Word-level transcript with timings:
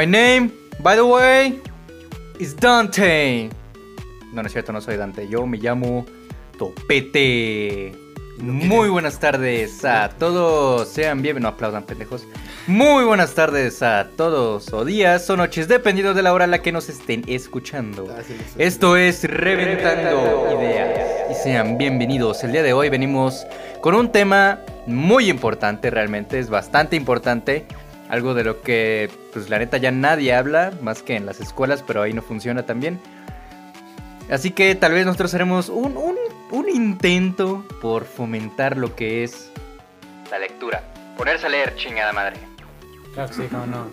My 0.00 0.06
name, 0.06 0.50
by 0.82 0.96
the 0.96 1.04
way, 1.04 1.60
is 2.38 2.56
Dante. 2.56 3.50
No, 4.32 4.40
no 4.40 4.46
es 4.46 4.52
cierto, 4.52 4.72
no 4.72 4.80
soy 4.80 4.96
Dante. 4.96 5.28
Yo 5.28 5.46
me 5.46 5.58
llamo 5.58 6.06
Topete. 6.56 7.92
Muy 8.38 8.88
buenas 8.88 9.20
tardes 9.20 9.84
a 9.84 10.08
todos. 10.08 10.88
Sean 10.88 11.20
bienvenidos. 11.20 11.42
No 11.42 11.48
aplaudan, 11.54 11.84
pendejos. 11.84 12.26
Muy 12.66 13.04
buenas 13.04 13.34
tardes 13.34 13.82
a 13.82 14.08
todos, 14.16 14.72
o 14.72 14.86
días 14.86 15.28
o 15.28 15.36
noches, 15.36 15.68
dependiendo 15.68 16.14
de 16.14 16.22
la 16.22 16.32
hora 16.32 16.46
a 16.46 16.48
la 16.48 16.62
que 16.62 16.72
nos 16.72 16.88
estén 16.88 17.22
escuchando. 17.26 18.08
Ah. 18.10 18.22
Esto 18.56 18.96
es 18.96 19.24
Reventando 19.24 20.58
Ideas. 20.58 21.30
Y 21.30 21.34
sean 21.34 21.76
bienvenidos. 21.76 22.42
El 22.42 22.52
día 22.52 22.62
de 22.62 22.72
hoy 22.72 22.88
venimos 22.88 23.46
con 23.82 23.94
un 23.94 24.10
tema 24.10 24.60
muy 24.86 25.28
importante, 25.28 25.90
realmente 25.90 26.38
es 26.38 26.48
bastante 26.48 26.96
importante. 26.96 27.66
Algo 28.10 28.34
de 28.34 28.42
lo 28.44 28.60
que, 28.60 29.08
pues 29.32 29.48
la 29.48 29.58
neta, 29.58 29.76
ya 29.78 29.92
nadie 29.92 30.34
habla, 30.34 30.72
más 30.82 31.02
que 31.02 31.14
en 31.14 31.24
las 31.26 31.40
escuelas, 31.40 31.82
pero 31.86 32.02
ahí 32.02 32.12
no 32.12 32.22
funciona 32.22 32.66
también. 32.66 33.00
Así 34.30 34.50
que 34.50 34.74
tal 34.74 34.92
vez 34.92 35.06
nosotros 35.06 35.32
haremos 35.34 35.68
un, 35.68 35.96
un, 35.96 36.16
un 36.50 36.68
intento 36.68 37.64
por 37.80 38.04
fomentar 38.04 38.76
lo 38.76 38.94
que 38.96 39.22
es 39.24 39.50
la 40.30 40.38
lectura. 40.38 40.82
Ponerse 41.16 41.46
a 41.46 41.50
leer, 41.50 41.76
chingada 41.76 42.12
madre. 42.12 42.36
Claro 43.14 43.28
que 43.28 43.34
sí, 43.36 43.42
cómo 43.50 43.66
no. 43.66 43.90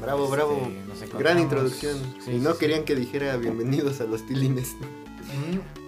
Bravo, 0.00 0.24
Este, 0.24 0.36
bravo. 0.36 0.70
Gran 1.18 1.38
introducción. 1.38 1.98
Sí, 2.24 2.32
y 2.32 2.38
no 2.38 2.52
sí, 2.52 2.58
querían 2.60 2.84
que 2.84 2.94
dijera 2.94 3.36
bienvenidos 3.36 4.00
a 4.00 4.04
los 4.04 4.26
tilines. 4.26 4.74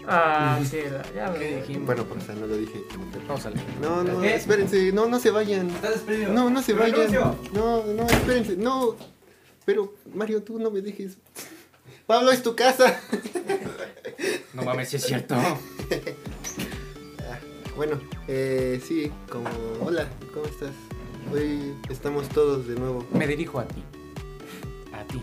Ah, 0.09 0.59
sí, 0.69 0.79
ya 1.15 1.33
dijimos. 1.33 1.87
Bueno, 1.87 2.05
pues 2.05 2.29
no 2.29 2.47
lo 2.47 2.57
dije. 2.57 2.83
Vamos 3.29 3.47
a 3.47 3.51
leer. 3.51 3.65
No, 3.81 4.03
no, 4.03 4.21
¿Qué? 4.21 4.35
espérense, 4.35 4.93
no, 4.93 5.07
no 5.07 5.19
se 5.19 5.31
vayan. 5.31 5.69
despedido. 5.81 6.33
No, 6.33 6.51
no 6.51 6.63
se 6.63 6.73
vayan. 6.73 6.97
Renuncio. 6.97 7.37
No, 7.53 7.85
no, 7.85 8.07
espérense, 8.07 8.57
no. 8.57 8.97
Pero, 9.65 9.95
Mario, 10.15 10.43
tú 10.43 10.59
no 10.59 10.71
me 10.71 10.81
dejes. 10.81 11.19
Pablo, 12.07 12.33
es 12.33 12.43
tu 12.43 12.55
casa. 12.55 13.01
No 14.55 14.63
mames, 14.63 14.91
si 14.91 14.97
es 14.97 15.05
cierto. 15.05 15.35
Bueno, 17.77 17.99
eh, 18.29 18.81
sí, 18.87 19.11
como. 19.31 19.49
Hola, 19.81 20.07
¿cómo 20.35 20.45
estás? 20.45 20.73
Hoy 21.33 21.75
estamos 21.89 22.29
todos 22.29 22.67
de 22.67 22.75
nuevo. 22.75 23.07
Me 23.13 23.27
dirijo 23.27 23.59
a 23.59 23.65
ti. 23.65 23.83
A 24.93 25.05
ti. 25.05 25.23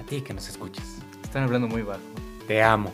A 0.00 0.04
ti 0.04 0.20
que 0.22 0.34
nos 0.34 0.48
escuchas. 0.48 0.84
Están 1.22 1.44
hablando 1.44 1.68
muy 1.68 1.82
bajo. 1.82 2.00
Te 2.48 2.62
amo. 2.62 2.92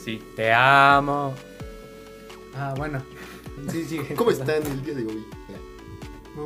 Así. 0.00 0.22
Te 0.36 0.52
amo. 0.52 1.34
Ah, 2.56 2.74
bueno. 2.76 3.02
Sí, 3.70 3.84
sí. 3.84 4.00
¿Cómo 4.16 4.30
están 4.30 4.62
el 4.66 4.82
día 4.84 4.94
de 4.94 5.06
hoy? 5.06 5.26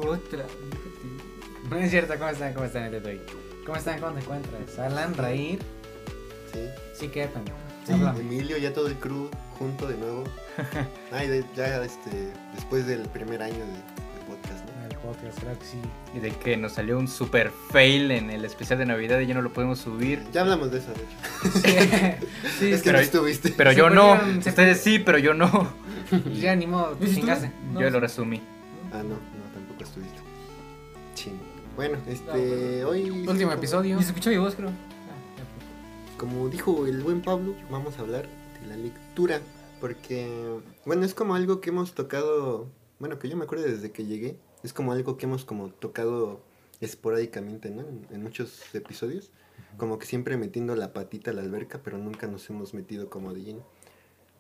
Otra. 0.07 0.45
No 1.71 1.77
es 1.77 1.91
cierto, 1.91 2.15
¿cómo 2.19 2.31
están? 2.31 2.55
¿Cómo 2.55 2.65
están 2.67 2.85
el 2.85 2.91
día 2.93 3.01
de 3.01 3.11
hoy? 3.11 3.21
¿Cómo 3.67 3.77
están? 3.77 4.01
¿Cómo 4.01 4.13
te 4.13 4.21
encuentras? 4.21 4.79
Alan, 4.79 5.15
Raír. 5.15 5.59
Sí. 6.53 6.69
Sí, 6.99 7.09
qué 7.09 7.27
pendejo. 7.27 7.57
Sí, 7.87 7.93
Habla. 7.93 8.15
Emilio, 8.19 8.57
ya 8.59 8.73
todo 8.73 8.87
el 8.87 8.95
crew 8.97 9.29
junto 9.59 9.87
de 9.87 9.97
nuevo. 9.97 10.25
Ay, 11.13 11.29
de- 11.29 11.45
ya 11.55 11.83
este, 11.85 12.33
después 12.55 12.87
del 12.87 13.03
primer 13.09 13.43
año 13.43 13.59
de, 13.59 13.92
que 15.11 15.67
sí. 15.67 15.79
Y 16.15 16.21
de 16.21 16.31
que 16.31 16.57
nos 16.57 16.73
salió 16.73 16.99
un 16.99 17.09
super 17.09 17.51
fail 17.71 18.11
en 18.11 18.31
el 18.31 18.45
especial 18.45 18.79
de 18.79 18.87
Navidad 18.87 19.19
y 19.21 19.27
ya 19.27 19.35
no 19.35 19.43
lo 19.43 19.53
podemos 19.53 19.79
subir. 19.79 20.23
Ya 20.33 20.43
hablamos 20.43 20.71
de 20.71 20.79
eso, 20.79 20.93
de 20.93 21.03
hecho. 21.03 22.27
sí, 22.59 22.67
es 22.73 22.83
que 22.83 22.91
pero- 22.91 22.99
no 22.99 23.05
estuviste. 23.05 23.53
Pero 23.57 23.71
Se 23.71 23.77
yo 23.77 23.91
no. 23.91 24.15
Ustedes 24.39 24.81
sí, 24.81 24.99
pero 24.99 25.19
yo 25.19 25.35
no. 25.35 25.73
ya 26.35 26.55
ni 26.55 26.67
modo, 26.67 26.93
te 26.97 27.13
chingaste. 27.13 27.51
Yo 27.79 27.91
lo 27.91 28.01
resumí. 28.01 28.41
Ah, 28.93 29.03
no, 29.03 29.11
no, 29.11 29.53
tampoco 29.53 29.83
estuviste. 29.85 30.19
Ching. 31.15 31.39
Bueno, 31.77 31.99
este, 32.07 32.85
hoy... 32.85 33.11
Último 33.11 33.53
episodio. 33.53 33.99
Y 33.99 34.03
se 34.03 34.09
escuchó 34.09 34.31
mi 34.31 34.37
voz, 34.37 34.55
creo. 34.55 34.71
Como 36.17 36.49
dijo 36.49 36.87
el 36.87 37.01
buen 37.03 37.23
Pablo, 37.23 37.55
vamos 37.71 37.99
a 37.99 38.03
hablar 38.03 38.29
de 38.61 38.67
la 38.69 38.77
lectura. 38.77 39.41
Porque, 39.81 40.61
bueno, 40.85 41.05
es 41.05 41.15
como 41.15 41.35
algo 41.35 41.61
que 41.61 41.71
hemos 41.71 41.93
tocado, 41.95 42.69
bueno, 43.01 43.19
que 43.19 43.29
yo 43.29 43.37
me 43.37 43.45
acuerdo 43.45 43.65
desde 43.65 43.91
que 43.91 44.05
llegué. 44.05 44.37
Es 44.63 44.73
como 44.73 44.93
algo 44.93 45.17
que 45.17 45.27
hemos 45.27 45.45
como 45.45 45.69
tocado 45.71 46.41
esporádicamente, 46.81 47.71
¿no? 47.71 47.83
En, 47.83 48.07
en 48.11 48.23
muchos 48.23 48.63
episodios. 48.75 49.31
Como 49.77 49.99
que 49.99 50.07
siempre 50.07 50.37
metiendo 50.37 50.75
la 50.77 50.93
patita 50.93 51.31
a 51.31 51.35
la 51.35 51.43
alberca, 51.43 51.81
pero 51.83 51.99
nunca 51.99 52.27
nos 52.27 52.49
hemos 52.51 52.75
metido 52.75 53.09
como 53.11 53.33
de 53.33 53.43
lleno. 53.43 53.67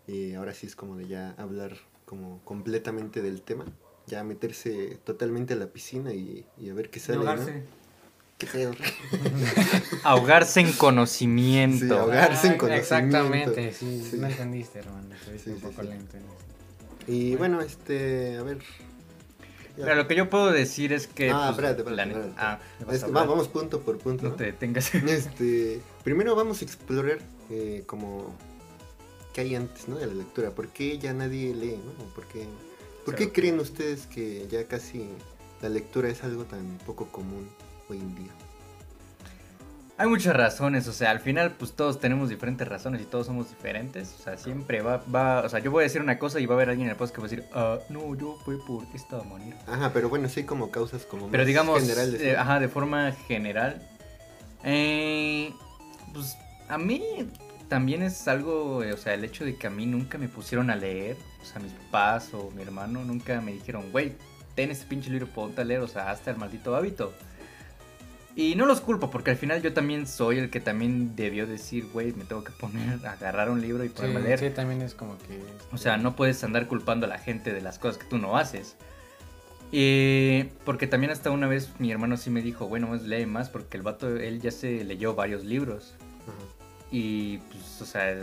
Y 0.06 0.34
ahora 0.34 0.52
sí 0.54 0.66
es 0.66 0.76
como 0.76 0.96
de 0.96 1.06
ya 1.08 1.34
hablar 1.38 1.76
como 2.06 2.40
completamente 2.44 3.22
del 3.22 3.42
tema. 3.42 3.64
Ya 4.06 4.24
meterse 4.24 4.98
totalmente 5.04 5.54
a 5.54 5.56
la 5.56 5.66
piscina 5.68 6.12
y, 6.12 6.44
y 6.58 6.70
a 6.70 6.74
ver 6.74 6.90
qué 6.90 6.98
sale, 7.00 7.18
¿no? 7.18 7.24
Ahogarse 10.04 10.60
en 10.60 10.72
conocimiento. 10.72 11.86
Sí, 11.86 11.92
ahogarse 11.92 12.48
en 12.48 12.54
Ah, 12.54 12.58
conocimiento. 12.58 12.94
Exactamente, 12.94 13.72
sí, 13.72 14.02
Sí. 14.10 14.16
no 14.18 14.26
entendiste, 14.26 14.80
hermano. 14.80 15.14
Estuviste 15.14 15.44
Sí, 15.44 15.50
un 15.50 15.56
sí, 15.60 15.62
poco 15.66 15.82
sí. 15.82 15.88
lento 15.88 16.16
en 16.16 16.22
esto. 16.24 17.12
Y 17.12 17.36
bueno, 17.36 17.60
este, 17.60 18.36
a 18.36 18.42
ver. 18.42 18.58
Lo 19.94 20.06
que 20.06 20.14
yo 20.14 20.30
puedo 20.30 20.50
decir 20.50 20.92
es 20.92 21.06
que. 21.06 21.30
Ah, 21.30 21.52
pues, 21.54 21.66
espérate, 21.72 21.82
espérate, 21.82 22.10
espérate. 22.10 22.32
Ah, 22.38 22.60
vamos 23.10 23.48
punto 23.48 23.80
por 23.80 23.98
punto. 23.98 24.24
No 24.28 24.34
te 24.34 24.44
detengas. 24.44 24.90
Este, 25.08 25.80
primero 26.04 26.34
vamos 26.34 26.62
a 26.62 26.64
explorar 26.64 27.18
eh, 27.50 27.82
como 27.86 28.34
qué 29.34 29.42
hay 29.42 29.54
antes, 29.54 29.88
¿no? 29.88 29.96
De 29.96 30.06
la 30.06 30.14
lectura. 30.14 30.50
¿Por 30.50 30.68
qué 30.68 30.98
ya 30.98 31.12
nadie 31.12 31.54
lee, 31.54 31.78
no? 31.84 32.04
¿Por 32.14 32.26
qué, 32.26 32.46
¿por 33.04 33.14
qué 33.14 33.24
Claro. 33.24 33.32
creen 33.32 33.60
ustedes 33.60 34.06
que 34.06 34.46
ya 34.48 34.66
casi 34.66 35.08
la 35.60 35.68
lectura 35.68 36.08
es 36.08 36.22
algo 36.24 36.44
tan 36.44 36.78
poco 36.86 37.06
común 37.08 37.48
hoy 37.88 37.98
en 37.98 38.14
día? 38.14 38.30
Hay 39.98 40.08
muchas 40.08 40.34
razones, 40.34 40.88
o 40.88 40.92
sea, 40.92 41.10
al 41.10 41.20
final 41.20 41.52
pues 41.52 41.72
todos 41.72 42.00
tenemos 42.00 42.28
diferentes 42.28 42.66
razones 42.66 43.02
y 43.02 43.04
todos 43.04 43.26
somos 43.26 43.50
diferentes, 43.50 44.14
o 44.18 44.22
sea, 44.22 44.36
siempre 44.36 44.80
va, 44.80 45.04
va, 45.14 45.42
o 45.42 45.48
sea, 45.48 45.60
yo 45.60 45.70
voy 45.70 45.82
a 45.82 45.84
decir 45.84 46.00
una 46.00 46.18
cosa 46.18 46.40
y 46.40 46.46
va 46.46 46.54
a 46.54 46.56
haber 46.56 46.70
alguien 46.70 46.86
en 46.88 46.92
el 46.92 46.96
podcast 46.96 47.14
que 47.14 47.20
va 47.20 47.26
a 47.26 47.30
decir, 47.30 47.44
ah, 47.54 47.78
no, 47.90 48.14
yo 48.16 48.36
fue 48.44 48.56
por 48.66 48.84
esta 48.94 49.22
manera. 49.22 49.56
Ajá, 49.66 49.92
pero 49.92 50.08
bueno, 50.08 50.28
sí 50.28 50.44
como 50.44 50.70
causas 50.70 51.04
como 51.04 51.28
Pero 51.28 51.42
más 51.42 51.46
digamos, 51.46 51.80
generales. 51.80 52.20
eh, 52.20 52.36
ajá, 52.36 52.58
de 52.58 52.68
forma 52.68 53.12
general, 53.28 53.80
eh, 54.64 55.52
pues 56.12 56.36
a 56.68 56.78
mí 56.78 57.30
también 57.68 58.02
es 58.02 58.26
algo, 58.28 58.82
eh, 58.82 58.92
o 58.92 58.96
sea, 58.96 59.14
el 59.14 59.24
hecho 59.24 59.44
de 59.44 59.56
que 59.56 59.66
a 59.66 59.70
mí 59.70 59.86
nunca 59.86 60.18
me 60.18 60.28
pusieron 60.28 60.70
a 60.70 60.76
leer, 60.76 61.16
o 61.42 61.44
sea, 61.44 61.60
mis 61.60 61.72
papás 61.72 62.32
o 62.34 62.50
mi 62.50 62.62
hermano 62.62 63.04
nunca 63.04 63.40
me 63.40 63.52
dijeron, 63.52 63.92
güey, 63.92 64.14
ten 64.54 64.70
ese 64.70 64.86
pinche 64.86 65.10
libro, 65.10 65.26
ponte 65.28 65.60
a 65.60 65.64
leer, 65.64 65.80
o 65.80 65.88
sea, 65.88 66.10
hasta 66.10 66.30
el 66.30 66.38
maldito 66.38 66.74
hábito. 66.74 67.12
Y 68.34 68.54
no 68.54 68.64
los 68.64 68.80
culpo, 68.80 69.10
porque 69.10 69.30
al 69.30 69.36
final 69.36 69.60
yo 69.60 69.74
también 69.74 70.06
soy 70.06 70.38
el 70.38 70.48
que 70.48 70.58
también 70.60 71.14
debió 71.16 71.46
decir, 71.46 71.86
güey, 71.92 72.12
me 72.14 72.24
tengo 72.24 72.42
que 72.42 72.52
poner, 72.52 73.06
agarrar 73.06 73.50
un 73.50 73.60
libro 73.60 73.84
y 73.84 73.88
Sí, 73.88 73.94
ponerme 73.94 74.20
a 74.20 74.22
leer. 74.22 74.38
sí, 74.38 74.50
también 74.50 74.80
es 74.80 74.94
como 74.94 75.18
que. 75.18 75.40
O 75.70 75.76
sea, 75.76 75.98
no 75.98 76.16
puedes 76.16 76.42
andar 76.42 76.66
culpando 76.66 77.04
a 77.06 77.08
la 77.10 77.18
gente 77.18 77.52
de 77.52 77.60
las 77.60 77.78
cosas 77.78 77.98
que 77.98 78.08
tú 78.08 78.16
no 78.18 78.38
haces. 78.38 78.76
Y 79.70 80.44
porque 80.64 80.86
también 80.86 81.10
hasta 81.12 81.30
una 81.30 81.46
vez 81.46 81.70
mi 81.78 81.90
hermano 81.90 82.16
sí 82.16 82.30
me 82.30 82.42
dijo, 82.42 82.68
bueno, 82.68 82.88
pues 82.88 83.02
lee 83.02 83.26
más 83.26 83.48
porque 83.48 83.76
el 83.76 83.82
vato, 83.82 84.16
él 84.16 84.40
ya 84.40 84.50
se 84.50 84.84
leyó 84.84 85.14
varios 85.14 85.44
libros. 85.44 85.94
Y 86.90 87.38
pues, 87.38 87.80
o 87.80 87.86
sea, 87.86 88.14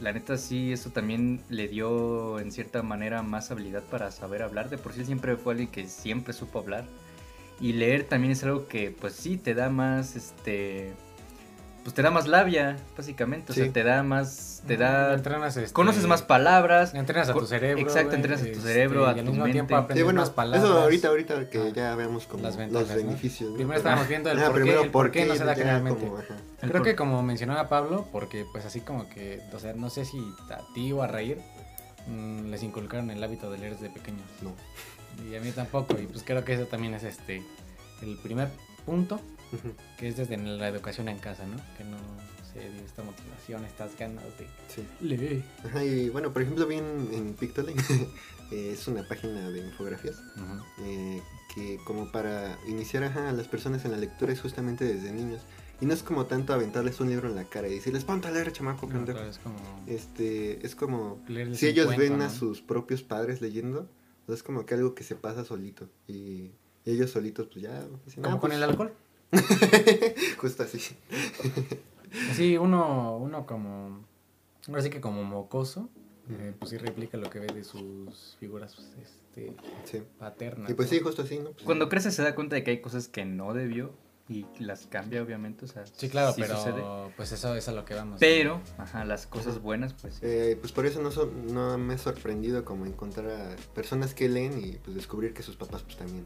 la 0.00 0.12
neta 0.12 0.36
sí, 0.36 0.72
eso 0.72 0.90
también 0.90 1.42
le 1.48 1.68
dio 1.68 2.40
en 2.40 2.50
cierta 2.50 2.82
manera 2.82 3.22
más 3.22 3.50
habilidad 3.52 3.82
para 3.84 4.10
saber 4.10 4.42
hablar. 4.42 4.68
De 4.68 4.78
por 4.78 4.92
sí 4.92 5.00
él 5.00 5.06
siempre 5.06 5.36
fue 5.36 5.52
alguien 5.54 5.70
que 5.70 5.86
siempre 5.88 6.32
supo 6.32 6.58
hablar. 6.58 6.84
Y 7.60 7.74
leer 7.74 8.04
también 8.04 8.32
es 8.32 8.42
algo 8.42 8.66
que 8.68 8.90
pues 8.90 9.12
sí 9.14 9.36
te 9.36 9.54
da 9.54 9.68
más, 9.68 10.16
este... 10.16 10.92
Pues 11.82 11.94
te 11.94 12.02
da 12.02 12.10
más 12.10 12.26
labia, 12.28 12.76
básicamente. 12.96 13.52
O 13.52 13.54
Sí. 13.54 13.62
sea, 13.62 13.72
te 13.72 13.82
da 13.82 14.02
más... 14.02 14.62
Te 14.66 14.76
da... 14.76 15.14
entrenas, 15.14 15.56
este, 15.56 15.72
Conoces 15.72 16.06
más 16.06 16.20
palabras. 16.22 16.92
Entrenas 16.94 17.30
a 17.30 17.32
tu 17.32 17.46
cerebro. 17.46 17.82
Exacto, 17.82 18.14
entrenas 18.14 18.40
a 18.40 18.44
tu 18.44 18.50
este, 18.50 18.62
cerebro, 18.62 19.06
a 19.06 19.12
y 19.16 19.18
al 19.20 19.24
tu 19.24 19.30
mismo 19.30 19.44
mente. 19.44 19.52
tiempo 19.54 19.74
Sí, 19.76 19.82
aprendes 19.82 20.04
bueno, 20.04 20.20
más 20.20 20.30
palabras. 20.30 20.62
eso 20.62 20.78
ahorita, 20.78 21.08
ahorita 21.08 21.48
que 21.48 21.58
Ah, 21.58 21.68
ya 21.74 21.94
veamos 21.96 22.26
como 22.26 22.42
las 22.42 22.56
los 22.70 22.88
beneficios. 22.94 23.50
¿no? 23.50 23.56
Primero 23.56 23.78
estamos 23.78 24.08
viendo 24.08 24.30
el 24.30 24.38
Ajá, 24.38 24.46
por 24.48 24.56
qué, 24.56 24.60
primero, 24.62 24.82
el 24.84 24.90
por 24.90 25.10
qué 25.10 25.24
no 25.24 25.34
se 25.34 25.44
da 25.44 25.54
generalmente. 25.54 26.00
como, 26.06 26.16
Creo 26.60 26.72
por- 26.72 26.82
que 26.82 26.96
como 26.96 27.22
mencionaba 27.22 27.68
Pablo, 27.70 28.06
porque 28.12 28.44
pues 28.52 28.66
así 28.66 28.80
como 28.80 29.08
que, 29.08 29.40
o 29.54 29.58
sea, 29.58 29.72
no 29.72 29.88
sé 29.88 30.04
si 30.04 30.18
a 30.50 30.60
ti 30.74 30.92
o 30.92 31.02
a 31.02 31.06
Reír 31.06 31.38
mm, 32.08 32.50
les 32.50 32.62
inculcaron 32.62 33.10
el 33.10 33.24
hábito 33.24 33.50
de 33.50 33.56
leer 33.58 33.72
desde 33.74 33.88
pequeños. 33.88 34.26
No. 34.42 34.52
Y 35.30 35.34
a 35.34 35.40
mí 35.40 35.50
tampoco, 35.52 35.98
y 36.00 36.06
pues 36.06 36.22
creo 36.24 36.44
que 36.44 36.54
eso 36.54 36.66
también 36.66 36.94
es 36.94 37.02
este 37.04 37.42
el 38.02 38.16
primer 38.18 38.48
punto, 38.86 39.20
que 39.98 40.08
es 40.08 40.16
desde 40.16 40.36
la 40.36 40.68
educación 40.68 41.08
en 41.08 41.18
casa, 41.18 41.44
¿no? 41.46 41.56
Que 41.76 41.84
no 41.84 41.96
se 42.52 42.60
dio 42.70 42.82
esta 42.84 43.02
motivación, 43.02 43.64
estas 43.64 43.96
ganas 43.98 44.24
de 44.38 44.46
Sí. 44.68 44.84
leer. 45.00 45.42
Ajá, 45.64 45.84
y 45.84 46.08
bueno, 46.08 46.32
por 46.32 46.42
ejemplo, 46.42 46.66
vi 46.66 46.76
en, 46.76 47.08
en 47.12 47.34
Pictoline, 47.34 47.80
eh, 48.52 48.70
es 48.72 48.88
una 48.88 49.06
página 49.06 49.50
de 49.50 49.60
infografías, 49.60 50.16
eh, 50.82 51.20
que 51.54 51.78
como 51.84 52.10
para 52.10 52.58
iniciar 52.68 53.04
ajá, 53.04 53.28
a 53.28 53.32
las 53.32 53.46
personas 53.48 53.84
en 53.84 53.90
la 53.92 53.98
lectura 53.98 54.32
es 54.32 54.40
justamente 54.40 54.84
desde 54.84 55.12
niños. 55.12 55.42
Y 55.82 55.86
no 55.86 55.94
es 55.94 56.02
como 56.02 56.26
tanto 56.26 56.52
aventarles 56.52 57.00
un 57.00 57.08
libro 57.08 57.28
en 57.28 57.34
la 57.36 57.44
cara 57.44 57.66
y 57.68 57.74
decirles, 57.74 58.04
ponte 58.04 58.28
a 58.28 58.30
leer, 58.30 58.52
chamaco, 58.52 58.86
No, 58.86 58.92
pendejo". 58.92 59.18
pero 59.18 59.30
es 59.30 59.38
como 59.38 59.56
Este, 59.86 60.64
es 60.66 60.74
como, 60.74 61.18
si 61.54 61.68
ellos 61.68 61.86
cuento, 61.86 62.02
ven 62.02 62.18
¿no? 62.18 62.24
a 62.24 62.30
sus 62.30 62.60
propios 62.60 63.02
padres 63.02 63.40
leyendo, 63.40 63.88
pues 64.30 64.38
es 64.38 64.42
como 64.44 64.64
que 64.64 64.74
algo 64.74 64.94
que 64.94 65.02
se 65.02 65.16
pasa 65.16 65.44
solito. 65.44 65.88
Y, 66.06 66.52
y 66.84 66.92
ellos 66.92 67.10
solitos, 67.10 67.48
pues 67.48 67.62
ya. 67.64 67.84
dicen, 68.06 68.22
Como 68.22 68.36
"Ah, 68.36 68.40
con 68.40 68.50
pues, 68.50 68.58
el 68.58 68.62
alcohol. 68.62 68.92
Justo 70.38 70.62
así. 70.62 70.78
Sí, 72.34 72.56
uno, 72.56 73.16
uno 73.18 73.46
como, 73.46 74.04
ahora 74.66 74.82
sí 74.82 74.90
que 74.90 75.00
como 75.00 75.22
mocoso, 75.22 75.88
eh, 76.28 76.52
pues 76.58 76.70
sí 76.70 76.76
replica 76.76 77.16
lo 77.16 77.30
que 77.30 77.38
ve 77.38 77.46
de 77.46 77.62
sus 77.62 78.36
figuras 78.40 78.74
pues, 78.74 78.88
este, 79.00 79.54
Sí. 79.84 80.02
paternas. 80.18 80.68
Y 80.70 80.74
pues 80.74 80.88
¿no? 80.90 80.96
sí, 80.96 81.00
justo 81.04 81.22
así, 81.22 81.38
¿no? 81.38 81.50
Pues, 81.52 81.62
Cuando 81.64 81.88
crece 81.88 82.10
se 82.10 82.22
da 82.24 82.34
cuenta 82.34 82.56
de 82.56 82.64
que 82.64 82.72
hay 82.72 82.80
cosas 82.80 83.06
que 83.06 83.24
no 83.24 83.54
debió 83.54 83.92
y 84.30 84.46
las 84.60 84.86
cambia, 84.86 85.20
obviamente. 85.22 85.64
O 85.64 85.68
sea, 85.68 85.84
Sí, 85.86 86.08
claro, 86.08 86.32
sí 86.32 86.40
pero 86.40 86.56
sucede. 86.56 86.82
pues 87.16 87.32
eso 87.32 87.54
es 87.56 87.68
a 87.68 87.72
lo 87.72 87.84
que 87.84 87.94
vamos. 87.94 88.18
Pero, 88.20 88.60
ajá, 88.78 89.04
las 89.04 89.26
cosas 89.26 89.60
buenas, 89.60 89.92
pues. 89.94 90.20
eh, 90.22 90.56
pues 90.60 90.72
por 90.72 90.86
eso 90.86 91.02
no, 91.02 91.10
so- 91.10 91.26
no 91.52 91.76
me 91.76 91.94
he 91.94 91.98
sorprendido 91.98 92.64
como 92.64 92.86
encontrar 92.86 93.28
a 93.28 93.56
personas 93.74 94.14
que 94.14 94.28
leen 94.28 94.64
y 94.64 94.72
pues 94.78 94.94
descubrir 94.94 95.34
que 95.34 95.42
sus 95.42 95.56
papás 95.56 95.82
pues 95.82 95.96
también 95.96 96.24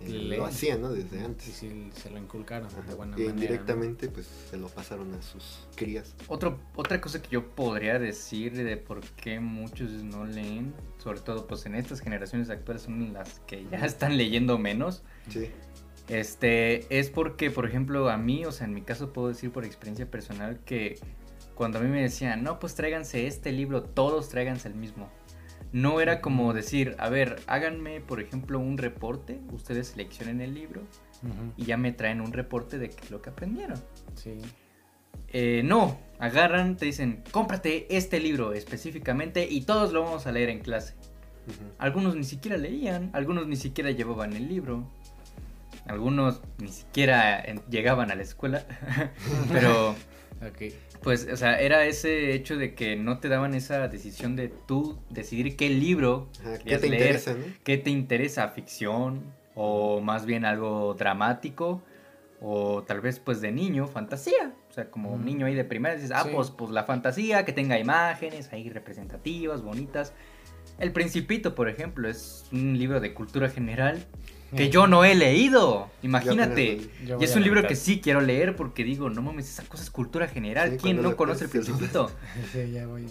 eh, 0.00 0.08
lo 0.36 0.44
hacían, 0.44 0.82
¿no? 0.82 0.90
Desde 0.92 1.24
antes. 1.24 1.44
sí, 1.54 1.90
se 1.94 2.10
lo 2.10 2.18
inculcaron 2.18 2.66
Ajá. 2.68 2.82
de 2.82 2.94
buena 2.94 3.12
Y 3.16 3.20
manera. 3.20 3.26
¿no? 3.34 3.40
indirectamente 3.42 4.08
pues 4.08 4.26
se 4.50 4.56
lo 4.56 4.68
pasaron 4.68 5.14
a 5.14 5.22
sus 5.22 5.66
crías. 5.76 6.14
Otro, 6.28 6.58
otra 6.74 7.00
cosa 7.00 7.22
que 7.22 7.28
yo 7.30 7.54
podría 7.54 7.98
decir 7.98 8.52
de 8.54 8.76
por 8.76 9.00
qué 9.02 9.40
muchos 9.40 9.90
no 9.90 10.24
leen, 10.26 10.74
sobre 11.02 11.20
todo 11.20 11.46
pues 11.46 11.64
en 11.66 11.74
estas 11.74 12.00
generaciones 12.00 12.50
actuales 12.50 12.82
son 12.82 13.12
las 13.12 13.40
que 13.46 13.66
ya 13.70 13.84
están 13.86 14.16
leyendo 14.16 14.58
menos, 14.58 15.02
Sí. 15.30 15.50
Este, 16.08 16.86
es 16.96 17.10
porque, 17.10 17.50
por 17.50 17.66
ejemplo, 17.66 18.10
a 18.10 18.16
mí, 18.16 18.44
o 18.44 18.52
sea, 18.52 18.66
en 18.66 18.74
mi 18.74 18.82
caso 18.82 19.12
puedo 19.12 19.28
decir 19.28 19.50
por 19.50 19.64
experiencia 19.64 20.10
personal 20.10 20.60
que 20.64 20.98
cuando 21.54 21.78
a 21.78 21.82
mí 21.82 21.88
me 21.88 22.02
decían, 22.02 22.42
no, 22.42 22.58
pues 22.58 22.74
tráiganse 22.74 23.26
este 23.26 23.52
libro, 23.52 23.82
todos 23.82 24.28
tráiganse 24.28 24.68
el 24.68 24.74
mismo. 24.74 25.08
No 25.72 26.00
era 26.00 26.20
como 26.20 26.52
decir, 26.52 26.94
a 26.98 27.08
ver, 27.08 27.40
háganme, 27.46 28.00
por 28.00 28.20
ejemplo, 28.20 28.58
un 28.60 28.78
reporte, 28.78 29.40
ustedes 29.52 29.88
seleccionen 29.88 30.40
el 30.40 30.54
libro 30.54 30.82
y 31.56 31.64
ya 31.64 31.76
me 31.76 31.90
traen 31.92 32.20
un 32.20 32.32
reporte 32.32 32.78
de 32.78 32.90
qué 32.90 33.04
es 33.04 33.10
lo 33.10 33.22
que 33.22 33.30
aprendieron. 33.30 33.80
Sí. 34.14 34.36
Eh, 35.28 35.62
no, 35.64 35.98
agarran, 36.18 36.76
te 36.76 36.86
dicen, 36.86 37.24
cómprate 37.32 37.96
este 37.96 38.20
libro 38.20 38.52
específicamente 38.52 39.48
y 39.50 39.62
todos 39.62 39.92
lo 39.92 40.02
vamos 40.02 40.26
a 40.26 40.32
leer 40.32 40.50
en 40.50 40.60
clase. 40.60 40.94
Algunos 41.78 42.14
ni 42.14 42.24
siquiera 42.24 42.56
leían, 42.56 43.10
algunos 43.12 43.46
ni 43.46 43.56
siquiera 43.56 43.90
llevaban 43.90 44.32
el 44.34 44.48
libro, 44.48 44.88
algunos 45.86 46.40
ni 46.58 46.68
siquiera 46.68 47.44
llegaban 47.70 48.10
a 48.10 48.14
la 48.14 48.22
escuela, 48.22 48.64
pero 49.52 49.94
Ok. 50.46 50.72
pues, 51.02 51.28
o 51.32 51.36
sea, 51.36 51.60
era 51.60 51.84
ese 51.86 52.34
hecho 52.34 52.56
de 52.56 52.74
que 52.74 52.96
no 52.96 53.18
te 53.18 53.28
daban 53.28 53.54
esa 53.54 53.88
decisión 53.88 54.36
de 54.36 54.48
tú 54.48 54.98
decidir 55.10 55.56
qué 55.56 55.68
libro 55.70 56.28
¿Qué 56.64 56.78
te 56.78 56.88
leer, 56.88 57.02
interesa, 57.16 57.34
no? 57.34 57.44
qué 57.64 57.78
te 57.78 57.90
interesa, 57.90 58.48
ficción 58.48 59.22
o 59.54 60.00
más 60.00 60.26
bien 60.26 60.44
algo 60.44 60.94
dramático 60.94 61.82
o 62.40 62.82
tal 62.82 63.00
vez 63.00 63.20
pues 63.20 63.40
de 63.40 63.52
niño, 63.52 63.86
fantasía. 63.86 64.52
O 64.68 64.72
sea, 64.74 64.90
como 64.90 65.12
un 65.12 65.22
Mm. 65.22 65.24
niño 65.24 65.46
ahí 65.46 65.54
de 65.54 65.64
primaria 65.64 65.96
dices, 65.96 66.10
ah, 66.14 66.24
Sí. 66.24 66.30
pues, 66.34 66.50
pues 66.50 66.70
la 66.72 66.84
fantasía, 66.84 67.44
que 67.44 67.52
tenga 67.52 67.78
imágenes 67.78 68.52
ahí 68.52 68.68
representativas, 68.68 69.62
bonitas. 69.62 70.12
El 70.78 70.92
Principito, 70.92 71.54
por 71.54 71.68
ejemplo, 71.68 72.08
es 72.08 72.46
un 72.52 72.76
libro 72.76 73.00
de 73.00 73.14
cultura 73.14 73.48
general 73.48 74.04
que 74.56 74.70
yo 74.70 74.86
no 74.86 75.04
he 75.04 75.14
leído. 75.14 75.90
Imagínate. 76.02 76.80
Yo 77.06 77.18
Y 77.20 77.24
es 77.24 77.34
a 77.34 77.38
un 77.38 77.44
libro 77.44 77.66
que 77.66 77.76
sí 77.76 78.00
quiero 78.00 78.20
leer 78.20 78.56
porque 78.56 78.84
digo, 78.84 79.10
no 79.10 79.22
mames, 79.22 79.48
esa 79.48 79.64
cosa 79.64 79.82
es 79.82 79.90
cultura 79.90 80.28
general. 80.28 80.72
Sí, 80.72 80.76
¿Quién 80.82 81.02
no 81.02 81.16
conoce 81.16 81.44
el 81.44 81.50
Principito? 81.50 82.10
Sí, 82.52 82.70
ya 82.72 82.86
voy. 82.86 83.06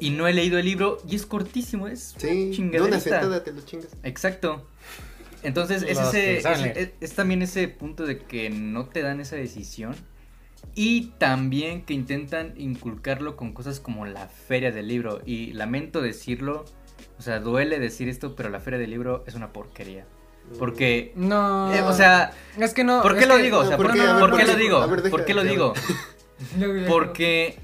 Y 0.00 0.10
no 0.10 0.26
he 0.26 0.32
leído 0.32 0.58
el 0.58 0.64
libro 0.64 0.98
y 1.08 1.14
es 1.14 1.24
cortísimo, 1.24 1.86
es 1.86 2.14
Sí, 2.18 2.26
de 2.26 2.32
una 2.46 2.52
chingaderita. 2.56 3.00
sentada 3.00 3.44
te 3.44 3.52
lo 3.52 3.60
chingas. 3.62 3.88
Exacto. 4.02 4.66
Entonces 5.42 5.82
es, 5.82 5.98
ese, 5.98 6.38
es, 6.38 6.46
es- 6.46 6.90
es 7.00 7.12
también 7.14 7.42
ese 7.42 7.68
punto 7.68 8.04
de 8.06 8.18
que 8.18 8.50
no 8.50 8.86
te 8.86 9.02
dan 9.02 9.20
esa 9.20 9.36
decisión 9.36 9.94
y 10.74 11.12
también 11.18 11.82
que 11.82 11.94
intentan 11.94 12.54
inculcarlo 12.56 13.36
con 13.36 13.52
cosas 13.52 13.78
como 13.78 14.06
la 14.06 14.26
feria 14.28 14.72
del 14.72 14.88
libro 14.88 15.20
y 15.24 15.52
lamento 15.52 16.00
decirlo, 16.00 16.64
o 17.18 17.22
sea, 17.22 17.38
duele 17.40 17.78
decir 17.78 18.08
esto, 18.08 18.34
pero 18.34 18.48
la 18.48 18.58
feria 18.60 18.78
del 18.80 18.90
libro 18.90 19.22
es 19.26 19.34
una 19.34 19.52
porquería. 19.52 20.06
Porque, 20.58 21.12
No. 21.16 21.72
eh, 21.74 21.82
o 21.82 21.92
sea, 21.92 22.32
es 22.58 22.74
que 22.74 22.84
no. 22.84 23.02
¿por 23.02 23.18
qué 23.18 23.26
lo 23.26 23.36
digo? 23.38 23.58
O 23.58 23.62
no, 23.62 23.68
sea, 23.68 23.76
¿por 23.76 23.86
¿por, 23.86 23.94
qué? 23.94 23.98
lo 24.46 24.56
digo? 24.56 24.80
¿Por 25.10 25.24
qué 25.24 25.34
lo 25.34 25.42
ya. 25.42 25.50
digo? 25.50 25.74
Porque 26.88 27.58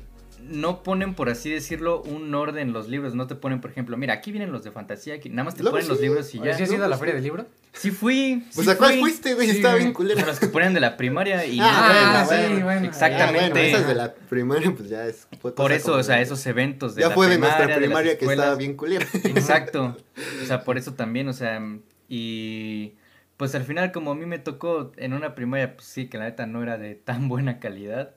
no 0.49 0.83
ponen, 0.83 1.15
por 1.15 1.29
así 1.29 1.51
decirlo, 1.51 2.03
un 2.03 2.35
orden 2.35 2.69
en 2.69 2.73
los 2.73 2.89
libros. 2.89 3.15
No 3.15 3.27
te 3.29 3.37
ponen, 3.37 3.61
por 3.61 3.71
ejemplo, 3.71 3.97
mira, 3.97 4.15
aquí 4.15 4.33
vienen 4.33 4.51
los 4.51 4.65
de 4.65 4.73
fantasía, 4.73 5.15
aquí 5.15 5.29
nada 5.29 5.45
más 5.45 5.55
te 5.55 5.63
Luego 5.63 5.77
ponen 5.77 5.89
los 5.89 6.01
libros 6.01 6.35
y 6.35 6.41
ya. 6.41 6.57
¿sí 6.57 6.65
has 6.65 6.73
ido 6.73 6.85
a 6.85 6.89
la 6.89 6.99
feria 6.99 7.15
del 7.15 7.23
libro? 7.23 7.47
Sí 7.73 7.93
fui. 7.93 8.45
Pues 8.55 8.67
sí 8.67 8.73
a 8.73 8.77
cuál 8.77 8.93
fui. 8.95 9.01
fuiste, 9.03 9.35
güey, 9.35 9.49
Sí, 9.49 9.57
estaba 9.59 9.77
bien 9.77 9.93
culero. 9.93 10.27
Los 10.27 10.41
que 10.41 10.49
ponen 10.49 10.75
de 10.75 10.81
la 10.81 10.97
primaria 10.97 11.47
y 11.47 11.61
Ah, 11.61 12.23
Ah, 12.23 12.25
bueno, 12.27 12.57
sí, 12.57 12.63
bueno. 12.63 12.87
Exactamente. 12.87 13.45
Ah, 13.45 13.51
bueno, 13.53 13.69
esas 13.69 13.87
de 13.87 13.95
la 13.95 14.13
primaria, 14.15 14.73
pues 14.77 14.89
ya 14.89 15.07
es. 15.07 15.29
por 15.55 15.71
eso, 15.71 15.93
o 15.95 16.03
sea, 16.03 16.17
de- 16.17 16.23
esos 16.23 16.45
eventos 16.47 16.97
de 16.97 17.03
Ya 17.03 17.09
la 17.11 17.15
fue 17.15 17.29
de 17.29 17.35
primaria, 17.35 17.57
nuestra 17.57 17.75
de 17.77 17.81
primaria 17.87 18.19
que 18.19 18.25
estaba 18.25 18.55
bien 18.57 18.75
culera. 18.77 19.07
Exacto. 19.25 19.97
O 20.43 20.47
sea, 20.47 20.65
por 20.65 20.77
eso 20.79 20.95
también, 20.95 21.29
o 21.29 21.33
sea, 21.33 21.63
y 22.11 22.97
pues 23.39 23.55
al 23.55 23.63
final 23.63 23.91
como 23.93 24.11
a 24.11 24.15
mí 24.15 24.27
me 24.27 24.39
tocó 24.39 24.93
en 24.99 25.15
una 25.15 25.35
primaria, 25.35 25.75
pues 25.77 25.87
sí, 25.87 26.09
que 26.09 26.19
la 26.19 26.25
neta 26.25 26.45
no 26.45 26.63
era 26.63 26.77
de 26.77 26.95
tan 26.97 27.29
buena 27.29 27.59
calidad. 27.61 28.15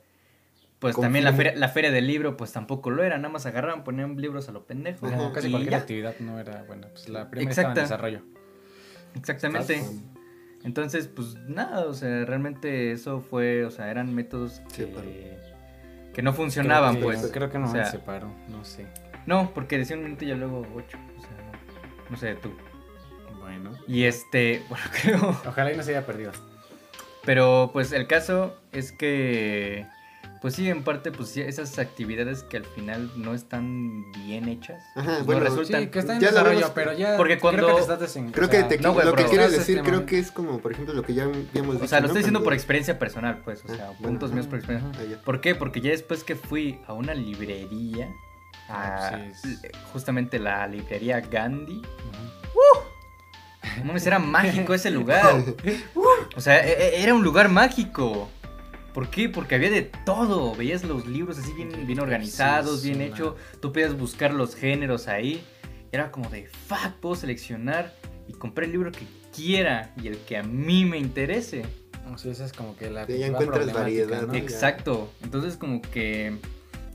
Pues 0.79 0.97
también 0.97 1.23
la 1.23 1.31
feria, 1.31 1.55
la 1.55 1.69
feria 1.69 1.91
del 1.91 2.07
libro, 2.07 2.35
pues 2.35 2.51
tampoco 2.51 2.89
lo 2.89 3.03
era, 3.05 3.15
nada 3.17 3.29
más 3.29 3.45
agarraban, 3.45 3.85
ponían 3.85 4.17
libros 4.19 4.49
a 4.49 4.51
lo 4.51 4.65
pendejo. 4.65 5.07
Ajá. 5.07 5.31
casi 5.31 5.49
cualquier 5.49 5.71
ya. 5.71 5.77
actividad 5.77 6.15
no 6.19 6.37
era 6.39 6.63
buena. 6.63 6.87
Pues 6.89 7.07
la 7.07 7.29
primera 7.29 7.51
estaba 7.51 7.67
en 7.69 7.77
Exacta. 7.77 7.81
desarrollo. 7.95 8.21
Exactamente. 9.15 9.81
Entonces, 10.63 11.07
pues 11.07 11.35
nada, 11.47 11.85
o 11.85 11.93
sea, 11.93 12.25
realmente 12.25 12.91
eso 12.91 13.21
fue, 13.21 13.63
o 13.65 13.71
sea, 13.71 13.91
eran 13.91 14.13
métodos 14.13 14.61
Sí, 14.67 14.85
que, 14.85 15.37
que 16.13 16.21
no 16.21 16.33
funcionaban, 16.33 16.95
Creo 16.97 17.09
que- 17.11 17.17
pues. 17.17 17.31
Creo 17.31 17.49
que 17.49 17.59
no 17.59 17.67
O 17.67 17.71
sea, 17.71 17.83
me 17.83 17.89
separó, 17.89 18.33
no 18.49 18.63
sé. 18.65 18.87
No, 19.25 19.53
porque 19.53 19.77
decía 19.77 19.95
un 19.95 20.03
minuto 20.03 20.25
y 20.25 20.29
ya 20.29 20.35
luego 20.35 20.61
ocho, 20.75 20.97
o 21.17 21.21
sea, 21.21 21.29
no, 21.31 22.09
no 22.11 22.17
sé, 22.17 22.35
tú. 22.35 22.51
Bueno. 23.43 23.71
Y 23.87 24.05
este, 24.05 24.63
bueno, 24.69 24.85
creo. 25.01 25.41
Ojalá 25.45 25.73
y 25.73 25.77
no 25.77 25.83
se 25.83 25.91
haya 25.91 26.05
perdido. 26.05 26.31
Pero 27.25 27.69
pues 27.73 27.91
el 27.91 28.07
caso 28.07 28.55
es 28.73 28.91
que, 28.91 29.85
pues 30.41 30.55
sí, 30.55 30.69
en 30.69 30.83
parte, 30.83 31.12
pues 31.12 31.29
sí, 31.29 31.39
esas 31.41 31.79
actividades 31.79 32.43
que 32.43 32.57
al 32.57 32.65
final 32.65 33.09
no 33.15 33.33
están 33.33 34.12
bien 34.25 34.50
hechas, 34.50 34.83
Ajá, 34.95 35.13
pues, 35.13 35.25
bueno, 35.25 35.41
no 35.41 35.50
resultan. 35.50 35.83
Sí, 35.83 35.88
que 35.89 36.00
está 36.00 36.15
en 36.15 36.19
Ya 36.19 36.29
desarrollo, 36.31 36.71
pero 36.75 36.91
ya. 36.93 37.15
Porque 37.15 37.39
cuando- 37.39 37.63
Creo 37.63 37.77
que 37.77 37.81
te 37.85 37.93
estás 37.93 38.15
desen- 38.15 38.31
Creo 38.31 38.47
o 38.47 38.50
que 38.50 38.57
sea, 38.59 38.67
te, 38.67 38.77
no, 38.79 38.91
güey, 38.93 39.05
lo 39.05 39.13
que 39.15 39.23
quieres 39.25 39.51
decir 39.51 39.77
este, 39.77 39.88
creo 39.89 40.00
man- 40.01 40.05
que 40.05 40.19
es 40.19 40.31
como, 40.31 40.59
por 40.59 40.73
ejemplo, 40.73 40.93
lo 40.93 41.03
que 41.03 41.13
ya 41.13 41.23
habíamos 41.23 41.75
dicho. 41.75 41.85
O 41.85 41.88
sea, 41.88 42.00
lo 42.00 42.03
¿no? 42.03 42.07
estoy 42.07 42.19
diciendo 42.19 42.39
Cuando- 42.39 42.43
por 42.45 42.53
experiencia 42.53 43.00
personal, 43.00 43.38
pues, 43.45 43.63
o 43.63 43.73
sea, 43.73 43.89
Ah, 43.89 43.93
puntos 44.01 44.31
bueno, 44.31 44.33
míos 44.35 44.47
por 44.47 44.57
experiencia. 44.59 44.91
Ah. 45.17 45.21
¿Por 45.23 45.39
qué? 45.39 45.55
Porque 45.55 45.79
ya 45.79 45.91
después 45.91 46.25
que 46.25 46.35
fui 46.35 46.79
a 46.88 46.93
una 46.93 47.13
librería, 47.13 48.09
a, 48.67 49.07
Ah, 49.07 49.19
sí, 49.41 49.47
es- 49.63 49.71
justamente 49.93 50.39
la 50.39 50.67
librería 50.67 51.21
Gandhi, 51.21 51.81
mames, 53.84 54.06
era 54.06 54.20
mágico 54.20 54.74
ese 54.74 54.92
lugar. 54.92 55.44
O 56.36 56.42
sea, 56.42 56.65
e- 56.65 56.72
e- 56.98 57.03
era 57.03 57.13
un 57.13 57.24
lugar 57.24 57.50
mágico. 57.50 58.30
¿Por 58.94 59.10
qué? 59.10 59.30
Porque 59.30 59.56
había 59.56 59.70
de 59.70 59.84
todo. 60.06 60.56
Veías 60.56 60.84
los 60.84 61.06
libros 61.08 61.38
así 61.38 61.53
bien, 61.53 61.86
bien 61.88 62.00
organizados, 62.00 62.82
Sí, 62.82 62.89
bien 62.89 63.01
hecho. 63.01 63.36
Tú 63.60 63.72
podías 63.72 63.98
buscar 63.98 64.34
los 64.34 64.56
géneros 64.56 65.08
ahí. 65.08 65.44
Era 65.92 66.12
como 66.12 66.30
de, 66.30 66.48
fuck, 66.48 66.94
puedo 67.00 67.15
seleccionar 67.15 67.94
y 68.27 68.34
comprar 68.34 68.65
el 68.65 68.72
libro 68.72 68.92
que 68.92 69.06
quiera 69.36 69.94
y 70.01 70.08
el 70.08 70.18
que 70.20 70.38
a 70.38 70.44
mí 70.44 70.86
me 70.86 70.98
interese. 70.98 71.63
No, 72.08 72.18
sí, 72.18 72.30
esa 72.30 72.46
es 72.46 72.53
como 72.53 72.75
que 72.75 72.89
la. 72.89 73.06
Sí, 73.06 73.18
ya 73.20 73.27
encuentras 73.27 73.72
variedad. 73.72 74.24
¿no? 74.27 74.34
Exacto. 74.34 75.12
Entonces 75.24 75.56
como 75.58 75.82
que 75.82 76.38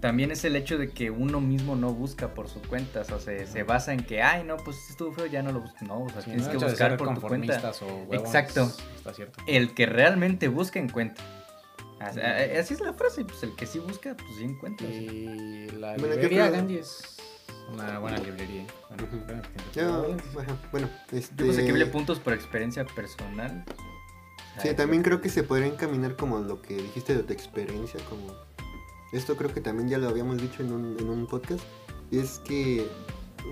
también 0.00 0.30
es 0.30 0.44
el 0.44 0.56
hecho 0.56 0.78
de 0.78 0.90
que 0.90 1.10
uno 1.10 1.40
mismo 1.40 1.76
no 1.76 1.92
busca 1.92 2.34
por 2.34 2.48
su 2.48 2.60
cuenta. 2.62 3.00
O 3.00 3.04
sea, 3.04 3.18
se, 3.18 3.46
se 3.46 3.62
basa 3.62 3.92
en 3.92 4.04
que, 4.04 4.22
ay, 4.22 4.44
no, 4.44 4.56
pues 4.56 4.76
si 4.76 4.92
estuvo 4.92 5.12
feo, 5.12 5.26
ya 5.26 5.42
no 5.42 5.52
lo 5.52 5.60
busco. 5.60 5.76
No, 5.84 6.04
o 6.04 6.08
sea, 6.10 6.20
Sí, 6.22 6.26
tienes 6.30 6.46
no, 6.46 6.52
que 6.52 6.64
buscar 6.66 6.96
por 6.96 7.14
tu 7.14 7.20
cuenta. 7.20 7.72
o 7.82 7.86
huevones, 7.86 8.20
Exacto. 8.20 8.70
Está 8.96 9.12
cierto. 9.14 9.40
El 9.46 9.74
que 9.74 9.86
realmente 9.86 10.48
busca, 10.48 10.78
encuentra. 10.78 11.24
Así, 12.00 12.20
así 12.20 12.74
es 12.74 12.80
la 12.80 12.92
frase, 12.92 13.24
pues 13.24 13.42
el 13.42 13.56
que 13.56 13.66
sí 13.66 13.80
busca, 13.80 14.16
pues 14.16 14.28
sí 14.38 14.44
encuentra. 14.44 14.86
Y 14.86 15.68
la 15.78 15.96
Bueno, 15.96 16.14
¿qué 16.14 16.22
librería? 16.22 16.50
Gandhi 16.50 16.76
es 16.76 17.16
una 17.72 17.98
buena 17.98 18.18
librería. 18.18 18.66
Bueno, 20.32 20.58
bueno, 20.70 20.88
este... 21.12 21.44
Yo 21.44 21.50
asequible 21.50 21.86
puntos 21.86 22.20
por 22.20 22.32
experiencia 22.34 22.84
personal. 22.84 23.64
Sí, 24.62 24.68
Ay, 24.68 24.74
también 24.74 25.02
creo 25.02 25.20
que 25.20 25.28
se 25.28 25.42
podría 25.42 25.66
encaminar 25.66 26.16
como 26.16 26.38
lo 26.38 26.62
que 26.62 26.74
dijiste 26.76 27.14
de 27.16 27.22
tu 27.24 27.32
experiencia, 27.32 28.00
como... 28.08 28.32
Esto 29.12 29.36
creo 29.36 29.52
que 29.52 29.60
también 29.60 29.88
ya 29.88 29.98
lo 29.98 30.08
habíamos 30.08 30.36
dicho 30.38 30.62
en 30.62 30.72
un, 30.72 30.96
en 30.98 31.08
un 31.08 31.26
podcast, 31.26 31.62
y 32.10 32.18
es 32.18 32.38
que, 32.40 32.86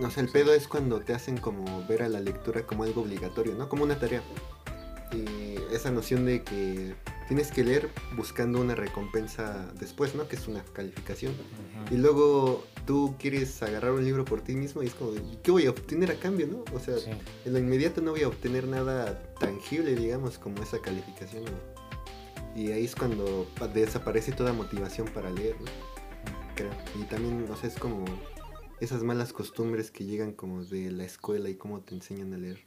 o 0.03 0.11
sea, 0.11 0.23
el 0.23 0.29
pedo 0.29 0.53
es 0.55 0.69
cuando 0.69 1.01
te 1.01 1.15
hacen 1.15 1.39
como 1.39 1.87
ver 1.87 2.03
a 2.03 2.09
la 2.09 2.21
lectura 2.21 2.63
como 2.67 2.85
algo 2.85 3.03
obligatorio, 3.03 3.55
¿no? 3.55 3.69
Como 3.69 3.85
una 3.85 3.99
tarea. 3.99 4.23
Y 5.13 5.57
esa 5.73 5.91
noción 5.93 6.27
de 6.27 6.43
que 6.43 6.95
tienes 7.29 7.51
que 7.53 7.63
leer 7.65 7.89
buscando 8.17 8.61
una 8.61 8.75
recompensa 8.75 9.67
después, 9.79 10.15
¿no? 10.15 10.27
Que 10.29 10.37
es 10.37 10.49
una 10.49 10.63
calificación. 10.73 11.33
Y 11.91 11.97
luego 11.97 12.65
tú 12.87 13.15
quieres 13.19 13.63
agarrar 13.63 13.93
un 13.93 14.05
libro 14.05 14.25
por 14.25 14.41
ti 14.43 14.55
mismo 14.57 14.83
y 14.83 14.87
es 14.87 14.95
como, 14.95 15.15
¿y 15.15 15.39
¿qué 15.43 15.51
voy 15.53 15.67
a 15.67 15.71
obtener 15.71 16.11
a 16.11 16.15
cambio, 16.17 16.49
no? 16.49 16.65
O 16.75 16.81
sea, 16.81 16.97
Sí. 16.99 17.11
en 17.45 17.53
lo 17.53 17.59
inmediato 17.59 18.01
no 18.01 18.11
voy 18.13 18.23
a 18.25 18.29
obtener 18.29 18.67
nada 18.67 19.23
tangible, 19.39 19.95
digamos, 19.95 20.39
como 20.39 20.63
esa 20.63 20.81
calificación 20.81 21.45
Y 22.57 22.73
ahí 22.73 22.85
es 22.85 22.95
cuando 22.97 23.47
pa- 23.59 23.69
desaparece 23.69 24.33
toda 24.33 24.53
motivación 24.53 25.07
para 25.09 25.31
leer, 25.31 25.57
¿no? 25.61 25.67
Creo. 26.55 26.71
Y 26.99 27.05
también, 27.05 27.47
o 27.51 27.57
sea, 27.57 27.69
es 27.69 27.77
como 27.79 28.05
esas 28.81 29.03
malas 29.03 29.33
costumbres 29.33 29.91
que 29.91 30.05
llegan 30.05 30.33
como 30.33 30.65
de 30.65 30.91
la 30.91 31.05
escuela 31.05 31.49
y 31.51 31.55
cómo 31.57 31.81
te 31.81 31.95
enseñan 31.95 32.33
a 32.33 32.39
leer. 32.39 32.61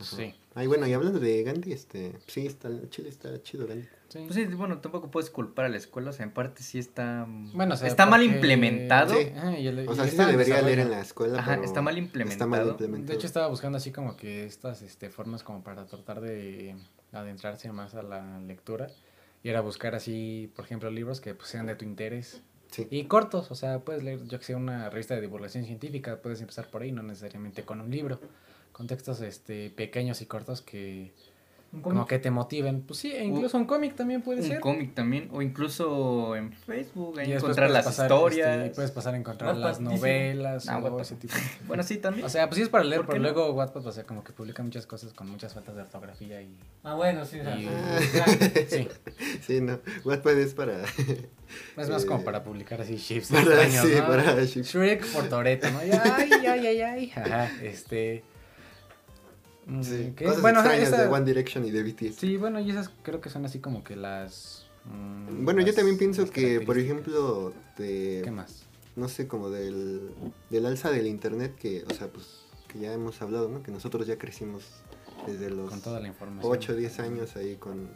Ajá. 0.00 0.16
Sí. 0.16 0.34
Ay, 0.54 0.66
bueno, 0.66 0.86
y 0.88 0.92
hablando 0.92 1.18
de 1.20 1.42
Gandhi, 1.44 1.72
este, 1.72 2.12
sí, 2.26 2.46
está, 2.46 2.68
Chile 2.90 3.08
está 3.08 3.40
chido 3.42 3.66
Gandhi. 3.66 3.86
Sí. 4.08 4.20
Pues 4.26 4.34
sí, 4.34 4.44
bueno, 4.46 4.78
tampoco 4.78 5.10
puedes 5.10 5.28
culpar 5.30 5.66
a 5.66 5.68
la 5.68 5.76
escuela, 5.76 6.10
o 6.10 6.12
sea, 6.12 6.24
en 6.24 6.32
parte 6.32 6.62
sí 6.62 6.78
está... 6.78 7.26
Bueno, 7.28 7.74
o 7.74 7.76
sea, 7.76 7.86
está 7.88 8.06
mal 8.06 8.22
implementado. 8.22 9.14
Sí. 9.14 9.28
Y 9.58 9.66
el- 9.66 9.88
O 9.88 9.94
sea, 9.94 10.04
sí 10.06 10.16
se 10.16 10.24
debería 10.24 10.62
leer 10.62 10.80
en 10.80 10.90
la 10.90 11.00
escuela, 11.00 11.38
Ajá, 11.40 11.52
pero 11.52 11.64
está 11.64 11.82
mal 11.82 11.96
Está 11.96 11.98
mal 11.98 11.98
implementado. 11.98 12.70
implementado. 12.70 13.06
De 13.08 13.14
hecho, 13.14 13.26
estaba 13.26 13.46
buscando 13.48 13.78
así 13.78 13.92
como 13.92 14.16
que 14.16 14.44
estas 14.46 14.82
este, 14.82 15.10
formas 15.10 15.42
como 15.44 15.62
para 15.62 15.86
tratar 15.86 16.20
de 16.20 16.74
adentrarse 17.12 17.70
más 17.72 17.94
a 17.94 18.02
la 18.02 18.38
lectura. 18.40 18.88
Y 19.42 19.50
era 19.50 19.60
buscar 19.60 19.94
así, 19.94 20.52
por 20.56 20.64
ejemplo, 20.64 20.90
libros 20.90 21.20
que 21.20 21.34
pues, 21.34 21.48
sean 21.48 21.66
de 21.66 21.74
tu 21.74 21.84
interés. 21.84 22.42
Sí. 22.70 22.86
Y 22.90 23.04
cortos, 23.04 23.50
o 23.50 23.54
sea, 23.54 23.80
puedes 23.80 24.02
leer, 24.02 24.24
yo 24.26 24.38
que 24.38 24.44
sé, 24.44 24.54
una 24.54 24.90
revista 24.90 25.14
de 25.14 25.22
divulgación 25.22 25.64
científica, 25.64 26.20
puedes 26.20 26.40
empezar 26.40 26.68
por 26.68 26.82
ahí, 26.82 26.92
no 26.92 27.02
necesariamente 27.02 27.64
con 27.64 27.80
un 27.80 27.90
libro. 27.90 28.20
Con 28.72 28.86
textos 28.86 29.20
este, 29.22 29.70
pequeños 29.70 30.20
y 30.22 30.26
cortos 30.26 30.60
que 30.60 31.12
como 31.82 32.06
que 32.06 32.18
te 32.18 32.30
motiven. 32.30 32.80
Pues 32.82 32.98
sí, 32.98 33.12
e 33.12 33.24
incluso 33.24 33.56
un 33.58 33.66
cómic 33.66 33.94
también 33.94 34.22
puede 34.22 34.40
Un 34.40 34.48
ser. 34.48 34.60
cómic 34.60 34.94
también, 34.94 35.28
o 35.32 35.42
incluso 35.42 36.34
en 36.34 36.52
Facebook, 36.52 37.18
ahí 37.18 37.32
encontrar 37.32 37.70
las 37.70 37.84
pasar, 37.84 38.06
historias. 38.06 38.56
este, 38.58 38.74
puedes 38.74 38.90
pasar 38.90 39.14
a 39.14 39.18
encontrar 39.18 39.50
Wattpad, 39.54 39.68
las 39.68 39.80
novelas 39.80 40.68
Ah, 40.68 40.78
o 40.78 41.00
ese 41.00 41.16
tipo. 41.16 41.34
Bueno, 41.66 41.82
sí, 41.82 41.98
también. 41.98 42.24
O 42.24 42.28
sea, 42.30 42.46
pues 42.48 42.56
sí 42.56 42.62
es 42.62 42.68
para 42.70 42.84
leer, 42.84 43.02
¿Por 43.02 43.06
qué 43.14 43.20
pero 43.20 43.22
no? 43.22 43.34
luego 43.34 43.52
Wattpad, 43.52 43.86
o 43.86 43.92
sea, 43.92 44.04
como 44.04 44.24
que 44.24 44.32
publica 44.32 44.62
muchas 44.62 44.86
cosas 44.86 45.12
con 45.12 45.28
muchas 45.30 45.52
faltas 45.52 45.74
de 45.76 45.82
ortografía 45.82 46.40
y... 46.40 46.56
Ah, 46.84 46.94
bueno, 46.94 47.24
sí. 47.26 47.38
o 47.40 47.44
sea, 47.44 47.58
y- 47.60 47.66
ah, 47.68 48.26
sí, 48.68 48.88
Sí, 49.46 49.60
no. 49.60 49.78
Wattpad 50.04 50.38
es 50.38 50.54
para. 50.54 50.82
es 51.76 51.88
más 51.90 52.04
como 52.06 52.20
Eh, 52.20 52.24
para 52.24 52.42
publicar 52.42 52.80
así 52.80 52.96
shifts 52.96 53.30
para- 53.30 53.42
extraños, 53.42 53.86
sí, 53.86 53.94
¿no? 54.00 54.06
para. 54.06 54.44
Shrek 54.44 55.06
por 55.12 55.28
Toreto, 55.28 55.70
¿no? 55.70 55.80
Ay, 55.80 55.90
ay, 56.46 56.66
ay, 56.66 56.80
ay. 56.80 57.12
Ajá, 57.14 57.50
este... 57.62 58.24
mm, 59.68 59.82
Sí, 59.82 60.12
¿qué? 60.16 60.24
cosas 60.24 60.42
Bueno, 60.42 60.60
extrañas 60.60 60.88
esa- 60.88 61.02
de 61.02 61.08
One 61.08 61.24
Direction 61.24 61.64
y 61.64 61.70
de 61.70 61.82
BTS. 61.84 62.16
Sí, 62.18 62.36
bueno, 62.36 62.58
y 62.60 62.70
esas 62.70 62.90
creo 63.02 63.20
que 63.20 63.30
son 63.30 63.44
así 63.44 63.60
como 63.60 63.84
que 63.84 63.94
las... 63.96 64.66
mm, 64.84 65.44
Bueno, 65.44 65.60
yo 65.60 65.66
las- 65.68 65.76
también 65.76 65.96
pienso 65.98 66.28
que, 66.30 66.60
por 66.60 66.78
ejemplo, 66.78 67.52
de, 67.76 68.22
¿Qué 68.24 68.30
más? 68.30 68.64
no 68.96 69.08
sé, 69.08 69.28
como 69.28 69.50
del, 69.50 70.10
del 70.50 70.66
alza 70.66 70.90
del 70.90 71.06
internet, 71.06 71.54
que, 71.56 71.84
o 71.88 71.94
sea, 71.94 72.08
pues, 72.08 72.26
que 72.66 72.80
ya 72.80 72.92
hemos 72.92 73.22
hablado, 73.22 73.48
¿no? 73.48 73.62
Que 73.62 73.70
nosotros 73.70 74.06
ya 74.06 74.18
crecimos 74.18 74.64
desde 75.26 75.50
los 75.50 75.70
Con 75.70 75.80
toda 75.80 76.00
la 76.00 76.08
información. 76.08 76.50
8 76.52 76.72
o 76.72 76.76
10 76.76 76.98
años 77.00 77.36
ahí 77.36 77.56
con, 77.56 77.88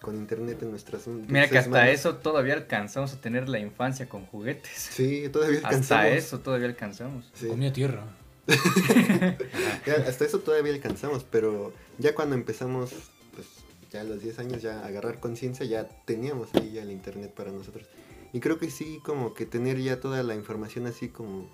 con 0.00 0.16
internet 0.16 0.62
en 0.62 0.70
nuestras 0.70 1.06
Mira 1.08 1.48
que 1.48 1.58
hasta 1.58 1.70
manos. 1.70 1.90
eso 1.94 2.16
todavía 2.16 2.54
alcanzamos 2.54 3.12
a 3.12 3.20
tener 3.20 3.48
la 3.48 3.58
infancia 3.58 4.08
con 4.08 4.24
juguetes. 4.26 4.70
Sí, 4.72 5.28
todavía 5.32 5.56
Hasta 5.58 5.68
alcanzamos. 5.68 6.06
eso 6.12 6.38
todavía 6.40 6.68
alcanzamos. 6.68 7.30
Sí. 7.34 7.48
Comía 7.48 7.72
tierra. 7.72 8.04
Ya, 9.86 9.94
hasta 10.06 10.24
eso 10.24 10.40
todavía 10.40 10.72
alcanzamos, 10.74 11.24
pero 11.24 11.72
ya 11.98 12.14
cuando 12.14 12.34
empezamos, 12.34 12.90
pues 13.34 13.46
ya 13.90 14.02
a 14.02 14.04
los 14.04 14.20
10 14.22 14.38
años 14.38 14.62
ya 14.62 14.80
a 14.80 14.86
agarrar 14.86 15.20
conciencia, 15.20 15.64
ya 15.66 15.88
teníamos 16.04 16.48
ahí 16.54 16.72
ya 16.72 16.82
el 16.82 16.90
internet 16.90 17.32
para 17.34 17.50
nosotros. 17.50 17.86
Y 18.32 18.40
creo 18.40 18.58
que 18.58 18.70
sí, 18.70 19.00
como 19.04 19.34
que 19.34 19.46
tener 19.46 19.78
ya 19.80 20.00
toda 20.00 20.22
la 20.22 20.34
información 20.34 20.86
así 20.86 21.08
como 21.08 21.48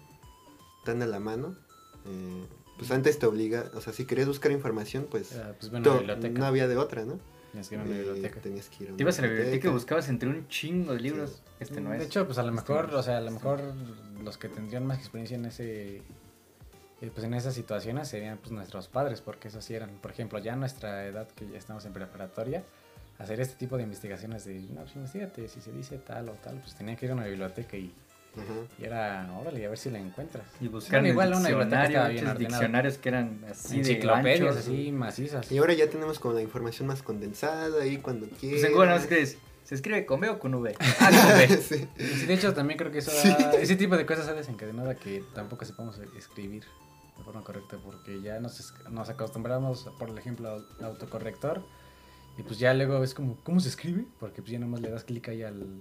tan 0.85 1.03
a 1.03 1.07
la 1.07 1.21
mano, 1.21 1.57
eh, 2.05 2.45
pues 2.79 2.91
antes 2.91 3.19
te 3.19 3.27
obliga, 3.27 3.71
o 3.75 3.81
sea, 3.81 3.93
si 3.93 4.05
querías 4.05 4.29
buscar 4.29 4.51
información, 4.53 5.07
pues 5.11 5.33
Ah, 5.37 5.53
pues 5.59 5.71
bueno, 5.71 5.99
to- 6.01 6.29
no 6.31 6.45
había 6.47 6.69
de 6.69 6.77
otra, 6.77 7.05
¿no? 7.05 7.19
Que 7.53 7.75
ir 7.75 7.81
a 7.81 7.85
una 7.85 7.95
Eh, 7.97 8.03
biblioteca. 8.03 8.41
tenías 8.43 8.69
que 8.69 8.85
ir 8.85 8.91
a 8.91 8.97
Te 8.97 9.03
ibas 9.03 9.19
a 9.19 9.23
la 9.23 9.29
biblioteca 9.29 9.69
y 9.69 9.71
buscabas 9.71 10.09
entre 10.11 10.29
un 10.29 10.47
chingo 10.49 10.93
de 10.93 11.01
libros. 11.01 11.41
Este 11.59 11.81
no 11.81 11.89
de 11.91 11.97
es. 11.99 12.03
hecho, 12.05 12.27
pues 12.27 12.37
a 12.37 12.43
lo 12.43 12.51
Este 12.55 12.61
mejor, 12.71 12.95
o 12.95 13.03
sea, 13.03 13.17
a 13.17 13.21
lo 13.23 13.31
mejor 13.31 13.61
los 14.23 14.37
que 14.37 14.51
tendrían 14.51 14.85
más 14.85 14.99
experiencia 14.99 15.37
en 15.39 15.47
ese 15.47 16.03
eh, 17.03 17.11
pues 17.13 17.25
en 17.25 17.35
esas 17.35 17.55
situaciones 17.55 18.09
serían 18.09 18.39
pues 18.39 18.53
nuestros 18.53 18.89
padres, 18.89 19.21
porque 19.21 19.49
eso 19.49 19.61
sí 19.61 19.75
eran, 19.75 19.91
por 20.01 20.11
ejemplo, 20.11 20.39
ya 20.39 20.55
a 20.55 20.57
nuestra 20.57 21.05
edad 21.07 21.29
que 21.29 21.47
ya 21.49 21.59
estamos 21.59 21.85
en 21.85 21.93
preparatoria, 21.93 22.65
hacer 23.19 23.41
este 23.41 23.57
tipo 23.57 23.77
de 23.77 23.83
investigaciones 23.83 24.45
de, 24.45 24.61
no, 24.61 24.83
pues 24.83 24.97
investigate, 24.97 25.49
si 25.49 25.61
se 25.61 25.73
dice 25.73 25.99
tal 25.99 26.29
o 26.29 26.33
tal, 26.33 26.57
pues 26.61 26.75
tenían 26.75 26.97
que 26.97 27.07
ir 27.07 27.13
a 27.13 27.15
una 27.15 27.25
biblioteca 27.27 27.77
y, 27.77 27.93
Ajá. 28.35 28.45
y 28.79 28.85
era, 28.85 29.31
órale, 29.39 29.65
a 29.65 29.69
ver 29.71 29.79
si 29.79 29.91
la 29.91 29.99
encuentras. 29.99 30.45
Y 30.61 30.69
buscar 30.69 31.01
Bueno, 31.01 31.13
igual 31.13 31.35
una 31.35 31.49
biblioteca 31.49 32.09
bien 32.09 32.37
diccionarios 32.39 32.99
que 32.99 33.09
eran 33.09 33.41
así 33.51 33.75
de 33.77 33.93
Enciclopedias 33.93 34.41
anchos. 34.41 34.57
así 34.57 34.93
macizas. 34.93 35.51
Y 35.53 35.59
ahora 35.59 35.73
ya 35.75 35.89
tenemos 35.89 36.19
como 36.19 36.35
la 36.35 36.43
información 36.43 36.89
más 36.89 37.03
condensada 37.03 37.83
ahí 37.83 37.99
cuando 37.99 38.27
quieras. 38.27 38.61
Pues 38.61 38.65
en 38.65 38.73
Google 38.73 38.91
no 38.91 38.97
escribes, 38.97 39.39
¿se 39.65 39.75
escribe 39.75 40.05
con 40.07 40.21
B 40.21 40.29
o 40.29 40.39
con 40.39 40.55
V? 40.55 40.75
Ah, 41.01 41.11
con 41.11 41.39
B. 41.39 41.49
sí. 41.63 41.89
Sí, 41.99 42.27
de 42.27 42.35
hecho, 42.35 42.53
también 42.53 42.79
creo 42.79 42.91
que 42.93 42.99
eso 42.99 43.11
Sí. 43.11 43.29
ha- 43.31 43.53
ese 43.53 43.77
tipo 43.77 43.97
de 43.97 44.05
cosas 44.05 44.29
ha 44.29 44.35
desencadenado 44.35 44.95
que 44.99 45.23
tampoco 45.35 45.65
sepamos 45.65 45.99
escribir 46.19 46.65
de 47.19 47.25
forma 47.25 47.43
correcta, 47.43 47.77
porque 47.83 48.21
ya 48.21 48.41
nos, 48.41 48.75
nos 48.91 49.09
acostumbramos, 49.09 49.89
por 49.99 50.17
ejemplo, 50.19 50.51
al 50.79 50.85
autocorrector, 50.85 51.63
y 52.39 52.43
pues 52.43 52.59
ya 52.59 52.75
luego 52.75 53.03
es 53.03 53.15
como, 53.15 53.37
¿cómo 53.43 53.61
se 53.61 53.69
escribe? 53.69 54.05
Porque 54.21 54.43
pues 54.43 54.53
ya 54.53 54.59
nomás 54.59 54.81
le 54.81 54.91
das 54.91 55.05
clic 55.05 55.29
ahí 55.29 55.43
al, 55.43 55.81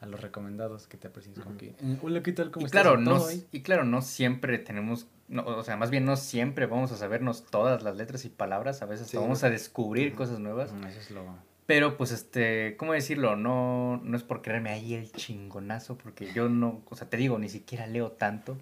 a 0.00 0.06
los 0.06 0.20
recomendados 0.20 0.86
que 0.86 0.96
te 0.96 1.08
aparecen, 1.08 1.34
como 1.34 1.56
que, 1.56 1.68
eh, 1.68 1.98
hola, 2.02 2.22
¿qué 2.22 2.32
tal? 2.32 2.50
¿Cómo 2.50 2.64
Y 2.64 2.66
estás? 2.66 2.82
claro, 2.82 2.98
no, 2.98 3.22
y 3.52 3.60
claro, 3.62 3.84
no 3.84 4.02
siempre 4.02 4.58
tenemos, 4.58 5.06
no, 5.28 5.44
o 5.46 5.62
sea, 5.62 5.76
más 5.76 5.90
bien 5.90 6.04
no 6.04 6.16
siempre 6.16 6.66
vamos 6.66 6.90
a 6.92 6.96
sabernos 6.96 7.44
todas 7.46 7.82
las 7.82 7.96
letras 7.96 8.24
y 8.24 8.28
palabras, 8.28 8.82
a 8.82 8.86
veces 8.86 9.08
Sí, 9.08 9.16
vamos 9.16 9.42
¿no? 9.42 9.46
a 9.48 9.50
descubrir 9.50 10.14
cosas 10.14 10.40
nuevas. 10.40 10.72
Mm, 10.72 10.84
Eso 10.86 11.00
es 11.00 11.10
lo... 11.12 11.22
Pero 11.66 11.96
pues 11.96 12.10
este, 12.10 12.76
¿cómo 12.76 12.92
decirlo? 12.92 13.36
No, 13.36 13.98
no 14.04 14.16
es 14.18 14.22
por 14.22 14.42
creerme 14.42 14.68
ahí 14.70 14.92
el 14.94 15.10
chingonazo, 15.12 15.96
porque 15.96 16.30
yo 16.34 16.50
no, 16.50 16.82
o 16.90 16.94
sea, 16.96 17.08
te 17.08 17.16
digo, 17.16 17.38
ni 17.38 17.48
siquiera 17.48 17.86
leo 17.86 18.10
tanto. 18.12 18.58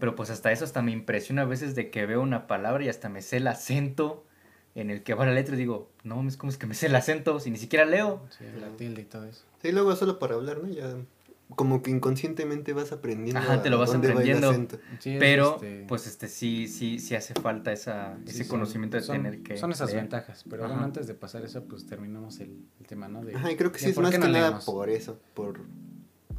Pero 0.00 0.14
pues 0.14 0.30
hasta 0.30 0.50
eso 0.52 0.64
hasta 0.64 0.82
me 0.82 0.92
impresiona 0.92 1.42
a 1.42 1.44
veces 1.46 1.74
de 1.74 1.90
que 1.90 2.06
veo 2.06 2.20
una 2.22 2.46
palabra 2.46 2.84
y 2.84 2.88
hasta 2.88 3.08
me 3.08 3.22
sé 3.22 3.36
el 3.38 3.46
acento 3.46 4.24
en 4.74 4.90
el 4.90 5.02
que 5.02 5.14
va 5.14 5.26
la 5.26 5.32
letra 5.32 5.54
y 5.54 5.58
digo, 5.58 5.90
no, 6.02 6.26
es 6.26 6.36
como 6.36 6.50
es 6.50 6.56
que 6.58 6.66
me 6.66 6.74
sé 6.74 6.86
el 6.86 6.96
acento 6.96 7.38
si 7.40 7.50
ni 7.50 7.58
siquiera 7.58 7.84
leo. 7.84 8.22
Sí, 8.30 8.44
la 8.60 8.68
tilde 8.76 9.02
y 9.02 9.04
todo 9.04 9.24
eso. 9.26 9.44
Sí, 9.60 9.70
luego 9.72 9.94
solo 9.96 10.18
para 10.18 10.34
hablar, 10.34 10.58
¿no? 10.62 10.68
Ya 10.68 10.94
como 11.54 11.82
que 11.82 11.90
inconscientemente 11.90 12.72
vas 12.72 12.92
aprendiendo. 12.92 13.38
Ajá, 13.38 13.60
te 13.62 13.68
lo 13.68 13.78
vas 13.78 13.94
aprendiendo. 13.94 14.52
Sí, 15.00 15.16
Pero 15.18 15.56
este, 15.56 15.84
pues 15.86 16.06
este 16.06 16.28
sí, 16.28 16.66
sí, 16.66 16.98
sí 16.98 17.14
hace 17.14 17.34
falta 17.34 17.72
esa, 17.72 18.16
sí, 18.24 18.30
ese 18.30 18.44
son- 18.44 18.48
conocimiento 18.58 18.96
de 18.96 19.02
son- 19.02 19.16
tener 19.22 19.42
que. 19.42 19.58
Son 19.58 19.70
esas 19.70 19.90
leer. 19.90 20.02
ventajas, 20.04 20.44
pero 20.48 20.66
bueno, 20.66 20.82
antes 20.82 21.06
de 21.06 21.12
pasar 21.14 21.44
eso, 21.44 21.62
pues 21.64 21.84
terminamos 21.86 22.40
el, 22.40 22.56
el 22.80 22.86
tema, 22.86 23.08
¿no? 23.08 23.22
De, 23.22 23.34
Ajá, 23.36 23.52
y 23.52 23.56
creo 23.56 23.70
que 23.70 23.78
sí 23.78 23.90
es 23.90 23.94
por 23.94 24.04
más 24.04 24.12
que 24.12 24.18
no 24.18 24.28
nada 24.28 24.46
leemos. 24.46 24.64
por 24.64 24.88
eso, 24.88 25.20
por 25.34 25.60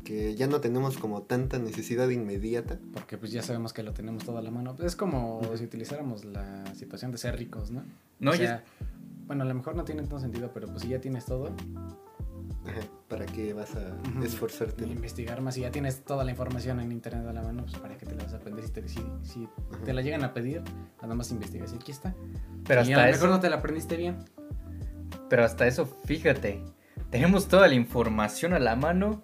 que 0.03 0.35
ya 0.35 0.47
no 0.47 0.59
tenemos 0.61 0.97
como 0.97 1.21
tanta 1.23 1.59
necesidad 1.59 2.09
inmediata. 2.09 2.77
Porque 2.93 3.17
pues 3.17 3.31
ya 3.31 3.41
sabemos 3.41 3.71
que 3.73 3.83
lo 3.83 3.93
tenemos 3.93 4.23
todo 4.25 4.37
a 4.37 4.41
la 4.41 4.51
mano. 4.51 4.75
Es 4.83 4.95
como 4.95 5.41
si 5.55 5.63
utilizáramos 5.63 6.25
la 6.25 6.65
situación 6.75 7.11
de 7.11 7.17
ser 7.17 7.37
ricos, 7.37 7.71
¿no? 7.71 7.83
No, 8.19 8.31
O 8.31 8.33
es- 8.33 8.39
sea, 8.41 8.63
bueno, 9.27 9.43
a 9.43 9.45
lo 9.45 9.53
mejor 9.53 9.75
no 9.75 9.83
tiene 9.85 10.01
tanto 10.01 10.19
sentido, 10.19 10.51
pero 10.53 10.67
pues 10.67 10.81
si 10.81 10.89
ya 10.89 10.99
tienes 10.99 11.25
todo, 11.25 11.47
Ajá, 12.65 12.79
¿para 13.07 13.25
qué 13.25 13.53
vas 13.53 13.75
a 13.75 13.95
esforzarte? 14.23 14.85
y 14.85 14.91
investigar 14.91 15.41
más, 15.41 15.55
si 15.55 15.61
ya 15.61 15.71
tienes 15.71 16.03
toda 16.03 16.23
la 16.23 16.31
información 16.31 16.79
en 16.79 16.91
internet 16.91 17.25
a 17.27 17.33
la 17.33 17.41
mano, 17.41 17.63
pues 17.63 17.77
para 17.77 17.97
qué 17.97 18.05
te 18.05 18.15
la 18.15 18.23
vas 18.23 18.33
a 18.33 18.37
aprender 18.37 18.65
si 18.65 18.71
te, 18.71 18.87
si, 18.87 19.01
si 19.23 19.47
te 19.85 19.93
la 19.93 20.01
llegan 20.01 20.23
a 20.23 20.33
pedir, 20.33 20.61
nada 21.01 21.15
más 21.15 21.31
investigas 21.31 21.71
y 21.73 21.75
aquí 21.75 21.91
está. 21.91 22.13
pero 22.67 22.81
y 22.83 22.91
a 22.91 22.95
hasta 22.97 23.05
lo 23.05 23.11
mejor 23.11 23.27
eso, 23.29 23.35
no 23.35 23.39
te 23.39 23.49
la 23.49 23.55
aprendiste 23.57 23.95
bien. 23.97 24.17
pero 25.29 25.43
hasta 25.45 25.67
eso, 25.67 25.85
fíjate, 25.85 26.61
tenemos 27.09 27.47
toda 27.47 27.67
la 27.67 27.75
información 27.75 28.53
a 28.53 28.59
la 28.59 28.75
mano 28.75 29.23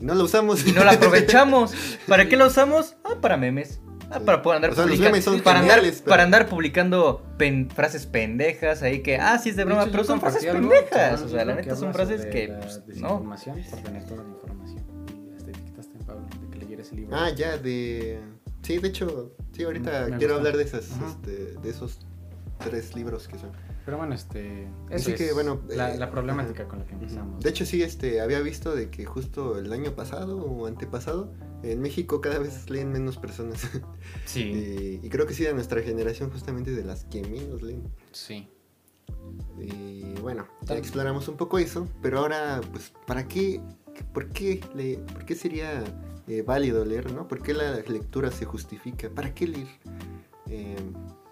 No 0.00 0.14
lo 0.14 0.24
usamos. 0.24 0.66
y 0.66 0.72
no 0.72 0.82
la 0.84 0.92
aprovechamos. 0.92 1.72
¿Para 2.08 2.28
qué 2.28 2.36
la 2.36 2.46
usamos? 2.46 2.96
Ah, 3.04 3.16
para 3.20 3.36
memes. 3.36 3.80
Ah, 4.12 4.18
para 4.18 4.42
poder 4.42 4.56
andar 4.56 4.72
O 4.72 4.74
sea, 4.74 4.84
los 4.86 4.94
publica- 4.96 5.10
memes 5.10 5.24
son 5.24 5.40
para 5.40 5.60
andar, 5.60 5.80
pero- 5.82 6.04
para 6.04 6.22
andar 6.24 6.48
publicando 6.48 7.22
pen- 7.38 7.70
frases 7.70 8.06
pendejas 8.06 8.82
ahí 8.82 9.02
que, 9.02 9.16
ah, 9.18 9.38
sí 9.38 9.50
es 9.50 9.56
de 9.56 9.64
broma, 9.64 9.82
hecho, 9.82 9.92
pero 9.92 10.02
son 10.04 10.20
frases 10.20 10.44
algo, 10.48 10.68
pendejas. 10.68 11.22
O 11.22 11.28
sea, 11.28 11.44
la 11.44 11.54
neta 11.54 11.76
son 11.76 11.92
frases 11.92 12.26
que, 12.26 12.48
la 12.48 12.58
pues, 12.58 12.78
no. 12.78 12.84
desinformación 12.86 13.62
por 13.70 13.78
tener 13.82 14.04
toda 14.06 14.24
la 14.24 14.28
información. 14.30 14.84
Y 15.30 15.36
hasta 15.36 15.50
etiquetaste 15.50 15.96
en 15.98 16.04
Pablo 16.04 16.26
de 16.42 16.48
que 16.50 16.58
leyeras 16.58 16.90
el 16.90 16.96
libro. 16.96 17.16
Ah, 17.16 17.30
ya, 17.30 17.56
de... 17.56 18.18
Sí, 18.62 18.78
de 18.78 18.88
hecho, 18.88 19.32
sí, 19.56 19.62
ahorita 19.62 20.06
Me 20.10 20.16
quiero 20.18 20.34
hablar 20.36 20.56
de 20.56 20.64
esas, 20.64 20.88
este, 21.08 21.30
de 21.60 21.70
esos 21.70 22.00
tres 22.58 22.94
libros 22.96 23.28
que 23.28 23.38
son. 23.38 23.52
Pero 23.84 23.96
bueno, 23.96 24.14
este. 24.14 24.68
Así 24.92 25.14
que, 25.14 25.26
es 25.26 25.34
bueno, 25.34 25.60
La, 25.68 25.94
eh, 25.94 25.98
la 25.98 26.10
problemática 26.10 26.68
con 26.68 26.80
la 26.80 26.86
que 26.86 26.94
empezamos. 26.94 27.42
De 27.42 27.50
hecho, 27.50 27.64
sí, 27.64 27.82
este, 27.82 28.20
había 28.20 28.40
visto 28.40 28.74
de 28.74 28.90
que 28.90 29.04
justo 29.04 29.58
el 29.58 29.72
año 29.72 29.94
pasado 29.94 30.44
o 30.44 30.66
antepasado, 30.66 31.32
en 31.62 31.80
México 31.80 32.20
cada 32.20 32.38
vez 32.38 32.68
leen 32.70 32.92
menos 32.92 33.16
personas. 33.16 33.68
Sí. 34.26 34.42
y, 34.42 35.00
y 35.06 35.08
creo 35.08 35.26
que 35.26 35.34
sí, 35.34 35.44
de 35.44 35.54
nuestra 35.54 35.82
generación 35.82 36.30
justamente 36.30 36.72
de 36.72 36.84
las 36.84 37.04
que 37.04 37.22
menos 37.22 37.62
leen. 37.62 37.82
Sí. 38.12 38.48
Y 39.58 40.14
bueno, 40.20 40.46
ya 40.62 40.76
exploramos 40.76 41.28
un 41.28 41.36
poco 41.36 41.58
eso, 41.58 41.88
pero 42.02 42.18
ahora, 42.18 42.60
pues, 42.72 42.92
¿para 43.06 43.28
qué? 43.28 43.60
¿Por 44.12 44.30
qué, 44.30 44.60
le, 44.74 44.98
por 44.98 45.24
qué 45.24 45.34
sería 45.34 45.84
eh, 46.26 46.42
válido 46.42 46.84
leer, 46.84 47.12
no? 47.12 47.28
¿Por 47.28 47.42
qué 47.42 47.52
la 47.52 47.76
lectura 47.76 48.30
se 48.30 48.44
justifica? 48.44 49.10
¿Para 49.10 49.34
qué 49.34 49.46
leer? 49.48 49.68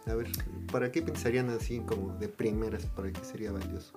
A 0.08 0.14
ver, 0.14 0.28
¿para 0.72 0.90
qué 0.90 1.02
pensarían 1.02 1.50
así 1.50 1.80
como 1.80 2.16
de 2.16 2.28
primeras? 2.28 2.86
¿Para 2.86 3.10
qué 3.12 3.24
sería 3.24 3.52
valioso? 3.52 3.92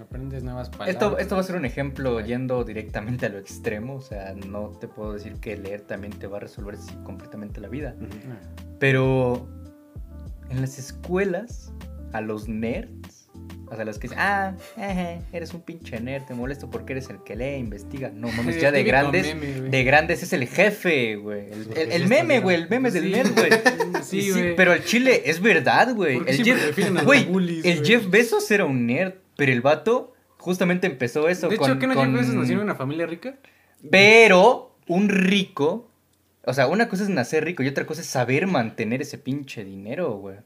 Aprendes 0.00 0.42
nuevas 0.42 0.70
palabras. 0.70 0.94
Esto, 0.94 1.18
esto 1.18 1.34
va 1.34 1.40
a 1.42 1.44
ser 1.44 1.56
un 1.56 1.64
ejemplo 1.66 2.20
yendo 2.20 2.64
directamente 2.64 3.26
a 3.26 3.28
lo 3.28 3.38
extremo. 3.38 3.96
O 3.96 4.00
sea, 4.00 4.34
no 4.34 4.70
te 4.70 4.88
puedo 4.88 5.12
decir 5.12 5.34
que 5.34 5.56
leer 5.56 5.82
también 5.82 6.12
te 6.18 6.26
va 6.26 6.38
a 6.38 6.40
resolver 6.40 6.76
completamente 7.04 7.60
la 7.60 7.68
vida. 7.68 7.94
Ah, 8.00 8.62
Pero 8.78 9.46
en 10.48 10.60
las 10.62 10.78
escuelas, 10.78 11.72
a 12.12 12.20
los 12.20 12.48
nerds, 12.48 13.09
o 13.70 13.76
sea, 13.76 13.84
los 13.84 13.98
que 14.00 14.08
dicen, 14.08 14.18
ah, 14.20 14.54
eres 15.32 15.54
un 15.54 15.60
pinche 15.60 16.00
nerd, 16.00 16.24
te 16.24 16.34
molesto 16.34 16.68
porque 16.68 16.92
eres 16.92 17.08
el 17.08 17.22
que 17.22 17.36
lee, 17.36 17.56
investiga. 17.56 18.10
No 18.12 18.28
mames, 18.32 18.60
ya 18.60 18.72
de 18.72 18.82
grandes, 18.82 19.34
meme, 19.36 19.68
de 19.68 19.84
grandes 19.84 20.24
es 20.24 20.32
el 20.32 20.48
jefe, 20.48 21.16
güey. 21.16 21.46
El, 21.76 22.08
meme, 22.08 22.40
güey, 22.40 22.56
el 22.56 22.68
meme 22.68 22.90
del 22.90 23.12
nerd, 23.12 23.32
güey. 23.32 23.50
Sí, 24.02 24.30
güey. 24.30 24.56
pero 24.56 24.72
el 24.72 24.84
chile 24.84 25.22
es 25.26 25.40
verdad, 25.40 25.94
güey. 25.94 26.16
¿Por 26.16 26.26
qué 26.26 26.32
El, 26.32 26.44
Jeff, 26.44 27.04
güey, 27.04 27.26
bullies, 27.26 27.64
el 27.64 27.78
güey? 27.78 27.86
Jeff 27.86 28.10
Bezos 28.10 28.50
era 28.50 28.64
un 28.64 28.86
nerd, 28.86 29.14
pero 29.36 29.52
el 29.52 29.60
vato 29.60 30.14
justamente 30.38 30.86
empezó 30.86 31.28
eso 31.28 31.48
De 31.48 31.54
hecho, 31.54 31.64
con... 31.64 31.78
¿qué 31.78 31.86
no 31.86 31.94
con- 31.94 32.10
Jeff 32.10 32.20
Bezos 32.20 32.34
nació 32.34 32.54
en 32.56 32.62
una 32.62 32.74
familia 32.74 33.06
rica? 33.06 33.36
Pero 33.88 34.76
un 34.88 35.08
rico, 35.08 35.88
o 36.44 36.52
sea, 36.52 36.66
una 36.66 36.88
cosa 36.88 37.04
es 37.04 37.08
nacer 37.08 37.44
rico 37.44 37.62
y 37.62 37.68
otra 37.68 37.86
cosa 37.86 38.00
es 38.00 38.08
saber 38.08 38.46
mantener 38.48 39.00
ese 39.02 39.18
pinche 39.18 39.64
dinero, 39.64 40.12
güey. 40.14 40.36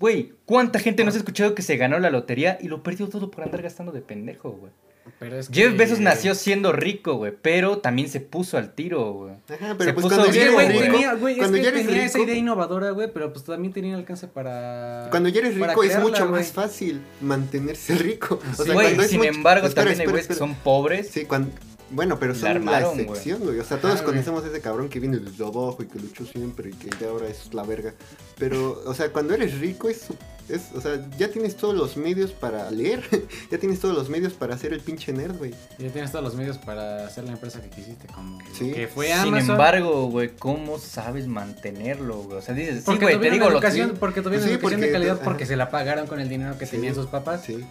Güey, 0.00 0.32
¿cuánta 0.46 0.78
gente 0.78 1.04
no 1.04 1.10
se 1.10 1.18
ha 1.18 1.20
escuchado 1.20 1.54
que 1.54 1.60
se 1.60 1.76
ganó 1.76 1.98
la 1.98 2.08
lotería 2.08 2.56
y 2.58 2.68
lo 2.68 2.82
perdió 2.82 3.10
todo 3.10 3.30
por 3.30 3.44
andar 3.44 3.60
gastando 3.60 3.92
de 3.92 4.00
pendejo, 4.00 4.50
güey? 4.50 4.72
Pero 5.18 5.36
es 5.38 5.48
Jeff 5.48 5.72
que- 5.72 5.76
Bezos 5.78 5.98
nació 6.00 6.34
siendo 6.34 6.72
rico, 6.72 7.14
güey, 7.14 7.32
pero 7.40 7.78
también 7.78 8.08
se 8.08 8.20
puso 8.20 8.56
al 8.58 8.74
tiro, 8.74 9.12
güey. 9.12 9.32
Ajá, 9.48 9.68
Se 9.70 9.74
pero 9.74 9.76
pues 9.76 9.94
puso 9.94 10.08
cuando 10.08 10.26
Es 10.26 10.34
ya 10.34 10.44
que, 10.44 10.50
güey, 10.50 10.68
rico, 10.68 10.80
tenía, 10.80 11.14
güey, 11.14 11.34
es 11.34 11.38
cuando 11.38 11.56
que 11.58 11.62
ya 11.64 11.68
eres 11.70 11.86
tenía 11.86 12.04
esa 12.04 12.18
idea 12.20 12.34
innovadora, 12.36 12.90
güey, 12.90 13.12
pero 13.12 13.32
pues 13.32 13.44
también 13.44 13.72
tenía 13.72 13.96
alcance 13.96 14.28
para... 14.28 15.08
cuando 15.10 15.28
ya 15.28 15.40
eres 15.40 15.54
rico 15.56 15.82
es 15.82 15.98
mucho 15.98 16.28
güey. 16.28 16.40
más 16.42 16.52
fácil 16.52 17.00
mantenerse 17.20 17.94
rico. 17.98 18.36
O 18.40 18.56
Sí. 18.56 18.64
sea, 18.64 18.74
Güey, 18.74 18.86
cuando 18.88 19.02
es 19.02 19.10
sin 19.10 19.18
mucho- 19.18 19.30
embargo, 19.30 19.66
Espera, 19.66 19.84
también 19.86 20.00
hay 20.00 20.04
espera, 20.04 20.10
güeyes 20.12 20.28
que 20.28 20.34
son 20.34 20.54
pobres. 20.56 21.08
Sí, 21.10 21.24
cuando... 21.24 21.50
Bueno, 21.92 22.20
pero 22.20 22.34
La 22.34 22.38
son 22.38 22.48
armaron, 22.50 22.96
la 22.96 23.02
excepción, 23.02 23.40
güey. 23.40 23.58
O 23.58 23.64
sea, 23.64 23.78
todos 23.78 23.96
Ajá, 23.96 24.04
güey. 24.04 24.14
conocemos 24.14 24.44
a 24.44 24.46
ese 24.46 24.60
cabrón 24.60 24.88
que 24.88 25.00
viene 25.00 25.18
desde 25.18 25.42
abajo 25.44 25.78
y 25.80 25.86
que 25.86 25.98
luchó 25.98 26.24
siempre 26.24 26.70
y 26.70 26.72
que 26.74 26.88
ya 27.00 27.08
ahora 27.08 27.26
es 27.26 27.52
la 27.52 27.64
verga. 27.64 27.94
Pero, 28.38 28.80
o 28.86 28.94
sea, 28.94 29.10
cuando 29.10 29.34
eres 29.34 29.58
rico 29.58 29.88
es, 29.88 30.02
su- 30.02 30.14
es 30.52 30.62
o 30.74 30.80
sea, 30.80 31.00
ya 31.18 31.28
tienes 31.30 31.56
todos 31.56 31.74
los 31.74 31.96
medios 31.96 32.32
para 32.32 32.70
leer. 32.70 33.02
ya 33.50 33.58
tienes 33.58 33.80
todos 33.80 33.94
los 33.96 34.08
medios 34.08 34.32
para 34.34 34.54
hacer 34.54 34.72
el 34.72 34.80
pinche 34.80 35.12
nerd, 35.12 35.36
güey. 35.38 35.54
Ya 35.78 35.90
tienes 35.90 36.10
todos 36.12 36.24
los 36.24 36.34
medios 36.34 36.58
para 36.58 37.06
hacer 37.06 37.24
la 37.24 37.32
empresa 37.32 37.60
que 37.60 37.68
quisiste, 37.70 38.06
como 38.08 38.38
Sí. 38.58 38.72
que 38.72 38.88
fue 38.88 39.06
Sin 39.08 39.16
Amazon. 39.28 39.50
embargo, 39.52 40.06
güey, 40.08 40.30
¿cómo 40.38 40.78
sabes 40.78 41.26
mantenerlo, 41.26 42.18
güey? 42.22 42.38
O 42.38 42.42
sea, 42.42 42.54
dices, 42.54 42.76
sí, 42.78 42.82
porque 42.84 43.04
güey, 43.06 43.20
te 43.20 43.30
digo 43.30 43.46
lo 43.48 43.52
educación, 43.56 43.90
que... 43.90 43.96
porque 43.96 44.22
tuvieron 44.22 44.46
Sí, 44.46 44.52
educación 44.54 44.72
porque- 44.80 44.86
de 44.86 44.92
calidad 44.92 45.14
ajá. 45.16 45.24
porque 45.24 45.46
se 45.46 45.56
la 45.56 45.70
pagaron 45.70 46.06
con 46.06 46.20
el 46.20 46.28
dinero 46.28 46.58
que 46.58 46.66
Sí. 46.66 46.72
tenían 46.72 46.94
sus 46.94 47.06
papás. 47.06 47.42
Sí. 47.46 47.64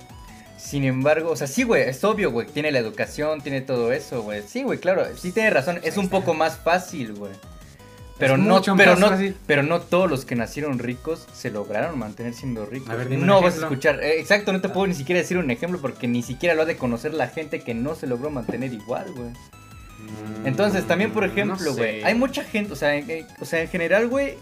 Sin 0.57 0.83
embargo, 0.83 1.31
o 1.31 1.36
sea, 1.38 1.48
sí, 1.48 1.63
güey, 1.63 1.83
es 1.89 2.03
obvio, 2.03 2.31
güey, 2.31 2.45
tiene 2.48 2.71
la 2.71 2.79
educación, 2.79 3.41
tiene 3.41 3.62
todo 3.62 3.93
eso, 3.93 4.21
güey. 4.24 4.43
Sí, 4.45 4.63
güey, 4.63 4.77
claro, 4.77 5.05
sí 5.15 5.31
tiene 5.31 5.50
razón, 5.51 5.79
es 5.83 5.95
un 5.95 6.09
poco 6.09 6.33
más 6.33 6.57
fácil, 6.57 7.13
güey. 7.13 7.31
Pero 8.20 8.34
Es 8.36 8.40
no, 8.42 8.62
pero 8.78 8.96
no, 8.98 9.10
pero 9.48 9.64
no 9.64 9.80
todos 9.80 10.10
los 10.10 10.26
que 10.26 10.36
nacieron 10.36 10.78
ricos 10.78 11.26
se 11.34 11.50
lograron 11.52 11.98
mantener 11.98 12.34
siendo 12.34 12.66
ricos. 12.66 12.90
A 12.90 12.96
ver, 12.96 13.08
dime 13.08 13.22
un 13.22 13.28
no 13.28 13.42
vas 13.42 13.56
a 13.56 13.62
escuchar, 13.62 14.04
eh, 14.04 14.20
exacto, 14.20 14.52
no 14.52 14.60
te 14.62 14.68
puedo 14.70 14.86
ni 14.88 14.94
siquiera 14.94 15.22
decir 15.22 15.38
un 15.38 15.50
ejemplo 15.51 15.79
porque 15.79 16.08
ni 16.08 16.22
siquiera 16.22 16.53
lo 16.53 16.64
ha 16.64 16.66
de 16.66 16.75
conocer 16.77 17.14
la 17.14 17.27
gente 17.29 17.62
que 17.62 17.74
no 17.74 17.96
se 17.96 18.08
logró 18.08 18.29
mantener 18.29 18.74
igual, 18.74 19.05
güey. 19.14 19.29
Mm, 19.29 20.48
Entonces, 20.48 20.86
también, 20.86 21.12
por 21.12 21.24
ejemplo, 21.24 21.74
güey, 21.74 22.01
sé. 22.01 22.05
hay 22.05 22.16
mucha 22.16 22.44
gente, 22.44 22.74
o 22.74 22.75
sea, 22.75 22.96
en- 22.96 23.25
o 23.40 23.46
sea, 23.46 23.62
en 23.62 23.68
general, 23.70 24.08
güey, 24.08 24.36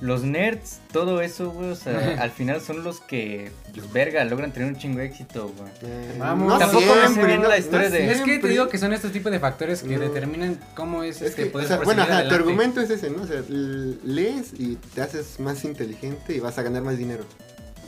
los 0.00 0.22
nerds, 0.24 0.80
todo 0.92 1.20
eso, 1.20 1.50
güey, 1.50 1.70
o 1.70 1.76
sea, 1.76 2.16
al 2.22 2.30
final 2.30 2.60
son 2.60 2.82
los 2.84 3.00
que, 3.00 3.50
pues, 3.74 3.92
verga, 3.92 4.24
logran 4.24 4.52
tener 4.52 4.68
un 4.68 4.76
chingo 4.76 4.98
de 4.98 5.06
éxito, 5.06 5.52
güey. 5.56 5.70
Eh, 5.82 6.16
Vamos. 6.18 6.48
no 6.48 6.58
Tampoco 6.58 6.84
siempre, 7.06 7.38
no- 7.38 7.48
la 7.48 7.58
historia 7.58 7.88
no 7.88 7.94
de- 7.94 8.12
Es 8.12 8.20
que 8.22 8.38
te 8.38 8.48
digo 8.48 8.68
que 8.68 8.78
son 8.78 8.92
estos 8.92 9.12
tipos 9.12 9.30
de 9.32 9.38
factores 9.40 9.82
que 9.82 9.96
No. 9.96 10.00
determinan 10.00 10.58
cómo 10.74 11.02
es, 11.04 11.16
Es 11.22 11.30
este 11.30 11.44
que, 11.44 11.50
poder 11.50 11.66
o 11.66 11.68
sea, 11.68 11.78
bueno, 11.78 12.02
ajá, 12.02 12.28
tu 12.28 12.34
argumento 12.34 12.80
es 12.80 12.90
ese, 12.90 13.10
¿no? 13.10 13.22
O 13.22 13.26
sea, 13.26 13.42
lees 13.48 14.52
y 14.58 14.76
te 14.94 15.02
haces 15.02 15.38
más 15.40 15.64
inteligente 15.64 16.34
y 16.34 16.40
vas 16.40 16.58
a 16.58 16.62
ganar 16.62 16.82
más 16.82 16.98
dinero. 16.98 17.24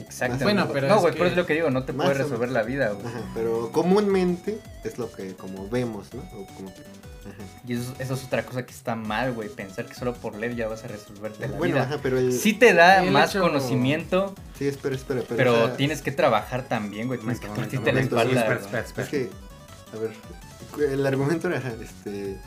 Exactamente. 0.00 0.44
Bueno, 0.44 0.68
pero 0.72 0.88
no, 0.88 0.96
es 0.96 1.00
güey, 1.02 1.14
eso 1.14 1.24
es 1.24 1.36
lo 1.36 1.46
que 1.46 1.54
digo, 1.54 1.70
no 1.70 1.84
te 1.84 1.92
puede 1.94 2.10
o- 2.10 2.14
resolver 2.14 2.50
la 2.50 2.62
vida, 2.62 2.90
güey. 2.90 3.06
Ajá, 3.06 3.20
pero 3.34 3.72
comúnmente 3.72 4.58
es 4.84 4.98
lo 4.98 5.10
que 5.10 5.34
como 5.34 5.68
vemos, 5.70 6.12
¿no? 6.14 6.20
O 6.38 6.46
como 6.54 6.72
que, 6.74 6.82
ajá. 7.28 7.62
Y 7.66 7.72
eso, 7.74 7.94
eso 7.98 8.14
es 8.14 8.24
otra 8.24 8.44
cosa 8.46 8.64
que 8.66 8.72
está 8.72 8.94
mal, 8.96 9.32
güey, 9.32 9.48
pensar 9.48 9.86
que 9.86 9.94
solo 9.94 10.14
por 10.14 10.34
leer 10.36 10.54
ya 10.56 10.68
vas 10.68 10.84
a 10.84 10.88
resolverte 10.88 11.48
la 11.48 11.56
Bueno, 11.56 11.74
vida. 11.76 11.84
ajá, 11.84 11.98
pero 12.02 12.18
el... 12.18 12.32
Sí 12.32 12.52
te 12.54 12.72
da 12.74 13.02
El 13.04 13.10
más 13.10 13.30
hecho- 13.30 13.40
conocimiento, 13.42 14.34
Sí, 14.58 14.66
espera, 14.68 14.94
espera, 14.96 15.22
pero... 15.28 15.36
pero 15.36 15.52
o 15.64 15.66
sea, 15.68 15.76
tienes 15.76 16.02
que 16.02 16.12
trabajar 16.12 16.66
también, 16.68 17.06
güey, 17.08 17.18
tienes 17.20 17.40
que 17.40 17.48
partirte 17.48 17.92
la 17.92 18.00
espalda. 18.00 18.40
espera, 18.40 18.60
espera, 18.60 18.82
espera. 18.82 19.04
Es 19.04 19.08
que, 19.10 19.30
a 19.94 20.00
ver, 20.00 20.92
el 20.92 21.06
argumento 21.06 21.48
era, 21.48 21.58
este, 21.82 22.38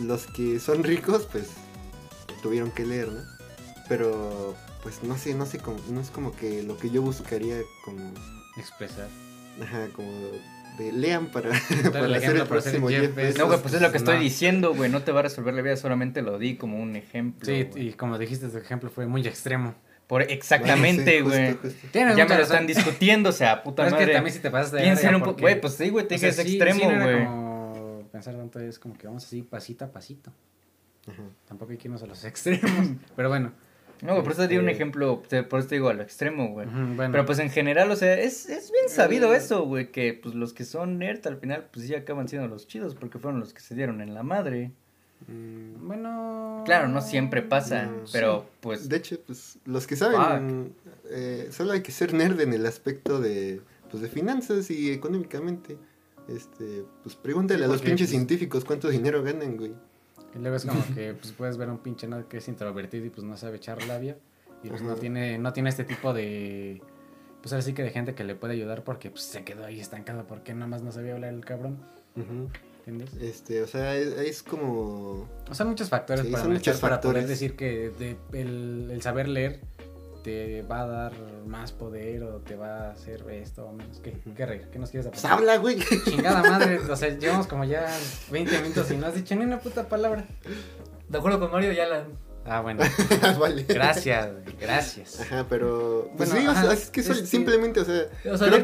los 0.00 0.26
que 0.26 0.58
son 0.60 0.82
ricos, 0.84 1.26
pues, 1.30 1.46
tuvieron 2.42 2.70
que 2.70 2.84
leer, 2.86 3.08
¿no? 3.08 3.20
Pero, 3.88 4.54
pues, 4.82 5.02
no 5.02 5.16
sé, 5.18 5.34
no 5.34 5.46
sé, 5.46 5.58
cómo- 5.58 5.78
no 5.90 6.00
es 6.00 6.10
como 6.10 6.34
que 6.34 6.62
lo 6.62 6.76
que 6.78 6.90
yo 6.90 7.02
buscaría 7.02 7.58
como, 7.84 8.12
Expresar. 8.56 9.08
ajá, 9.62 9.88
como 9.94 10.10
de 10.78 10.92
lean 10.92 11.26
para, 11.26 11.50
para 11.92 12.16
ejemplo 12.16 12.42
el 12.42 12.48
próximo 12.48 12.88
Jeff 12.88 13.00
Jeff 13.02 13.14
Bezos. 13.14 13.16
Bezos. 13.34 13.38
No, 13.38 13.46
güey, 13.46 13.60
pues 13.60 13.74
es 13.74 13.82
lo 13.82 13.90
que 13.90 13.98
estoy 13.98 14.16
No. 14.16 14.22
diciendo, 14.22 14.74
güey, 14.74 14.90
no 14.90 15.02
te 15.02 15.12
va 15.12 15.20
a 15.20 15.22
resolver 15.24 15.52
la 15.54 15.62
vida, 15.62 15.76
solamente 15.76 16.22
lo 16.22 16.38
di 16.38 16.56
como 16.56 16.80
un 16.80 16.96
ejemplo. 16.96 17.44
Sí, 17.46 17.64
güey. 17.64 17.88
y 17.88 17.92
como 17.92 18.18
dijiste, 18.18 18.48
tu 18.48 18.58
ejemplo 18.58 18.90
fue 18.90 19.06
muy 19.06 19.26
extremo. 19.26 19.74
Por, 20.06 20.22
exactamente, 20.22 21.22
Bueno, 21.22 21.58
sí, 21.62 21.68
güey. 21.92 22.16
ya 22.16 22.26
me 22.26 22.36
lo 22.36 22.42
están 22.42 22.66
discutiendo, 22.66 23.30
o 23.30 23.32
sea, 23.32 23.62
puta 23.64 23.76
Pero 23.84 23.86
es 23.88 23.92
madre. 23.92 24.06
que 24.06 24.12
también 24.12 24.34
si 24.34 24.40
te 24.40 24.50
pasas 24.50 24.72
de 24.72 24.80
Piensen 24.82 25.14
un 25.14 25.22
poco, 25.22 25.40
güey, 25.40 25.60
pues 25.60 25.74
sí, 25.74 25.88
güey, 25.88 26.06
te 26.06 26.14
o 26.14 26.18
dije 26.18 26.32
sea, 26.32 26.42
es 26.44 26.48
sí- 26.50 26.56
extremo, 26.56 26.80
sí 26.80 26.86
no 26.96 27.02
güey. 27.04 27.24
como 27.24 28.08
pensar 28.12 28.34
tanto 28.34 28.60
es 28.60 28.78
como 28.78 28.96
que 28.98 29.06
vamos 29.06 29.24
así 29.24 29.42
pasito 29.42 29.84
a 29.84 29.88
pasito. 29.92 30.32
Ajá. 31.08 31.22
Tampoco 31.48 31.72
hay 31.72 31.78
que 31.78 31.88
irnos 31.88 32.02
a 32.02 32.06
los 32.06 32.24
extremos. 32.26 32.88
pero 33.16 33.28
bueno. 33.28 33.52
No, 34.02 34.12
güey, 34.12 34.22
por 34.24 34.32
eso 34.32 34.42
te 34.42 34.48
di 34.48 34.56
un 34.58 34.68
Este- 34.68 34.72
ejemplo, 34.82 35.22
te- 35.28 35.42
por 35.44 35.60
eso 35.60 35.68
te 35.68 35.76
digo 35.76 35.88
a 35.88 35.94
lo 35.94 36.02
extremo, 36.02 36.48
güey. 36.50 36.66
Bueno. 36.68 37.12
Pero 37.12 37.24
pues 37.24 37.38
en 37.38 37.50
general, 37.50 37.90
o 37.90 37.96
sea, 37.96 38.18
es, 38.18 38.48
es 38.50 38.70
bien 38.72 38.88
sabido 38.88 39.32
Eh. 39.32 39.36
eso, 39.38 39.64
güey, 39.64 39.90
que 39.92 40.12
pues 40.12 40.34
los 40.34 40.52
que 40.52 40.64
son 40.64 40.98
nerd 40.98 41.26
al 41.26 41.38
final 41.38 41.68
pues 41.72 41.86
sí 41.86 41.94
acaban 41.94 42.28
siendo 42.28 42.48
los 42.48 42.66
chidos 42.66 42.94
porque 42.94 43.18
fueron 43.18 43.40
los 43.40 43.54
que 43.54 43.60
se 43.60 43.74
dieron 43.74 44.00
en 44.00 44.12
la 44.12 44.22
madre. 44.22 44.72
Mm, 45.28 45.86
Bueno. 45.86 46.62
Claro, 46.66 46.88
no 46.88 47.00
siempre 47.00 47.42
pasa, 47.42 47.84
Mm, 47.84 48.04
pero 48.12 48.44
pues 48.60 48.88
De 48.88 48.96
hecho, 48.96 49.18
pues 49.26 49.58
los 49.66 49.86
que 49.86 49.94
saben, 49.96 50.74
eh, 51.10 51.48
solo 51.52 51.72
hay 51.72 51.82
que 51.82 51.92
ser 51.92 52.12
nerd 52.12 52.40
en 52.40 52.52
el 52.52 52.66
aspecto 52.66 53.20
de, 53.20 53.60
pues, 53.90 54.02
de 54.02 54.08
finanzas 54.08 54.68
y 54.70 54.90
económicamente. 54.90 55.76
Este, 56.28 56.84
pues 57.02 57.14
pregúntale 57.16 57.60
Sí, 57.60 57.64
a 57.64 57.68
los 57.68 57.82
pinches 57.82 58.06
pues, 58.06 58.10
científicos 58.10 58.64
cuánto 58.64 58.88
dinero 58.88 59.22
ganan, 59.22 59.56
güey. 59.56 59.72
Y 60.34 60.38
luego 60.38 60.56
es 60.56 60.64
como 60.64 60.82
que 60.94 61.14
pues 61.14 61.32
puedes 61.36 61.56
ver 61.56 61.68
a 61.68 61.72
un 61.72 61.78
pinche 61.78 62.06
nerd 62.06 62.24
que 62.24 62.38
es 62.38 62.48
introvertido 62.48 63.04
y 63.06 63.10
pues 63.10 63.24
no 63.24 63.36
sabe 63.36 63.56
echar 63.56 63.82
labia. 63.86 64.16
Y 64.62 64.68
pues 64.68 64.80
no 64.82 64.94
tiene, 64.94 65.38
no 65.38 65.52
tiene 65.52 65.68
este 65.70 65.84
tipo 65.84 66.12
de. 66.14 66.80
Pues 67.42 67.52
ahora 67.52 67.62
sí 67.62 67.72
que 67.74 67.82
de 67.82 67.90
gente 67.90 68.14
que 68.14 68.22
le 68.22 68.34
puede 68.36 68.54
ayudar 68.54 68.84
porque 68.84 69.10
pues 69.10 69.24
se 69.24 69.42
quedó 69.42 69.64
ahí 69.64 69.80
estancado 69.80 70.24
porque 70.26 70.54
nada 70.54 70.68
más 70.68 70.82
no 70.82 70.92
sabía 70.92 71.14
hablar 71.14 71.34
el 71.34 71.44
cabrón. 71.44 71.78
¿Entiendes? 72.86 73.14
Este, 73.20 73.62
o 73.62 73.66
sea, 73.66 73.96
es, 73.96 74.08
es 74.18 74.42
como... 74.42 75.28
O 75.48 75.54
sea, 75.54 75.64
muchos 75.66 75.88
factores 75.88 76.24
Sí, 76.26 76.32
para, 76.32 76.44
son 76.44 76.52
muchos 76.52 76.80
para 76.80 77.00
poder 77.00 77.26
decir 77.28 77.54
que 77.56 77.90
de- 77.90 78.16
el, 78.32 78.90
el 78.92 79.02
saber 79.02 79.28
leer 79.28 79.60
te 80.22 80.62
va 80.62 80.82
a 80.82 80.86
dar 80.86 81.12
más 81.46 81.72
poder 81.72 82.22
o 82.24 82.36
te 82.38 82.54
va 82.56 82.88
a 82.88 82.90
hacer 82.92 83.24
esto 83.30 83.66
o 83.66 83.72
menos. 83.72 83.98
¿Qué. 84.00 84.16
¿Qué 84.36 84.46
reír? 84.46 84.68
¿Qué 84.72 84.78
nos 84.78 84.90
quieres 84.90 85.08
Pues 85.10 85.24
aportar? 85.24 85.38
habla, 85.50 85.56
güey. 85.60 85.78
Chingada 86.04 86.42
madre, 86.48 86.78
o 86.90 86.96
sea, 86.96 87.08
llevamos 87.16 87.46
como 87.46 87.64
ya 87.64 87.86
20 88.30 88.58
minutos 88.62 88.90
y 88.90 88.96
no 88.96 89.06
has 89.06 89.14
dicho 89.14 89.34
ni 89.34 89.44
una 89.44 89.58
puta 89.58 89.88
palabra. 89.88 90.24
de 91.08 91.18
acuerdo 91.18 91.40
con 91.40 91.50
Mario 91.50 91.72
ya 91.72 91.86
la 91.86 92.04
Ah, 92.44 92.60
bueno. 92.60 92.80
vale. 93.38 93.64
Gracias, 93.68 94.28
gracias. 94.60 95.20
Ajá, 95.20 95.46
pero... 95.48 96.10
Pues 96.16 96.28
Bueno, 96.32 96.52
sí, 96.52 96.58
o 96.58 96.60
sea, 96.60 96.72
es 96.72 96.90
que 96.90 97.00
simplemente, 97.04 97.78
o 97.78 97.84
sea... 97.84 98.06
O 98.32 98.36
sea, 98.36 98.48
creo 98.48 98.62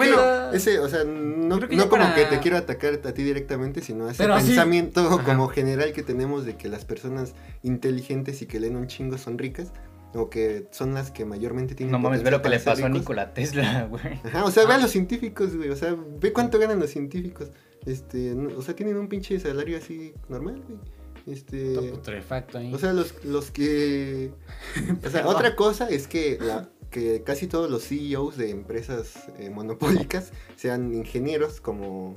que 0.50 0.56
ese, 0.56 0.80
o 0.80 0.88
sea, 0.88 1.04
no, 1.04 1.58
Creo 1.58 1.68
que 1.68 1.76
no 1.76 1.88
como 1.88 2.02
para- 2.02 2.14
que 2.16 2.24
te 2.24 2.40
quiero 2.40 2.56
atacar 2.56 2.94
a 3.04 3.12
ti 3.12 3.22
directamente, 3.22 3.80
sino 3.80 4.10
ese 4.10 4.24
Pero 4.24 4.34
pensamiento 4.34 5.22
como 5.24 5.46
general 5.46 5.92
que 5.92 6.02
tenemos 6.02 6.44
de 6.44 6.56
que 6.56 6.68
las 6.68 6.84
personas 6.84 7.34
inteligentes 7.62 8.42
y 8.42 8.46
que 8.46 8.58
leen 8.58 8.74
un 8.74 8.88
chingo 8.88 9.16
son 9.16 9.38
ricas, 9.38 9.68
o 10.14 10.30
que 10.30 10.66
son 10.70 10.94
las 10.94 11.10
que 11.10 11.24
mayormente 11.24 11.74
tienen 11.74 11.92
No 11.92 11.98
mames, 11.98 12.22
ve 12.22 12.30
lo 12.30 12.40
que 12.42 12.48
le 12.48 12.60
pasó 12.60 12.86
a. 12.86 12.88
Nikola 12.88 13.34
Tesla, 13.34 13.84
güey. 13.90 14.20
Ajá, 14.24 14.44
o 14.44 14.50
sea, 14.50 14.64
ve 14.66 14.72
a 14.72 14.76
Ah. 14.76 14.80
los 14.80 14.90
científicos, 14.90 15.54
güey, 15.56 15.68
o 15.70 15.76
sea, 15.76 15.94
ve 16.20 16.32
cuánto 16.32 16.58
ganan 16.58 16.80
los 16.80 16.90
científicos. 16.90 17.50
Este, 17.86 18.34
no- 18.34 18.56
o 18.58 18.62
sea, 18.62 18.74
tienen 18.74 18.96
un 18.96 19.08
pinche 19.08 19.38
salario 19.40 19.76
así 19.78 20.12
normal, 20.28 20.62
güey. 20.66 20.78
Este, 21.26 21.74
putrefacto 21.90 22.56
ahí. 22.58 22.72
o 22.72 22.78
sea, 22.78 22.92
los, 22.94 23.22
los 23.24 23.50
que... 23.50 24.32
O 25.06 25.10
sea, 25.10 25.26
otra 25.26 25.54
cosa 25.56 25.88
es 25.90 26.06
que, 26.08 26.38
la, 26.40 26.70
que 26.90 27.22
casi 27.22 27.46
todos 27.46 27.70
los 27.70 27.84
CEOs 27.86 28.38
de 28.38 28.48
empresas 28.50 29.14
eh, 29.38 29.50
monopólicas 29.50 30.32
sean 30.56 30.94
ingenieros 30.94 31.60
como, 31.60 32.16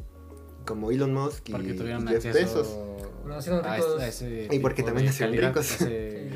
como 0.65 0.91
Elon 0.91 1.13
Musk 1.13 1.49
y 1.49 1.51
Jeff 1.53 2.33
Bezos. 2.33 2.69
Bueno, 3.23 3.35
a, 3.65 3.77
ese 4.07 4.47
Y 4.49 4.59
porque 4.59 4.81
también 4.83 5.11
calidad, 5.11 5.49
ricos. 5.49 5.71
ese- 5.81 6.29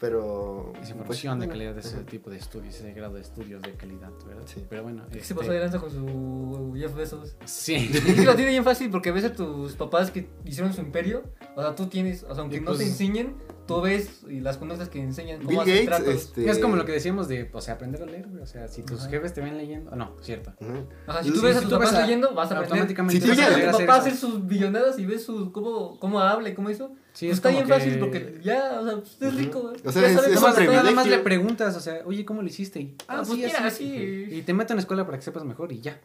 Pero. 0.00 0.72
Pues, 0.74 0.88
información 0.88 1.38
de 1.38 1.46
bueno, 1.46 1.58
calidad 1.58 1.74
de 1.74 1.80
ese 1.80 2.02
tipo 2.04 2.30
de 2.30 2.38
estudios, 2.38 2.74
ese 2.74 2.92
grado 2.92 3.14
de 3.14 3.20
estudios 3.20 3.60
de 3.62 3.74
calidad, 3.74 4.10
¿verdad? 4.26 4.42
Sí. 4.46 4.64
Pero 4.68 4.82
bueno. 4.82 5.04
¿Qué 5.10 5.18
este, 5.18 5.28
se 5.28 5.34
pasó 5.34 5.52
de 5.52 5.60
lanza 5.60 5.78
con 5.78 5.90
su 5.90 6.74
Jeff 6.76 6.94
Bezos? 6.94 7.36
Sí. 7.44 7.90
Es 7.92 8.00
que 8.14 8.24
lo 8.24 8.34
tiene 8.34 8.50
bien 8.50 8.64
fácil 8.64 8.90
porque 8.90 9.12
ves 9.12 9.24
a 9.24 9.32
tus 9.34 9.74
papás 9.74 10.10
que 10.10 10.28
hicieron 10.44 10.72
su 10.72 10.80
imperio. 10.80 11.22
O 11.54 11.60
sea, 11.62 11.74
tú 11.74 11.86
tienes, 11.86 12.22
o 12.24 12.34
sea, 12.34 12.40
aunque 12.42 12.56
Y 12.56 12.60
no 12.60 12.72
te 12.72 12.78
pues- 12.78 12.88
enseñen, 12.88 13.36
tú 13.74 13.80
ves 13.82 14.22
y 14.28 14.40
las 14.40 14.56
conductas 14.58 14.88
que 14.88 15.00
enseñan 15.00 15.38
Bill 15.40 15.48
cómo 15.48 15.60
hacer 15.62 15.84
Gates, 15.86 15.88
tratos. 16.04 16.14
este. 16.14 16.50
Es 16.50 16.58
como 16.58 16.76
lo 16.76 16.84
que 16.84 16.92
decíamos 16.92 17.28
de, 17.28 17.50
o 17.52 17.60
sea, 17.60 17.74
aprender 17.74 18.02
a 18.02 18.06
leer, 18.06 18.26
güey. 18.28 18.42
O 18.42 18.46
sea, 18.46 18.68
si 18.68 18.82
tus 18.82 19.00
Ajá. 19.00 19.10
jefes 19.10 19.32
te 19.34 19.40
ven 19.40 19.56
leyendo. 19.56 19.94
No, 19.96 20.14
cierto. 20.20 20.52
Ajá. 20.60 20.74
Ajá, 21.06 21.22
si 21.22 21.28
Sí, 21.30 21.34
tú 21.34 21.42
ves 21.42 21.56
a 21.56 21.60
tus 21.62 21.70
papás 21.70 21.94
a- 21.94 22.02
leyendo, 22.02 22.34
vas 22.34 22.50
a 22.50 22.54
aprender. 22.54 22.70
Automáticamente 22.72 23.20
Si 23.20 23.20
tú 23.20 23.28
ves 23.36 23.40
a 23.66 23.70
tu 23.72 23.78
papá 23.78 23.96
hacer 23.96 24.16
sus 24.16 24.46
billonadas 24.46 24.98
y 24.98 25.06
ves 25.06 25.24
su, 25.24 25.52
cómo, 25.52 25.98
cómo 25.98 26.20
habla 26.20 26.48
y 26.48 26.54
cómo 26.54 26.70
hizo, 26.70 26.88
Sí, 27.12 27.26
pues 27.26 27.32
es 27.32 27.36
está 27.38 27.48
bien 27.50 27.64
que- 27.66 27.72
fácil 27.72 27.98
porque 27.98 28.38
ya, 28.42 28.80
o 28.80 28.84
sea, 28.86 28.96
pues, 28.98 29.16
es 29.20 29.34
rico. 29.34 29.60
güey. 29.62 29.76
O 29.84 29.92
sea, 29.92 30.06
es- 30.06 30.26
es 30.26 30.42
un. 30.42 30.66
Nada 30.66 30.90
más 30.92 31.06
le 31.06 31.18
preguntas, 31.18 31.76
o 31.76 31.80
sea, 31.80 32.02
oye, 32.04 32.24
¿cómo 32.24 32.42
lo 32.42 32.48
hiciste? 32.48 32.80
Y, 32.80 32.96
Ah, 33.08 33.22
pues 33.26 33.38
mira, 33.38 33.66
así. 33.66 33.84
Y 34.30 34.42
te 34.42 34.54
meto 34.54 34.72
en 34.72 34.76
la 34.76 34.80
escuela 34.82 35.04
para 35.06 35.18
que 35.18 35.24
sepas 35.24 35.44
mejor 35.44 35.72
y 35.72 35.80
ya. 35.80 36.00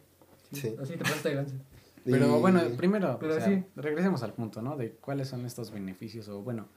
Sí. 0.51 0.75
Así 0.82 0.93
te 0.93 0.99
pasaste 0.99 1.30
de 1.30 1.36
lanza. 1.36 1.56
Pero 2.06 2.38
Y- 2.38 2.39
bueno, 2.39 2.62
primero, 2.78 3.17
Pero 3.19 3.34
o 3.34 3.38
sea, 3.38 3.47
sí. 3.47 3.63
regresemos 3.75 4.21
al 4.21 4.34
punto, 4.34 4.62
¿no? 4.62 4.78
De 4.78 4.91
cuáles 4.91 5.28
son 5.28 5.43
estos 5.45 5.71
beneficios 5.71 6.30
o, 6.30 6.41
bueno, 6.43 6.67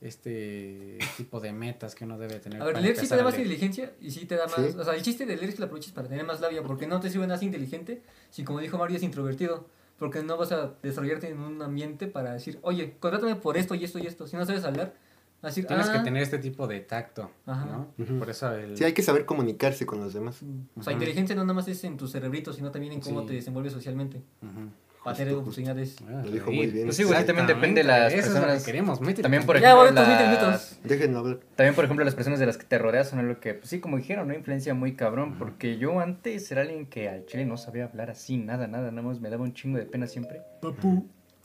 este 0.00 0.98
tipo 1.16 1.40
de 1.40 1.52
metas 1.52 1.94
que 1.94 2.04
uno 2.04 2.18
debe 2.18 2.38
tener. 2.40 2.60
A 2.62 2.64
ver, 2.64 2.80
leer 2.80 2.96
sí 2.96 3.08
te 3.08 3.16
da 3.16 3.22
a 3.22 3.24
más 3.24 3.36
inteligencia 3.36 3.92
y 4.00 4.10
sí 4.10 4.24
te 4.26 4.36
da 4.36 4.46
más. 4.46 4.54
Sí. 4.56 4.76
O 4.78 4.84
sea, 4.84 4.94
el 4.94 5.02
chiste 5.02 5.26
de 5.26 5.36
leer 5.36 5.50
es 5.50 5.54
que 5.56 5.60
lo 5.60 5.66
aproveches 5.66 5.92
para 5.92 6.08
tener 6.08 6.24
más 6.24 6.40
labia, 6.40 6.62
porque 6.62 6.86
no 6.86 7.00
te 7.00 7.10
sirve 7.10 7.26
más 7.26 7.42
inteligente 7.42 8.02
si, 8.30 8.42
como 8.44 8.60
dijo 8.60 8.78
Mario, 8.78 8.96
es 8.96 9.02
introvertido. 9.02 9.66
Porque 9.98 10.22
no 10.22 10.38
vas 10.38 10.50
a 10.50 10.72
desarrollarte 10.82 11.28
en 11.28 11.38
un 11.40 11.60
ambiente 11.60 12.06
para 12.06 12.32
decir, 12.32 12.58
oye, 12.62 12.96
contrátame 12.98 13.36
por 13.36 13.58
esto 13.58 13.74
y 13.74 13.84
esto 13.84 13.98
y 13.98 14.06
esto. 14.06 14.26
Si 14.26 14.34
no 14.34 14.46
sabes 14.46 14.64
hablar, 14.64 14.94
vas 15.42 15.44
a 15.44 15.46
decir, 15.48 15.66
Tienes 15.66 15.90
ah, 15.90 15.92
que 15.92 15.98
tener 15.98 16.22
este 16.22 16.38
tipo 16.38 16.66
de 16.66 16.80
tacto, 16.80 17.30
Ajá. 17.44 17.66
¿no? 17.66 18.18
Por 18.18 18.30
eso 18.30 18.50
el... 18.54 18.78
Sí, 18.78 18.84
hay 18.84 18.94
que 18.94 19.02
saber 19.02 19.26
comunicarse 19.26 19.84
con 19.84 20.00
los 20.00 20.14
demás. 20.14 20.40
O 20.74 20.82
sea, 20.82 20.94
inteligencia 20.94 21.36
no 21.36 21.42
nada 21.42 21.52
más 21.52 21.68
es 21.68 21.84
en 21.84 21.98
tu 21.98 22.08
cerebrito, 22.08 22.54
sino 22.54 22.70
también 22.70 22.94
en 22.94 23.00
cómo 23.00 23.20
Sí. 23.20 23.26
te 23.26 23.32
desenvuelves 23.34 23.74
socialmente. 23.74 24.22
Ujú. 24.40 24.70
Para 25.02 25.16
tener 25.16 25.32
oportunidades. 25.34 25.96
Ah, 26.06 26.20
Lo 26.24 26.30
dijo 26.30 26.52
muy 26.52 26.66
bien. 26.66 26.84
Pues 26.84 26.96
sí, 26.96 27.04
güey, 27.04 27.24
también 27.24 27.46
depende 27.46 27.80
de 27.82 27.88
las 27.88 28.12
Eso 28.12 28.20
es 28.20 28.26
lo 28.28 28.32
personas. 28.34 28.58
que 28.62 28.66
queremos, 28.66 29.00
métele 29.00 29.22
También, 29.22 29.44
por 29.46 29.58
Ya, 29.58 29.72
ejemplo, 29.72 30.02
las-. 30.50 30.78
Déjenlo 30.84 31.18
hablar. 31.20 31.38
También, 31.56 31.74
por 31.74 31.84
ejemplo, 31.84 32.04
las 32.04 32.14
personas 32.14 32.38
de 32.38 32.44
las 32.46 32.58
que 32.58 32.64
te 32.66 32.76
rodeas 32.76 33.08
son 33.08 33.18
algo 33.18 33.40
que, 33.40 33.54
pues 33.54 33.70
sí, 33.70 33.80
como 33.80 33.96
dijeron, 33.96 34.28
¿no? 34.28 34.34
Influencia 34.34 34.74
muy 34.74 34.94
cabrón. 34.96 35.36
Porque 35.38 35.78
yo 35.78 36.00
antes 36.00 36.52
era 36.52 36.60
alguien 36.62 36.84
que 36.84 37.08
al 37.08 37.24
chile 37.24 37.46
no 37.46 37.56
sabía 37.56 37.84
hablar 37.84 38.10
así, 38.10 38.36
nada, 38.36 38.66
nada, 38.66 38.90
nada 38.90 39.02
más 39.06 39.20
me 39.20 39.30
daba 39.30 39.42
un 39.42 39.54
chingo 39.54 39.78
de 39.78 39.86
pena 39.86 40.06
siempre. 40.06 40.42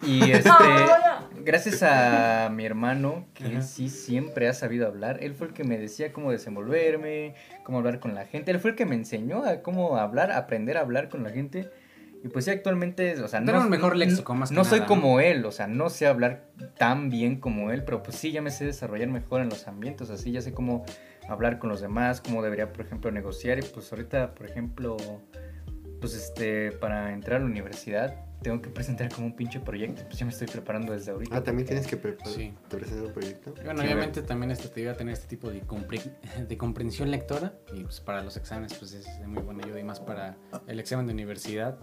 Y 0.06 0.20
este, 0.32 0.50
gracias 1.46 1.82
a 1.82 2.50
mi 2.52 2.66
hermano, 2.66 3.26
que 3.34 3.46
él 3.46 3.64
sí 3.64 3.88
siempre 3.88 4.50
ha 4.50 4.54
sabido 4.54 4.86
hablar, 4.86 5.20
él 5.24 5.34
fue 5.34 5.48
el 5.48 5.54
que 5.54 5.64
me 5.64 5.78
decía 5.78 6.12
cómo 6.12 6.32
desenvolverme, 6.32 7.36
cómo 7.64 7.78
hablar 7.78 8.02
con 8.02 8.14
la 8.14 8.26
gente, 8.26 8.52
él 8.52 8.60
fue 8.60 8.72
el 8.72 8.76
que 8.76 8.86
me 8.86 8.96
enseñó 8.96 9.46
a 9.46 9.62
cómo 9.62 9.96
hablar, 9.98 10.34
aprender 10.34 10.76
a 10.78 10.82
hablar 10.82 11.08
con 11.08 11.24
la 11.24 11.30
gente. 11.30 11.70
Y 12.26 12.30
pues 12.30 12.46
sí, 12.46 12.52
actualmente, 12.52 13.22
o 13.22 13.28
sea, 13.28 13.40
Tener 13.40 13.56
un 13.58 13.70
mejor 13.70 13.96
léxico, 13.96 14.34
no, 14.34 14.40
más 14.40 14.50
que 14.50 14.56
no 14.56 14.64
soy 14.66 14.80
como 14.82 15.20
él, 15.20 15.46
o 15.46 15.52
sea, 15.52 15.68
no 15.68 15.92
sé 15.92 16.08
hablar 16.08 16.48
tan 16.76 17.12
bien 17.12 17.40
como 17.40 17.70
él, 17.70 17.84
pero 17.86 18.02
pues 18.02 18.18
sí, 18.18 18.32
ya 18.32 18.42
me 18.42 18.50
sé 18.50 18.66
desarrollar 18.66 19.10
mejor 19.10 19.42
en 19.42 19.50
los 19.50 19.68
ambientes, 19.68 20.10
así 20.10 20.32
ya 20.32 20.42
sé 20.42 20.52
cómo 20.52 20.84
hablar 21.30 21.60
con 21.60 21.70
los 21.70 21.82
demás, 21.82 22.22
cómo 22.22 22.42
debería, 22.42 22.74
por 22.74 22.84
ejemplo, 22.84 23.12
negociar. 23.12 23.60
Y 23.60 23.62
pues 23.62 23.92
ahorita, 23.92 24.34
por 24.34 24.48
ejemplo, 24.48 24.98
pues 26.02 26.16
este, 26.16 26.72
para 26.72 27.14
entrar 27.14 27.38
a 27.38 27.40
la 27.42 27.46
universidad, 27.46 28.16
tengo 28.42 28.60
que 28.60 28.70
presentar 28.72 29.10
como 29.14 29.28
un 29.28 29.36
pinche 29.36 29.60
proyecto, 29.60 30.02
pues 30.06 30.18
ya 30.18 30.26
me 30.26 30.32
estoy 30.32 30.48
preparando 30.48 30.94
desde 30.94 31.12
ahorita. 31.12 31.36
Ah, 31.36 31.44
también 31.44 31.66
porque- 31.68 31.80
tienes 31.80 31.88
que 31.88 31.98
preparar. 31.98 32.34
Sí. 32.34 32.54
¿Te 32.70 32.78
presentas 32.78 33.06
el 33.06 33.14
proyecto? 33.14 33.54
Bueno, 33.64 33.82
Sí, 33.82 33.86
obviamente 33.86 34.22
también 34.24 34.50
este 34.50 34.68
te 34.70 34.82
iba 34.82 34.92
a 34.94 34.98
tener 34.98 35.14
este 35.14 35.28
tipo 35.28 35.52
de, 35.52 35.62
compre- 35.64 36.12
de 36.48 36.58
comprensión 36.58 37.12
lectora 37.12 37.54
y 37.72 37.84
pues 37.84 38.00
para 38.02 38.24
los 38.24 38.36
exámenes 38.36 38.74
pues 38.74 38.94
es 38.94 39.20
de 39.20 39.28
muy 39.28 39.44
buena 39.44 39.64
ayuda 39.64 39.80
y 39.80 39.84
más 39.84 40.00
para 40.00 40.38
el 40.68 40.80
examen 40.80 41.06
de 41.06 41.14
universidad 41.14 41.78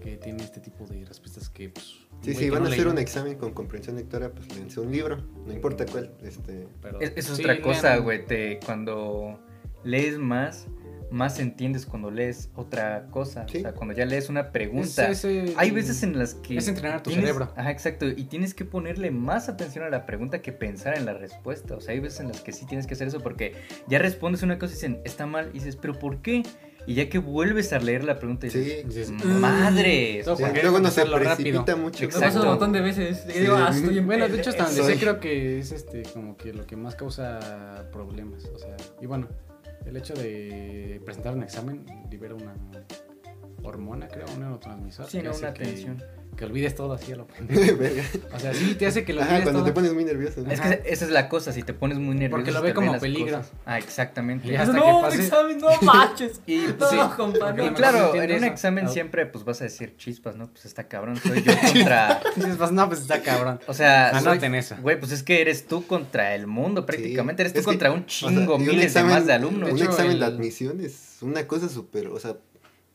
Que 0.00 0.16
tiene 0.16 0.42
este 0.42 0.60
tipo 0.60 0.86
de 0.86 1.04
respuestas 1.04 1.48
que 1.48 1.68
pues... 1.70 1.98
Sí, 2.22 2.34
sí, 2.34 2.50
van 2.50 2.60
no 2.62 2.66
a 2.66 2.68
hacer 2.68 2.78
leyó, 2.84 2.92
un 2.92 2.98
examen 2.98 3.36
con 3.36 3.52
comprensión 3.52 3.96
lectora, 3.96 4.30
pues 4.30 4.54
léanse 4.54 4.78
un 4.80 4.92
libro, 4.92 5.18
no 5.46 5.52
importa 5.52 5.84
cuál. 5.86 6.12
Este, 6.22 6.68
pero 6.80 7.00
Es, 7.00 7.12
es 7.16 7.24
sí, 7.26 7.42
otra 7.42 7.60
cosa, 7.60 7.96
güey, 7.98 8.24
te, 8.24 8.60
cuando 8.64 9.40
lees 9.82 10.18
más, 10.18 10.68
más 11.10 11.40
entiendes 11.40 11.84
cuando 11.84 12.10
lees 12.12 12.48
otra 12.54 13.06
cosa. 13.10 13.44
Sí. 13.48 13.58
O 13.58 13.60
sea, 13.62 13.72
cuando 13.74 13.92
ya 13.94 14.06
lees 14.06 14.28
una 14.28 14.52
pregunta. 14.52 15.08
Es 15.10 15.24
ese- 15.24 15.54
Hay 15.56 15.70
veces 15.72 16.02
en 16.04 16.16
las 16.16 16.34
que... 16.34 16.56
Es 16.56 16.68
entrenar 16.68 17.02
tu 17.02 17.10
tienes- 17.10 17.26
cerebro. 17.26 17.52
Ajá, 17.56 17.70
exacto. 17.72 18.06
Y 18.08 18.24
tienes 18.24 18.54
que 18.54 18.64
ponerle 18.64 19.10
más 19.10 19.48
atención 19.48 19.84
a 19.84 19.90
la 19.90 20.06
pregunta 20.06 20.40
que 20.42 20.52
pensar 20.52 20.96
en 20.96 21.04
la 21.06 21.14
respuesta. 21.14 21.74
O 21.76 21.80
sea, 21.80 21.92
hay 21.94 22.00
veces 22.00 22.20
en 22.20 22.28
las 22.28 22.40
que 22.40 22.52
sí 22.52 22.66
tienes 22.66 22.86
que 22.86 22.94
hacer 22.94 23.08
eso 23.08 23.20
porque 23.20 23.54
ya 23.88 23.98
respondes 23.98 24.42
una 24.44 24.58
cosa 24.58 24.72
y 24.72 24.76
dicen, 24.76 25.00
está 25.04 25.26
mal. 25.26 25.48
Y 25.50 25.54
dices, 25.54 25.76
¿pero 25.76 25.98
por 25.98 26.22
qué? 26.22 26.44
Y 26.86 26.94
ya 26.94 27.08
que 27.08 27.18
vuelves 27.18 27.72
a 27.72 27.78
leer 27.78 28.04
la 28.04 28.18
pregunta 28.18 28.46
dices, 28.46 28.64
sí, 28.64 28.88
Dices, 28.88 29.10
¡madre! 29.10 30.22
No, 30.26 30.36
luego 30.36 30.80
no 30.80 30.90
se 30.90 31.04
rápido. 31.04 31.64
mucho. 31.76 32.00
Me 32.00 32.06
Exacto. 32.06 32.26
pasa 32.26 32.40
un 32.40 32.46
montón 32.46 32.72
de 32.72 32.80
veces. 32.80 33.26
Digo, 33.26 33.54
ah, 33.56 33.70
estoy 33.72 33.98
en 33.98 34.06
Bueno, 34.06 34.28
de 34.28 34.38
hecho 34.38 34.50
hasta 34.50 34.64
donde 34.64 34.82
sé 34.82 34.98
creo 34.98 35.20
que 35.20 35.58
es 35.58 35.72
este 35.72 36.02
como 36.12 36.36
que 36.36 36.52
lo 36.52 36.66
que 36.66 36.76
más 36.76 36.96
causa 36.96 37.88
problemas, 37.92 38.44
o 38.46 38.58
sea, 38.58 38.76
y 39.00 39.06
bueno, 39.06 39.28
el 39.86 39.96
hecho 39.96 40.14
de 40.14 41.00
presentar 41.04 41.34
un 41.34 41.42
examen 41.42 41.84
libera 42.10 42.34
una 42.34 42.54
hormona, 43.62 44.08
creo, 44.08 44.26
un 44.34 44.40
neurotransmisor 44.40 45.06
Sí, 45.08 45.18
que 45.18 45.24
no, 45.28 45.34
una 45.36 45.54
que, 45.54 45.64
tensión. 45.64 46.02
que 46.36 46.44
olvides 46.46 46.74
todo 46.74 46.94
así 46.94 47.12
a 47.12 47.16
lo 47.16 47.26
pendejo. 47.28 47.76
O 48.34 48.38
sea, 48.38 48.52
sí 48.54 48.74
te 48.74 48.86
hace 48.86 49.04
que 49.04 49.12
lo 49.12 49.20
Ajá, 49.20 49.30
olvides 49.30 49.42
cuando 49.44 49.60
todo. 49.60 49.68
te 49.68 49.72
pones 49.74 49.92
muy 49.94 50.04
nervioso. 50.04 50.40
¿no? 50.42 50.50
Es 50.50 50.60
que 50.60 50.82
esa 50.86 51.04
es 51.04 51.10
la 51.10 51.28
cosa, 51.28 51.52
si 51.52 51.62
te 51.62 51.72
pones 51.74 51.98
muy 51.98 52.14
nervioso. 52.14 52.30
Porque 52.36 52.50
lo 52.52 52.62
ve 52.62 52.74
como 52.74 52.98
peligro. 52.98 53.36
cosas. 53.38 53.52
Ah, 53.66 53.78
exactamente. 53.78 54.48
Y 54.48 54.56
hasta 54.56 54.72
que 54.72 54.78
no, 54.80 54.98
un 55.00 55.12
examen, 55.12 55.58
no 55.58 55.68
manches. 55.82 56.40
Y, 56.46 56.56
No, 56.56 56.76
pues, 56.78 56.90
sí. 56.90 56.96
no. 56.96 57.64
Y 57.66 57.70
claro, 57.70 58.14
en 58.14 58.32
un 58.38 58.44
examen 58.44 58.88
siempre 58.88 59.26
pues 59.26 59.44
vas 59.44 59.60
a 59.60 59.64
decir 59.64 59.96
chispas, 59.96 60.36
¿no? 60.36 60.48
Pues 60.48 60.64
está 60.64 60.88
cabrón, 60.88 61.16
soy 61.16 61.42
yo 61.42 61.52
contra... 61.72 62.20
Pues 62.58 62.72
no, 62.72 62.88
pues 62.88 63.00
está 63.02 63.22
cabrón. 63.22 63.60
O 63.68 63.74
sea, 63.74 64.10
Anoten 64.16 64.54
eso. 64.54 64.76
Güey, 64.82 64.98
pues 64.98 65.12
es 65.12 65.22
que 65.22 65.40
eres 65.40 65.66
tú 65.66 65.86
contra 65.86 66.34
el 66.34 66.46
mundo 66.46 66.84
prácticamente, 66.86 67.42
eres 67.42 67.52
tú 67.52 67.60
Es 67.60 67.64
que, 67.66 67.70
contra 67.70 67.92
un 67.92 68.00
o 68.00 68.08
sea, 68.08 68.28
chingo, 68.30 68.58
miles 68.58 68.86
examen- 68.96 69.08
de 69.08 69.14
más 69.14 69.26
de 69.26 69.32
alumnos. 69.34 69.70
Un 69.72 69.82
examen 69.82 70.18
de 70.18 70.24
admisión 70.24 70.80
es 70.80 71.18
una 71.20 71.46
cosa 71.46 71.68
súper, 71.68 72.08
o 72.08 72.18
sea... 72.18 72.36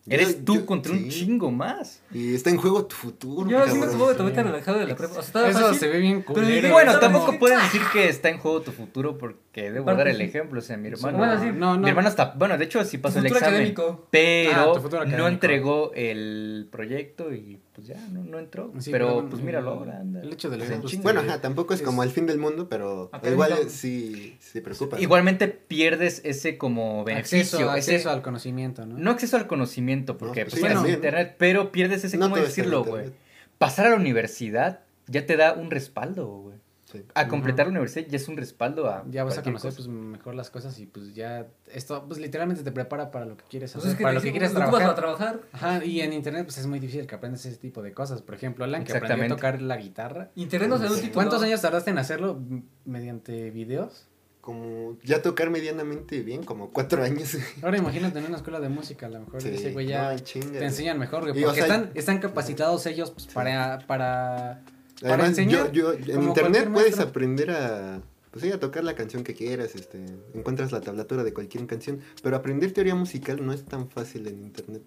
Eres 0.10 0.38
yo- 0.40 0.44
tú 0.46 0.56
yo- 0.56 0.66
contra 0.66 0.92
un 0.94 1.00
sí, 1.00 1.10
chingo 1.10 1.52
más. 1.52 2.02
Y 2.14 2.34
está 2.36 2.50
en 2.50 2.58
juego 2.58 2.86
tu 2.86 2.96
futuro. 2.96 3.50
Yo 3.50 3.68
sí 3.68 3.78
me 3.78 3.86
supongo 3.88 4.10
que 4.10 4.16
te 4.16 4.24
metes 4.24 4.44
relajado 4.46 4.80
de 4.80 4.88
la 4.88 4.96
prepa. 4.96 5.20
O 5.20 5.22
sea, 5.24 5.50
Eso 5.50 5.60
fácil. 5.60 5.80
se 5.80 5.88
ve 5.90 6.00
bien 6.00 6.22
pero 6.26 6.34
culero. 6.42 6.68
Y 6.68 6.72
bueno, 6.72 6.92
Pero 6.94 7.00
tampoco 7.00 7.26
como- 7.28 7.40
pueden 7.40 7.60
decir 7.60 7.82
que 7.92 8.08
está 8.10 8.30
en 8.30 8.38
juego 8.38 8.62
tu 8.62 8.72
futuro 8.72 9.18
porque 9.18 9.72
debo 9.72 9.94
dar 9.94 10.08
el 10.08 10.18
sí. 10.18 10.24
ejemplo, 10.24 10.60
o 10.60 10.62
sea, 10.62 10.78
mi 10.78 10.88
hermano... 10.90 11.18
Bueno, 11.18 11.40
sí. 11.42 11.48
no, 11.54 11.76
no. 11.76 11.82
Mi 11.82 11.90
hermano 11.90 12.08
está, 12.10 12.34
bueno, 12.38 12.58
de 12.58 12.66
hecho 12.66 12.84
sí 12.86 12.98
pasó 12.98 13.20
el 13.20 13.26
examen, 13.26 13.50
académico. 13.50 14.00
Ah, 14.04 14.08
pero 14.12 14.82
futuro 14.82 15.06
no 15.06 15.28
entregó 15.28 15.92
el 15.94 16.68
proyecto 16.72 17.34
y 17.34 17.60
pues 17.78 17.86
ya 17.90 18.08
no, 18.12 18.24
no 18.24 18.40
entró. 18.40 18.74
Sí, 18.80 18.90
pero, 18.90 19.14
bueno, 19.14 19.30
pues 19.30 19.44
míralo 19.44 19.72
el- 19.74 19.78
ahora, 19.78 20.00
anda. 20.00 20.22
El 20.24 20.34
hecho 20.34 20.50
de 20.50 20.58
Pues, 20.58 20.68
leer 20.70 20.82
pues. 20.82 21.00
Bueno, 21.04 21.20
ajá, 21.20 21.42
tampoco 21.42 21.76
es, 21.76 21.80
es- 21.82 21.86
como 21.86 22.02
el 22.02 22.10
fin 22.10 22.26
del 22.26 22.40
mundo, 22.40 22.68
pero 22.68 23.12
igual 23.24 23.70
sí, 23.70 24.36
sí 24.40 24.62
preocupa. 24.62 25.00
Igualmente 25.00 25.48
pierdes 25.48 26.22
ese 26.26 26.58
como 26.58 27.04
beneficio, 27.04 27.38
acceso, 27.70 27.76
ese- 27.76 27.92
acceso 27.94 28.10
al 28.10 28.24
conocimiento, 28.24 28.84
¿no? 28.88 28.98
No 28.98 29.12
acceso 29.12 29.38
al 29.38 29.46
conocimiento, 29.46 30.18
porque 30.18 30.40
No, 30.42 30.46
pues 30.46 30.54
sí, 30.56 30.60
tienes 30.62 30.78
también. 30.78 30.96
internet, 30.96 31.36
pero 31.38 31.72
pierdes 31.72 32.04
ese, 32.04 32.18
No 32.18 32.26
¿cómo 32.32 32.38
decirlo, 32.38 32.84
güey? 32.84 33.12
Pasar 33.60 33.86
a 33.86 33.90
la 33.92 33.96
universidad 33.98 34.80
ya 35.06 35.28
te 35.28 35.38
da 35.38 35.54
un 35.54 35.70
respaldo, 35.70 36.26
güey. 36.28 36.57
Sí. 36.90 37.04
A 37.16 37.28
completar 37.28 37.66
la 37.66 37.72
universidad 37.72 38.08
ya 38.08 38.16
es 38.16 38.28
un 38.30 38.38
respaldo 38.38 38.90
a 38.90 39.04
ya 39.10 39.26
vas 39.26 39.38
a 39.38 39.44
conocer 39.44 39.72
cosa. 39.72 39.76
pues 39.76 39.88
mejor 39.90 40.36
las 40.36 40.50
cosas 40.50 40.80
y 40.80 40.86
pues 40.86 41.14
ya 41.14 41.46
esto 41.70 42.06
pues 42.08 42.18
literalmente 42.18 42.64
te 42.64 42.72
prepara 42.72 43.12
para 43.12 43.26
lo 43.26 43.36
que 43.36 43.44
quieres 43.50 43.74
Pues 43.74 43.84
hacer, 43.84 43.92
es 43.92 43.98
que 43.98 44.04
para 44.04 44.14
lo 44.16 44.22
que 44.22 44.32
quieres 44.32 44.54
"Lo 44.54 44.62
ocupas 44.62 44.80
trabajar. 44.80 44.96
para 44.96 45.18
trabajar. 45.42 45.50
Ajá, 45.52 45.84
y 45.86 46.00
en 46.00 46.14
internet 46.14 46.46
pues 46.46 46.58
es 46.60 46.66
muy 46.66 46.80
difícil 46.80 47.06
que 47.06 47.14
aprendas 47.16 47.46
ese 47.46 47.58
tipo 47.58 47.82
de 47.82 47.92
cosas. 47.94 48.22
Por 48.22 48.36
ejemplo, 48.36 48.64
Alan 48.64 48.86
que 48.86 48.94
aprendió 48.94 49.26
a 49.26 49.28
tocar 49.28 49.62
la 49.62 49.76
guitarra. 49.76 50.32
Internet 50.36 50.70
no 50.70 50.78
se 50.78 50.84
da 50.86 50.90
un 50.92 50.96
título. 50.96 51.14
¿Cuántos 51.14 51.44
años 51.44 51.62
tardaste 51.62 51.90
en 51.92 51.98
hacerlo 51.98 52.38
m- 52.50 52.64
mediante 52.86 53.52
videos? 53.52 54.08
Como 54.40 54.98
ya 55.04 55.22
tocar 55.22 55.50
medianamente 55.50 56.22
bien, 56.22 56.42
como 56.46 56.72
cuatro 56.72 57.04
años. 57.04 57.36
Ahora 57.62 57.80
imagínate 57.80 58.20
en 58.20 58.28
una 58.28 58.38
escuela 58.38 58.62
de 58.62 58.70
música, 58.70 59.08
a 59.08 59.10
lo 59.10 59.20
mejor 59.20 59.42
Sí, 59.42 59.50
ese 59.50 59.74
güey 59.74 59.88
ya 59.88 60.14
no, 60.14 60.18
te 60.22 60.64
enseñan 60.64 60.98
mejor, 60.98 61.24
güey, 61.28 61.38
Y, 61.38 61.44
o 61.44 61.48
porque 61.48 61.64
sea, 61.64 61.76
están, 61.76 61.92
están 61.96 62.20
capacitados 62.20 62.86
ellos 62.86 63.12
pues, 63.12 63.28
para 63.28 63.80
para 63.88 64.62
Además, 65.04 65.30
enseñar, 65.30 65.72
yo, 65.72 65.98
yo, 65.98 66.14
en 66.14 66.24
internet 66.24 66.70
puedes 66.72 67.00
aprender 67.00 67.52
a, 67.52 68.02
pues 68.32 68.44
sí, 68.44 68.52
a 68.52 68.60
tocar 68.60 68.84
la 68.84 68.96
canción 68.96 69.24
que 69.24 69.34
quieras, 69.34 69.76
este, 69.76 70.04
encuentras 70.34 70.72
la 70.72 70.82
tablatura 70.82 71.24
de 71.24 71.34
cualquier 71.34 71.66
canción, 71.68 72.00
pero 72.24 72.36
aprender 72.36 72.72
teoría 72.72 72.96
musical 72.96 73.46
no 73.46 73.54
es 73.54 73.64
tan 73.66 73.90
fácil 73.90 74.28
en 74.28 74.40
internet. 74.42 74.82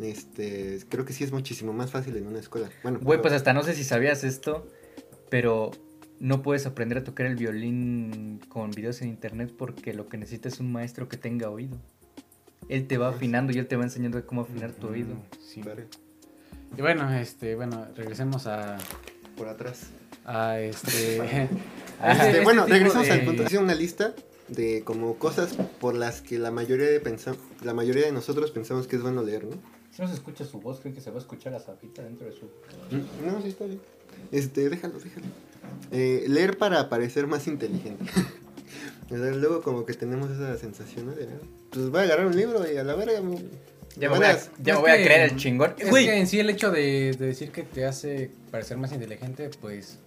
Este, 0.00 0.80
creo 0.88 1.04
que 1.04 1.12
sí 1.12 1.22
es 1.22 1.32
muchísimo 1.32 1.72
más 1.72 1.90
fácil 1.90 2.16
en 2.16 2.26
una 2.26 2.40
escuela. 2.40 2.70
Bueno, 2.82 2.98
Güey, 2.98 3.18
pero- 3.18 3.22
pues 3.22 3.34
hasta 3.34 3.52
no 3.52 3.62
sé 3.62 3.74
si 3.74 3.84
sabías 3.84 4.24
esto, 4.24 4.66
pero 5.28 5.70
no 6.18 6.42
puedes 6.42 6.66
aprender 6.66 6.98
a 6.98 7.04
tocar 7.04 7.26
el 7.26 7.36
violín 7.36 8.40
con 8.48 8.70
videos 8.70 9.02
en 9.02 9.08
internet 9.08 9.52
porque 9.56 9.92
lo 9.92 10.08
que 10.08 10.16
necesitas 10.16 10.54
es 10.54 10.60
un 10.60 10.72
maestro 10.72 11.08
que 11.08 11.16
tenga 11.16 11.50
oído. 11.50 11.76
Él 12.68 12.86
te 12.86 12.96
va 12.96 13.08
afinando 13.08 13.52
y 13.52 13.58
él 13.58 13.66
te 13.66 13.76
va 13.76 13.84
enseñando 13.84 14.24
cómo 14.24 14.42
afinar 14.42 14.72
tu 14.72 14.88
oído. 14.88 15.14
Sí. 15.40 15.62
Vale, 15.62 15.86
Y 16.76 16.80
bueno, 16.80 17.12
este, 17.12 17.54
bueno, 17.54 17.86
regresemos 17.96 18.46
a, 18.46 18.78
por 19.42 19.48
atrás. 19.48 19.86
a 20.24 20.60
este 20.60 21.20
Ah, 22.00 22.12
Este, 22.12 22.28
Este 22.28 22.40
bueno, 22.44 22.64
tipo 22.64 22.74
regresamos 22.76 23.06
de- 23.08 23.12
al 23.12 23.24
punto. 23.24 23.42
Hice 23.42 23.58
una 23.58 23.74
lista 23.74 24.14
de 24.48 24.82
como 24.84 25.16
cosas 25.16 25.54
por 25.80 25.94
las 25.96 26.20
que 26.22 26.38
la 26.38 26.50
mayoría 26.52 26.86
de 26.86 27.02
pensam- 27.02 27.36
la 27.64 27.74
mayoría 27.74 28.06
de 28.06 28.12
nosotros 28.12 28.52
pensamos 28.52 28.86
que 28.86 28.96
es 28.96 29.02
bueno 29.02 29.22
leer, 29.24 29.44
¿no? 29.44 29.56
Si 29.90 30.00
no 30.00 30.06
se 30.08 30.14
escucha 30.14 30.44
su 30.44 30.60
voz, 30.60 30.78
creo 30.80 30.94
que 30.94 31.00
se 31.00 31.10
va 31.10 31.16
a 31.16 31.20
escuchar 31.20 31.54
hasta 31.54 31.72
ahorita 31.72 32.02
dentro 32.02 32.26
de 32.26 32.32
su... 32.32 32.44
Mm, 32.46 33.26
No, 33.26 33.42
sí 33.42 33.48
está 33.48 33.64
bien. 33.66 33.80
Este, 34.30 34.68
déjalo, 34.70 34.94
déjalo. 35.00 35.26
Eh, 35.90 36.24
leer 36.28 36.56
para 36.56 36.88
parecer 36.88 37.26
más 37.26 37.46
inteligente. 37.48 38.04
Luego 39.10 39.60
como 39.62 39.84
que 39.84 39.94
tenemos 39.94 40.30
esa 40.30 40.56
sensación, 40.56 41.06
¿no? 41.06 41.12
De, 41.12 41.26
pues 41.70 41.90
voy 41.90 42.00
a 42.00 42.04
agarrar 42.04 42.26
un 42.26 42.36
libro 42.36 42.64
y 42.70 42.76
a 42.76 42.84
la 42.84 42.94
verga... 42.94 43.20
me- 43.20 43.71
Ya 43.96 44.08
me 44.08 44.16
voy 44.16 44.26
a, 44.26 44.38
ya 44.62 44.74
me 44.74 44.80
voy 44.80 44.90
a 44.90 44.96
que- 44.96 45.04
creer 45.04 45.30
el 45.30 45.36
chingón. 45.36 45.74
Es 45.78 45.90
que 45.90 46.18
en 46.18 46.26
sí 46.26 46.40
el 46.40 46.48
hecho 46.50 46.70
de, 46.70 47.12
de 47.18 47.26
decir 47.26 47.50
que 47.50 47.62
te 47.62 47.84
hace 47.84 48.30
parecer 48.50 48.76
más 48.78 48.92
inteligente, 48.92 49.50
pues. 49.60 49.98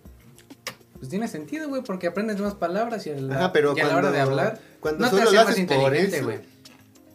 Pues 0.98 1.10
tiene 1.10 1.28
sentido, 1.28 1.68
güey, 1.70 1.84
porque 1.84 2.08
aprendes 2.08 2.40
más 2.40 2.56
palabras 2.56 3.06
y, 3.06 3.12
a 3.12 3.16
la, 3.16 3.36
Ajá, 3.36 3.52
pero 3.54 3.74
y 3.76 3.82
a 3.82 3.88
la 3.88 3.98
hora 3.98 4.12
de 4.12 4.20
hablar. 4.22 4.60
cuando 4.80 5.02
no 5.02 5.12
te 5.12 5.18
solo 5.18 5.24
hace 5.24 5.36
lo 5.36 5.44
más 5.44 5.52
haces 5.54 5.66
por 5.66 5.76
inteligente, 5.78 6.22
güey. 6.22 6.40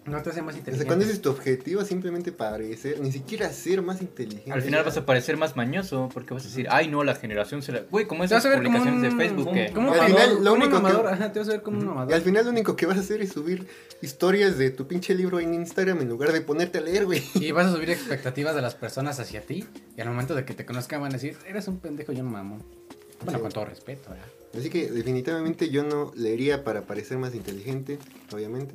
No 0.07 0.23
te 0.23 0.31
hace 0.31 0.41
más 0.41 0.55
O 0.55 0.59
inteligente. 0.59 0.79
sea, 0.79 0.87
cuando 0.87 1.05
ese 1.05 1.13
es 1.15 1.21
tu 1.21 1.29
objetivo, 1.31 1.85
simplemente 1.85 2.33
parecer, 2.33 3.01
ni 3.01 3.13
siquiera 3.13 3.53
ser 3.53 3.83
más 3.83 4.01
inteligente. 4.01 4.51
al 4.51 4.63
final 4.63 4.83
vas 4.83 4.97
a 4.97 5.05
parecer 5.05 5.37
más 5.37 5.57
mañoso 5.57 6.09
porque 6.15 6.33
vas 6.33 6.43
a 6.45 6.49
decir, 6.49 6.67
ay 6.71 6.89
no, 6.89 7.05
la 7.05 7.15
generación 7.15 7.63
se 7.63 7.71
la... 7.73 7.81
Güey, 7.81 8.07
como 8.07 8.25
esas 8.25 8.43
como 8.43 8.55
publicaciones 8.57 8.95
un, 8.95 9.03
de 9.03 9.11
Facebook 9.25 9.53
que... 9.53 9.73
como 9.73 9.89
un 9.93 9.95
Al 9.95 10.01
mamador, 10.01 10.21
final, 10.21 10.31
lo 10.31 10.37
como 10.39 10.51
un 10.55 10.63
único 10.63 10.77
que- 10.79 10.83
mamador, 10.83 11.07
ajá, 11.07 11.33
te 11.33 11.39
vas 11.39 11.49
a 11.49 11.53
ver 11.53 11.63
como 11.63 11.77
un 11.79 11.85
Y 11.85 11.87
mamador. 11.89 12.15
al 12.15 12.23
final 12.23 12.45
lo 12.47 12.51
único 12.51 12.77
que 12.77 12.87
vas 12.87 12.97
a 12.97 13.01
hacer 13.01 13.21
es 13.21 13.31
subir 13.31 13.67
historias 14.01 14.57
de 14.57 14.71
tu 14.71 14.87
pinche 14.89 15.15
libro 15.15 15.39
en 15.39 15.53
Instagram 15.55 16.01
en 16.01 16.09
lugar 16.09 16.33
de 16.33 16.41
ponerte 16.41 16.79
a 16.79 16.81
leer, 16.81 17.05
güey. 17.05 17.23
Y 17.35 17.53
vas 17.53 17.67
a 17.67 17.73
subir 17.75 17.91
expectativas 17.91 18.55
de 18.55 18.63
las 18.63 18.75
personas 18.75 19.21
hacia 19.21 19.43
ti. 19.43 19.67
Y 19.97 20.01
al 20.01 20.09
momento 20.09 20.35
de 20.35 20.45
que 20.47 20.55
te 20.55 20.65
conozcan 20.65 21.03
van 21.03 21.11
a 21.11 21.15
decir, 21.17 21.37
eres 21.47 21.69
un 21.69 21.79
pendejo 21.79 22.13
y 22.13 22.21
un 22.21 22.33
mamón. 22.33 22.63
Bueno, 23.23 23.39
Sí. 23.39 23.43
con 23.43 23.53
todo 23.53 23.67
respeto, 23.67 24.09
¿verdad? 24.11 24.25
Así 24.59 24.71
que 24.71 24.91
definitivamente 24.91 25.69
yo 25.69 25.85
no 25.85 26.11
leería 26.17 26.65
para 26.65 26.83
parecer 26.83 27.19
más 27.19 27.35
inteligente, 27.35 27.99
obviamente. 28.33 28.75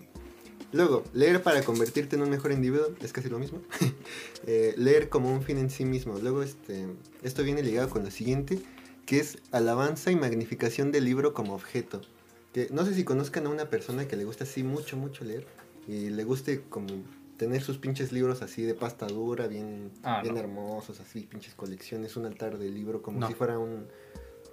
Luego, 0.76 1.04
leer 1.14 1.42
para 1.42 1.64
convertirte 1.64 2.16
en 2.18 2.22
un 2.22 2.30
mejor 2.30 2.52
individuo 2.52 2.88
es 3.02 3.14
casi 3.14 3.30
lo 3.30 3.40
mismo. 3.40 3.62
Eh, 4.48 4.76
leer 4.78 5.10
como 5.10 5.34
un 5.34 5.42
fin 5.42 5.58
en 5.58 5.72
sí 5.72 5.86
mismo. 5.86 6.20
Luego, 6.20 6.44
este, 6.44 6.86
esto 7.24 7.42
viene 7.42 7.64
ligado 7.64 7.90
con 7.90 8.04
lo 8.04 8.12
siguiente, 8.12 8.60
que 9.08 9.20
es 9.20 9.40
alabanza 9.52 10.12
y 10.12 10.16
magnificación 10.16 10.92
del 10.92 11.06
libro 11.06 11.34
como 11.34 11.56
objeto. 11.56 12.02
Que 12.54 12.68
no 12.72 12.86
sé 12.86 12.94
si 12.94 13.04
conozcan 13.04 13.48
a 13.48 13.50
una 13.50 13.72
persona 13.72 14.08
que 14.08 14.16
le 14.16 14.24
gusta 14.24 14.44
así 14.44 14.62
mucho, 14.62 14.98
mucho 14.98 15.24
leer 15.26 15.48
y 15.88 16.10
le 16.12 16.24
guste 16.26 16.62
como 16.70 16.88
tener 17.38 17.62
sus 17.64 17.80
pinches 17.80 18.12
libros 18.12 18.44
así 18.44 18.62
de 18.64 18.76
pasta 18.76 19.08
dura, 19.08 19.48
bien, 19.48 19.90
Ah, 20.04 20.20
bien 20.22 20.36
no. 20.36 20.42
hermosos, 20.42 21.00
así 21.00 21.22
pinches 21.22 21.56
colecciones, 21.56 22.16
un 22.16 22.26
altar 22.28 22.60
de 22.60 22.70
libro 22.70 23.02
como 23.02 23.20
No. 23.20 23.28
si 23.28 23.34
fuera 23.34 23.58
un, 23.58 23.88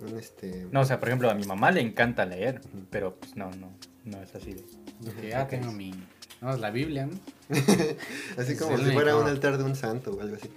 un 0.00 0.18
este... 0.18 0.66
No, 0.72 0.80
o 0.80 0.84
sea, 0.86 0.98
por 1.00 1.08
ejemplo, 1.10 1.30
a 1.30 1.34
mi 1.34 1.44
mamá 1.44 1.70
le 1.70 1.82
encanta 1.82 2.24
leer, 2.24 2.62
pero 2.90 3.14
pues 3.16 3.36
no, 3.36 3.50
no, 3.56 3.68
no 4.06 4.22
es 4.22 4.34
así. 4.34 4.54
de- 4.54 4.64
De 5.04 5.12
que 5.12 5.46
tengo 5.50 5.72
mi. 5.72 5.92
Vamos, 6.40 6.60
la 6.60 6.70
Biblia, 6.70 7.06
¿no? 7.06 7.18
Así 8.36 8.52
Es 8.52 8.60
como 8.60 8.76
si 8.78 8.90
fuera 8.92 9.16
un 9.16 9.26
altar 9.26 9.58
de 9.58 9.64
un 9.64 9.76
santo 9.76 10.12
o 10.12 10.20
algo 10.20 10.36
así. 10.36 10.50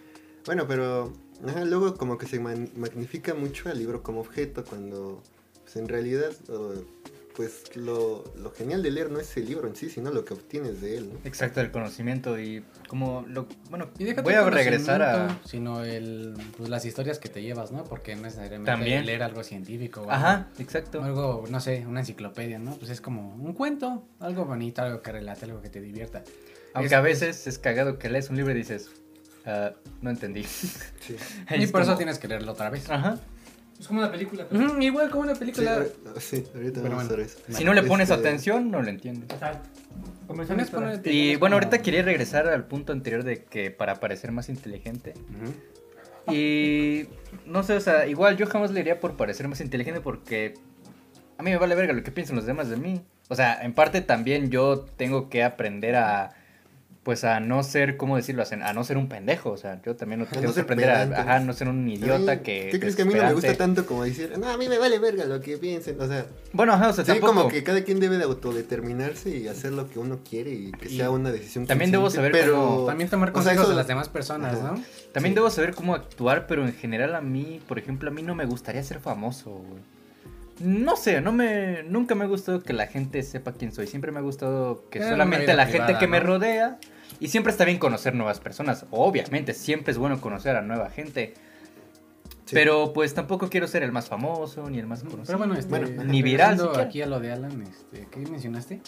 Bueno, 0.46 0.68
pero 0.68 1.14
ajá, 1.48 1.66
luego 1.66 1.96
como 1.96 2.18
que 2.18 2.28
se 2.28 2.40
magnifica 2.40 3.34
mucho 3.34 3.70
al 3.70 3.78
libro 3.78 4.02
como 4.02 4.22
objeto 4.22 4.64
cuando 4.64 5.22
pues, 5.64 5.76
en 5.76 5.88
realidad 5.88 6.32
o, 6.50 6.74
pues 7.36 7.76
lo, 7.76 8.24
lo 8.38 8.52
genial 8.52 8.82
de 8.82 8.92
leer 8.92 9.12
no 9.12 9.20
es 9.20 9.36
el 9.38 9.46
libro 9.46 9.68
en 9.68 9.76
sí, 9.76 9.90
sino 9.90 10.10
lo 10.12 10.24
que 10.24 10.34
obtienes 10.34 10.82
de 10.82 10.98
él. 10.98 11.10
¿no? 11.14 11.20
Exacto, 11.26 11.60
el 11.62 11.70
conocimiento 11.72 12.40
y 12.40 12.64
como 12.88 13.26
lo... 13.28 13.48
Bueno, 13.70 13.90
Y 14.00 14.06
déjate 14.06 14.22
voy 14.24 14.34
a 14.36 14.50
regresar 14.50 15.02
a... 15.02 15.40
Sino 15.46 15.84
el, 15.84 16.34
pues, 16.58 16.70
las 16.70 16.86
historias 16.86 17.20
que 17.20 17.28
te 17.30 17.42
llevas, 17.42 17.72
¿no? 17.72 17.84
Porque 17.84 18.16
no 18.16 18.22
necesariamente 18.24 18.72
También. 18.72 19.06
leer 19.06 19.22
algo 19.24 19.44
científico 19.44 20.02
o 20.04 20.12
Ajá, 20.12 20.34
algo, 20.34 20.50
exacto. 20.60 21.04
algo, 21.04 21.44
no 21.50 21.60
sé, 21.60 21.86
una 21.86 22.00
enciclopedia, 22.02 22.58
¿no? 22.60 22.76
Pues 22.76 22.90
es 22.92 23.02
como 23.02 23.36
un 23.36 23.54
cuento, 23.54 24.08
algo 24.20 24.46
bonito, 24.46 24.82
algo 24.82 25.02
que 25.02 25.12
relate, 25.12 25.46
algo 25.46 25.62
que 25.62 25.70
te 25.70 25.82
divierta. 25.82 26.24
Aunque 26.74 26.88
Es- 26.88 26.94
a 26.94 27.02
veces 27.02 27.48
es 27.48 27.60
cagado 27.60 28.00
que 28.00 28.10
lees 28.10 28.30
un 28.30 28.38
libro 28.38 28.52
y 28.54 28.56
dices, 28.56 28.90
"Ah, 29.46 29.72
no 30.02 30.10
entendí. 30.10 30.44
Sí. 30.44 31.16
Y 31.52 31.64
Es 31.64 31.72
por 31.72 31.82
eso 31.82 31.92
como- 31.92 31.98
tienes 31.98 32.18
que 32.20 32.28
leerlo 32.28 32.54
otra 32.54 32.70
vez. 32.70 32.90
Ajá. 32.90 33.20
Es 33.80 33.88
como 33.88 34.00
una 34.00 34.12
película. 34.12 34.46
pero- 34.50 34.82
igual 34.82 35.10
como 35.10 35.24
una 35.24 35.34
película. 35.36 35.86
sí, 36.20 36.44
ahorita 36.56 36.82
vamos 36.82 37.08
bueno. 37.08 37.22
a 37.22 37.26
eso. 37.26 37.40
Si 37.50 37.64
no 37.64 37.74
le 37.74 37.84
pones 37.84 38.10
Este, 38.10 38.20
atención, 38.28 38.72
no 38.72 38.82
lo 38.82 38.90
entiendes. 38.90 39.30
Exacto. 39.32 39.70
Ponerte- 40.28 41.12
Y 41.12 41.36
bueno, 41.36 41.56
ahorita 41.58 41.80
quería 41.82 42.02
regresar 42.02 42.48
al 42.48 42.66
punto 42.66 42.94
anterior 42.94 43.24
de 43.24 43.44
que 43.44 43.72
para 43.72 44.00
parecer 44.00 44.32
más 44.32 44.50
inteligente. 44.50 45.14
Y 46.32 47.08
no 47.46 47.64
sé, 47.64 47.74
o 47.76 47.82
sea, 47.82 48.08
igual 48.08 48.36
yo 48.38 48.48
jamás 48.48 48.72
leería 48.72 49.00
por 49.00 49.16
parecer 49.16 49.48
más 49.48 49.62
inteligente 49.62 50.02
porque 50.02 50.56
a 51.38 51.44
mí 51.44 51.52
me 51.52 51.58
vale 51.58 51.76
verga 51.76 51.94
lo 51.94 52.04
que 52.04 52.12
piensan 52.12 52.36
los 52.36 52.46
demás 52.46 52.70
de 52.70 52.78
mí. 52.78 53.02
O 53.30 53.36
sea, 53.36 53.62
en 53.62 53.74
parte 53.74 54.02
también 54.02 54.50
yo 54.50 54.80
tengo 54.98 55.30
que 55.30 55.44
aprender 55.44 55.96
a 55.96 56.34
pues 57.06 57.24
a 57.24 57.40
no 57.40 57.62
ser, 57.62 57.98
¿cómo 57.98 58.16
decirlo? 58.16 58.44
A 58.64 58.74
no 58.74 58.84
ser 58.84 58.98
un 58.98 59.08
pendejo, 59.08 59.52
o 59.52 59.58
sea, 59.58 59.80
yo 59.86 59.96
también 59.96 60.22
no 60.22 60.26
tengo 60.26 60.52
que 60.56 60.62
aprender 60.62 60.90
a, 60.90 61.04
ajá, 61.04 61.40
¿no? 61.40 61.54
ser 61.54 61.68
un 61.68 61.88
idiota 61.88 62.42
que 62.42 62.70
¿Qué 62.72 62.80
crees 62.80 62.96
que 62.96 63.04
a 63.04 63.06
mí 63.06 63.14
no 63.14 63.22
me 63.22 63.32
gusta 63.34 63.54
tanto 63.56 63.86
como 63.86 64.04
decir, 64.06 64.34
no, 64.40 64.50
a 64.50 64.58
mí 64.58 64.68
me 64.68 64.80
vale 64.80 64.98
verga 64.98 65.24
lo 65.26 65.40
que 65.40 65.60
piensen? 65.60 66.02
O 66.02 66.08
sea, 66.08 66.26
Bueno, 66.52 66.74
ajá, 66.74 66.90
o 66.90 66.94
sea, 66.94 67.06
sí, 67.06 67.12
tampoco. 67.12 67.34
como 67.36 67.50
que 67.50 67.64
cada 67.64 67.84
quien 67.84 68.00
debe 68.00 68.18
de 68.18 68.24
autodeterminarse 68.24 69.38
y 69.38 69.48
hacer 69.48 69.74
lo 69.74 69.88
que 69.88 70.00
uno 70.00 70.22
quiere 70.28 70.50
y 70.50 70.72
que 70.72 70.90
Y 70.90 70.98
sea 70.98 71.12
una 71.12 71.32
decisión 71.32 71.68
también 71.68 71.92
debo 71.92 72.10
saber 72.10 72.32
pero 72.32 72.56
cómo- 72.56 72.86
También 72.88 73.08
tomar 73.08 73.30
o 73.30 73.34
sea, 73.34 73.42
consejos 73.44 73.62
eso- 73.66 73.70
de 73.70 73.76
las 73.76 73.88
demás 73.88 74.10
personas, 74.10 74.58
Ajá. 74.58 74.72
¿no? 74.72 74.84
También 75.14 75.34
Sí. 75.34 75.36
debo 75.36 75.52
saber 75.52 75.76
cómo 75.76 75.94
actuar, 75.94 76.48
pero 76.48 76.66
en 76.66 76.74
general 76.74 77.14
a 77.14 77.22
mí, 77.22 77.62
por 77.68 77.78
ejemplo, 77.78 78.10
a 78.10 78.14
mí 78.14 78.24
no 78.24 78.34
me 78.34 78.46
gustaría 78.46 78.82
ser 78.82 79.00
famoso, 79.00 79.52
güey. 79.52 79.82
No 80.60 80.96
sé, 80.96 81.20
no 81.22 81.32
me, 81.34 81.84
nunca 81.84 82.16
me 82.16 82.24
ha 82.24 82.28
gustado 82.28 82.64
que 82.64 82.74
la 82.74 82.88
gente 82.88 83.22
sepa 83.24 83.52
quién 83.52 83.72
soy. 83.74 83.88
Siempre 83.88 84.12
me 84.12 84.20
ha 84.20 84.22
gustado 84.22 84.86
que 84.90 85.00
Tener 85.00 85.14
solamente 85.14 85.54
la 85.54 85.68
gente 85.68 85.98
que 86.00 86.08
me 86.08 86.20
rodea. 86.20 86.80
Y 87.20 87.30
siempre 87.30 87.52
está 87.52 87.66
bien 87.66 87.78
conocer 87.78 88.16
nuevas 88.16 88.40
personas. 88.40 88.86
Obviamente, 88.92 89.54
siempre 89.54 89.92
es 89.92 89.98
bueno 89.98 90.20
conocer 90.20 90.56
a 90.56 90.62
nueva 90.62 90.90
gente. 90.90 91.34
Sí. 92.46 92.54
Pero 92.54 92.94
pues 92.94 93.14
tampoco 93.14 93.50
quiero 93.50 93.68
ser 93.68 93.84
el 93.84 93.92
más 93.92 94.08
famoso 94.08 94.70
ni 94.70 94.78
el 94.78 94.86
más 94.86 95.02
conocido. 95.04 95.26
Pero 95.26 95.38
bueno, 95.38 95.56
este, 95.56 95.70
Bueno, 95.70 96.04
ni 96.06 96.22
viral 96.22 96.60
aquí 96.80 97.02
a 97.02 97.08
lo 97.08 97.20
de 97.20 97.32
Alan, 97.32 97.62
este, 97.64 98.08
¿qué 98.12 98.20
mencionaste? 98.20 98.82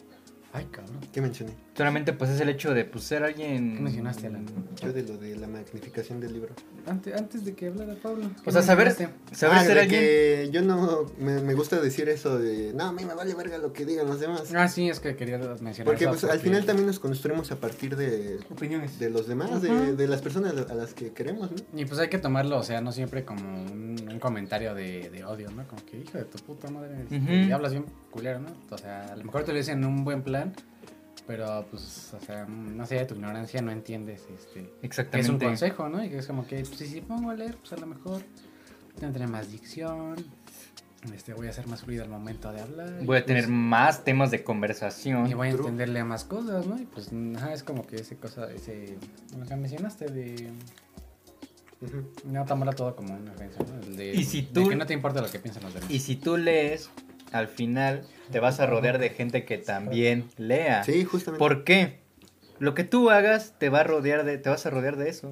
Ay, 0.53 0.65
cabrón. 0.71 0.97
¿Qué 1.11 1.21
mencioné? 1.21 1.51
Solamente 1.75 2.13
pues 2.13 2.31
es 2.31 2.39
el 2.41 2.49
hecho 2.49 2.73
de 2.73 2.85
pues, 2.85 3.03
ser 3.03 3.21
alguien... 3.23 3.75
¿Qué 3.75 3.81
mencionaste, 3.81 4.27
Alan? 4.27 4.45
Yo 4.81 4.91
de 4.91 5.03
lo 5.03 5.17
de 5.17 5.35
la 5.35 5.45
magnificación 5.45 6.19
del 6.19 6.33
libro. 6.33 6.55
Antes, 6.87 7.13
antes 7.13 7.45
de 7.45 7.53
que 7.53 7.67
hablara 7.67 7.93
Pablo. 8.01 8.31
¿qué 8.43 8.49
O 8.49 8.51
sea, 8.53 8.63
saber, 8.63 8.91
saber 8.93 9.11
Ah, 9.57 9.63
ser 9.63 9.75
de 9.75 9.81
alguien... 9.81 10.01
que 10.01 10.49
yo 10.51 10.61
no 10.63 11.05
me, 11.19 11.41
me 11.41 11.53
gusta 11.53 11.79
decir 11.79 12.09
eso 12.09 12.39
de 12.39 12.73
no, 12.73 12.85
a 12.85 12.93
mí 12.93 13.05
me 13.05 13.13
vale 13.13 13.35
verga 13.35 13.59
lo 13.59 13.73
que 13.73 13.85
digan 13.85 14.07
los 14.07 14.19
demás. 14.19 14.51
Ah, 14.55 14.67
sí, 14.67 14.89
es 14.89 14.99
que 14.99 15.15
quería 15.15 15.37
mencionar 15.37 15.83
Porque 15.85 16.05
eso 16.05 16.11
pues, 16.13 16.23
al 16.23 16.29
porque- 16.31 16.43
final 16.45 16.65
también 16.65 16.87
nos 16.87 16.97
construimos 16.99 17.51
a 17.51 17.57
partir 17.57 17.95
de, 17.95 18.39
Opiniones. 18.49 18.97
de 18.97 19.09
los 19.11 19.27
demás, 19.27 19.61
de, 19.61 19.95
de 19.95 20.07
las 20.07 20.21
personas 20.23 20.53
a 20.69 20.73
las 20.73 20.93
que 20.95 21.11
queremos, 21.11 21.51
¿no? 21.51 21.57
Y 21.79 21.85
pues 21.85 21.99
hay 21.99 22.07
que 22.07 22.17
tomarlo, 22.17 22.57
o 22.57 22.63
sea, 22.63 22.81
no 22.81 22.91
siempre 22.91 23.23
como 23.25 23.41
un, 23.65 23.97
un 24.09 24.19
comentario 24.19 24.73
de, 24.73 25.11
de 25.11 25.25
odio, 25.25 25.51
¿no? 25.51 25.67
Como 25.67 25.85
que, 25.85 25.99
hijo 25.99 26.17
de 26.17 26.23
tu 26.25 26.39
puta 26.39 26.69
madre, 26.71 26.95
y 27.11 27.51
hablas 27.51 27.73
bien 27.73 27.85
culero, 28.09 28.39
¿no? 28.39 28.47
O 28.71 28.77
sea, 28.79 29.11
a 29.11 29.15
lo 29.15 29.23
mejor 29.23 29.43
te 29.43 29.51
lo 29.51 29.57
dicen 29.59 29.79
en 29.79 29.85
un 29.85 30.03
buen 30.03 30.23
plan, 30.23 30.46
pero 31.25 31.65
pues, 31.69 32.13
o 32.13 32.19
sea, 32.25 32.45
no 32.45 32.85
sé, 32.85 32.95
de 32.95 33.05
tu 33.05 33.15
ignorancia 33.15 33.61
no 33.61 33.71
entiendes, 33.71 34.23
este, 34.33 34.53
que 34.53 34.59
es 34.61 34.69
un 34.69 34.77
Exactamente. 34.83 35.45
consejo, 35.45 35.89
¿no? 35.89 36.03
Y 36.03 36.09
que 36.09 36.19
es 36.19 36.27
como 36.27 36.45
que, 36.47 36.57
pues, 36.59 36.69
si, 36.77 36.87
si 36.87 37.01
pongo 37.01 37.29
a 37.31 37.35
leer, 37.35 37.55
pues 37.57 37.73
a 37.73 37.77
lo 37.77 37.85
mejor 37.87 38.21
tendré 38.99 39.27
más 39.27 39.51
dicción, 39.51 40.15
este, 41.13 41.33
voy 41.33 41.47
a 41.47 41.53
ser 41.53 41.67
más 41.67 41.81
fluido 41.83 42.03
al 42.03 42.09
momento 42.09 42.51
de 42.51 42.61
hablar. 42.61 43.05
Voy 43.05 43.17
a 43.17 43.25
tener 43.25 43.43
pues, 43.43 43.53
más 43.53 44.03
temas 44.03 44.31
de 44.31 44.43
conversación. 44.43 45.27
y 45.29 45.33
voy 45.33 45.49
a 45.49 45.51
entenderle 45.51 45.99
a 45.99 46.05
más 46.05 46.23
cosas, 46.23 46.65
¿no? 46.65 46.79
Y 46.79 46.85
pues, 46.85 47.09
ajá, 47.35 47.53
es 47.53 47.63
como 47.63 47.85
que 47.85 47.97
ese 47.97 48.15
cosa, 48.17 48.49
ese, 48.51 48.97
lo 49.37 49.45
que 49.45 49.55
mencionaste 49.55 50.05
de 50.07 50.51
Ujú. 51.79 52.09
no 52.25 52.43
tomarlo 52.45 52.73
todo 52.73 52.95
como 52.95 53.13
una 53.15 53.31
ofensa, 53.33 53.59
¿no? 53.63 53.95
De, 53.95 54.13
Y 54.15 54.23
si 54.23 54.41
de 54.41 54.47
tú- 54.47 54.69
que 54.69 54.75
no 54.75 54.85
te 54.87 54.93
importa 54.93 55.21
lo 55.21 55.29
que 55.29 55.37
piensan 55.39 55.63
los 55.63 55.73
demás. 55.75 55.91
Y 55.91 55.99
si 55.99 56.15
tú 56.15 56.35
lees, 56.37 56.89
al 57.31 57.47
final 57.47 58.03
te 58.31 58.39
vas 58.39 58.59
a 58.59 58.65
rodear 58.65 58.99
de 58.99 59.09
gente 59.09 59.45
que 59.45 59.57
también 59.57 60.29
lea. 60.37 60.83
Sí, 60.83 61.03
justamente. 61.03 61.39
¿Por 61.39 61.63
qué? 61.63 61.99
Lo 62.59 62.73
que 62.73 62.83
tú 62.83 63.09
hagas 63.09 63.53
te 63.57 63.69
va 63.69 63.81
a 63.81 63.83
rodear 63.83 64.25
de, 64.25 64.37
te 64.37 64.49
vas 64.49 64.65
a 64.65 64.69
rodear 64.69 64.97
de 64.97 65.09
eso. 65.09 65.31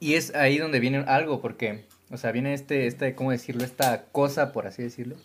Y 0.00 0.14
es 0.14 0.34
ahí 0.34 0.58
donde 0.58 0.80
viene 0.80 0.98
algo, 1.08 1.40
porque, 1.40 1.84
o 2.10 2.16
sea, 2.16 2.30
viene 2.30 2.54
este, 2.54 2.86
este, 2.86 3.14
¿cómo 3.14 3.32
decirlo? 3.32 3.64
Esta 3.64 4.04
cosa, 4.04 4.52
por 4.52 4.66
así 4.66 4.82
decirlo. 4.82 5.16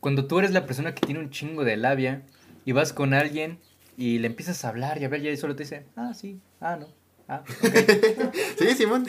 Cuando 0.00 0.26
tú 0.26 0.38
eres 0.38 0.50
la 0.50 0.66
persona 0.66 0.94
que 0.94 1.06
tiene 1.06 1.20
un 1.20 1.30
chingo 1.30 1.64
de 1.64 1.76
labia 1.76 2.22
y 2.64 2.72
vas 2.72 2.92
con 2.92 3.14
alguien 3.14 3.58
y 3.96 4.18
le 4.18 4.26
empiezas 4.26 4.64
a 4.64 4.68
hablar 4.68 4.98
y 4.98 5.04
a 5.04 5.06
hablar 5.06 5.22
y 5.22 5.28
él 5.28 5.38
solo 5.38 5.56
te 5.56 5.62
dice, 5.62 5.84
ah, 5.96 6.12
sí, 6.14 6.38
ah, 6.60 6.76
no, 6.76 6.88
ah. 7.28 7.42
Sí, 8.58 8.74
Simón. 8.74 9.06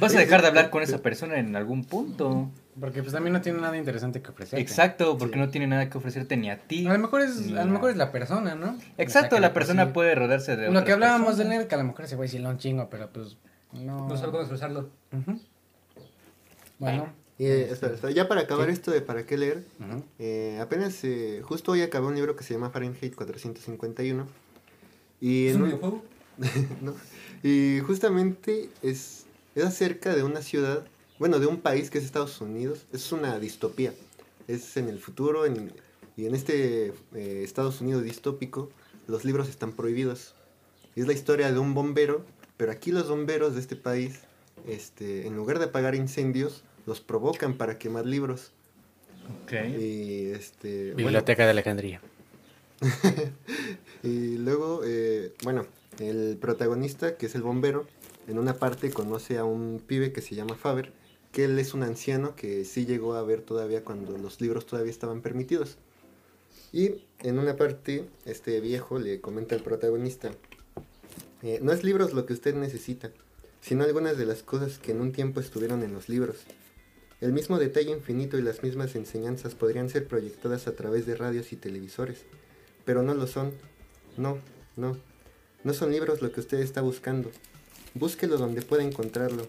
Vas 0.00 0.14
a 0.16 0.20
dejar 0.20 0.40
de 0.40 0.48
hablar 0.48 0.70
con 0.70 0.82
esa 0.82 1.02
persona 1.02 1.38
en 1.38 1.54
algún 1.54 1.84
punto. 1.84 2.50
Porque 2.80 3.02
pues 3.02 3.12
también 3.12 3.32
no 3.32 3.40
tiene 3.40 3.60
nada 3.60 3.76
interesante 3.76 4.22
que 4.22 4.30
ofrecer. 4.30 4.58
Exacto, 4.58 5.18
porque 5.18 5.34
Sí. 5.34 5.40
no 5.40 5.48
tiene 5.50 5.66
nada 5.66 5.88
que 5.90 5.98
ofrecerte 5.98 6.36
ni 6.36 6.50
a 6.50 6.58
ti. 6.58 6.86
A 6.86 6.92
lo 6.92 6.98
mejor 6.98 7.22
es, 7.22 7.50
a 7.52 7.64
lo 7.64 7.70
mejor 7.72 7.90
es 7.90 7.96
la 7.96 8.12
persona, 8.12 8.54
¿no? 8.54 8.78
Exacto, 8.98 9.08
O 9.08 9.10
sea, 9.10 9.28
que 9.30 9.40
la 9.40 9.48
por 9.48 9.54
persona 9.62 9.86
sí- 9.86 9.92
puede 9.92 10.14
rodearse 10.14 10.56
de 10.56 10.70
Lo 10.70 10.84
que 10.84 10.92
hablábamos 10.92 11.26
personas. 11.28 11.48
de 11.50 11.56
leer, 11.56 11.68
que 11.68 11.74
a 11.74 11.78
lo 11.78 11.84
mejor 11.84 12.04
ese 12.04 12.16
güey 12.16 12.28
sí 12.28 12.38
lee 12.38 12.46
un 12.46 12.58
chingo, 12.58 12.88
pero 12.90 13.10
pues 13.12 13.36
no. 13.72 14.06
No 14.08 14.16
sé 14.16 14.26
cómo 14.26 14.40
expresarlo. 14.40 14.90
Bueno, 16.78 17.12
Y, 17.38 17.46
eh, 17.46 17.70
espera, 17.70 17.94
espera, 17.94 18.12
ya 18.12 18.26
para 18.28 18.42
acabar 18.42 18.68
esto 18.70 18.90
de 18.90 19.00
para 19.00 19.24
qué 19.24 19.36
leer, 19.38 19.64
eh, 20.18 20.58
apenas, 20.60 21.02
eh, 21.04 21.40
justo 21.44 21.72
hoy 21.72 21.82
acabé 21.82 22.06
un 22.06 22.14
libro 22.14 22.34
que 22.36 22.42
se 22.44 22.54
llama 22.54 22.70
Fahrenheit 22.70 23.14
451. 23.14 24.26
Y, 25.20 25.48
¿Es 25.48 25.56
un- 25.56 25.64
videojuego? 25.64 26.02
¿no? 26.82 26.94
y 27.42 27.80
justamente 27.80 28.70
es, 28.82 29.26
es 29.56 29.64
acerca 29.64 30.14
de 30.14 30.22
una 30.22 30.40
ciudad, 30.42 30.84
bueno, 31.18 31.38
de 31.40 31.46
un 31.46 31.58
país 31.60 31.90
que 31.90 31.98
es 31.98 32.04
Estados 32.04 32.40
Unidos. 32.40 32.84
Es 32.92 33.12
una 33.12 33.38
distopía. 33.38 33.92
Es 34.46 34.76
en 34.76 34.88
el 34.88 34.98
futuro 34.98 35.46
en- 35.46 35.72
y 36.16 36.26
en 36.26 36.34
este 36.34 36.92
eh, 37.14 37.42
Estados 37.44 37.80
Unidos 37.80 38.02
distópico 38.04 38.70
los 39.06 39.24
libros 39.24 39.48
están 39.48 39.72
prohibidos. 39.72 40.34
Y 40.96 41.00
es 41.02 41.06
la 41.06 41.12
historia 41.12 41.52
de 41.52 41.58
un 41.58 41.74
bombero, 41.74 42.24
pero 42.56 42.72
aquí 42.72 42.90
los 42.92 43.08
bomberos 43.08 43.54
de 43.54 43.60
este 43.60 43.76
país, 43.76 44.20
este, 44.66 45.26
en 45.26 45.36
lugar 45.36 45.58
de 45.58 45.66
apagar 45.66 45.94
incendios, 45.94 46.62
los 46.86 47.00
provocan 47.00 47.54
para 47.56 47.78
quemar 47.78 48.04
libros. 48.06 48.50
Ok. 49.44 49.52
Y 49.78 50.26
este, 50.30 50.86
bueno, 50.92 50.96
Biblioteca 50.96 51.44
de 51.44 51.50
Alejandría. 51.50 52.00
Y 54.02 54.38
luego, 54.38 54.82
eh, 54.84 55.32
bueno, 55.42 55.66
el 55.98 56.36
protagonista, 56.40 57.16
que 57.16 57.26
es 57.26 57.34
el 57.34 57.42
bombero, 57.42 57.86
en 58.28 58.38
una 58.38 58.54
parte 58.54 58.90
conoce 58.90 59.38
a 59.38 59.44
un 59.44 59.82
pibe 59.84 60.12
que 60.12 60.20
se 60.20 60.34
llama 60.36 60.54
Faber, 60.54 60.92
que 61.32 61.44
él 61.44 61.58
es 61.58 61.74
un 61.74 61.82
anciano 61.82 62.34
que 62.36 62.64
sí 62.64 62.86
llegó 62.86 63.14
a 63.14 63.22
ver 63.22 63.42
todavía 63.42 63.84
cuando 63.84 64.16
los 64.18 64.40
libros 64.40 64.66
todavía 64.66 64.90
estaban 64.90 65.20
permitidos. 65.22 65.78
Y 66.72 67.04
en 67.20 67.38
una 67.38 67.56
parte, 67.56 68.04
este 68.24 68.60
viejo 68.60 68.98
le 68.98 69.20
comenta 69.20 69.54
al 69.54 69.62
protagonista, 69.62 70.30
eh, 71.42 71.60
no 71.62 71.72
es 71.72 71.84
libros 71.84 72.14
lo 72.14 72.26
que 72.26 72.32
usted 72.32 72.54
necesita, 72.54 73.10
sino 73.60 73.84
algunas 73.84 74.18
de 74.18 74.26
las 74.26 74.42
cosas 74.42 74.78
que 74.78 74.92
en 74.92 75.00
un 75.00 75.12
tiempo 75.12 75.40
estuvieron 75.40 75.82
en 75.82 75.92
los 75.92 76.08
libros. 76.08 76.38
El 77.20 77.32
mismo 77.32 77.58
detalle 77.58 77.90
infinito 77.90 78.38
y 78.38 78.42
las 78.42 78.62
mismas 78.62 78.94
enseñanzas 78.94 79.54
podrían 79.54 79.88
ser 79.88 80.06
proyectadas 80.06 80.68
a 80.68 80.74
través 80.74 81.06
de 81.06 81.16
radios 81.16 81.52
y 81.52 81.56
televisores, 81.56 82.24
pero 82.84 83.02
no 83.02 83.14
lo 83.14 83.26
son. 83.26 83.52
No, 84.16 84.38
no. 84.76 84.96
No 85.64 85.74
son 85.74 85.90
libros 85.90 86.22
lo 86.22 86.30
que 86.32 86.40
usted 86.40 86.58
está 86.60 86.80
buscando. 86.80 87.30
Búsquelo 87.94 88.36
donde 88.36 88.62
pueda 88.62 88.84
encontrarlo. 88.84 89.48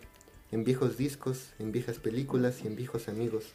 En 0.52 0.64
viejos 0.64 0.98
discos, 0.98 1.50
en 1.60 1.72
viejas 1.72 2.00
películas 2.00 2.62
y 2.64 2.68
en 2.68 2.76
viejos 2.76 3.08
amigos. 3.08 3.46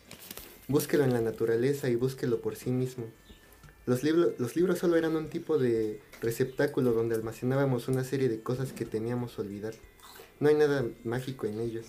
Búsquelo 0.69 1.05
en 1.05 1.13
la 1.13 1.21
naturaleza 1.21 1.89
y 1.89 1.97
búsquelo 1.97 2.41
por 2.41 2.57
sí 2.57 2.71
mismo. 2.71 3.07
Los, 3.87 4.03
libro- 4.03 4.33
los 4.39 4.57
libros 4.57 4.79
solo 4.79 4.97
eran 4.97 5.17
un 5.17 5.29
tipo 5.29 5.59
de 5.59 6.01
receptáculo 6.23 6.93
donde 6.93 7.17
almacenábamos 7.17 7.89
una 7.89 8.05
serie 8.05 8.29
de 8.29 8.41
cosas 8.41 8.73
que 8.73 8.85
teníamos 8.85 9.39
olvidar. 9.39 9.75
No 10.41 10.49
hay 10.49 10.55
nada 10.55 10.87
mágico 11.05 11.47
en 11.47 11.61
ellos. 11.61 11.87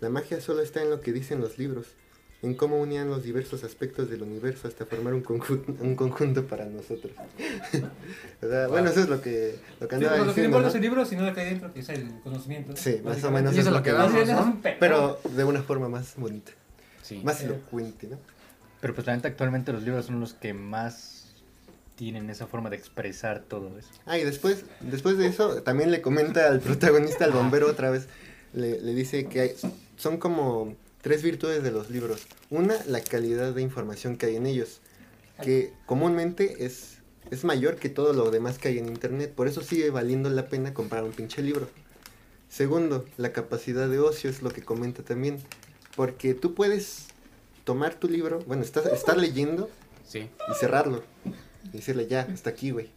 La 0.00 0.08
magia 0.08 0.40
solo 0.40 0.62
está 0.62 0.82
en 0.82 0.90
lo 0.90 1.00
que 1.00 1.12
dicen 1.12 1.40
los 1.40 1.58
libros, 1.58 1.86
en 2.42 2.54
cómo 2.54 2.80
unían 2.80 3.08
los 3.10 3.22
diversos 3.22 3.64
aspectos 3.64 4.08
del 4.08 4.22
universo 4.22 4.66
hasta 4.66 4.86
formar 4.86 5.12
un, 5.12 5.20
conjunto, 5.20 5.74
un 5.82 5.94
conjunto 5.94 6.46
para 6.46 6.64
nosotros. 6.66 7.12
O 8.42 8.48
sea, 8.48 8.68
Bueno, 8.68 8.88
eso 8.90 9.00
es 9.00 9.08
lo 9.10 9.20
que, 9.20 9.56
lo 9.80 9.88
que 9.88 9.96
Sí, 9.96 10.04
andaba 10.04 10.12
pero 10.14 10.16
lo 10.16 10.16
que 10.16 10.24
no 10.24 10.26
diciendo. 10.28 10.42
importa 10.48 10.62
¿no? 10.62 10.68
es 10.68 10.74
el 10.74 10.80
libro, 10.80 11.04
sino 11.04 11.26
lo 11.26 11.34
que 11.34 11.40
hay 11.40 11.50
dentro, 11.50 11.72
que 11.74 11.80
es 11.80 11.88
el 11.90 12.20
conocimiento. 12.22 12.74
Sí, 12.76 13.00
más 13.04 13.22
o 13.24 13.30
menos 13.30 13.54
Y 13.54 13.58
eso 13.58 13.68
es 13.68 13.76
lo 13.76 13.82
que 13.82 13.92
bien, 13.92 14.28
¿no? 14.28 14.60
Pero 14.80 15.20
de 15.36 15.44
una 15.44 15.62
forma 15.62 15.88
más 15.90 16.14
bonita, 16.16 16.52
Sí. 17.02 17.20
más 17.22 17.38
Sí. 17.38 17.44
elocuente, 17.44 18.06
¿no? 18.06 18.18
Pero 18.80 18.94
pues 18.94 19.06
la 19.06 19.14
neta 19.14 19.28
actualmente 19.28 19.72
los 19.74 19.82
libros 19.82 20.06
son 20.06 20.20
los 20.20 20.32
que 20.32 20.54
más 20.54 21.34
tienen 21.96 22.30
esa 22.30 22.46
forma 22.46 22.70
de 22.70 22.76
expresar 22.76 23.40
todo 23.40 23.78
eso. 23.78 23.90
Ah, 24.06 24.16
y 24.16 24.24
después, 24.24 24.64
después 24.80 25.18
de 25.18 25.26
eso, 25.26 25.62
también 25.62 25.90
le 25.90 26.00
comenta 26.00 26.46
al 26.48 26.60
protagonista, 26.60 27.26
al 27.26 27.32
bombero 27.32 27.66
otra 27.68 27.90
vez, 27.90 28.08
le, 28.54 28.80
le 28.80 28.94
dice 28.94 29.26
que 29.26 29.40
hay, 29.42 29.50
son 29.98 30.16
como 30.16 30.74
tres 31.02 31.22
virtudes 31.22 31.62
de 31.62 31.70
los 31.70 31.90
libros. 31.90 32.26
Una, 32.50 32.76
la 32.86 33.00
calidad 33.00 33.52
de 33.52 33.62
información 33.62 34.16
que 34.16 34.26
hay 34.26 34.36
en 34.36 34.46
ellos, 34.46 34.80
que 35.42 35.72
comúnmente 35.86 36.64
es, 36.66 36.98
es 37.30 37.44
mayor 37.44 37.76
que 37.76 37.88
todo 37.88 38.12
lo 38.12 38.30
demás 38.30 38.58
que 38.58 38.68
hay 38.68 38.78
en 38.78 38.88
internet, 38.88 39.32
por 39.34 39.48
eso 39.48 39.62
sigue 39.62 39.90
valiendo 39.90 40.28
la 40.30 40.48
pena 40.48 40.74
comprar 40.74 41.04
un 41.04 41.12
pinche 41.12 41.42
libro. 41.42 41.68
Segundo, 42.48 43.06
la 43.16 43.32
capacidad 43.32 43.88
de 43.88 44.00
ocio 44.00 44.28
es 44.28 44.42
lo 44.42 44.50
que 44.50 44.62
comenta 44.62 45.02
también, 45.02 45.38
porque 45.96 46.34
tú 46.34 46.54
puedes 46.54 47.04
tomar 47.64 47.94
tu 47.94 48.08
libro, 48.08 48.40
bueno, 48.46 48.62
estás, 48.62 48.86
estar 48.86 49.16
leyendo 49.16 49.70
Sí. 50.06 50.28
y 50.50 50.54
cerrarlo. 50.58 51.04
Y 51.72 51.76
decirle, 51.76 52.08
ya, 52.08 52.22
hasta 52.32 52.50
aquí, 52.50 52.72
güey. 52.72 52.90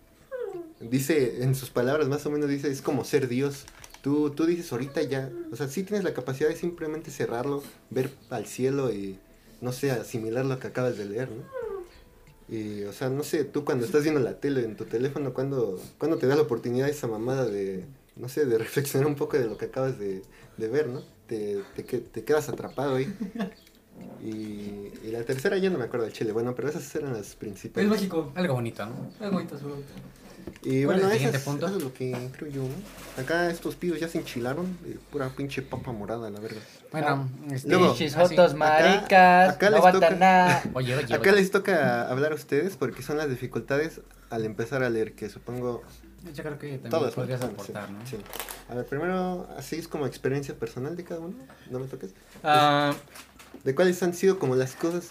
Dice, 0.79 1.43
en 1.43 1.53
sus 1.53 1.69
palabras, 1.69 2.07
más 2.07 2.25
o 2.25 2.31
menos 2.31 2.49
dice, 2.49 2.69
es 2.71 2.81
como 2.81 3.05
ser 3.05 3.27
Dios. 3.27 3.65
Tú, 4.03 4.29
tú 4.31 4.45
dices 4.45 4.69
ahorita 4.71 5.01
ya, 5.03 5.31
o 5.51 5.55
sea, 5.55 5.67
sí 5.67 5.83
tienes 5.83 6.03
la 6.03 6.13
capacidad 6.13 6.49
de 6.49 6.55
simplemente 6.57 7.09
cerrarlo, 7.09 7.63
ver 7.89 8.11
al 8.29 8.45
cielo 8.45 8.91
y, 8.93 9.17
no 9.61 9.71
sé, 9.71 9.91
asimilar 9.91 10.45
lo 10.45 10.59
que 10.59 10.67
acabas 10.67 10.97
de 10.97 11.05
leer, 11.05 11.29
¿no? 11.31 11.43
Y, 12.49 12.83
o 12.83 12.91
sea, 12.91 13.09
no 13.09 13.23
sé, 13.23 13.45
tú 13.45 13.63
cuando 13.63 13.85
estás 13.85 14.03
viendo 14.03 14.19
la 14.19 14.33
tele 14.39 14.65
en 14.65 14.75
tu 14.75 14.83
teléfono, 14.83 15.33
cuando 15.33 15.79
cuando 15.97 16.17
te 16.17 16.27
da 16.27 16.35
la 16.35 16.41
oportunidad 16.41 16.89
esa 16.89 17.07
mamada 17.07 17.45
de, 17.45 17.85
no 18.17 18.27
sé, 18.27 18.45
de 18.45 18.57
reflexionar 18.67 19.07
un 19.07 19.15
poco 19.15 19.37
de 19.39 19.45
lo 19.47 19.57
que 19.57 19.65
acabas 19.65 19.97
de, 19.97 20.21
de 20.57 20.67
ver, 20.67 20.87
¿no? 20.89 21.01
Te, 21.27 21.63
te, 21.75 21.85
que- 21.85 21.99
te 21.99 22.23
quedas 22.25 22.49
atrapado 22.49 22.95
ahí. 22.95 23.07
Y, 24.21 24.27
y 25.07 25.11
la 25.11 25.23
tercera 25.23 25.57
ya 25.57 25.69
no 25.69 25.77
me 25.77 25.85
acuerdo 25.85 26.05
del 26.05 26.13
chile, 26.13 26.31
bueno, 26.33 26.53
pero 26.55 26.67
esas 26.69 26.93
eran 26.95 27.13
las 27.13 27.29
Es 27.29 27.35
principales. 27.35 27.89
mágico. 27.89 28.31
Algo 28.35 28.53
bonito, 28.55 28.85
¿no? 28.85 29.25
Es 29.25 29.31
bonito, 29.31 29.57
seguro. 29.57 29.77
Y 30.63 30.85
¿Cuál 30.85 30.99
es 30.99 31.05
bueno, 31.05 31.29
es, 31.29 31.41
punto? 31.43 31.67
eso 31.67 31.77
es 31.77 31.83
lo 31.83 31.93
que 31.93 32.29
creo 32.37 32.49
yo. 32.51 32.63
Acá 33.21 33.49
estos 33.49 33.75
pibos 33.75 33.99
ya 33.99 34.07
se 34.07 34.17
enchilaron 34.19 34.77
de 34.83 34.93
pura 35.11 35.29
pinche 35.29 35.61
papa 35.61 35.91
morada, 35.91 36.29
la 36.29 36.39
verga. 36.39 36.59
Bueno, 36.91 37.29
este, 37.51 37.69
Luego, 37.69 37.91
ah, 37.91 37.95
sí. 37.97 38.09
fotos 38.09 38.53
maricas, 38.55 39.49
acá 39.53 39.69
no 39.69 39.83
les 39.83 39.91
toca- 39.93 40.09
nada. 40.11 40.63
Oye, 40.73 40.95
oye, 40.95 41.13
Acá 41.15 41.31
oye. 41.31 41.41
les 41.41 41.51
toca 41.51 42.09
hablar 42.09 42.31
a 42.31 42.35
ustedes 42.35 42.77
porque 42.77 43.03
son 43.03 43.17
las 43.17 43.29
dificultades 43.29 44.01
al 44.29 44.45
empezar 44.45 44.83
a 44.83 44.89
leer, 44.89 45.13
que 45.13 45.29
supongo 45.29 45.83
Yo 46.33 46.43
creo 46.43 46.57
que 46.57 46.69
también 46.73 46.89
todos 46.89 47.13
podrías 47.13 47.41
Sí, 47.41 47.45
aportar, 47.45 47.89
¿no? 47.91 48.05
sí. 48.07 48.17
A 48.69 48.75
ver, 48.75 48.85
primero, 48.85 49.47
así 49.57 49.75
es 49.75 49.87
como 49.89 50.07
experiencia 50.07 50.55
personal 50.55 50.95
de 50.95 51.03
cada 51.03 51.19
uno, 51.19 51.35
no 51.69 51.79
me 51.79 51.87
toques. 51.87 52.11
Ah, 52.43 52.93
¿De 53.63 53.75
cuáles 53.75 54.01
han 54.01 54.13
sido 54.13 54.39
como 54.39 54.55
las 54.55 54.75
cosas 54.75 55.09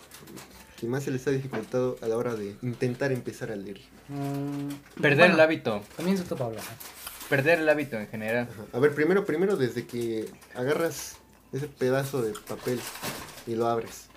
que 0.80 0.86
más 0.86 1.04
se 1.04 1.10
les 1.10 1.26
ha 1.26 1.30
dificultado 1.30 1.96
a 2.02 2.06
la 2.08 2.16
hora 2.16 2.34
de 2.34 2.56
intentar 2.62 3.12
empezar 3.12 3.52
a 3.52 3.56
leer? 3.56 3.80
Mm, 4.08 5.00
perder 5.00 5.18
bueno, 5.18 5.34
el 5.34 5.40
hábito. 5.40 5.82
También 5.96 6.18
se 6.18 6.24
topa 6.24 6.46
hablar. 6.46 6.64
Perder 7.28 7.60
el 7.60 7.68
hábito 7.68 7.98
en 7.98 8.08
general. 8.08 8.48
Ajá. 8.50 8.62
A 8.72 8.78
ver, 8.78 8.94
primero, 8.94 9.24
primero 9.24 9.56
desde 9.56 9.86
que 9.86 10.28
agarras 10.54 11.16
ese 11.52 11.68
pedazo 11.68 12.22
de 12.22 12.32
papel 12.32 12.80
y 13.46 13.54
lo 13.54 13.66
abres. 13.68 14.08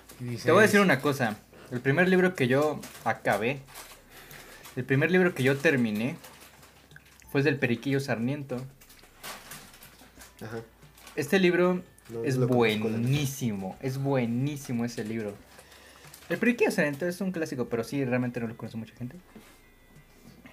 Te 0.42 0.50
voy 0.50 0.60
a 0.60 0.62
decir 0.62 0.80
una 0.80 1.00
cosa. 1.00 1.36
El 1.70 1.80
primer 1.80 2.08
libro 2.08 2.34
que 2.34 2.48
yo 2.48 2.80
acabé, 3.04 3.60
el 4.76 4.84
primer 4.84 5.10
libro 5.10 5.34
que 5.34 5.42
yo 5.42 5.56
terminé, 5.56 6.16
fue 7.30 7.40
el 7.40 7.44
del 7.44 7.58
Periquillo 7.58 8.00
Sarmiento. 8.00 8.56
Ajá. 10.40 10.60
Este 11.16 11.38
libro 11.38 11.82
No, 12.08 12.24
es 12.24 12.38
buenísimo, 12.38 13.76
es 13.80 13.98
buenísimo 13.98 14.84
ese 14.84 15.04
libro. 15.04 15.34
El 16.28 16.38
Periquillo 16.38 16.70
Sarmiento 16.70 17.06
es 17.06 17.20
un 17.20 17.32
clásico, 17.32 17.68
pero 17.68 17.84
sí, 17.84 18.04
realmente 18.04 18.40
no 18.40 18.46
lo 18.46 18.56
conoce 18.56 18.76
mucha 18.76 18.94
gente. 18.94 19.16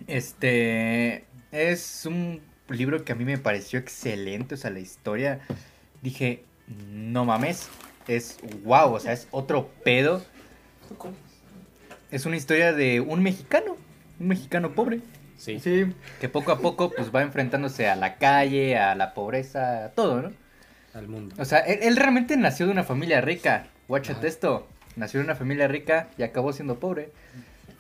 Este 0.08 1.26
es 1.52 2.06
un 2.06 2.42
libro 2.70 3.04
que 3.04 3.12
a 3.12 3.16
mí 3.16 3.26
me 3.26 3.38
pareció 3.38 3.80
excelente, 3.80 4.56
o 4.56 4.58
sea, 4.58 4.72
la 4.72 4.80
historia, 4.80 5.42
dije, 6.02 6.44
no 6.90 7.26
mames, 7.26 7.70
es 8.08 8.40
wow, 8.64 8.94
o 8.94 9.00
sea, 9.00 9.14
es 9.14 9.28
otro 9.32 9.70
pedo. 9.84 10.24
Es 12.12 12.26
una 12.26 12.38
historia 12.38 12.74
de 12.74 13.00
un 13.00 13.24
mexicano, 13.24 13.78
un 14.20 14.28
mexicano 14.28 14.74
pobre. 14.74 15.02
Sí. 15.38 15.60
Que 16.22 16.30
poco 16.30 16.52
a 16.52 16.60
poco 16.60 16.92
pues 16.92 17.14
va 17.14 17.22
enfrentándose 17.22 17.90
a 17.90 17.96
la 17.96 18.18
calle, 18.18 18.78
a 18.78 18.96
la 18.96 19.14
pobreza, 19.14 19.86
a 19.86 19.90
todo, 19.90 20.22
¿no? 20.22 20.32
Al 20.94 21.08
mundo. 21.08 21.36
O 21.40 21.46
sea, 21.46 21.60
él, 21.60 21.80
él 21.82 21.96
realmente 21.98 22.38
nació 22.38 22.68
de 22.68 22.72
una 22.72 22.84
familia 22.84 23.20
rica. 23.20 23.68
Guáchate 23.88 24.28
esto. 24.28 24.68
Nació 24.96 25.20
de 25.20 25.26
una 25.26 25.36
familia 25.36 25.68
rica 25.68 26.08
y 26.18 26.24
acabó 26.24 26.54
siendo 26.54 26.80
pobre. 26.80 27.12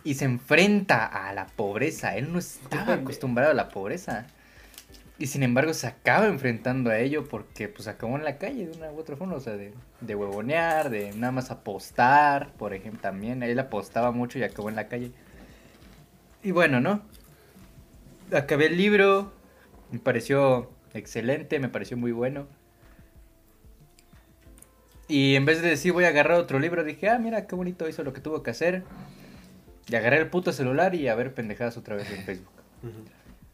Y 0.04 0.16
se 0.16 0.26
enfrenta 0.26 1.06
a 1.06 1.34
la 1.34 1.47
pobreza. 1.47 2.18
Él 2.18 2.32
no 2.32 2.39
estaba 2.39 2.86
pendejo. 2.86 3.01
acostumbrado 3.01 3.51
a 3.51 3.54
la 3.54 3.70
pobreza. 3.70 4.28
Y 5.20 5.28
sin 5.28 5.43
embargo 5.43 5.74
se 5.74 5.88
acaba 5.88 6.26
enfrentando 6.26 6.89
a 6.89 6.97
ello 6.97 7.28
porque 7.30 7.70
pues 7.70 7.88
acabó 7.88 8.18
en 8.18 8.24
la 8.24 8.38
calle 8.38 8.68
de 8.68 8.78
una 8.78 8.91
u 8.91 8.99
otra 8.99 9.16
forma. 9.16 9.36
O 9.36 9.39
sea, 9.39 9.54
de, 9.54 9.74
de 10.01 10.16
huevonear, 10.16 10.89
de 10.89 11.14
nada 11.14 11.32
más 11.32 11.51
apostar, 11.51 12.51
por 12.54 12.74
ejemplo, 12.74 13.01
también. 13.01 13.43
Él 13.43 13.58
apostaba 13.60 14.12
mucho 14.12 14.39
y 14.39 14.43
acabó 14.43 14.70
en 14.70 14.76
la 14.76 14.88
calle. 14.88 15.12
Y 16.43 16.51
bueno, 16.51 16.82
¿no? 16.82 17.01
Acabé 18.34 18.66
el 18.68 18.78
libro. 18.78 19.32
Me 19.91 19.99
pareció 19.99 20.72
excelente, 20.93 21.60
me 21.60 21.70
pareció 21.70 21.95
muy 21.95 22.12
bueno. 22.12 22.47
Y 25.08 25.36
en 25.36 25.45
vez 25.45 25.62
de 25.62 25.70
decir 25.70 25.93
voy 25.93 26.06
a 26.06 26.10
agarrar 26.10 26.39
otro 26.39 26.60
libro, 26.60 26.84
dije, 26.84 27.10
ah, 27.10 27.20
mira, 27.20 27.45
qué 27.45 27.56
bonito 27.56 27.88
hizo 27.88 28.04
lo 28.04 28.14
que 28.14 28.22
tuvo 28.22 28.41
que 28.41 28.51
hacer. 28.51 28.84
Y 29.90 29.96
agarré 29.96 30.18
el 30.18 30.30
puto 30.30 30.52
celular 30.54 30.96
y 30.96 31.08
a 31.08 31.16
ver 31.16 31.34
pendejadas 31.34 31.78
otra 31.78 31.96
vez 31.96 32.10
en 32.12 32.24
Facebook. 32.26 32.52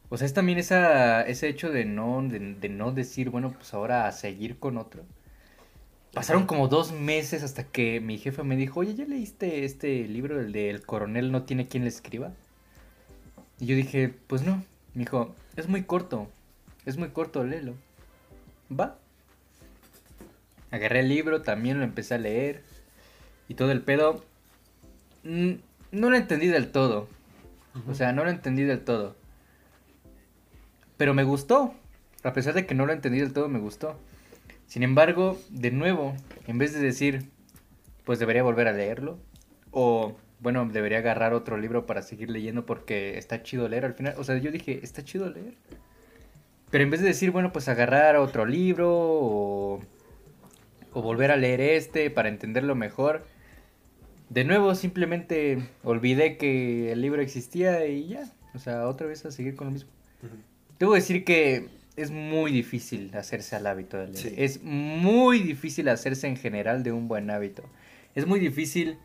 O 0.09 0.17
sea, 0.17 0.25
es 0.25 0.33
también 0.33 0.57
esa, 0.57 1.21
ese 1.21 1.47
hecho 1.47 1.71
de 1.71 1.85
no, 1.85 2.21
de, 2.23 2.55
de 2.55 2.69
no 2.69 2.91
decir, 2.91 3.29
bueno, 3.29 3.51
pues 3.51 3.73
ahora 3.73 4.07
a 4.07 4.11
seguir 4.11 4.57
con 4.57 4.77
otro. 4.77 5.03
pasaron 6.13 6.47
como 6.47 6.67
dos 6.67 6.91
meses 6.91 7.43
hasta 7.43 7.63
que 7.63 7.99
mi 7.99 8.17
jefe 8.17 8.43
me 8.43 8.55
dijo, 8.55 8.79
oye, 8.79 8.95
¿ya 8.95 9.05
leíste 9.05 9.65
este 9.65 10.07
libro, 10.07 10.39
el 10.39 10.51
de 10.51 10.71
El 10.71 10.85
coronel 10.85 11.31
no 11.31 11.43
tiene 11.43 11.67
quien 11.67 11.83
le 11.83 11.89
escriba? 11.89 12.31
Y 13.59 13.67
yo 13.67 13.75
dije, 13.75 14.13
pues 14.27 14.41
no. 14.41 14.63
Me 14.95 15.03
dijo, 15.03 15.35
es 15.55 15.67
muy 15.67 15.83
corto, 15.83 16.27
es 16.85 16.97
muy 16.97 17.09
corto, 17.09 17.43
léelo. 17.43 17.75
Va. 18.71 18.97
Agarré 20.71 21.01
el 21.01 21.09
libro, 21.09 21.41
también 21.41 21.77
lo 21.77 21.83
empecé 21.83 22.15
a 22.15 22.17
leer. 22.17 22.63
Y 23.47 23.53
todo 23.55 23.71
el 23.71 23.81
pedo. 23.81 24.23
No 25.91 26.09
lo 26.09 26.17
entendí 26.17 26.47
del 26.47 26.71
todo. 26.71 27.07
O 27.87 27.93
sea, 27.93 28.11
no 28.11 28.23
lo 28.23 28.29
entendí 28.29 28.63
del 28.63 28.81
todo. 28.81 29.15
Pero 30.97 31.13
me 31.13 31.23
gustó. 31.23 31.73
A 32.23 32.33
pesar 32.33 32.53
de 32.53 32.65
que 32.65 32.75
no 32.75 32.85
lo 32.85 32.93
entendí 32.93 33.19
del 33.19 33.33
todo, 33.33 33.47
me 33.47 33.59
gustó. 33.59 33.97
Sin 34.67 34.83
embargo, 34.83 35.39
de 35.49 35.71
nuevo, 35.71 36.13
en 36.47 36.57
vez 36.57 36.73
de 36.73 36.79
decir, 36.79 37.29
pues 38.05 38.19
debería 38.19 38.43
volver 38.43 38.67
a 38.67 38.73
leerlo. 38.73 39.17
O, 39.71 40.17
bueno, 40.39 40.67
debería 40.67 40.99
agarrar 40.99 41.33
otro 41.33 41.57
libro 41.57 41.85
para 41.85 42.01
seguir 42.01 42.29
leyendo 42.29 42.65
porque 42.65 43.17
está 43.17 43.41
chido 43.41 43.67
leer 43.67 43.85
al 43.85 43.93
final. 43.93 44.15
O 44.17 44.23
sea, 44.23 44.37
yo 44.37 44.51
dije, 44.51 44.79
está 44.83 45.03
chido 45.03 45.29
leer. 45.29 45.55
Pero 46.69 46.83
en 46.83 46.91
vez 46.91 47.01
de 47.01 47.07
decir, 47.07 47.31
bueno, 47.31 47.51
pues 47.51 47.67
agarrar 47.67 48.17
otro 48.17 48.45
libro 48.45 48.89
o, 48.91 49.79
o 50.93 51.01
volver 51.01 51.31
a 51.31 51.37
leer 51.37 51.61
este 51.61 52.09
para 52.11 52.29
entenderlo 52.29 52.75
mejor. 52.75 53.25
De 54.29 54.43
nuevo, 54.43 54.75
simplemente 54.75 55.57
olvidé 55.83 56.37
que 56.37 56.91
el 56.91 57.01
libro 57.01 57.21
existía 57.21 57.85
y 57.87 58.07
ya. 58.07 58.31
O 58.53 58.59
sea, 58.59 58.87
otra 58.87 59.07
vez 59.07 59.25
a 59.25 59.31
seguir 59.31 59.55
con 59.55 59.67
lo 59.67 59.71
mismo. 59.71 59.89
Ujú. 60.23 60.35
Debo 60.79 60.93
decir 60.93 61.23
que 61.25 61.67
es 61.95 62.11
muy 62.11 62.51
difícil 62.51 63.11
hacerse 63.15 63.55
al 63.55 63.67
hábito 63.67 63.97
de 63.97 64.07
leer. 64.07 64.17
Sí. 64.17 64.33
Es 64.37 64.63
muy 64.63 65.39
difícil 65.39 65.89
hacerse 65.89 66.27
en 66.27 66.37
general 66.37 66.83
de 66.83 66.91
un 66.91 67.07
buen 67.07 67.29
hábito. 67.29 67.63
Es 68.15 68.25
muy 68.25 68.39
difícil 68.39 68.97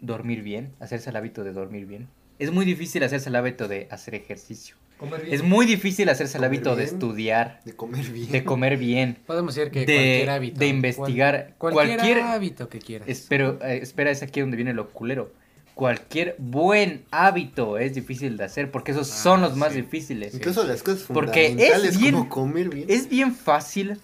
dormir 0.00 0.42
bien, 0.42 0.72
hacerse 0.80 1.10
el 1.10 1.16
hábito 1.16 1.44
de 1.44 1.52
dormir 1.52 1.86
bien. 1.86 2.08
Es 2.38 2.52
muy 2.52 2.64
difícil 2.64 3.02
hacerse 3.02 3.28
el 3.28 3.36
hábito 3.36 3.68
de 3.68 3.88
hacer 3.90 4.14
ejercicio. 4.14 4.76
Comer 4.98 5.22
bien. 5.22 5.34
Es 5.34 5.42
muy 5.42 5.64
difícil 5.64 6.08
hacerse 6.08 6.38
el 6.38 6.44
hábito 6.44 6.74
de 6.76 6.84
estudiar, 6.84 7.60
De 7.64 7.72
comer 7.74 8.04
bien. 8.10 8.30
de 8.32 8.44
comer 8.44 8.76
bien, 8.76 9.16
Podemos 9.26 9.54
decir 9.54 9.70
que 9.70 9.84
cualquier 9.84 10.30
hábito. 10.30 10.58
de 10.58 10.66
investigar. 10.66 11.54
cual- 11.58 11.72
cualquier, 11.72 11.98
cualquier 11.98 12.20
hábito 12.22 12.68
que 12.68 12.78
quieras. 12.80 13.08
Espero, 13.08 13.58
eh, 13.62 13.78
espera, 13.82 14.10
es 14.10 14.22
aquí 14.22 14.40
donde 14.40 14.56
viene 14.56 14.74
lo 14.74 14.90
culero. 14.90 15.32
Cualquier 15.74 16.34
buen 16.38 17.04
hábito 17.12 17.78
es 17.78 17.94
difícil 17.94 18.36
de 18.36 18.42
hacer 18.44 18.72
porque 18.72 18.90
esos 18.90 19.08
Ah, 19.12 19.14
son 19.22 19.40
los 19.40 19.56
más 19.56 19.72
difíciles. 19.74 20.34
Incluso 20.34 20.64
las 20.64 20.82
cosas 20.82 21.04
Porque 21.06 21.46
es 21.46 21.50
fundamentales 21.52 21.98
bien- 21.98 22.14
como 22.14 22.28
comer 22.28 22.68
bien. 22.68 22.86
Es 22.90 23.08
bien 23.08 23.32
fácil 23.32 24.00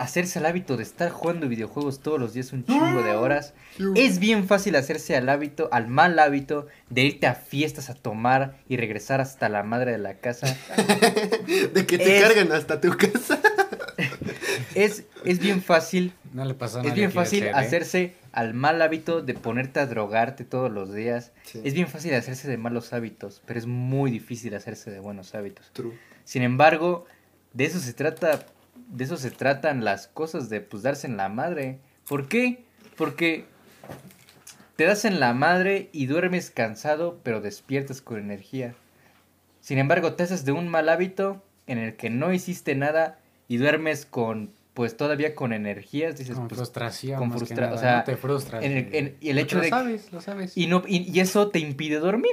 hacerse 0.00 0.38
el 0.38 0.46
hábito 0.46 0.76
de 0.76 0.82
estar 0.82 1.10
jugando 1.10 1.46
videojuegos 1.48 2.00
todos 2.00 2.18
los 2.18 2.32
días 2.32 2.52
un 2.52 2.64
chingo 2.64 3.02
de 3.02 3.12
horas. 3.12 3.52
Es 3.94 4.18
bien 4.18 4.46
fácil 4.46 4.74
hacerse 4.76 5.14
al 5.14 5.28
hábito, 5.28 5.68
al 5.72 5.88
mal 5.88 6.18
hábito 6.18 6.66
de 6.88 7.02
irte 7.02 7.26
a 7.26 7.34
fiestas 7.34 7.90
a 7.90 7.94
tomar 7.94 8.56
y 8.68 8.76
regresar 8.78 9.20
hasta 9.20 9.48
la 9.48 9.62
madre 9.62 9.92
de 9.92 9.98
la 9.98 10.14
casa. 10.14 10.46
De 11.74 11.84
que 11.86 11.98
te 11.98 12.16
es- 12.18 12.22
cargan 12.22 12.52
hasta 12.52 12.80
tu 12.80 12.96
casa. 12.96 13.40
Es, 14.74 15.04
es 15.24 15.40
bien 15.40 15.62
fácil, 15.62 16.12
No 16.32 16.44
le 16.44 16.54
es 16.54 16.94
bien 16.94 17.10
fácil 17.12 17.40
ser, 17.40 17.48
¿eh? 17.48 17.52
hacerse 17.54 18.14
al 18.32 18.54
mal 18.54 18.80
hábito 18.80 19.20
de 19.20 19.34
ponerte 19.34 19.80
a 19.80 19.86
drogarte 19.86 20.44
todos 20.44 20.70
los 20.70 20.94
días. 20.94 21.32
Sí. 21.44 21.60
Es 21.64 21.74
bien 21.74 21.88
fácil 21.88 22.14
hacerse 22.14 22.48
de 22.48 22.56
malos 22.56 22.92
hábitos, 22.92 23.42
pero 23.46 23.58
es 23.58 23.66
muy 23.66 24.10
difícil 24.10 24.54
hacerse 24.54 24.90
de 24.90 25.00
buenos 25.00 25.34
hábitos. 25.34 25.70
True. 25.72 25.92
Sin 26.24 26.42
embargo, 26.42 27.04
de 27.52 27.64
eso 27.64 27.80
se 27.80 27.92
trata, 27.92 28.46
de 28.90 29.04
eso 29.04 29.16
se 29.16 29.30
tratan 29.30 29.84
las 29.84 30.08
cosas 30.08 30.48
de 30.50 30.60
pues 30.60 30.82
darse 30.82 31.06
en 31.06 31.16
la 31.16 31.28
madre. 31.28 31.78
¿Por 32.08 32.28
qué? 32.28 32.64
Porque 32.96 33.44
te 34.76 34.84
das 34.84 35.04
en 35.04 35.20
la 35.20 35.32
madre 35.34 35.88
y 35.92 36.06
duermes 36.06 36.50
cansado, 36.50 37.18
pero 37.22 37.40
despiertas 37.40 38.00
con 38.00 38.18
energía. 38.18 38.74
Sin 39.60 39.78
embargo, 39.78 40.14
te 40.14 40.22
haces 40.22 40.44
de 40.44 40.52
un 40.52 40.68
mal 40.68 40.88
hábito 40.88 41.42
en 41.66 41.78
el 41.78 41.96
que 41.96 42.10
no 42.10 42.32
hiciste 42.32 42.74
nada 42.74 43.18
y 43.48 43.58
duermes 43.58 44.06
con 44.06 44.52
pues 44.72 44.96
todavía 44.96 45.34
con 45.34 45.52
energías, 45.52 46.16
dices 46.16 46.36
Con 46.36 46.48
pues, 46.48 46.58
frustración. 46.58 47.18
con 47.18 47.32
frustra- 47.32 47.66
nada, 47.66 47.74
o 47.76 47.78
sea, 47.78 47.96
no 47.98 48.04
te 48.04 48.16
frustras. 48.16 48.62
en 48.64 48.72
el- 48.72 48.94
en- 48.94 49.16
y 49.20 49.28
el 49.30 49.36
Porque 49.36 49.40
hecho 49.42 49.56
lo 49.56 49.62
de- 49.62 49.68
sabes, 49.68 50.12
lo 50.12 50.20
sabes. 50.20 50.56
y 50.56 50.66
no 50.68 50.82
y, 50.86 51.10
y 51.12 51.20
eso 51.20 51.48
te 51.50 51.58
impide 51.58 51.98
dormir. 51.98 52.32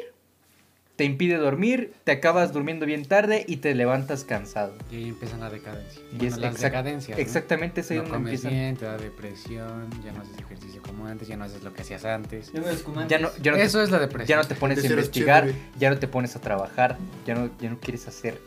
Te 0.97 1.03
impide 1.05 1.37
dormir, 1.37 1.93
te 2.03 2.11
acabas 2.11 2.51
durmiendo 2.53 2.85
bien 2.87 3.05
tarde 3.05 3.45
y 3.47 3.57
te 3.57 3.73
levantas 3.75 4.23
cansado. 4.23 4.73
Y 4.91 4.95
ahí 4.95 5.09
empiezan 5.09 5.39
la 5.39 5.49
decadencia. 5.51 6.01
Y 6.11 6.17
Bueno, 6.17 6.35
es 6.35 6.37
las 6.41 6.53
exact- 6.55 6.61
decadencias. 6.63 7.17
¿no? 7.17 7.21
Exactamente 7.23 7.81
eso 7.81 7.93
es 7.93 7.97
No 7.97 8.03
donde 8.03 8.17
comes 8.17 8.33
empiezan. 8.33 8.51
bien, 8.51 8.77
te 8.77 8.85
da 8.85 8.97
depresión, 8.97 9.89
ya 10.03 10.11
no 10.11 10.21
haces 10.23 10.37
ejercicio 10.39 10.81
como 10.81 11.05
antes, 11.05 11.27
ya 11.27 11.37
no 11.37 11.45
haces 11.45 11.63
lo 11.63 11.71
que 11.71 11.83
hacías 11.83 12.03
antes. 12.03 12.51
Ya 12.51 12.59
no 12.61 12.67
eres 12.67 12.81
como 12.81 13.07
Ya 13.07 13.19
no, 13.19 13.27
antes. 13.27 13.41
ya 13.43 13.51
no 13.51 13.57
te- 13.57 13.63
Eso 13.63 13.81
es 13.83 13.91
la 13.91 13.99
depresión. 13.99 14.27
ya 14.27 14.41
no 14.41 14.47
te 14.47 14.55
pones 14.55 14.77
a 14.77 14.81
Antes 14.81 14.91
investigar, 14.91 15.43
chévere. 15.45 15.59
ya 15.79 15.89
no 15.91 15.99
te 15.99 16.07
pones 16.07 16.35
a 16.35 16.41
trabajar, 16.41 16.97
ya 17.27 17.35
no, 17.35 17.49
ya 17.61 17.69
no 17.69 17.79
quieres 17.79 18.07
hacer 18.07 18.41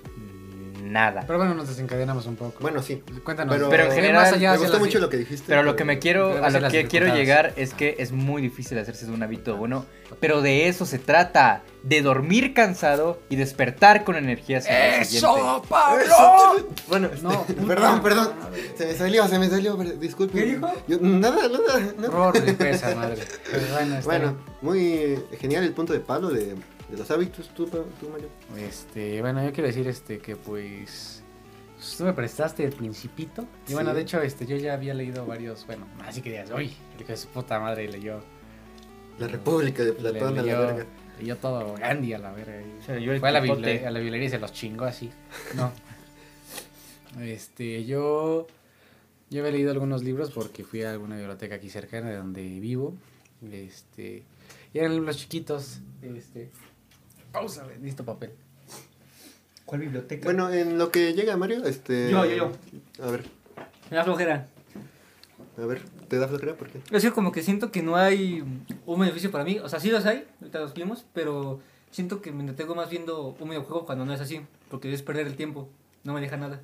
nada. 0.90 1.22
Pero 1.26 1.38
bueno, 1.38 1.54
nos 1.54 1.68
desencadenos 1.68 2.26
un 2.26 2.36
poco. 2.36 2.58
Bueno, 2.60 2.82
sí. 2.82 3.02
Cuéntanos. 3.24 3.54
Pero, 3.54 3.68
Pero 3.70 3.82
en 3.84 3.88
¿qué 3.90 3.94
general, 3.96 4.22
más 4.22 4.32
allá 4.32 4.52
me 4.52 4.58
gustó 4.58 4.78
mucho 4.78 4.98
lo 4.98 5.08
que 5.08 5.16
dijiste. 5.16 5.44
Pero 5.46 5.62
lo 5.62 5.76
que 5.76 5.84
me 5.84 5.98
quiero, 5.98 6.44
a 6.44 6.50
lo 6.50 6.68
que 6.68 6.86
quiero 6.86 7.14
llegar 7.14 7.52
es 7.56 7.74
que 7.74 7.96
es 7.98 8.12
muy 8.12 8.42
difícil 8.42 8.78
hacerse 8.78 9.06
de 9.06 9.12
un 9.12 9.22
hábito 9.22 9.56
bueno, 9.56 9.86
pero 10.20 10.42
de 10.42 10.68
eso 10.68 10.86
se 10.86 10.98
trata, 10.98 11.62
de 11.82 12.02
dormir 12.02 12.52
cansado 12.54 13.20
y 13.28 13.36
despertar 13.36 14.04
con 14.04 14.16
energías. 14.16 14.66
¡Eso! 14.68 15.62
Bueno, 16.88 17.08
No, 17.22 17.32
este, 17.48 17.54
perdón, 17.54 18.02
perdón. 18.02 18.32
madre. 18.40 18.72
Se 18.76 18.86
me 18.86 18.94
salió, 18.94 19.28
se 19.28 19.38
me 19.38 19.48
salió. 19.48 19.76
Disculpe. 19.76 20.38
¿Qué 20.38 20.46
dijo? 20.46 20.72
Yo- 20.88 20.98
nada, 21.00 21.48
nada, 21.48 21.80
nada. 21.96 22.08
Horror 22.08 22.42
de 22.44 22.52
pesa, 22.54 22.94
madre. 22.94 23.22
Pero 23.50 23.62
bueno, 23.72 23.94
está 23.96 24.04
Bueno, 24.06 24.36
muy 24.62 25.18
genial 25.38 25.64
el 25.64 25.72
punto 25.72 25.92
de 25.92 26.00
Pablo 26.00 26.30
de, 26.30 26.54
de 26.90 26.96
los 26.96 27.10
hábitos. 27.10 27.48
Tú, 27.54 27.66
tú 27.66 28.08
Mario. 28.10 28.28
Este, 28.56 29.20
bueno, 29.20 29.44
yo 29.44 29.52
quiero 29.52 29.68
decir 29.68 29.86
este 29.86 30.18
que 30.18 30.36
pues 30.36 31.22
pues, 31.80 31.96
tú 31.96 32.04
me 32.04 32.12
prestaste 32.12 32.62
el 32.62 32.72
principito. 32.72 33.46
Y 33.66 33.72
bueno, 33.72 33.94
de 33.94 34.02
hecho, 34.02 34.20
este 34.20 34.46
yo 34.46 34.54
ya 34.56 34.74
había 34.74 34.92
leído 34.92 35.24
varios, 35.24 35.64
bueno, 35.66 35.86
así 36.04 36.20
que 36.20 36.28
digas, 36.28 36.50
uy, 36.54 36.74
el 36.98 37.06
que 37.06 37.16
su 37.16 37.28
puta 37.28 37.58
madre 37.58 37.88
leyó. 37.88 38.20
La 39.18 39.28
República 39.28 39.82
de 39.82 39.94
Platón 39.94 40.38
a 40.38 40.42
la 40.42 40.60
verga. 40.60 40.86
leyó 41.18 41.36
todo 41.38 41.74
Gandhi 41.76 42.12
a 42.12 42.18
la 42.18 42.32
verga. 42.32 42.62
O 42.80 42.84
sea, 42.84 42.98
yo 42.98 43.18
Fue 43.18 43.30
a 43.30 43.32
la, 43.32 43.38
a 43.40 43.90
la 43.90 43.98
librería 43.98 44.26
y 44.26 44.30
se 44.30 44.38
los 44.38 44.52
chingó 44.52 44.84
así. 44.84 45.10
No. 45.54 45.72
Este, 47.20 47.84
yo. 47.84 48.46
Yo 49.30 49.40
había 49.40 49.52
leído 49.52 49.72
algunos 49.72 50.04
libros 50.04 50.30
porque 50.30 50.62
fui 50.62 50.82
a 50.82 50.92
alguna 50.92 51.16
biblioteca 51.16 51.56
aquí 51.56 51.68
cercana 51.68 52.10
de 52.10 52.16
donde 52.16 52.60
vivo. 52.60 52.94
Este. 53.50 54.22
Y 54.72 54.78
eran 54.78 54.94
libros 54.94 55.16
chiquitos. 55.16 55.80
Este. 56.02 56.50
Pausa, 57.32 57.64
güey, 57.64 57.76
necesito 57.78 58.04
papel. 58.04 58.32
¿Cuál 59.64 59.82
biblioteca? 59.82 60.24
Bueno, 60.24 60.50
en 60.52 60.78
lo 60.78 60.90
que 60.90 61.12
llega 61.14 61.36
Mario, 61.36 61.64
este. 61.64 62.10
Yo, 62.10 62.24
yo, 62.24 62.36
yo. 62.36 62.52
A 63.04 63.10
ver, 63.10 63.24
Me 63.90 63.96
da 63.96 64.04
flojera. 64.04 64.48
a 65.56 65.66
ver, 65.66 65.80
¿te 66.08 66.18
da 66.18 66.26
flojera? 66.26 66.54
¿Por 66.54 66.68
qué? 66.70 66.78
Es 66.78 66.90
decir, 66.90 67.12
como 67.12 67.30
que 67.30 67.42
siento 67.42 67.70
que 67.70 67.82
no 67.82 67.94
hay 67.96 68.42
un 68.86 69.00
beneficio 69.00 69.30
para 69.30 69.44
mí. 69.44 69.58
O 69.60 69.68
sea, 69.68 69.78
sí 69.78 69.90
los 69.90 70.04
hay, 70.06 70.26
ahorita 70.40 70.58
los 70.60 70.74
vimos, 70.74 71.04
pero 71.12 71.60
siento 71.92 72.20
que 72.20 72.32
me 72.32 72.40
entretengo 72.40 72.74
más 72.74 72.90
viendo 72.90 73.36
un 73.38 73.48
videojuego 73.48 73.86
cuando 73.86 74.04
no 74.04 74.12
es 74.12 74.20
así. 74.20 74.40
Porque 74.70 74.92
es 74.92 75.02
perder 75.02 75.26
el 75.28 75.36
tiempo. 75.36 75.68
No 76.02 76.14
me 76.14 76.20
deja 76.20 76.36
nada. 76.36 76.60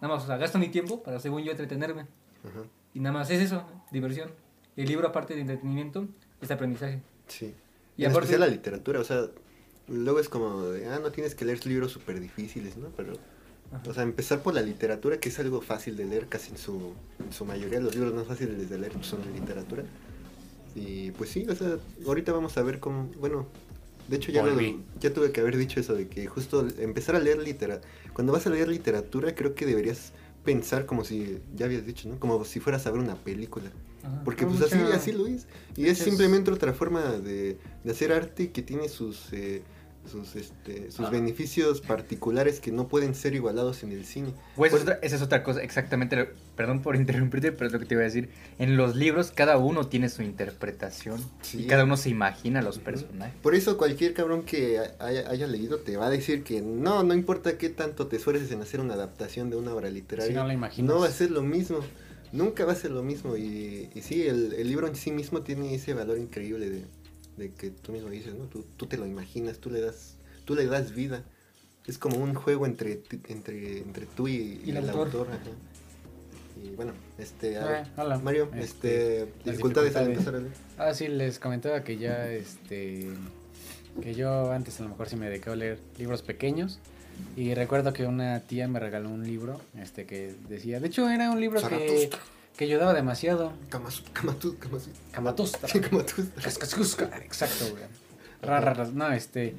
Nada 0.00 0.14
más, 0.14 0.24
o 0.24 0.26
sea, 0.26 0.36
gasto 0.38 0.58
mi 0.58 0.68
tiempo 0.68 1.02
para, 1.02 1.20
según 1.20 1.42
yo, 1.42 1.50
entretenerme. 1.50 2.02
Ajá, 2.48 2.62
Y 2.94 3.00
nada 3.00 3.12
más 3.12 3.28
es 3.30 3.42
eso, 3.42 3.64
diversión. 3.90 4.30
El 4.76 4.86
libro, 4.86 5.08
aparte 5.08 5.34
de 5.34 5.40
entretenimiento, 5.40 6.06
es 6.40 6.50
aprendizaje. 6.50 7.00
sí. 7.26 7.54
Y 7.96 8.02
Y 8.02 8.04
en 8.04 8.12
aparte- 8.12 8.26
especial 8.26 8.40
la 8.42 8.46
literatura, 8.46 9.00
o 9.00 9.04
sea, 9.04 9.26
luego 9.88 10.20
es 10.20 10.28
como 10.28 10.62
de, 10.70 10.86
ah, 10.86 10.98
no 11.02 11.10
tienes 11.10 11.34
que 11.34 11.44
leer 11.44 11.64
libros 11.66 11.92
súper 11.92 12.20
difíciles, 12.20 12.76
¿no? 12.76 12.88
Pero, 12.96 13.14
Ajá. 13.72 13.82
o 13.90 13.94
sea, 13.94 14.02
empezar 14.02 14.42
por 14.42 14.54
la 14.54 14.62
literatura, 14.62 15.18
que 15.18 15.28
es 15.28 15.38
algo 15.38 15.60
fácil 15.60 15.96
de 15.96 16.04
leer, 16.06 16.26
casi 16.28 16.50
en 16.50 16.58
su, 16.58 16.92
en 17.24 17.32
su 17.32 17.44
mayoría, 17.44 17.80
los 17.80 17.94
libros 17.94 18.14
más 18.14 18.26
fáciles 18.26 18.68
de 18.68 18.78
leer 18.78 18.92
son 19.02 19.22
de 19.24 19.30
literatura. 19.38 19.84
Y 20.74 21.10
pues 21.12 21.30
sí, 21.30 21.46
o 21.48 21.54
sea, 21.54 21.78
ahorita 22.06 22.32
vamos 22.32 22.56
a 22.56 22.62
ver 22.62 22.78
cómo, 22.78 23.10
bueno, 23.20 23.46
de 24.08 24.16
hecho 24.16 24.30
ya, 24.32 24.42
lo- 24.44 24.52
ya 25.00 25.12
tuve 25.12 25.32
que 25.32 25.40
haber 25.40 25.56
dicho 25.56 25.80
eso, 25.80 25.94
de 25.94 26.08
que 26.08 26.26
justo 26.26 26.66
empezar 26.78 27.16
a 27.16 27.18
leer 27.20 27.38
literatura, 27.38 27.88
cuando 28.14 28.32
vas 28.32 28.46
a 28.46 28.50
leer 28.50 28.68
literatura, 28.68 29.34
creo 29.34 29.54
que 29.54 29.66
deberías 29.66 30.12
pensar 30.44 30.86
como 30.86 31.04
si, 31.04 31.38
ya 31.56 31.66
habías 31.66 31.84
dicho, 31.84 32.08
¿no? 32.08 32.18
Como 32.18 32.44
si 32.44 32.60
fueras 32.60 32.86
a 32.86 32.90
ver 32.90 33.00
una 33.00 33.16
película. 33.16 33.70
Ajá. 34.02 34.22
Porque 34.24 34.46
pues 34.46 34.60
así, 34.62 34.76
mucha- 34.76 34.96
así 34.96 35.12
lo 35.12 35.26
es. 35.26 35.46
Y 35.76 35.86
es 35.88 35.98
simplemente 35.98 36.50
otra 36.50 36.72
forma 36.72 37.02
de, 37.02 37.58
de 37.84 37.90
hacer 37.90 38.12
arte 38.12 38.50
que 38.52 38.62
tiene 38.62 38.88
sus, 38.88 39.32
eh, 39.32 39.62
sus, 40.08 40.34
este, 40.36 40.90
sus 40.90 41.06
Ah. 41.06 41.10
beneficios 41.10 41.80
particulares 41.80 42.60
que 42.60 42.72
no 42.72 42.88
pueden 42.88 43.14
ser 43.14 43.34
igualados 43.34 43.82
en 43.82 43.92
el 43.92 44.04
cine. 44.04 44.32
Pues 44.56 44.70
Pues- 44.70 44.72
esa 44.72 44.76
es 44.76 44.82
otra- 44.82 44.98
esa 45.06 45.16
es 45.16 45.22
otra 45.22 45.42
cosa, 45.42 45.62
exactamente. 45.62 46.16
lo- 46.16 46.26
perdón 46.56 46.82
por 46.82 46.96
interrumpirte, 47.30 47.52
pero 47.52 47.66
es 47.68 47.72
lo 47.72 47.78
que 47.78 47.84
te 47.86 47.94
iba 47.94 48.00
a 48.02 48.04
decir. 48.06 48.30
En 48.58 48.76
los 48.76 48.96
libros 48.96 49.30
cada 49.30 49.58
uno 49.58 49.86
tiene 49.86 50.08
su 50.08 50.22
interpretación 50.22 51.20
Sí. 51.42 51.62
y 51.62 51.66
cada 51.66 51.84
uno 51.84 51.96
se 51.96 52.08
imagina 52.10 52.62
los 52.62 52.78
personajes. 52.78 53.34
Por 53.42 53.54
eso 53.54 53.76
cualquier 53.78 54.14
cabrón 54.14 54.42
que 54.42 54.80
haya, 54.98 55.30
haya 55.30 55.46
leído 55.46 55.78
te 55.78 55.96
va 55.96 56.06
a 56.06 56.10
decir 56.10 56.42
que 56.42 56.60
no, 56.60 57.04
no 57.04 57.14
importa 57.14 57.56
qué 57.58 57.68
tanto 57.68 58.06
te 58.08 58.16
esfuerces 58.16 58.50
en 58.50 58.60
hacer 58.62 58.80
una 58.80 58.94
adaptación 58.94 59.50
de 59.50 59.56
una 59.56 59.72
obra 59.74 59.88
literaria. 59.90 60.28
Si 60.32 60.34
no 60.34 60.46
la 60.46 60.54
imaginas. 60.54 60.92
no 60.94 61.00
va 61.00 61.06
a 61.06 61.10
ser 61.10 61.30
lo 61.30 61.42
mismo. 61.42 61.78
nunca 62.30 62.66
va 62.66 62.72
a 62.72 62.76
ser 62.76 62.90
lo 62.90 63.02
mismo. 63.02 63.38
Y, 63.38 63.88
y 63.94 64.02
sí, 64.02 64.26
el, 64.26 64.52
el 64.52 64.68
libro 64.68 64.86
en 64.86 64.96
sí 64.96 65.10
mismo 65.10 65.40
tiene 65.40 65.74
ese 65.74 65.94
valor 65.94 66.18
increíble 66.18 66.68
de, 66.68 66.84
de 67.38 67.52
que 67.52 67.70
tú 67.70 67.92
mismo 67.92 68.10
dices, 68.10 68.34
¿no? 68.34 68.44
Tú, 68.46 68.64
tú 68.76 68.86
te 68.86 68.96
lo 68.96 69.06
imaginas, 69.06 69.58
tú 69.58 69.70
le 69.70 69.80
das, 69.80 70.16
tú 70.44 70.54
le 70.54 70.66
das 70.66 70.94
vida. 70.94 71.22
Es 71.86 71.96
como 71.96 72.16
un 72.18 72.34
juego 72.34 72.66
entre, 72.66 73.00
entre, 73.28 73.78
entre 73.78 74.06
tú 74.06 74.28
y, 74.28 74.60
Y 74.64 74.70
el 74.70 74.78
el 74.78 74.88
autor. 74.90 75.06
autor. 75.06 75.28
ajá. 75.30 75.40
Y 76.62 76.70
bueno, 76.70 76.92
este, 77.18 77.56
a 77.56 77.64
ver, 77.64 77.86
hola. 77.96 78.18
Mario, 78.18 78.50
Este, 78.56 79.22
este, 79.22 79.50
dificultades 79.52 79.94
al 79.94 80.08
empezar 80.08 80.34
a 80.34 80.38
leer. 80.40 80.52
Ah, 80.76 80.92
sí, 80.92 81.06
les 81.06 81.38
comentaba 81.38 81.84
que 81.84 81.98
ya, 81.98 82.28
este, 82.30 83.08
que 84.02 84.14
yo 84.14 84.50
antes 84.52 84.80
a 84.80 84.82
lo 84.82 84.88
mejor 84.90 85.08
sí 85.08 85.14
me 85.16 85.30
dedicaba 85.30 85.54
a 85.54 85.56
leer 85.56 85.78
libros 85.98 86.22
pequeños. 86.22 86.80
Y 87.36 87.54
recuerdo 87.54 87.92
que 87.92 88.06
una 88.06 88.40
tía 88.40 88.66
me 88.68 88.80
regaló 88.80 89.08
un 89.08 89.24
libro, 89.24 89.60
este, 89.80 90.04
que 90.04 90.34
decía, 90.48 90.78
de 90.80 90.88
hecho 90.88 91.08
era 91.08 91.30
un 91.30 91.40
libro 91.40 91.60
que. 91.68 92.10
Que 92.58 92.64
ayudaba 92.64 92.92
demasiado. 92.92 93.52
Kamasu- 93.70 94.02
Kamatustra. 95.12 95.68
Sí, 95.68 95.80
Kamatustra. 95.80 96.42
Cascascusca, 96.42 97.04
Exacto, 97.24 97.64
güey. 97.70 97.84
No, 98.94 99.10
este. 99.12 99.54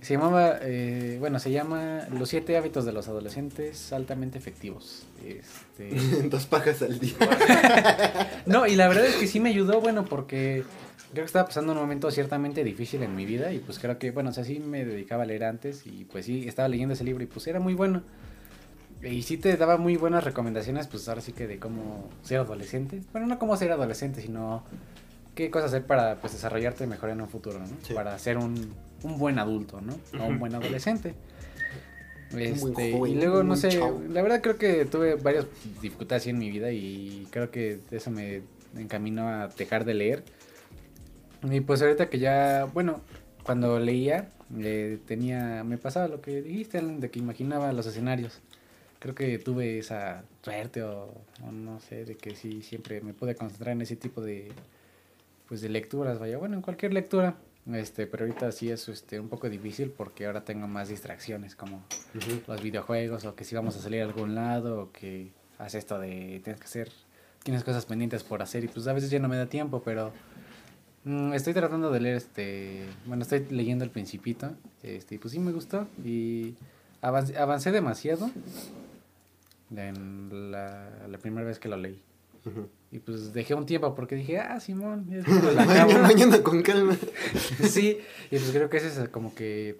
Se 0.00 0.14
llamaba. 0.14 0.58
eh, 0.60 1.16
bueno, 1.18 1.38
se 1.38 1.50
llama 1.50 2.06
Los 2.12 2.28
siete 2.28 2.56
hábitos 2.58 2.84
de 2.84 2.92
los 2.92 3.08
adolescentes 3.08 3.92
altamente 3.92 4.36
efectivos. 4.38 5.06
Este. 5.26 5.88
Dos 6.28 6.46
pajas 6.46 6.82
al 6.82 6.98
día. 7.00 7.14
No, 8.46 8.66
y 8.66 8.76
la 8.76 8.88
verdad 8.88 9.06
es 9.06 9.16
que 9.16 9.26
sí 9.26 9.40
me 9.40 9.48
ayudó, 9.48 9.80
bueno, 9.80 10.04
porque 10.04 10.64
creo 11.12 11.24
que 11.24 11.26
estaba 11.26 11.46
pasando 11.46 11.72
un 11.72 11.78
momento 11.78 12.10
ciertamente 12.10 12.62
difícil 12.62 13.02
en 13.02 13.16
mi 13.16 13.24
vida. 13.24 13.52
Y 13.54 13.58
pues 13.58 13.78
creo 13.78 13.98
que, 13.98 14.10
bueno, 14.10 14.28
o 14.30 14.32
sea, 14.34 14.44
sí 14.44 14.58
me 14.60 14.84
dedicaba 14.84 15.22
a 15.22 15.26
leer 15.26 15.44
antes. 15.44 15.86
Y 15.86 16.04
pues 16.04 16.26
sí, 16.26 16.46
estaba 16.46 16.68
leyendo 16.68 16.92
ese 16.92 17.04
libro 17.04 17.22
y 17.22 17.26
pues 17.26 17.46
era 17.46 17.58
muy 17.58 17.72
bueno. 17.72 18.02
Y 19.04 19.22
sí 19.22 19.36
te 19.36 19.56
daba 19.56 19.76
muy 19.76 19.96
buenas 19.96 20.24
recomendaciones, 20.24 20.86
pues 20.86 21.08
ahora 21.08 21.20
sí 21.20 21.32
que 21.32 21.46
de 21.46 21.58
cómo 21.58 22.08
ser 22.22 22.38
adolescente. 22.38 23.02
Bueno, 23.12 23.26
no 23.26 23.38
cómo 23.38 23.56
ser 23.56 23.70
adolescente, 23.72 24.20
sino 24.20 24.64
qué 25.34 25.50
cosas 25.50 25.70
hacer 25.70 25.86
para 25.86 26.16
pues 26.16 26.32
desarrollarte 26.32 26.86
mejor 26.86 27.10
en 27.10 27.20
un 27.20 27.28
futuro, 27.28 27.58
¿no? 27.58 27.66
Sí. 27.82 27.92
Para 27.94 28.18
ser 28.18 28.38
un, 28.38 28.72
un 29.02 29.18
buen 29.18 29.38
adulto, 29.38 29.80
¿no? 29.80 29.94
O 30.18 30.26
un 30.26 30.38
buen 30.38 30.54
adolescente. 30.54 31.14
Este, 32.36 32.92
joven, 32.92 33.12
y 33.12 33.14
luego, 33.16 33.44
no 33.44 33.54
sé, 33.54 33.68
chavo. 33.68 34.02
la 34.08 34.20
verdad 34.22 34.40
creo 34.40 34.56
que 34.56 34.86
tuve 34.86 35.14
varias 35.14 35.46
dificultades 35.80 36.26
en 36.26 36.38
mi 36.38 36.50
vida 36.50 36.72
y 36.72 37.28
creo 37.30 37.50
que 37.50 37.78
eso 37.92 38.10
me 38.10 38.42
encaminó 38.76 39.28
a 39.28 39.48
dejar 39.48 39.84
de 39.84 39.94
leer. 39.94 40.24
Y 41.50 41.60
pues 41.60 41.82
ahorita 41.82 42.08
que 42.08 42.18
ya, 42.18 42.66
bueno, 42.72 43.00
cuando 43.44 43.78
leía, 43.78 44.30
eh, 44.58 44.98
tenía, 45.06 45.62
me 45.64 45.78
pasaba 45.78 46.08
lo 46.08 46.20
que 46.20 46.42
dijiste, 46.42 46.80
de 46.80 47.10
que 47.10 47.18
imaginaba 47.18 47.72
los 47.72 47.86
escenarios. 47.86 48.40
Creo 49.04 49.14
que 49.14 49.38
tuve 49.38 49.78
esa 49.78 50.24
suerte 50.40 50.82
o, 50.82 51.12
o 51.46 51.52
no 51.52 51.78
sé, 51.78 52.06
de 52.06 52.14
que 52.14 52.34
sí, 52.34 52.62
siempre 52.62 53.02
me 53.02 53.12
pude 53.12 53.34
concentrar 53.34 53.72
en 53.72 53.82
ese 53.82 53.96
tipo 53.96 54.22
de, 54.22 54.50
pues 55.46 55.60
de 55.60 55.68
lecturas, 55.68 56.18
vaya, 56.18 56.38
bueno, 56.38 56.54
en 56.54 56.62
cualquier 56.62 56.94
lectura. 56.94 57.36
Este, 57.70 58.06
pero 58.06 58.24
ahorita 58.24 58.50
sí 58.50 58.70
es 58.70 58.88
este, 58.88 59.20
un 59.20 59.28
poco 59.28 59.50
difícil 59.50 59.90
porque 59.90 60.24
ahora 60.24 60.42
tengo 60.42 60.66
más 60.68 60.88
distracciones 60.88 61.54
como 61.54 61.84
los 62.46 62.62
videojuegos 62.62 63.26
o 63.26 63.34
que 63.34 63.44
si 63.44 63.54
vamos 63.54 63.76
a 63.76 63.80
salir 63.80 64.00
a 64.00 64.06
algún 64.06 64.34
lado 64.34 64.84
o 64.84 64.92
que 64.92 65.32
hace 65.58 65.76
esto 65.76 65.98
de 65.98 66.40
tienes 66.42 66.60
que 66.60 66.64
hacer 66.66 66.90
tienes 67.42 67.62
cosas 67.62 67.84
pendientes 67.84 68.22
por 68.22 68.40
hacer 68.40 68.64
y 68.64 68.68
pues 68.68 68.86
a 68.86 68.94
veces 68.94 69.10
ya 69.10 69.18
no 69.18 69.28
me 69.28 69.36
da 69.36 69.46
tiempo 69.46 69.82
pero 69.82 70.12
mm, 71.04 71.32
estoy 71.32 71.52
tratando 71.54 71.90
de 71.90 72.00
leer 72.00 72.16
este 72.16 72.84
bueno 73.06 73.22
estoy 73.22 73.46
leyendo 73.50 73.84
el 73.84 73.90
principito 73.90 74.50
este 74.82 75.14
y 75.14 75.18
pues 75.18 75.32
sí 75.32 75.38
me 75.38 75.52
gustó 75.52 75.88
y 76.04 76.54
avancé, 77.00 77.38
avancé 77.38 77.72
demasiado 77.72 78.30
en 79.74 80.50
la, 80.52 80.88
la 81.08 81.18
primera 81.18 81.46
vez 81.46 81.58
que 81.58 81.68
lo 81.68 81.76
leí 81.76 82.00
Ujú. 82.46 82.68
y 82.92 82.98
pues 82.98 83.32
dejé 83.32 83.54
un 83.54 83.64
tiempo 83.66 83.94
porque 83.94 84.14
dije 84.14 84.38
ah 84.38 84.60
Simón 84.60 85.06
ya 85.08 85.16
la 85.52 85.64
Mañana, 85.64 85.84
acabo". 85.84 86.02
mañana 86.02 86.42
con 86.42 86.62
calma. 86.62 86.96
sí 87.62 87.98
y 88.30 88.38
pues 88.38 88.50
creo 88.50 88.68
que 88.68 88.76
ese 88.76 88.88
es 89.02 89.08
como 89.08 89.34
que 89.34 89.78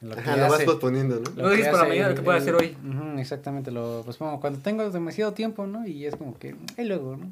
lo 0.00 0.14
Ajá, 0.18 0.34
lo 0.36 0.42
vas 0.44 0.54
hace- 0.54 0.64
posponiendo, 0.64 1.20
¿no? 1.20 1.30
Lo 1.42 1.48
dejes 1.50 1.66
que 1.66 1.72
para 1.72 1.86
mañana, 1.88 2.08
lo 2.08 2.14
que 2.16 2.22
pueda 2.22 2.38
hacer 2.38 2.54
hoy. 2.56 2.76
Ujú, 2.84 3.18
exactamente, 3.20 3.70
lo 3.70 4.02
pues 4.04 4.18
bueno, 4.18 4.40
cuando 4.40 4.58
tengo 4.58 4.88
demasiado 4.90 5.32
tiempo, 5.32 5.64
¿no? 5.68 5.86
Y 5.86 6.06
es 6.06 6.16
como 6.16 6.36
que, 6.36 6.56
y 6.76 6.84
luego, 6.84 7.16
¿no? 7.16 7.30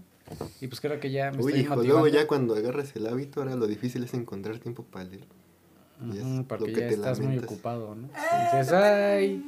Y 0.61 0.69
pues 0.69 0.81
creo 0.81 1.01
que 1.01 1.11
ya 1.11 1.33
me 1.33 1.39
Uy, 1.39 1.47
estoy 1.47 1.61
hijo, 1.63 1.75
motivando. 1.75 2.03
luego 2.03 2.17
ya 2.17 2.29
cuando 2.29 2.55
agarras 2.55 2.95
el 2.95 3.09
hábito, 3.09 3.41
ahora 3.41 3.57
lo 3.57 3.67
difícil 3.67 4.05
es 4.05 4.15
encontrar 4.15 4.59
tiempo 4.61 4.85
para 4.85 5.05
leer. 5.05 5.25
Es 6.17 6.25
lo 6.25 6.45
porque 6.45 6.73
que 6.73 6.81
ya 6.81 6.87
te 6.89 6.95
estás 6.95 7.19
muy 7.19 7.27
lamentas. 7.35 7.51
ocupado, 7.51 7.95
¿no? 7.97 8.07
Y 8.07 8.57
dices, 8.57 8.73
ay... 8.73 9.43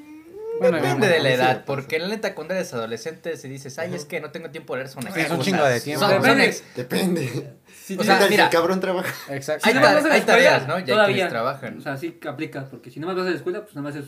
Bueno, 0.71 0.77
Depende 0.79 1.09
de 1.09 1.21
la 1.21 1.31
edad, 1.31 1.65
porque 1.65 1.99
la 1.99 2.09
neta 2.09 2.35
cuando 2.35 2.55
eres 2.55 2.73
adolescente 2.75 3.37
si 3.37 3.49
dices, 3.49 3.79
ay, 3.79 3.95
es 3.95 4.05
que 4.05 4.21
no 4.21 4.31
tengo 4.31 4.51
tiempo 4.51 4.75
de 4.75 4.81
leer, 4.81 4.89
son 4.91 5.07
Es 5.07 5.31
un 5.31 5.41
chingo 5.41 5.65
de 5.65 5.81
tiempo. 5.81 6.01
Son- 6.07 6.13
son 6.13 6.23
Depende. 6.23 6.47
ex- 6.47 6.65
Depende. 6.77 7.53
Sí, 7.85 7.97
O 7.99 8.05
sea, 8.05 8.19
sea, 8.19 8.29
mira. 8.29 8.45
el 8.45 8.51
cabrón 8.51 8.81
trabaja. 8.81 9.13
Exacto. 9.35 9.67
Hay 9.67 9.73
Si 9.73 9.79
ta- 9.79 9.83
nada 9.83 9.95
más 9.95 10.03
vas 10.03 10.05
a 10.05 10.09
la 10.09 10.15
hay 10.15 10.21
tareas, 10.23 10.69
¿no? 10.69 10.75
Y 10.79 10.83
hay 10.83 10.87
todavía. 10.87 11.15
quienes 11.15 11.33
trabajan. 11.33 11.79
O 11.79 11.81
sea, 11.81 11.97
sí 11.97 12.13
que 12.13 12.29
aplicas, 12.29 12.67
porque 12.71 12.91
si 12.91 13.01
nada 13.01 13.13
más 13.13 13.23
vas 13.23 13.27
a 13.29 13.31
la 13.31 13.37
escuela, 13.37 13.63
pues 13.63 13.75
nada 13.75 13.89
más 13.89 13.97
es 13.97 14.05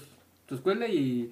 tu 0.47 0.55
escuela 0.55 0.87
y 0.87 1.31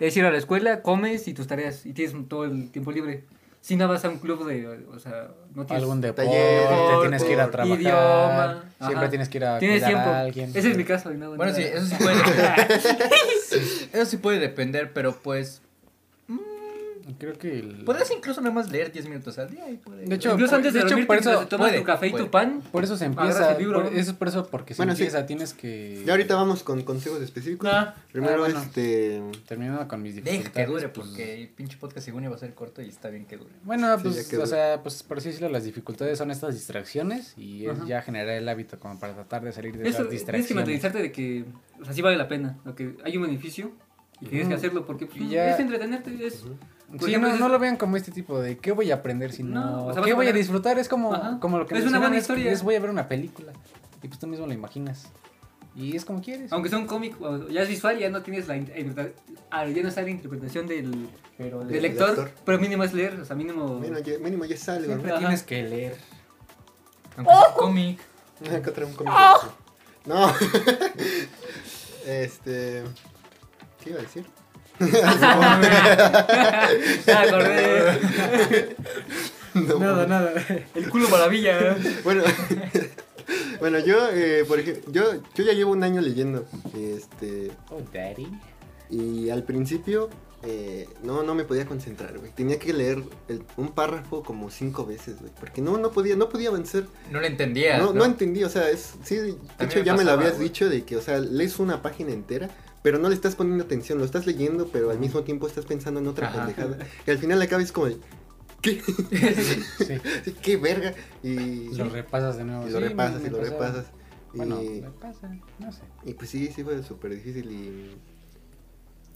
es 0.00 0.16
ir 0.16 0.24
a 0.24 0.30
la 0.30 0.38
escuela, 0.38 0.80
comes 0.82 1.28
y 1.28 1.34
tus 1.34 1.46
tareas 1.46 1.84
y 1.86 1.92
tienes 1.92 2.14
todo 2.28 2.44
el 2.44 2.70
tiempo 2.70 2.92
libre. 2.92 3.24
Si 3.60 3.76
no 3.76 3.86
vas 3.86 4.04
a 4.04 4.08
un 4.08 4.18
club 4.18 4.44
de, 4.48 4.66
o 4.92 4.98
sea, 4.98 5.28
no 5.54 5.64
tienes 5.66 5.82
Algún 5.84 6.00
deporte, 6.00 6.28
taller, 6.30 7.00
tienes 7.02 7.22
que 7.22 7.32
ir 7.32 7.40
a 7.40 7.48
trabajar. 7.50 7.80
idioma, 7.80 8.64
siempre 8.78 8.98
ajá. 8.98 9.08
tienes 9.10 9.28
que 9.28 9.38
ir 9.38 9.44
a 9.44 9.58
Tienes 9.60 9.76
cuidar 9.84 9.90
tiempo. 9.92 10.10
a 10.10 10.20
alguien. 10.20 10.50
Ese 10.52 10.70
es 10.72 10.76
mi 10.76 10.82
caso. 10.84 11.10
no, 11.10 11.36
Bueno, 11.36 11.52
no- 11.52 11.56
sí, 11.56 11.62
eso 11.62 11.86
sí 11.86 11.94
puede. 11.94 12.16
eso 13.92 14.06
sí 14.06 14.16
puede 14.16 14.38
depender, 14.38 14.92
pero 14.92 15.16
pues 15.20 15.62
Creo 17.18 17.32
que 17.38 17.58
el- 17.58 17.84
puedes 17.84 18.10
incluso 18.10 18.40
nada 18.40 18.54
más 18.54 18.70
leer 18.70 18.92
10 18.92 19.08
minutos 19.08 19.38
al 19.38 19.50
día 19.50 19.68
y 19.70 19.76
puede... 19.76 20.04
De 20.06 20.14
hecho, 20.14 20.32
Incluso 20.32 20.50
por- 20.50 20.56
antes 20.58 20.72
de, 20.72 20.80
de 20.80 20.86
hecho, 20.86 21.06
por 21.06 21.16
eso 21.16 21.46
tomas 21.48 21.68
puede, 21.68 21.78
tu 21.80 21.84
café 21.84 22.06
y 22.06 22.10
puede. 22.10 22.24
tu 22.24 22.30
pan, 22.30 22.62
por 22.70 22.84
eso 22.84 22.96
se 22.96 23.04
empieza, 23.06 23.52
el 23.52 23.58
libro, 23.58 23.82
por- 23.82 23.92
eso 23.92 24.10
es 24.12 24.16
por 24.16 24.28
eso 24.28 24.46
porque 24.48 24.74
se 24.74 24.78
Bueno, 24.78 24.94
sí. 24.94 25.02
empieza, 25.02 25.26
tienes 25.26 25.52
que 25.54 26.02
Ya 26.06 26.12
ahorita 26.12 26.34
vamos 26.36 26.62
con 26.62 26.82
consejos 26.82 27.20
específicos. 27.22 27.68
Ah. 27.72 27.94
Primero, 28.12 28.34
Ah, 28.34 28.38
bueno. 28.38 28.60
este. 28.60 29.22
terminando 29.48 29.86
con 29.88 30.02
mis 30.02 30.14
Deja 30.16 30.30
dificultades. 30.30 30.66
que 30.66 30.72
dure, 30.72 30.88
pues, 30.88 31.06
porque 31.08 31.42
el 31.42 31.48
pinche 31.48 31.76
podcast 31.78 32.04
según 32.04 32.24
iba 32.24 32.34
a 32.34 32.38
ser 32.38 32.54
corto 32.54 32.82
y 32.82 32.88
está 32.88 33.08
bien 33.10 33.26
que 33.26 33.36
dure. 33.36 33.50
Bueno, 33.64 33.96
Sí, 33.98 34.02
pues, 34.04 34.32
o 34.34 34.46
sea, 34.46 34.82
pues 34.82 35.02
por 35.02 35.18
así 35.18 35.28
decirlo, 35.28 35.48
las 35.48 35.64
dificultades 35.64 36.18
son 36.18 36.30
estas 36.30 36.54
distracciones 36.54 37.34
y 37.36 37.66
es 37.66 37.72
Ajá. 37.78 37.86
ya 37.86 38.02
generar 38.02 38.28
el 38.34 38.48
hábito 38.48 38.78
como 38.78 38.98
para 39.00 39.14
tratar 39.14 39.42
de 39.42 39.52
salir 39.52 39.76
de 39.76 39.88
Eso, 39.88 40.00
las 40.04 40.08
tienes 40.08 40.08
que 40.08 40.14
distracciones. 40.14 40.54
mentalizarte 40.56 40.98
de 41.02 41.12
que, 41.12 41.44
o 41.80 41.84
sea, 41.84 41.92
sí 41.94 42.02
vale 42.02 42.16
la 42.16 42.28
pena, 42.28 42.58
lo 42.64 42.74
que 42.74 42.96
hay 43.04 43.16
un 43.16 43.24
beneficio 43.24 43.72
y 44.20 44.26
tienes 44.26 44.46
que 44.48 44.54
hacerlo 44.54 44.86
porque 44.86 45.06
pues, 45.06 45.20
Y 45.20 45.28
ya- 45.30 45.52
es 45.54 45.58
entretenerte, 45.60 46.26
es... 46.26 46.44
por 46.98 47.00
Sí, 47.00 47.06
ejemplo, 47.08 47.28
no, 47.30 47.34
es- 47.34 47.40
no 47.40 47.48
lo 47.48 47.58
vean 47.58 47.76
como 47.76 47.96
este 47.96 48.10
tipo 48.12 48.40
de 48.40 48.58
qué 48.58 48.72
voy 48.72 48.90
a 48.90 48.96
aprender, 48.96 49.32
sino 49.32 49.60
No, 49.60 49.86
o 49.86 49.92
sea, 49.94 50.02
qué 50.02 50.12
a 50.12 50.14
voy 50.14 50.26
a 50.28 50.32
disfrutar. 50.32 50.78
Es 50.78 50.88
como, 50.88 51.14
Ajá. 51.14 51.38
como 51.40 51.58
lo 51.58 51.66
que 51.66 51.76
Es 51.76 51.84
una 51.86 51.98
buena 51.98 52.16
historia. 52.18 52.50
es 52.52 52.62
voy 52.62 52.74
a 52.74 52.80
ver 52.80 52.90
una 52.90 53.08
película 53.08 53.52
y 54.02 54.08
pues 54.08 54.18
tú 54.20 54.26
mismo 54.26 54.46
lo 54.46 54.52
imaginas. 54.52 55.08
Y 55.74 55.96
es 55.96 56.04
como 56.04 56.20
quieres. 56.20 56.52
Aunque 56.52 56.68
sea 56.68 56.76
un 56.78 56.86
cómic, 56.86 57.16
ya 57.50 57.62
es 57.62 57.68
visual, 57.68 57.98
ya 57.98 58.10
no 58.10 58.20
tienes 58.22 58.46
la 58.46 58.56
interpreta- 58.58 59.08
ah, 59.50 59.66
ya 59.66 59.82
no 59.82 59.88
está 59.88 60.02
la 60.02 60.10
interpretación 60.10 60.66
del, 60.66 61.08
Pero 61.38 61.60
del 61.60 61.68
Del 61.68 61.82
lector, 61.82 62.08
lector. 62.08 62.30
pero 62.44 62.58
mínimo 62.58 62.84
es 62.84 62.92
leer, 62.92 63.18
o 63.20 63.24
sea, 63.24 63.34
mínimo... 63.34 63.78
Mínimo 63.80 63.98
ya, 64.00 64.18
mínimo 64.18 64.44
ya 64.44 64.54
es 64.54 64.68
algo, 64.68 64.84
siempre 64.86 65.12
tienes 65.18 65.42
que 65.42 65.62
leer. 65.62 65.96
Aunque 67.16 67.32
sea 67.32 67.48
un 67.48 67.54
cómic. 67.56 68.00
Acá 68.54 68.70
trae 68.72 68.86
un 68.86 68.92
cómic. 68.94 69.12
No. 70.04 70.30
este. 72.06 72.82
¿Qué 73.82 73.90
iba 73.90 73.98
a 73.98 74.02
decir? 74.02 74.26
Acordé. 77.06 78.76
No, 79.54 79.78
Nada, 79.80 80.06
nada. 80.06 80.32
El 80.74 80.88
culo 80.88 81.08
maravilla. 81.08 81.76
Bueno, 82.04 82.22
bueno 83.60 83.78
yo, 83.80 84.08
eh, 84.12 84.44
por 84.46 84.58
ejemplo, 84.60 84.90
yo, 84.92 85.14
yo 85.34 85.44
ya 85.44 85.52
llevo 85.52 85.72
un 85.72 85.84
año 85.84 86.00
leyendo. 86.00 86.46
Este. 86.76 87.50
Oh, 87.70 87.80
daddy. 87.92 88.28
Y 88.90 89.30
al 89.30 89.42
principio. 89.44 90.08
eh, 90.44 90.88
no, 91.04 91.22
no 91.22 91.34
me 91.36 91.44
podía 91.44 91.66
concentrar, 91.66 92.18
güey. 92.18 92.32
Tenía 92.32 92.58
que 92.58 92.72
leer 92.72 93.00
el- 93.28 93.44
un 93.56 93.68
párrafo 93.68 94.22
como 94.24 94.50
cinco 94.50 94.84
veces, 94.84 95.20
güey. 95.20 95.30
Porque 95.38 95.60
no, 95.62 95.78
no 95.78 95.92
podía, 95.92 96.16
no 96.16 96.28
podía 96.28 96.48
avanzar. 96.48 96.84
No 97.12 97.20
lo 97.20 97.26
entendía. 97.26 97.78
No, 97.78 97.86
No, 97.86 97.92
no 97.92 98.04
entendí, 98.06 98.42
o 98.42 98.48
sea, 98.48 98.68
es, 98.68 98.94
sí, 99.04 99.16
de 99.16 99.36
hecho 99.60 99.80
ya 99.84 99.94
me 99.94 100.02
lo 100.02 100.10
habías 100.12 100.38
dicho 100.40 100.68
de 100.68 100.82
que, 100.84 100.96
o 100.96 101.00
sea, 101.02 101.18
lees 101.20 101.60
una 101.60 101.80
página 101.80 102.10
entera, 102.12 102.50
pero 102.82 102.98
no 102.98 103.08
le 103.08 103.14
estás 103.14 103.36
poniendo 103.36 103.64
atención, 103.64 103.98
lo 103.98 104.04
estás 104.04 104.26
leyendo, 104.26 104.68
pero 104.72 104.90
al 104.90 104.98
mismo 104.98 105.22
tiempo 105.22 105.46
estás 105.46 105.64
pensando 105.66 106.00
en 106.00 106.08
otra 106.08 106.28
Ajá. 106.28 106.46
pendejada. 106.46 106.78
Y 107.06 107.10
al 107.10 107.18
final 107.18 107.40
acabas 107.42 107.70
como 107.72 107.86
de, 107.86 107.96
¿qué? 108.60 108.80
Sí. 109.78 110.32
¿Qué 110.42 110.56
verga? 110.56 110.94
Y, 111.22 111.74
Lo 111.76 111.88
repasas 111.88 112.36
de 112.36 112.44
nuevo. 112.44 112.66
y 112.68 112.70
lo 112.70 112.78
Sí, 112.78 112.84
repasas 112.84 113.22
me- 113.22 113.28
y 113.28 113.30
lo 113.30 113.38
pasaba. 113.38 113.58
repasas. 113.58 113.86
Y, 114.34 114.38
me 114.38 114.90
pasa, 114.92 115.30
no 115.58 115.70
sé. 115.72 115.82
y 116.06 116.14
pues 116.14 116.30
sí, 116.30 116.50
sí 116.54 116.64
fue 116.64 116.82
súper 116.82 117.10
difícil 117.14 117.50
y... 117.52 117.96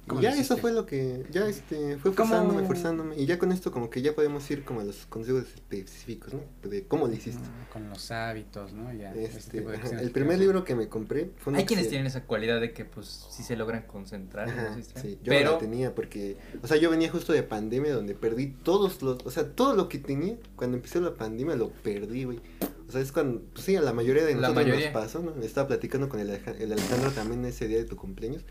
¿Cómo 0.07 0.21
Y 0.21 0.23
ya 0.23 0.29
eso 0.31 0.39
hiciste? 0.41 0.61
fue 0.61 0.73
lo 0.73 0.87
que, 0.87 1.25
ya 1.33 1.49
este, 1.49 1.97
fue 1.99 2.15
¿Cómo? 2.15 2.29
forzándome, 2.31 2.67
forzándome. 2.67 3.17
Y 3.17 3.27
ya 3.27 3.39
con 3.39 3.51
esto 3.51 3.73
como 3.73 3.91
que 3.91 4.03
ya 4.03 4.15
podemos 4.15 4.49
ir 4.51 4.65
como 4.65 4.81
a 4.81 4.85
los 4.85 5.05
consejos 5.07 5.45
específicos, 5.53 6.33
¿no? 6.33 6.41
De 6.69 6.85
cómo 6.85 7.09
lo 7.09 7.13
hiciste. 7.15 7.43
Mm, 7.43 7.73
Con 7.73 7.89
los 7.91 8.11
hábitos, 8.13 8.73
¿no? 8.73 8.93
Ya, 8.95 9.13
Este, 9.15 9.59
tipo 9.59 9.71
de 9.71 9.75
ajá, 9.77 9.83
cuestiones 9.83 10.07
el 10.07 10.13
primer 10.13 10.39
libro 10.39 10.63
que 10.65 10.77
me 10.77 10.89
compré 10.89 11.31
fue 11.39 11.57
Hay 11.57 11.65
quienes 11.65 11.87
se- 11.87 11.91
tienen 11.91 12.07
esa 12.07 12.23
cualidad 12.25 12.61
de 12.61 12.73
que 12.73 12.85
pues 12.85 13.27
sí 13.31 13.43
se 13.43 13.57
logran 13.57 13.83
concentrar. 13.83 14.49
Ajá, 14.49 14.77
¿no? 14.77 14.83
Sí, 15.03 15.19
yo 15.23 15.33
no 15.33 15.39
Pero 15.39 15.53
la 15.53 15.59
tenía 15.59 15.95
porque, 15.95 16.37
o 16.63 16.67
sea, 16.69 16.77
yo 16.77 16.89
venía 16.91 17.11
justo 17.11 17.33
de 17.33 17.43
pandemia 17.43 17.93
donde 17.93 18.15
perdí 18.15 18.47
todos 18.63 19.03
los, 19.03 19.25
o 19.27 19.31
sea, 19.33 19.51
todo 19.55 19.75
lo 19.75 19.89
que 19.89 19.99
tenía 19.99 20.37
cuando 20.55 20.77
empezó 20.77 21.01
la 21.01 21.15
pandemia 21.15 21.57
lo 21.57 21.71
perdí, 21.71 22.25
güey. 22.25 22.41
O 22.89 22.93
sea, 22.93 23.01
es 23.01 23.11
cuando, 23.11 23.43
pues 23.53 23.65
sí, 23.65 23.75
a 23.75 23.81
la 23.83 23.93
mayoría 23.93 24.25
de 24.25 24.35
La 24.37 24.43
nosotros 24.43 24.65
mayoría. 24.67 24.93
nos 24.93 25.03
pasó, 25.03 25.21
¿no? 25.21 25.43
Estaba 25.43 25.67
platicando 25.67 26.09
con 26.09 26.21
el 26.21 26.31
Alejandro 26.31 27.11
también 27.11 27.45
ese 27.45 27.67
día 27.67 27.79
de 27.79 27.85
tu 27.85 27.97
cumpleaños, 27.97 28.45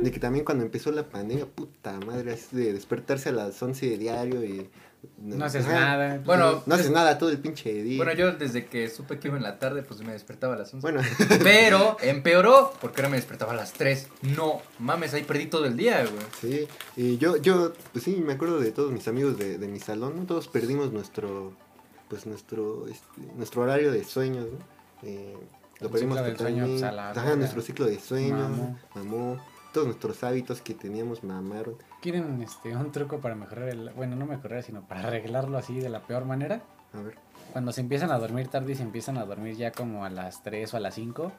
de 0.00 0.10
que 0.10 0.18
también 0.20 0.44
cuando 0.44 0.64
empezó 0.64 0.90
la 0.92 1.08
pandemia, 1.08 1.46
puta 1.46 1.98
madre, 2.00 2.32
así 2.32 2.56
de 2.56 2.72
despertarse 2.72 3.28
a 3.28 3.32
las 3.32 3.60
11 3.62 3.90
de 3.90 3.98
diario 3.98 4.44
y... 4.44 4.68
No 5.18 5.44
haces 5.44 5.64
Ajá. 5.66 5.74
nada. 5.80 6.22
Bueno, 6.24 6.62
No 6.64 6.76
haces 6.76 6.90
nada 6.92 7.18
todo 7.18 7.30
el 7.30 7.38
pinche 7.38 7.72
día. 7.82 7.96
Bueno, 7.96 8.12
yo 8.12 8.30
desde 8.32 8.66
que 8.66 8.88
supe 8.88 9.18
que 9.18 9.26
iba 9.28 9.36
en 9.36 9.42
la 9.42 9.58
tarde, 9.58 9.82
pues 9.82 10.00
me 10.00 10.12
despertaba 10.12 10.54
a 10.54 10.58
las 10.58 10.72
11. 10.72 10.80
Bueno, 10.80 11.00
Pero 11.42 11.96
empeoró 12.00 12.72
porque 12.80 13.00
ahora 13.00 13.08
me 13.10 13.16
despertaba 13.16 13.50
a 13.50 13.56
las 13.56 13.72
3. 13.72 14.06
No, 14.36 14.62
mames, 14.78 15.12
ahí 15.14 15.24
perdí 15.24 15.46
todo 15.46 15.64
el 15.64 15.76
día, 15.76 16.04
güey. 16.04 16.22
Sí, 16.40 16.68
y 16.96 17.18
yo, 17.18 17.36
yo, 17.36 17.72
pues 17.92 18.04
sí, 18.04 18.22
me 18.24 18.34
acuerdo 18.34 18.60
de 18.60 18.70
todos 18.70 18.92
mis 18.92 19.08
amigos 19.08 19.36
de, 19.38 19.58
de 19.58 19.66
mi 19.66 19.80
salón, 19.80 20.14
¿no? 20.16 20.24
Todos 20.24 20.46
perdimos 20.46 20.92
nuestro, 20.92 21.52
pues 22.08 22.24
nuestro, 22.26 22.86
este, 22.86 23.22
nuestro 23.36 23.62
horario 23.62 23.90
de 23.90 24.04
sueños, 24.04 24.46
¿no? 24.52 24.58
Eh, 25.08 25.34
lo 25.80 25.86
El 25.88 25.92
perdimos 25.92 26.18
ciclo 26.18 26.28
del 26.28 26.38
sueño, 26.38 26.64
totalmente. 26.66 26.80
pues, 26.80 26.82
a 26.84 26.92
la 26.92 27.10
Ajá, 27.10 27.34
nuestro 27.36 27.60
ciclo 27.62 27.86
de 27.86 27.98
sueño, 27.98 28.36
Mamó. 28.36 28.78
mamó. 28.94 29.51
Todos 29.72 29.86
nuestros 29.86 30.22
hábitos 30.24 30.60
que 30.60 30.74
teníamos 30.74 31.24
mamaron. 31.24 31.76
¿Quieren 32.02 32.42
este, 32.42 32.76
un 32.76 32.92
truco 32.92 33.20
para 33.20 33.34
mejorar 33.34 33.68
el... 33.70 33.90
Bueno, 33.90 34.16
no 34.16 34.26
mejorar, 34.26 34.62
sino 34.62 34.82
para 34.86 35.00
arreglarlo 35.08 35.56
así 35.56 35.78
de 35.80 35.88
la 35.88 36.00
peor 36.00 36.24
manera? 36.26 36.60
A 36.92 37.00
ver. 37.00 37.14
Cuando 37.52 37.72
se 37.72 37.80
empiezan 37.80 38.10
a 38.10 38.18
dormir 38.18 38.48
tarde 38.48 38.72
y 38.72 38.74
se 38.74 38.82
empiezan 38.82 39.16
a 39.18 39.24
dormir 39.24 39.56
ya 39.56 39.72
como 39.72 40.04
a 40.04 40.10
las 40.10 40.42
3 40.42 40.74
o 40.74 40.76
a 40.76 40.80
las 40.80 40.94
5, 40.94 41.32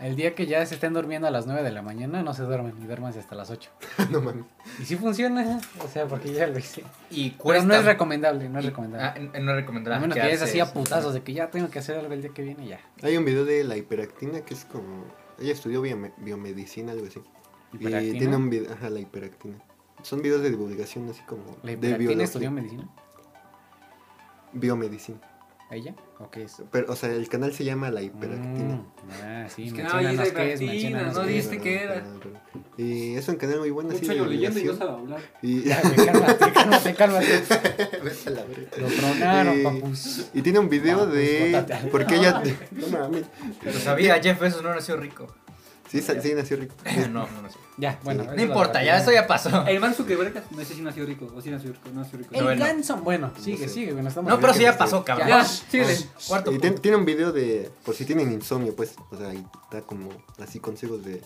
el 0.00 0.16
día 0.16 0.34
que 0.34 0.46
ya 0.46 0.64
se 0.66 0.74
estén 0.74 0.92
durmiendo 0.92 1.28
a 1.28 1.30
las 1.30 1.46
9 1.46 1.62
de 1.62 1.70
la 1.70 1.82
mañana, 1.82 2.22
no 2.22 2.34
se 2.34 2.42
duermen 2.42 2.74
y 2.82 2.84
duermanse 2.86 3.20
hasta 3.20 3.34
las 3.36 3.50
8. 3.50 3.70
no 4.10 4.20
mames. 4.20 4.44
Y 4.80 4.84
sí 4.84 4.96
funciona, 4.96 5.60
o 5.84 5.88
sea, 5.88 6.06
porque 6.06 6.32
ya 6.32 6.46
lo 6.48 6.58
hice. 6.58 6.82
Y 7.10 7.30
Pero 7.30 7.42
cuesta. 7.42 7.64
no 7.66 7.74
es 7.74 7.84
recomendable, 7.84 8.48
no 8.48 8.58
es 8.58 8.64
y- 8.64 8.68
recomendable. 8.68 9.30
Ah, 9.34 9.38
no 9.40 9.50
es 9.52 9.56
recomendable. 9.56 9.96
a 9.96 10.00
menos 10.00 10.18
que 10.18 10.32
es 10.32 10.42
así 10.42 10.58
a 10.58 10.72
putazos 10.72 11.14
de 11.14 11.22
que 11.22 11.32
ya 11.32 11.48
tengo 11.50 11.68
que 11.70 11.78
hacer 11.78 11.96
algo 11.98 12.12
el 12.12 12.22
día 12.22 12.30
que 12.34 12.42
viene 12.42 12.64
y 12.64 12.68
ya. 12.70 12.80
Hay 13.02 13.16
un 13.16 13.24
video 13.24 13.44
de 13.44 13.62
la 13.62 13.76
hiperactina 13.76 14.40
que 14.40 14.54
es 14.54 14.64
como. 14.64 15.04
Ella 15.40 15.52
estudió 15.52 15.80
biome- 15.82 16.12
biomedicina, 16.16 16.90
algo 16.92 17.06
así. 17.06 17.20
Y 17.72 17.76
¿Hiperactina? 17.76 18.18
tiene 18.18 18.36
un 18.36 18.50
video. 18.50 18.72
Ajá, 18.72 18.90
la 18.90 19.00
hiperactina. 19.00 19.56
Son 20.02 20.22
videos 20.22 20.42
de 20.42 20.50
divulgación 20.50 21.08
así 21.08 21.22
como. 21.22 21.42
¿La 21.62 21.70
de 21.70 21.72
hiperactina 21.72 21.98
biología. 21.98 22.24
estudió 22.24 22.50
medicina? 22.50 22.88
Biomedicina. 24.52 25.18
¿Ella? 25.70 25.94
¿O 26.18 26.30
qué 26.30 26.44
es? 26.44 26.62
Pero, 26.72 26.90
o 26.90 26.96
sea, 26.96 27.10
el 27.12 27.28
canal 27.28 27.52
se 27.52 27.62
llama 27.62 27.90
La 27.90 28.00
Hiperactina. 28.00 28.76
Mm, 28.76 28.86
ah, 29.22 29.46
sí, 29.54 29.66
Es 29.66 29.74
que 29.74 29.82
no, 29.82 29.98
es 30.00 30.06
qué 30.06 30.28
hiperactina, 30.54 31.02
no 31.12 31.20
qué 31.20 31.26
dijiste 31.28 31.58
que 31.60 31.82
era. 31.82 32.04
Y 32.78 33.14
es 33.16 33.28
un 33.28 33.36
canal 33.36 33.58
muy 33.60 33.68
bueno. 33.70 33.90
Mucho 33.90 34.06
de 34.06 34.12
año 34.12 34.24
leyendo 34.24 34.58
y 34.60 34.64
no 34.64 34.72
divulgación. 34.72 34.78
sabe 34.78 35.00
hablar. 35.02 35.20
Y, 35.42 35.62
Ya, 35.64 35.82
güey, 35.82 36.06
cálmate, 36.06 36.52
cálmate, 36.54 36.94
cálmate. 36.94 37.42
Lo 38.80 38.86
tronaron, 38.88 39.58
Eh, 39.58 39.62
papus. 39.62 40.30
y 40.32 40.40
tiene 40.40 40.58
un 40.58 40.70
video 40.70 41.06
de. 41.06 41.62
Porque 41.92 42.14
ella. 42.16 42.42
No 42.72 42.88
mames. 42.88 43.26
Lo 43.62 43.72
sabía, 43.74 44.18
Jeff 44.22 44.40
Bezos 44.40 44.62
no 44.62 44.74
nació 44.74 44.96
rico. 44.96 45.26
Sí, 45.90 46.02
sa- 46.02 46.20
sí, 46.20 46.34
nació 46.34 46.56
rico. 46.58 46.74
no, 47.10 47.26
no 47.28 47.42
nació. 47.42 47.60
Ya, 47.78 47.98
bueno. 48.02 48.22
Eso 48.24 48.32
No 48.32 48.36
es 48.36 48.42
importa, 48.48 48.82
ya 48.84 48.98
eso 48.98 49.10
ya 49.12 49.26
pasó. 49.26 49.66
El 49.66 49.80
Mark 49.80 49.94
Zuckerberg, 49.94 50.42
no 50.50 50.58
sé 50.64 50.74
si 50.74 50.82
nació 50.82 51.06
rico 51.06 51.32
o 51.34 51.40
si 51.40 51.50
nació 51.50 51.72
rico, 51.72 51.88
no 51.94 52.00
nació 52.02 52.18
rico. 52.18 52.30
El 52.34 52.44
No, 52.44 52.50
él 52.50 52.58
no. 52.58 52.64
Ganson, 52.66 53.04
bueno, 53.04 53.32
sigue, 53.40 53.68
sé. 53.68 53.74
sigue, 53.74 53.92
bueno, 53.92 54.08
estamos 54.08 54.30
No, 54.30 54.38
pero 54.40 54.52
sí 54.52 54.62
ya 54.62 54.76
pasó, 54.76 55.04
cabrón. 55.04 55.28
Ya, 55.28 55.44
síguele. 55.44 55.96
Cuarto. 56.26 56.52
Y 56.52 56.58
tiene, 56.58 56.78
tiene 56.78 56.96
un 56.96 57.04
video 57.04 57.32
de. 57.32 57.70
Por 57.84 57.94
si 57.94 58.04
tienen 58.04 58.30
insomnio, 58.32 58.74
pues. 58.76 58.94
O 59.10 59.16
sea, 59.16 59.28
ahí 59.28 59.44
está 59.64 59.80
como. 59.82 60.10
Así 60.38 60.60
consejos 60.60 61.04
de. 61.04 61.22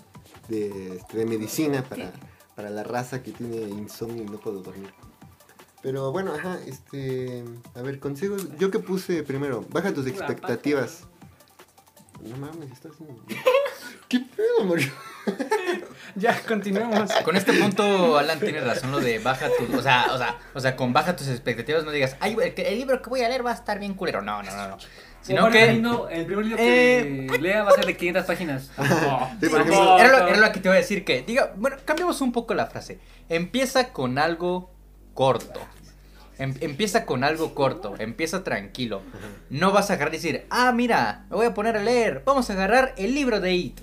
De, 0.49 0.97
este, 0.97 1.17
de 1.19 1.27
medicina 1.27 1.83
para, 1.85 2.13
para 2.57 2.69
la 2.71 2.83
raza 2.85 3.23
que 3.23 3.33
tiene 3.33 3.57
insomnio 3.63 4.23
y 4.23 4.27
no 4.27 4.39
puede 4.39 4.63
dormir. 4.63 4.93
Pero 5.83 6.13
bueno, 6.13 6.35
ajá, 6.35 6.59
este. 6.67 7.43
A 7.75 7.83
ver, 7.83 7.99
consejos. 7.99 8.49
Yo 8.59 8.71
que 8.71 8.79
puse 8.79 9.23
primero. 9.25 9.65
Baja 9.71 9.93
tus 9.93 10.07
expectativas. 10.07 11.05
No 12.23 12.37
mames, 12.37 12.71
estás 12.71 12.93
haciendo. 12.93 13.21
Ya, 16.15 16.39
continuemos. 16.47 17.11
Con 17.25 17.37
este 17.37 17.53
punto, 17.55 18.19
Alan 18.19 18.39
tiene 18.39 18.61
razón 18.61 18.91
lo 18.91 19.01
de 19.01 19.19
baja 19.19 19.49
tus, 19.59 19.75
o 19.75 19.83
sea, 19.83 20.07
o 20.13 20.19
sea, 20.19 20.39
o 20.53 20.61
sea, 20.61 20.77
con 20.77 20.93
baja 20.93 21.17
tus 21.17 21.29
expectativas 21.29 21.85
no 21.85 21.91
digas, 21.91 22.17
ay, 22.21 22.37
el, 22.43 22.53
el 22.67 22.77
libro 22.79 23.01
que 23.01 23.09
voy 23.09 23.23
a 23.23 23.29
leer 23.29 23.45
va 23.47 23.53
a 23.53 23.55
estar 23.55 23.79
bien 23.79 23.95
culero. 23.95 24.21
No, 24.21 24.43
no, 24.43 24.55
no, 24.55 24.69
no. 24.69 24.79
Sino 25.23 25.49
que 25.51 25.75
no, 25.75 26.09
el 26.11 26.27
primer 26.27 26.45
libro 26.45 26.59
que 26.59 27.39
lea 27.41 27.63
va 27.63 27.71
a 27.71 27.75
ser 27.75 27.87
de 27.87 27.97
500 27.97 28.25
páginas. 28.27 28.71
Sí, 29.41 29.49
por 29.49 29.63
Sí, 29.63 29.69
ejemplo. 29.69 29.99
era, 29.99 30.09
lo, 30.19 30.29
era 30.29 30.37
lo 30.39 30.53
que 30.53 30.61
te 30.61 30.69
iba 30.69 30.75
a 30.75 30.79
decir 30.79 31.05
que, 31.05 31.23
diga, 31.23 31.53
bueno, 31.57 31.77
cambiamos 31.85 32.21
un 32.21 32.33
poco 32.33 32.53
la 32.55 32.67
frase. 32.67 32.99
Empieza 33.29 33.93
con 33.93 34.19
algo 34.19 34.71
corto. 35.15 35.61
Em- 36.39 36.57
empieza 36.61 37.07
con 37.07 37.23
algo 37.25 37.55
corto, 37.55 37.95
empieza 37.99 38.43
tranquilo. 38.45 39.01
No 39.49 39.71
vas 39.73 39.91
a 39.91 39.95
agarrar 39.95 40.13
y 40.15 40.17
decir, 40.19 40.47
ah, 40.51 40.73
mira, 40.73 41.25
me 41.31 41.37
voy 41.37 41.47
a 41.47 41.55
poner 41.55 41.77
a 41.77 41.83
leer. 41.83 42.23
Vamos 42.27 42.51
a 42.51 42.55
agarrar 42.55 42.93
el 42.99 43.15
libro 43.15 43.41
de 43.41 43.55
It. 43.55 43.81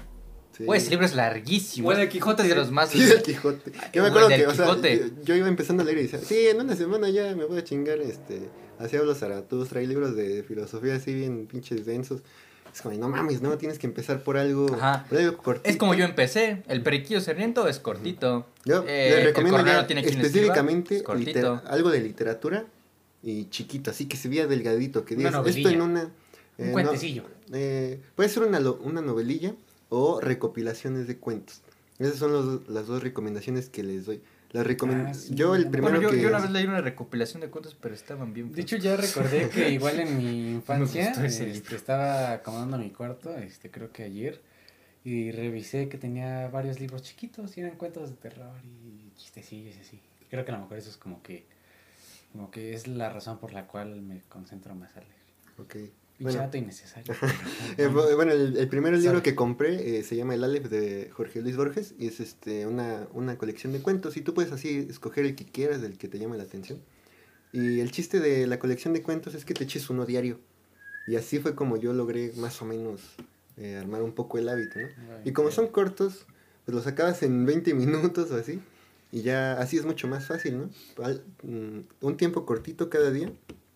Sí. 0.59 0.65
Pues 0.65 0.81
ese 0.83 0.91
libro 0.91 1.05
es 1.05 1.15
larguísimo. 1.15 1.87
O 1.87 1.91
el 1.93 2.01
es 2.01 2.09
Quijote. 2.09 2.43
de 2.43 2.53
los 2.53 2.69
más. 2.69 2.89
Sí, 2.89 2.99
del 3.01 3.23
Quijote. 3.23 3.71
Yo 3.93 4.01
me 4.03 4.09
el 4.09 4.13
acuerdo 4.13 4.27
que, 4.27 4.45
o 4.45 4.53
sea, 4.53 4.65
yo, 4.75 5.05
yo 5.23 5.35
iba 5.35 5.47
empezando 5.47 5.83
a 5.83 5.85
leer 5.85 5.99
y 5.99 6.01
decía, 6.03 6.19
sí, 6.19 6.47
en 6.49 6.59
una 6.59 6.75
semana 6.75 7.09
ya 7.09 7.33
me 7.33 7.45
voy 7.45 7.57
a 7.59 7.63
chingar, 7.63 7.99
este, 8.01 8.49
así 8.77 8.97
hablo 8.97 9.15
Zaratustra, 9.15 9.79
hay 9.79 9.87
libros 9.87 10.17
de 10.17 10.43
filosofía 10.43 10.95
así 10.95 11.13
bien 11.13 11.47
pinches 11.47 11.85
densos. 11.85 12.21
Es 12.73 12.81
como, 12.81 12.93
no 12.97 13.07
mames, 13.07 13.41
no, 13.41 13.57
tienes 13.57 13.79
que 13.79 13.87
empezar 13.87 14.21
por 14.21 14.37
algo, 14.37 14.67
Ajá. 14.75 15.05
por 15.09 15.17
algo 15.17 15.37
cortito. 15.37 15.69
Es 15.69 15.77
como 15.77 15.93
yo 15.95 16.03
empecé. 16.03 16.61
El 16.67 16.83
periquillo 16.83 17.21
serriento 17.21 17.67
es 17.69 17.79
cortito. 17.79 18.45
Yo 18.65 18.83
Eh, 18.85 19.07
les 19.11 19.17
el 19.19 19.25
recomiendo 19.27 19.65
ya 19.65 19.87
tiene 19.87 20.01
específicamente 20.01 20.97
es 20.97 21.03
cortito. 21.03 21.61
algo 21.67 21.89
de 21.89 22.01
literatura 22.01 22.65
y 23.23 23.45
chiquito, 23.49 23.91
así 23.91 24.07
que 24.07 24.17
se 24.17 24.27
vea 24.29 24.45
delgadito, 24.45 25.05
que 25.05 25.15
Una 25.15 25.29
digas, 25.29 25.47
esto 25.55 25.69
en 25.69 25.81
una... 25.81 26.01
Un 26.03 26.09
eh, 26.57 26.67
no, 26.67 26.71
cuentecillo. 26.73 27.23
eh, 27.53 28.01
puede 28.15 28.27
ser 28.27 28.43
una, 28.43 28.59
lo- 28.59 28.79
una 28.83 29.01
novelilla 29.01 29.53
o 29.89 30.21
recopilaciones 30.21 31.07
de 31.07 31.17
cuentos. 31.17 31.61
Esas 31.97 32.15
son 32.17 32.31
los- 32.31 32.69
las 32.69 32.87
dos 32.87 33.03
recomendaciones 33.03 33.69
que 33.69 33.83
les 33.83 34.05
doy. 34.05 34.21
Las 34.51 34.65
recomen- 34.65 35.07
Ah, 35.09 35.13
sí. 35.13 35.35
Yo 35.35 35.53
el 35.55 35.69
primero 35.69 35.95
Bueno, 35.95 36.01
yo, 36.01 36.09
que... 36.15 36.21
yo 36.23 36.29
una 36.29 36.39
vez 36.39 36.49
leí 36.49 36.65
una 36.65 36.81
recopilación 36.81 37.41
de 37.41 37.49
cuentos, 37.49 37.75
pero 37.79 37.93
estaban 37.93 38.33
bien. 38.33 38.51
De 38.51 38.61
hecho, 38.61 38.77
ya 38.77 38.95
recordé 38.95 39.49
que 39.49 39.69
igual 39.69 39.99
en 39.99 40.17
mi 40.17 40.51
infancia 40.53 41.11
este, 41.23 41.51
estaba 41.75 42.31
acomodando 42.33 42.77
mi 42.79 42.89
cuarto, 42.89 43.35
este, 43.37 43.69
creo 43.69 43.91
que 43.91 44.03
ayer, 44.03 44.41
y 45.03 45.31
revisé 45.31 45.87
que 45.87 45.97
tenía 45.99 46.47
varios 46.47 46.79
libros 46.79 47.03
chiquitos 47.03 47.55
y 47.57 47.61
eran 47.61 47.77
cuentos 47.77 48.09
de 48.09 48.15
terror 48.15 48.55
y 48.63 49.11
chistecillos 49.17 49.75
y 49.77 49.79
así. 49.81 50.01
Creo 50.31 50.43
que 50.45 50.51
a 50.51 50.55
lo 50.55 50.61
mejor 50.61 50.77
eso 50.79 50.89
es 50.89 50.97
como 50.97 51.21
que, 51.21 51.45
como 52.31 52.49
que 52.49 52.73
es 52.73 52.87
la 52.87 53.09
razón 53.09 53.37
por 53.39 53.53
la 53.53 53.67
cual 53.67 54.01
me 54.01 54.21
concentro 54.29 54.73
más 54.73 54.95
a 54.97 55.01
leer. 55.01 55.13
Ok. 55.59 55.75
Pinche 56.19 56.37
Bueno, 56.37 56.49
innecesario. 56.53 57.13
eh, 57.77 57.87
bu- 57.87 58.13
bueno, 58.15 58.31
el, 58.33 58.57
el 58.57 58.67
primer 58.67 58.93
libro 58.93 59.13
Sorry. 59.17 59.21
que 59.23 59.35
compré 59.35 59.97
eh, 59.99 60.03
se 60.03 60.15
llama 60.15 60.35
El 60.35 60.43
Aleph 60.43 60.67
de 60.67 61.09
Jorge 61.11 61.41
Luis 61.41 61.55
Borges 61.55 61.95
y 61.97 62.07
es 62.07 62.19
este 62.19 62.67
una, 62.67 63.07
una 63.13 63.37
colección 63.37 63.71
de 63.73 63.81
cuentos 63.81 64.17
y 64.17 64.21
tú 64.21 64.33
puedes 64.33 64.51
así 64.51 64.85
escoger 64.89 65.25
el 65.25 65.35
que 65.35 65.45
quieras, 65.45 65.81
del 65.81 65.97
que 65.97 66.07
te 66.09 66.19
llame 66.19 66.37
la 66.37 66.43
atención. 66.43 66.79
Y 67.51 67.79
el 67.79 67.91
chiste 67.91 68.19
de 68.19 68.45
la 68.47 68.59
colección 68.59 68.93
de 68.93 69.01
cuentos 69.01 69.33
es 69.33 69.45
que 69.45 69.53
te 69.53 69.63
eches 69.63 69.89
uno 69.89 70.05
diario. 70.05 70.39
Y 71.07 71.15
así 71.15 71.39
fue 71.39 71.55
como 71.55 71.77
yo 71.77 71.93
logré 71.93 72.33
más 72.35 72.61
o 72.61 72.65
menos 72.65 73.01
eh, 73.57 73.77
armar 73.77 74.03
un 74.03 74.11
poco 74.11 74.37
el 74.37 74.47
hábito, 74.49 74.77
¿no? 74.79 74.87
Y 75.25 75.31
como 75.31 75.49
son 75.51 75.67
cortos, 75.69 76.27
pues 76.65 76.75
los 76.75 76.85
acabas 76.85 77.23
en 77.23 77.45
20 77.45 77.73
minutos 77.73 78.29
o 78.31 78.35
así. 78.35 78.59
Y 79.11 79.23
ya 79.23 79.53
así 79.53 79.77
es 79.77 79.85
mucho 79.85 80.07
más 80.07 80.27
fácil, 80.27 80.57
¿no? 80.59 80.69
Al- 81.03 81.23
mm, 81.41 81.79
un 82.05 82.17
tiempo 82.17 82.45
cortito 82.45 82.89
cada 82.91 83.09
día, 83.09 83.31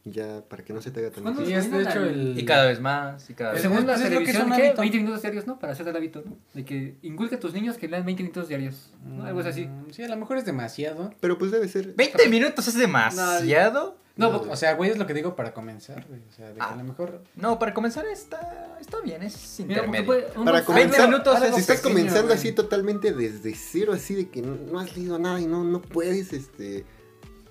ya 0.05 0.41
para 0.49 0.63
que 0.65 0.73
no 0.73 0.81
se 0.81 0.91
te 0.91 0.99
haga 0.99 1.11
tan 1.11 1.23
¿Cuándo 1.23 1.41
difícil. 1.41 1.61
Sí, 1.63 1.67
es 1.77 1.85
de 1.85 1.89
hecho 1.89 2.03
el... 2.03 2.37
Y 2.37 2.45
cada 2.45 2.65
vez 2.65 2.81
más, 2.81 3.29
y 3.29 3.33
cada 3.33 3.53
vez 3.53 3.61
Según 3.61 3.85
la 3.87 3.93
Pues 3.93 3.97
es 4.01 4.03
lo 4.03 4.09
que 4.19 4.25
televisión, 4.25 4.41
son 4.49 4.57
¿qué? 4.57 4.61
hábitos. 4.63 4.79
20 4.81 4.97
minutos 4.97 5.21
diarios, 5.21 5.47
¿no? 5.47 5.59
Para 5.59 5.73
hacer 5.73 5.87
el 5.87 5.95
hábito, 5.95 6.23
¿no? 6.25 6.37
De 6.53 6.65
que 6.65 6.95
inculca 7.03 7.37
a 7.37 7.39
tus 7.39 7.53
niños 7.53 7.77
que 7.77 7.87
lean 7.87 8.03
20 8.05 8.23
minutos 8.23 8.47
diarios. 8.49 8.91
¿no? 9.05 9.23
Algo 9.25 9.39
es 9.39 9.45
así. 9.47 9.65
Mm, 9.67 9.91
Sí, 9.91 10.03
a 10.03 10.07
lo 10.09 10.17
mejor 10.17 10.37
es 10.37 10.45
demasiado. 10.45 11.13
Pero 11.21 11.37
pues 11.37 11.51
debe 11.51 11.67
ser... 11.69 11.93
20 11.95 12.27
minutos 12.29 12.67
es 12.67 12.77
demasiado. 12.77 13.97
No, 14.15 14.29
No, 14.29 14.51
O 14.51 14.55
sea, 14.55 14.73
güey, 14.75 14.91
es 14.91 14.97
lo 14.97 15.07
que 15.07 15.13
digo 15.13 15.35
para 15.35 15.53
comenzar, 15.53 16.05
güey. 16.07 16.19
O 16.29 16.31
sea, 16.33 16.47
de 16.49 16.55
que 16.55 16.61
Ah. 16.61 16.73
a 16.73 16.75
lo 16.75 16.83
mejor... 16.83 17.23
No, 17.35 17.57
para 17.57 17.73
comenzar 17.73 18.05
está, 18.05 18.77
está 18.79 18.99
bien, 19.01 19.23
es 19.23 19.55
Mira, 19.65 19.79
intermedio. 19.85 20.05
puede, 20.05 20.21
unos 20.35 20.45
Para 20.45 20.51
20 20.61 20.65
comenzar, 20.65 21.09
minutos 21.09 21.39
si 21.39 21.45
estás 21.61 21.77
pequeño, 21.77 21.81
comenzando 21.95 22.23
güey. 22.27 22.37
así 22.37 22.51
totalmente 22.51 23.11
desde 23.13 23.55
cero, 23.55 23.93
así 23.93 24.13
de 24.15 24.29
que 24.29 24.41
no, 24.41 24.55
no 24.71 24.79
has 24.79 24.95
leído 24.95 25.17
nada 25.17 25.39
y 25.39 25.47
no, 25.47 25.63
no 25.63 25.81
puedes, 25.81 26.33
este... 26.33 26.83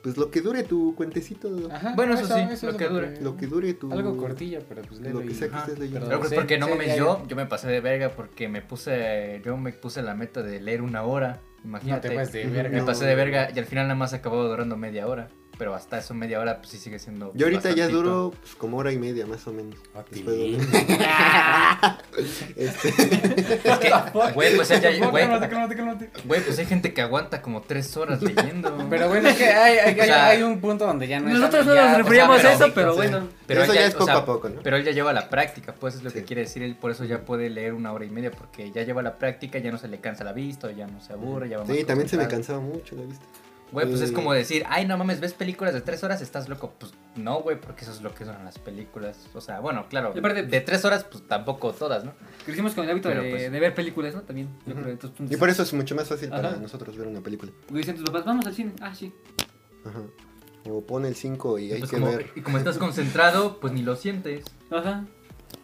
Pues 0.02 0.16
lo 0.16 0.30
que 0.30 0.40
dure 0.40 0.64
tu 0.64 0.94
cuentecito, 0.96 1.48
Ajá, 1.70 1.94
Bueno, 1.94 2.14
eso 2.14 2.26
sí, 2.26 2.66
lo 2.66 2.72
es 2.72 2.76
que 2.76 2.88
dure. 2.88 3.20
lo 3.20 3.36
que 3.36 3.46
dure 3.46 3.74
tu... 3.74 3.92
Algo 3.92 4.16
cortillo, 4.16 4.60
pero 4.68 4.82
pues 4.82 5.00
léelo 5.00 5.20
Lo 5.20 5.26
que 5.26 5.34
sea 5.34 5.48
que 5.48 5.56
estés 5.56 5.78
leyendo. 5.78 6.08
Pero 6.08 6.20
pues 6.20 6.32
porque 6.32 6.58
no 6.58 6.68
mames, 6.68 6.96
yo, 6.96 7.24
yo 7.28 7.36
me 7.36 7.46
pasé 7.46 7.68
de 7.68 7.80
verga 7.80 8.10
porque 8.10 8.48
me 8.48 8.62
puse, 8.62 9.40
yo 9.44 9.56
me 9.56 9.72
puse 9.72 10.02
la 10.02 10.14
meta 10.14 10.42
de 10.42 10.60
leer 10.60 10.82
una 10.82 11.02
hora 11.04 11.40
Imagínate. 11.64 12.08
No 12.08 12.14
te 12.14 12.18
pases 12.18 12.32
de 12.32 12.46
Ujú. 12.46 12.54
verga. 12.54 12.78
Me 12.78 12.84
pasé 12.84 13.04
de 13.04 13.14
verga 13.14 13.48
y 13.54 13.58
al 13.58 13.66
final 13.66 13.86
nada 13.86 13.94
más 13.94 14.12
acabó 14.12 14.42
durando 14.44 14.76
media 14.76 15.06
hora. 15.06 15.28
Pero 15.62 15.76
hasta 15.76 15.98
eso 15.98 16.12
media 16.12 16.40
hora 16.40 16.56
pues 16.58 16.70
sí 16.70 16.76
sigue 16.78 16.98
siendo. 16.98 17.30
Yo 17.36 17.46
ahorita 17.46 17.70
ya 17.70 17.86
duro 17.86 18.32
pues, 18.40 18.56
como 18.56 18.78
hora 18.78 18.90
y 18.90 18.98
media 18.98 19.26
más 19.26 19.46
o 19.46 19.52
menos. 19.52 19.76
A 19.94 20.02
ti. 20.02 20.24
Después 20.24 20.36
de- 20.36 20.58
Este, 22.56 22.88
Es 22.88 23.78
que, 23.78 23.92
güey, 24.34 24.56
pues 24.56 24.68
ya, 24.68 24.90
No, 24.98 25.10
güey, 25.12 25.26
güey, 26.24 26.40
pues 26.40 26.58
hay 26.58 26.66
gente 26.66 26.92
que 26.92 27.00
aguanta 27.00 27.40
como 27.42 27.62
tres 27.62 27.96
horas 27.96 28.20
leyendo. 28.22 28.76
Pero 28.90 29.08
bueno, 29.08 29.28
es 29.28 29.36
que 29.36 29.44
hay, 29.46 29.78
hay, 29.78 30.00
O 30.00 30.04
sea, 30.04 30.26
hay 30.30 30.42
un 30.42 30.60
punto 30.60 30.84
donde 30.84 31.06
ya 31.06 31.20
no 31.20 31.28
es 31.28 31.34
Nosotros 31.38 31.64
no 31.64 31.74
nos 31.76 31.94
o 31.94 31.98
referíamos 31.98 32.40
sea, 32.40 32.50
a 32.50 32.54
eso, 32.54 32.66
pero- 32.74 32.90
sí. 32.90 32.96
bueno. 32.96 33.28
Pero 33.46 33.62
Eso 33.62 33.74
ya 33.74 33.86
es 33.86 33.94
o 33.94 33.98
poco 33.98 34.06
sea, 34.06 34.16
a 34.16 34.24
poco, 34.24 34.48
¿no? 34.48 34.62
Pero 34.64 34.76
él 34.78 34.84
ya 34.84 34.90
lleva 34.90 35.12
la 35.12 35.28
práctica, 35.28 35.74
pues 35.78 35.94
es 35.94 36.02
lo 36.02 36.10
que 36.10 36.24
quiere 36.24 36.42
decir 36.42 36.64
él, 36.64 36.74
por 36.74 36.90
eso 36.90 37.04
ya 37.04 37.20
puede 37.20 37.50
leer 37.50 37.72
una 37.74 37.92
hora 37.92 38.04
y 38.04 38.10
media, 38.10 38.32
porque 38.32 38.72
ya 38.72 38.82
lleva 38.82 39.00
la 39.02 39.16
práctica, 39.16 39.60
ya 39.60 39.70
no 39.70 39.78
se 39.78 39.86
le 39.86 40.00
cansa 40.00 40.24
la 40.24 40.32
vista, 40.32 40.72
ya 40.72 40.88
no 40.88 41.00
se 41.00 41.12
aburre, 41.12 41.48
ya 41.48 41.58
va 41.58 41.64
más 41.64 41.76
Sí, 41.76 41.84
también 41.84 42.08
se 42.08 42.16
me 42.16 42.26
cansaba 42.26 42.58
mucho 42.58 42.96
la 42.96 43.02
vista. 43.02 43.24
Güey, 43.72 43.88
pues 43.88 44.02
es 44.02 44.12
como 44.12 44.32
decir, 44.34 44.64
ay, 44.68 44.86
no 44.86 44.96
mames, 44.98 45.18
ves 45.20 45.32
películas 45.32 45.72
de 45.74 45.80
tres 45.80 46.04
horas, 46.04 46.20
estás 46.20 46.48
loco. 46.48 46.74
Pues 46.78 46.92
no, 47.16 47.40
güey, 47.40 47.58
porque 47.60 47.82
eso 47.84 47.92
es 47.92 48.02
lo 48.02 48.14
que 48.14 48.24
son 48.26 48.44
las 48.44 48.58
películas. 48.58 49.28
O 49.34 49.40
sea, 49.40 49.60
bueno, 49.60 49.86
claro, 49.88 50.12
aparte- 50.16 50.42
de 50.42 50.60
tres 50.60 50.84
horas, 50.84 51.04
pues 51.10 51.26
tampoco 51.26 51.72
todas, 51.72 52.04
¿no? 52.04 52.12
Crecimos 52.44 52.74
con 52.74 52.84
el 52.84 52.90
hábito 52.90 53.08
de, 53.08 53.30
pues- 53.30 53.50
de 53.50 53.60
ver 53.60 53.74
películas, 53.74 54.14
¿no? 54.14 54.20
También. 54.22 54.48
Yo 54.66 54.72
Ujú. 54.74 54.82
creo, 54.82 54.92
entonces, 54.92 55.16
pues, 55.18 55.32
Y 55.32 55.36
por 55.36 55.48
eso 55.48 55.62
es 55.62 55.72
mucho 55.72 55.94
más 55.94 56.06
fácil 56.08 56.28
para 56.28 56.52
nosotros 56.56 56.96
ver 56.96 57.06
una 57.08 57.20
película. 57.22 57.50
Porque 57.66 57.78
dicen 57.78 57.96
tus 57.96 58.04
papás, 58.04 58.24
vamos 58.26 58.46
al 58.46 58.54
cine. 58.54 58.72
Ah, 58.82 58.94
sí. 58.94 59.12
Ajá. 59.86 60.02
O 60.68 60.82
pone 60.82 61.08
el 61.08 61.16
5 61.16 61.58
y 61.58 61.72
hay 61.72 61.78
Pues 61.80 61.90
que 61.90 61.96
como- 61.96 62.12
ver. 62.12 62.30
y 62.36 62.40
como 62.42 62.58
estás 62.58 62.78
concentrado, 62.78 63.58
pues 63.58 63.72
ni 63.72 63.82
lo 63.82 63.96
sientes. 63.96 64.44
Ajá. 64.70 65.06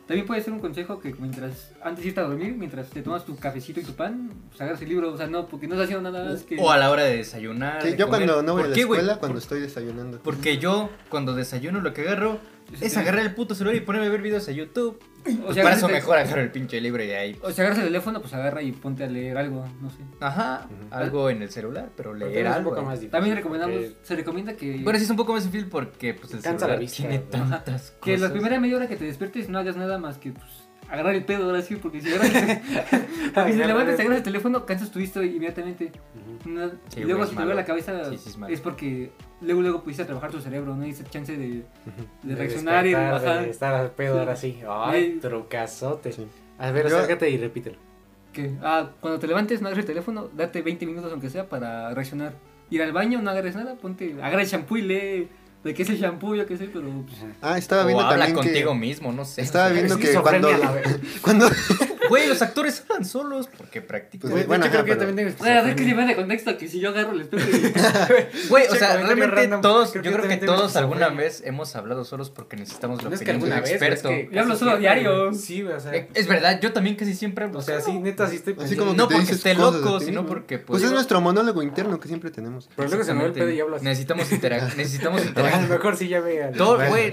También 0.07 0.26
puede 0.26 0.41
ser 0.41 0.55
un 0.55 0.61
consejo 0.61 1.01
que 1.01 1.14
mientras, 1.18 1.72
antes 1.82 2.03
de 2.03 2.09
irte 2.09 2.20
a 2.20 2.22
dormir, 2.22 2.55
mientras 2.57 2.89
te 2.89 3.03
tomas 3.03 3.26
tu 3.26 3.36
cafecito 3.36 3.80
y 3.80 3.84
tu 3.84 3.93
pan, 3.93 4.30
pues 4.49 4.59
agarras 4.61 4.80
el 4.80 4.89
libro, 4.89 5.12
o 5.12 5.16
sea, 5.18 5.26
no, 5.26 5.47
porque 5.47 5.66
no 5.68 5.74
estás 5.74 5.84
haciendo 5.84 6.11
nada 6.11 6.30
más 6.30 6.45
que... 6.45 6.57
O 6.59 6.70
a 6.70 6.78
la 6.78 6.91
hora 6.91 7.05
de 7.05 7.18
desayunar. 7.18 7.82
Sí, 7.82 7.91
de 7.91 7.97
yo 7.99 8.07
comer. 8.07 8.26
cuando 8.26 8.43
no 8.43 8.53
voy 8.55 8.62
a 8.62 8.64
¿Por 8.64 8.70
la 8.70 8.74
qué, 8.74 8.80
escuela, 8.80 9.18
cuando 9.18 9.39
estoy 9.39 9.61
desayunando. 9.61 10.20
Porque 10.20 10.57
yo, 10.57 10.89
cuando 11.11 11.34
desayuno, 11.34 11.82
lo 11.82 11.93
que 11.93 12.01
agarro 12.01 12.39
es 12.80 12.97
agarrar 12.97 13.20
el 13.20 13.34
puto 13.34 13.55
celular 13.55 13.76
y 13.76 13.80
ponerme 13.80 14.07
a 14.07 14.11
ver 14.11 14.22
videos 14.22 14.49
a 14.49 14.53
YouTube. 14.53 14.99
O 15.47 15.53
sea, 15.53 15.62
Para 15.62 15.77
eso 15.77 15.87
el- 15.89 15.93
mejor 15.93 16.16
agarro 16.16 16.41
el 16.41 16.51
pinche 16.51 16.81
libro 16.81 17.03
y 17.03 17.07
de 17.07 17.16
ahí. 17.16 17.39
O 17.43 17.51
si 17.51 17.61
agarras 17.61 17.79
el 17.81 17.85
teléfono, 17.87 18.21
pues 18.21 18.33
agarra 18.33 18.62
y 18.62 18.73
ponte 18.73 19.05
a 19.05 19.07
leer 19.09 19.37
algo, 19.37 19.66
no 19.83 19.91
sé. 19.91 19.99
Ajá, 20.21 20.66
algo 20.91 21.29
en 21.29 21.43
el 21.43 21.51
celular, 21.51 21.91
pero 21.97 22.14
leer 22.14 22.47
es 22.47 22.47
un 22.47 22.53
algo. 22.53 22.71
poco 22.71 22.83
eh. 22.83 22.85
más 22.85 22.95
difícil. 22.95 23.11
También 23.11 23.37
recomendamos, 23.37 23.77
porque- 23.77 23.97
se 24.03 24.16
recomienda 24.16 24.55
que... 24.55 24.79
Bueno, 24.79 24.99
sí 24.99 25.05
es 25.05 25.11
un 25.11 25.16
poco 25.16 25.33
más 25.35 25.45
difícil 25.45 25.69
porque 25.69 26.14
pues 26.14 26.33
el 26.33 26.41
Cansa 26.41 26.59
celular 26.61 26.77
la 26.79 26.81
vista, 26.81 26.97
tiene 27.03 27.19
tantas 27.19 27.91
Que 28.03 28.12
la 28.12 28.16
cosas. 28.19 28.33
primera 28.33 28.61
media 28.61 28.77
hora 28.77 28.89
que 28.89 28.97
te 28.97 29.05
despiertes 29.05 29.49
no 29.49 29.59
hagas 29.59 29.77
nada 29.77 29.99
más 29.99 30.16
que 30.19 30.33
pues, 30.33 30.47
agarrar 30.91 31.14
el 31.14 31.24
pedo 31.24 31.45
ahora 31.45 31.62
sí, 31.62 31.76
porque 31.76 32.01
si 32.01 32.09
agarras 32.12 32.30
porque 33.34 33.53
si 33.53 33.59
levantas 33.59 33.99
agarras 34.01 34.18
el 34.18 34.22
teléfono, 34.22 34.64
cansas 34.66 34.91
tu 34.91 34.99
vista 34.99 35.22
inmediatamente. 35.24 35.93
Ujú. 36.41 36.49
No- 36.51 36.70
Sí, 36.89 37.01
y 37.01 37.05
luego 37.05 37.24
si 37.26 37.34
te 37.34 37.43
duele 37.43 37.55
la 37.55 37.64
cabeza 37.64 38.11
Sí, 38.11 38.18
sí, 38.18 38.30
es 38.49 38.61
porque 38.61 39.11
luego 39.41 39.61
luego 39.62 39.82
pudiste 39.82 40.05
trabajar 40.05 40.30
tu 40.30 40.41
cerebro, 40.41 40.74
no 40.74 40.84
hay 40.84 40.91
esa 40.91 41.05
chance 41.05 41.36
de, 41.36 41.49
de 41.49 41.64
De 42.22 42.34
reaccionar 42.36 42.86
y 42.86 42.91
despertar, 42.91 43.12
bajar. 43.22 43.45
de 43.45 43.51
estar 43.51 43.74
al 43.74 43.91
pedo 43.93 44.18
ahora 44.20 44.36
sí. 44.36 44.59
Ay, 44.68 45.12
Sí. 45.14 45.18
trucazote. 45.20 46.14
A 46.59 46.70
ver, 46.70 46.86
acércate 46.86 47.30
y 47.30 47.36
repítelo. 47.39 47.76
Que, 48.32 48.53
ah, 48.62 48.91
cuando 49.01 49.18
te 49.18 49.26
levantes, 49.26 49.61
no 49.61 49.68
agarres 49.68 49.84
el 49.84 49.89
teléfono, 49.89 50.28
date 50.36 50.62
20 50.62 50.86
minutos 50.86 51.11
aunque 51.12 51.30
sea 51.30 51.49
para 51.49 51.93
reaccionar. 51.95 52.34
Ir 52.70 52.82
al 52.82 52.93
baño, 52.93 53.22
no 53.22 53.30
agarres 53.30 53.57
nada, 53.57 53.76
ponte, 53.76 54.12
agarra 54.22 54.43
el 54.43 54.47
shampoo 54.49 54.76
y 54.76 54.82
lee 54.82 55.28
de 55.65 55.75
qué 55.75 55.83
es 55.83 55.91
el 55.91 55.99
shampoo, 55.99 56.35
yo 56.35 56.47
qué 56.47 56.57
sé, 56.57 56.69
pero 56.73 56.89
pues, 57.07 57.19
Ah, 57.43 57.59
estaba 57.59 57.83
O 57.83 57.87
viendo 57.87 58.05
habla 58.05 58.27
también 58.27 58.37
contigo 58.37 58.73
que... 58.73 58.79
mismo, 58.79 59.13
no 59.13 59.25
sé. 59.25 59.43
Estaba 59.43 59.69
O 59.69 59.73
viendo 59.73 59.99
que 59.99 60.15
cuando... 60.15 60.49
cuando... 61.23 61.49
Güey, 62.09 62.29
los 62.29 62.43
actores 62.43 62.83
hablan 62.89 63.05
solos 63.05 63.49
porque 63.57 63.81
practican. 63.83 64.31
Pues, 64.31 64.47
bueno, 64.47 64.67
creo 64.67 64.81
ajá, 64.81 64.85
que 64.85 64.91
yo 64.91 64.97
pero- 64.99 65.07
también 65.09 65.29
tengo 65.29 65.39
Bueno, 65.39 65.61
a 65.61 65.63
ver 65.63 65.77
lleva 65.85 66.05
de 66.05 66.17
contexto 66.17 66.57
que 66.59 66.69
si 66.69 66.81
yo 66.81 66.91
agarro 66.91 67.13
el 67.13 67.23
espejo. 67.23 67.47
Güey, 68.49 68.67
o 68.69 68.75
sea, 68.75 68.97
realmente 68.97 69.27
random. 69.27 69.61
todos, 69.61 69.91
Creo 69.93 70.03
yo 70.05 70.13
creo 70.13 70.29
que 70.29 70.37
todos 70.39 70.77
alguna 70.77 71.09
vez 71.09 71.43
hemos 71.45 71.75
hablado 71.77 72.05
solos 72.05 72.31
porque 72.31 72.57
necesitamos 72.57 73.03
la 73.03 73.09
opinión 73.11 73.41
de 73.41 73.47
un 73.47 73.53
experto. 73.53 74.09
que 74.09 74.29
Yo 74.33 74.41
hablo 74.41 74.57
solo 74.57 74.73
siempre, 74.79 74.81
diario. 75.03 75.27
güey. 75.29 75.35
Sí, 75.39 75.63
güey, 75.63 75.75
o 75.75 75.81
sea. 75.81 75.95
Eh, 75.95 76.09
Es 76.15 76.27
verdad, 76.27 76.61
yo 76.61 76.73
también 76.73 76.97
casi 76.97 77.15
siempre 77.15 77.45
hablo 77.45 77.59
O 77.59 77.63
sea, 77.63 77.81
sí, 77.81 77.93
neta, 77.99 78.29
sí 78.29 78.37
estoy 78.37 78.55
Así 78.59 78.75
pensando. 78.77 78.95
No 78.95 79.09
porque 79.09 79.33
esté 79.33 79.55
loco, 79.55 80.01
sino 80.01 80.27
porque 80.27 80.59
Pues 80.59 80.83
es 80.83 80.91
nuestro 80.91 81.21
monólogo 81.21 81.63
interno 81.63 81.99
que 82.01 82.09
siempre 82.09 82.31
tenemos. 82.31 82.69
Pero 82.77 82.89
luego 82.89 83.05
se 83.05 83.15
me 83.15 83.21
va 83.21 83.27
el 83.27 83.33
pedo 83.33 83.51
y 83.51 83.61
hablo 83.61 83.77
así. 83.77 83.85
Necesitamos, 83.85 84.31
interac 84.33 84.77
necesitamos 84.77 85.21
A 85.23 85.25
lo 85.25 85.29
interacción. 85.31 85.69
mejor 85.69 85.97
sí 85.97 86.09
ya 86.09 86.21
ve. 86.21 86.45
al- 86.45 86.53
Todo, 86.55 86.77
Bueno. 86.77 86.91
güey, 86.91 87.13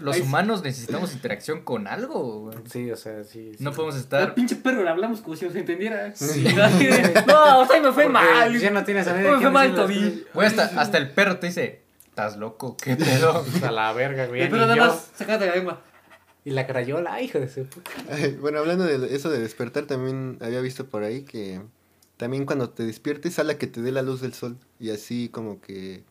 los 0.00 0.20
humanos, 0.20 0.62
necesitamos 0.62 1.12
interacción 1.12 1.62
con 1.62 1.86
algo, 1.86 2.40
güey. 2.42 2.58
Sí, 2.70 2.90
o 2.90 2.96
sea, 2.96 3.24
sí. 3.24 3.52
sí. 3.56 3.64
No 3.64 3.72
podemos 3.72 3.96
Estar. 4.06 4.34
pinche 4.34 4.56
perro 4.56 4.82
le 4.82 4.90
hablamos 4.90 5.20
como 5.20 5.36
si 5.36 5.44
nos 5.44 5.54
entendiera. 5.54 6.12
No, 7.26 7.60
o 7.60 7.66
sea, 7.66 7.80
me 7.80 7.92
fue 7.92 8.04
Porque 8.04 8.08
mal. 8.08 8.58
Ya 8.58 8.70
no 8.70 8.84
tienes 8.84 9.06
a 9.06 9.12
nadie. 9.12 9.24
Me 9.30 9.36
a 9.36 9.40
fue 9.40 9.50
mal, 9.50 9.74
Toby. 9.74 10.24
Güey, 10.34 10.46
hasta, 10.46 10.64
hasta 10.80 10.98
el 10.98 11.10
perro 11.10 11.38
te 11.38 11.48
dice, 11.48 11.82
estás 12.06 12.36
loco, 12.36 12.76
qué 12.76 12.96
pedo. 12.96 13.44
A 13.66 13.70
la 13.70 13.92
verga, 13.92 14.26
güey. 14.26 14.48
Pero 14.48 14.66
nada 14.66 14.76
más, 14.76 15.10
sacate 15.14 15.46
la 15.46 15.54
lengua. 15.56 15.82
Y 16.44 16.50
la 16.50 16.66
crayola, 16.66 17.20
hijo 17.20 17.40
de 17.40 17.48
su 17.48 17.64
puta. 17.66 17.90
Ay, 18.10 18.36
Bueno, 18.40 18.60
hablando 18.60 18.84
de 18.84 19.14
eso 19.14 19.28
de 19.30 19.40
despertar, 19.40 19.86
también 19.86 20.38
había 20.40 20.60
visto 20.60 20.86
por 20.86 21.02
ahí 21.02 21.22
que 21.22 21.60
también 22.16 22.46
cuando 22.46 22.70
te 22.70 22.84
despiertes, 22.84 23.38
a 23.38 23.44
la 23.44 23.58
que 23.58 23.66
te 23.66 23.82
dé 23.82 23.90
la 23.92 24.02
luz 24.02 24.20
del 24.20 24.32
sol. 24.32 24.56
Y 24.78 24.90
así 24.90 25.28
como 25.30 25.60
que... 25.60 26.04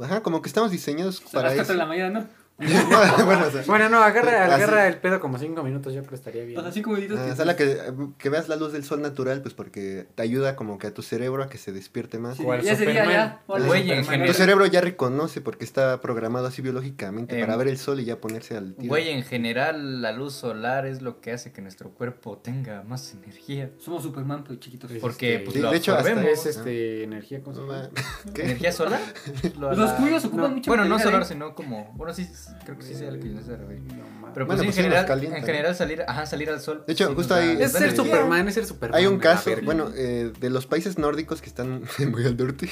Ajá, 0.00 0.22
como 0.22 0.40
que 0.40 0.48
estamos 0.48 0.70
diseñados 0.70 1.16
O 1.18 1.22
sea, 1.28 1.40
para 1.42 1.48
las 1.48 1.54
4 1.56 1.62
eso. 1.64 1.72
de 1.72 1.78
la 1.78 1.86
mañana, 1.86 2.20
¿no? 2.20 2.28
No, 2.60 2.66
bueno, 3.26 3.46
o 3.46 3.50
sea, 3.50 3.62
Bueno, 3.66 3.88
no, 3.88 3.98
agarra, 4.02 4.44
Así. 4.44 4.54
agarra 4.54 4.86
el 4.88 4.96
pedo 4.98 5.18
como 5.20 5.38
cinco 5.38 5.62
minutos, 5.62 5.92
yo 5.94 6.00
creo 6.00 6.10
que 6.10 6.14
estaría 6.16 6.44
bien. 6.44 6.58
O 6.58 6.62
sea, 6.62 6.72
cinco 6.72 6.90
minutitos. 6.90 7.18
ah, 7.18 7.24
que- 7.26 7.32
o 7.32 7.36
sea, 7.36 7.44
la 7.44 7.56
que, 7.56 7.78
que 8.18 8.28
veas 8.28 8.48
la 8.48 8.56
luz 8.56 8.72
del 8.72 8.84
sol 8.84 9.00
natural, 9.02 9.40
pues 9.42 9.54
porque 9.54 10.06
te 10.14 10.22
ayuda 10.22 10.56
como 10.56 10.78
que 10.78 10.86
a 10.88 10.94
tu 10.94 11.02
cerebro 11.02 11.42
a 11.42 11.48
que 11.48 11.58
se 11.58 11.72
despierte 11.72 12.18
más. 12.18 12.36
Sí, 12.36 12.44
ya 12.62 12.76
sería 12.76 13.04
ya. 13.10 13.42
Güey, 13.46 13.62
en 13.62 14.04
Superman. 14.04 14.04
general- 14.04 14.26
Tu 14.28 14.34
cerebro 14.34 14.66
ya 14.66 14.80
reconoce 14.80 15.40
porque 15.40 15.64
está 15.64 16.00
programado 16.00 16.46
así 16.46 16.62
biológicamente 16.62 17.34
Em, 17.38 17.40
para 17.46 17.56
ver 17.56 17.68
el 17.68 17.78
sol 17.78 18.00
y 18.00 18.04
ya 18.04 18.20
ponerse 18.20 18.56
al 18.56 18.74
tiro. 18.74 18.88
Güey, 18.88 19.08
en 19.10 19.22
general, 19.24 20.02
la 20.02 20.12
luz 20.12 20.34
solar 20.34 20.86
es 20.86 21.02
lo 21.02 21.20
que 21.20 21.32
hace 21.32 21.52
que 21.52 21.62
nuestro 21.62 21.90
cuerpo 21.90 22.38
tenga 22.38 22.82
más 22.82 23.12
energía. 23.14 23.70
Somos 23.78 24.02
Superman, 24.02 24.44
pero 24.44 24.60
chiquitos. 24.60 24.90
Porque, 25.00 25.34
Este, 25.34 25.44
pues, 25.44 25.54
de- 25.56 25.62
lo 25.62 25.70
de 25.70 25.76
hecho, 25.76 25.94
hasta. 25.96 26.10
Es 26.30 26.46
este, 26.46 27.04
energía, 27.04 27.42
¿cómo 27.42 27.56
se 27.56 27.62
No, 27.62 27.72
llama? 27.72 27.88
ma- 27.94 28.32
¿Qué? 28.34 28.42
¿Energía 28.42 28.72
solar? 28.72 29.00
Lo- 29.58 29.74
Los 29.74 29.92
cuyos 29.92 30.24
ocupan 30.24 30.50
no, 30.50 30.56
mucho 30.56 30.70
Bueno, 30.70 30.84
no 30.84 30.98
solar, 30.98 31.24
sino 31.24 31.54
como. 31.54 31.92
Bueno, 31.94 32.12
sí, 32.12 32.28
creo 32.64 32.78
que 32.78 32.84
sí 32.84 32.94
sea 32.94 33.08
el 33.08 33.18
que 33.20 33.28
yo. 33.28 33.34
No, 33.34 33.40
mames. 33.40 34.30
Pero 34.34 34.46
Bueno, 34.46 34.46
pues, 34.46 34.46
pues 34.46 34.60
en 34.60 34.66
nos 34.66 34.74
general, 34.76 35.06
calienta, 35.06 35.38
en 35.38 35.44
general 35.44 35.74
salir, 35.74 36.02
ajá, 36.06 36.26
salir 36.26 36.50
al 36.50 36.60
sol. 36.60 36.84
De 36.86 36.92
hecho, 36.92 37.08
sí 37.08 37.14
justo 37.14 37.34
ahí- 37.34 37.56
Es 37.60 37.72
ser 37.72 37.82
energía. 37.84 38.04
Superman, 38.04 38.48
es 38.48 38.54
ser 38.54 38.66
Superman. 38.66 38.98
Hay 38.98 39.06
un 39.06 39.18
caso, 39.18 39.50
bueno, 39.64 39.90
eh, 39.96 40.32
de 40.38 40.50
los 40.50 40.66
países 40.66 40.98
nórdicos 40.98 41.40
que 41.42 41.48
están 41.48 41.82
muy 42.10 42.24
al 42.26 42.36
norte 42.36 42.68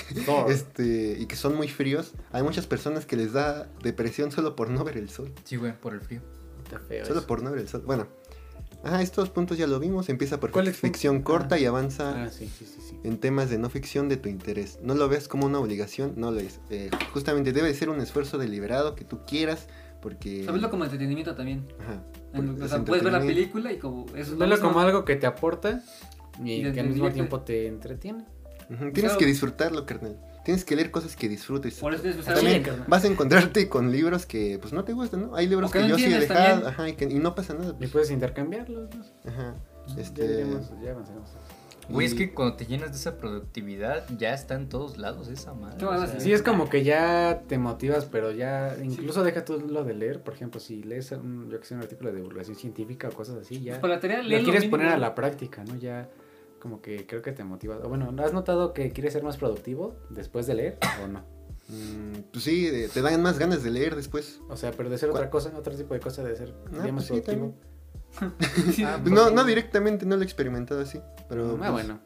este, 0.49 1.17
y 1.19 1.27
que 1.27 1.37
son 1.37 1.57
muy 1.57 1.69
fríos, 1.69 2.13
hay 2.33 2.43
muchas 2.43 2.67
personas 2.67 3.07
que 3.07 3.17
les 3.17 3.33
da 3.33 3.69
depresión 3.83 4.31
solo 4.31 4.55
por 4.57 4.71
no 4.71 4.85
ver 4.85 4.97
el 4.99 5.11
sol. 5.11 5.33
Sí, 5.45 5.57
güey, 5.57 5.73
por 5.79 5.95
el 5.95 6.01
frío. 6.01 6.21
Está 6.65 6.79
feo 6.81 7.05
Solo 7.07 7.21
eso. 7.21 7.27
por 7.27 7.43
no 7.43 7.51
ver 7.51 7.61
el 7.61 7.69
sol. 7.69 7.83
Bueno, 7.87 8.07
ajá, 8.85 9.03
estos 9.03 9.31
puntos 9.31 9.59
ya 9.59 9.67
lo 9.67 9.79
vimos. 9.81 10.09
Empieza 10.09 10.39
por 10.41 10.51
¿Cuál 10.51 10.69
es? 10.69 10.77
ficción 10.77 11.23
corta 11.23 11.59
y 11.59 11.65
avanza 11.67 12.25
Ah, 12.25 12.31
sí, 12.31 12.47
sí, 12.59 12.65
sí. 12.65 12.81
sí. 12.91 12.97
en 13.05 13.19
temas 13.19 13.51
de 13.51 13.59
no 13.59 13.69
ficción 13.71 14.09
de 14.09 14.17
tu 14.17 14.29
interés. 14.29 14.79
No 14.83 14.95
lo 14.95 15.09
ves 15.09 15.29
como 15.29 15.47
una 15.47 15.59
obligación, 15.59 16.15
no 16.17 16.31
lo 16.31 16.41
es. 16.41 16.61
Eh, 16.71 16.91
justamente 17.13 17.53
debe 17.53 17.73
ser 17.75 17.89
un 17.91 18.01
esfuerzo 18.01 18.39
deliberado 18.39 18.95
que 18.95 19.05
tú 19.05 19.21
quieras 19.27 19.67
porque... 20.01 20.45
Sabeslo 20.45 20.71
como 20.71 20.85
entretenimiento 20.85 21.35
también. 21.35 21.67
Ajá, 21.81 22.03
En 22.35 22.63
o 22.63 22.69
sea, 22.69 22.85
puedes 22.85 23.03
ver 23.03 23.13
la 23.13 23.21
película 23.21 23.73
y 23.73 23.79
como 23.79 24.07
eso 24.15 24.33
es 24.33 24.39
Velo 24.39 24.61
como 24.61 24.79
algo 24.81 25.05
que 25.05 25.17
te 25.17 25.27
aporta 25.27 25.83
y, 26.45 26.53
Y 26.67 26.73
que 26.73 26.81
al 26.81 26.89
mismo 26.89 27.11
tiempo 27.11 27.41
te 27.41 27.67
entretiene. 27.67 28.25
Tienes 28.69 28.93
Claro. 28.95 29.19
que 29.19 29.27
disfrutarlo, 29.27 29.87
carnal. 29.87 30.17
Tienes 30.49 30.65
que 30.65 30.77
leer 30.77 30.91
cosas 30.91 31.15
que 31.15 31.29
disfrutes. 31.29 31.75
Por 31.75 31.93
eso 31.93 32.03
tienes 32.05 32.25
que 32.25 32.33
También 32.33 32.65
vas 32.87 33.05
a 33.05 33.09
encontrarte 33.09 33.69
con 33.69 33.93
libros 33.93 34.25
que 34.25 34.59
pues 34.59 34.73
no 34.73 34.83
te 34.83 34.95
gustan, 34.95 35.27
¿no? 35.27 35.37
Hay 35.37 35.47
libros 35.47 35.71
que 35.71 35.77
que, 35.81 35.85
no 35.85 35.91
yo 35.91 35.97
sí 35.99 36.07
he 36.07 36.21
dejado, 36.21 36.69
ajá, 36.69 36.89
y, 36.89 36.95
que, 36.95 37.05
y 37.05 37.19
no 37.19 37.35
pasa 37.35 37.53
nada. 37.53 37.73
Y 37.73 37.75
pues. 37.75 37.91
puedes 37.91 38.11
intercambiarlos. 38.11 38.89
¿no? 38.95 39.31
Ajá. 39.31 39.57
Ya, 39.89 40.01
Este, 40.01 40.47
ya 40.83 40.93
avanzaremos. 40.93 41.31
Güey, 41.91 42.07
es 42.07 42.15
y- 42.15 42.17
que 42.17 42.33
cuando 42.33 42.57
te 42.57 42.65
llenas 42.65 42.93
de 42.93 42.97
esa 42.97 43.19
productividad, 43.19 44.07
ya 44.17 44.33
está 44.33 44.55
en 44.55 44.71
todos 44.71 44.97
lados 44.97 45.29
esa 45.29 45.53
madre. 45.53 45.87
Sí, 46.19 46.33
es 46.33 46.41
como 46.41 46.71
que 46.71 46.83
ya 46.83 47.43
te 47.47 47.59
motivas, 47.59 48.07
pero 48.07 48.31
ya 48.33 48.75
incluso 48.83 49.23
deja 49.25 49.45
tú 49.45 49.61
lo 49.61 49.85
de 49.85 49.93
leer. 49.93 50.23
Por 50.23 50.33
ejemplo, 50.33 50.61
si 50.61 50.83
lees 50.83 51.13
un, 51.13 51.51
yo 51.51 51.61
que 51.61 51.67
sé, 51.67 51.75
un 51.75 51.83
artículo 51.83 52.09
de 52.11 52.17
divulgación 52.17 52.57
científica 52.57 53.09
o 53.09 53.13
cosas 53.13 53.37
así, 53.37 53.61
ya 53.61 53.73
Pues 53.73 53.81
para 53.83 53.95
la 53.97 54.01
tarea, 54.01 54.23
lo 54.23 54.29
quieres 54.29 54.47
mínimo. 54.63 54.71
poner 54.71 54.89
a 54.89 54.97
la 54.97 55.15
práctica, 55.15 55.63
¿no? 55.65 55.77
Ya 55.77 56.09
como 56.59 56.81
que 56.83 57.07
creo 57.07 57.23
que 57.23 57.33
te 57.33 57.45
motiva. 57.45 57.77
O 57.83 57.89
bueno, 57.89 58.15
¿has 58.23 58.33
notado 58.33 58.73
que 58.73 58.91
quieres 58.93 59.13
ser 59.13 59.23
más 59.23 59.37
productivo 59.37 59.97
después 60.11 60.47
de 60.47 60.55
leer 60.55 60.79
o 61.05 61.09
no? 61.09 61.21
mm, 61.69 62.31
pues 62.33 62.45
sí, 62.45 62.71
te 62.93 63.03
dan 63.03 63.21
más 63.23 63.39
ganas 63.39 63.63
de 63.63 63.71
leer 63.71 63.95
después. 63.97 64.41
O 64.49 64.57
sea, 64.57 64.73
pero 64.73 64.89
de 64.91 64.99
ser 64.99 65.11
¿Cuál? 65.11 65.23
otra 65.25 65.31
cosa, 65.31 65.53
otro 65.57 65.75
tipo 65.77 65.95
de 65.95 66.01
cosa, 66.01 66.23
de 66.25 66.37
ser 66.37 66.55
Ah, 66.67 66.71
digamos 66.83 67.07
pues 67.09 67.21
sí, 67.21 67.25
productivo. 67.25 67.55
Sí. 68.73 68.83
Ah, 68.85 68.99
Pues 69.03 69.13
no, 69.13 69.31
no 69.31 69.43
sí. 69.43 69.49
directamente, 69.49 70.07
no 70.07 70.17
lo 70.17 70.23
he 70.23 70.25
experimentado 70.25 70.81
así. 70.81 70.99
Pero 71.29 71.53
Ah, 71.53 71.57
pues, 71.59 71.73
bueno. 71.73 72.01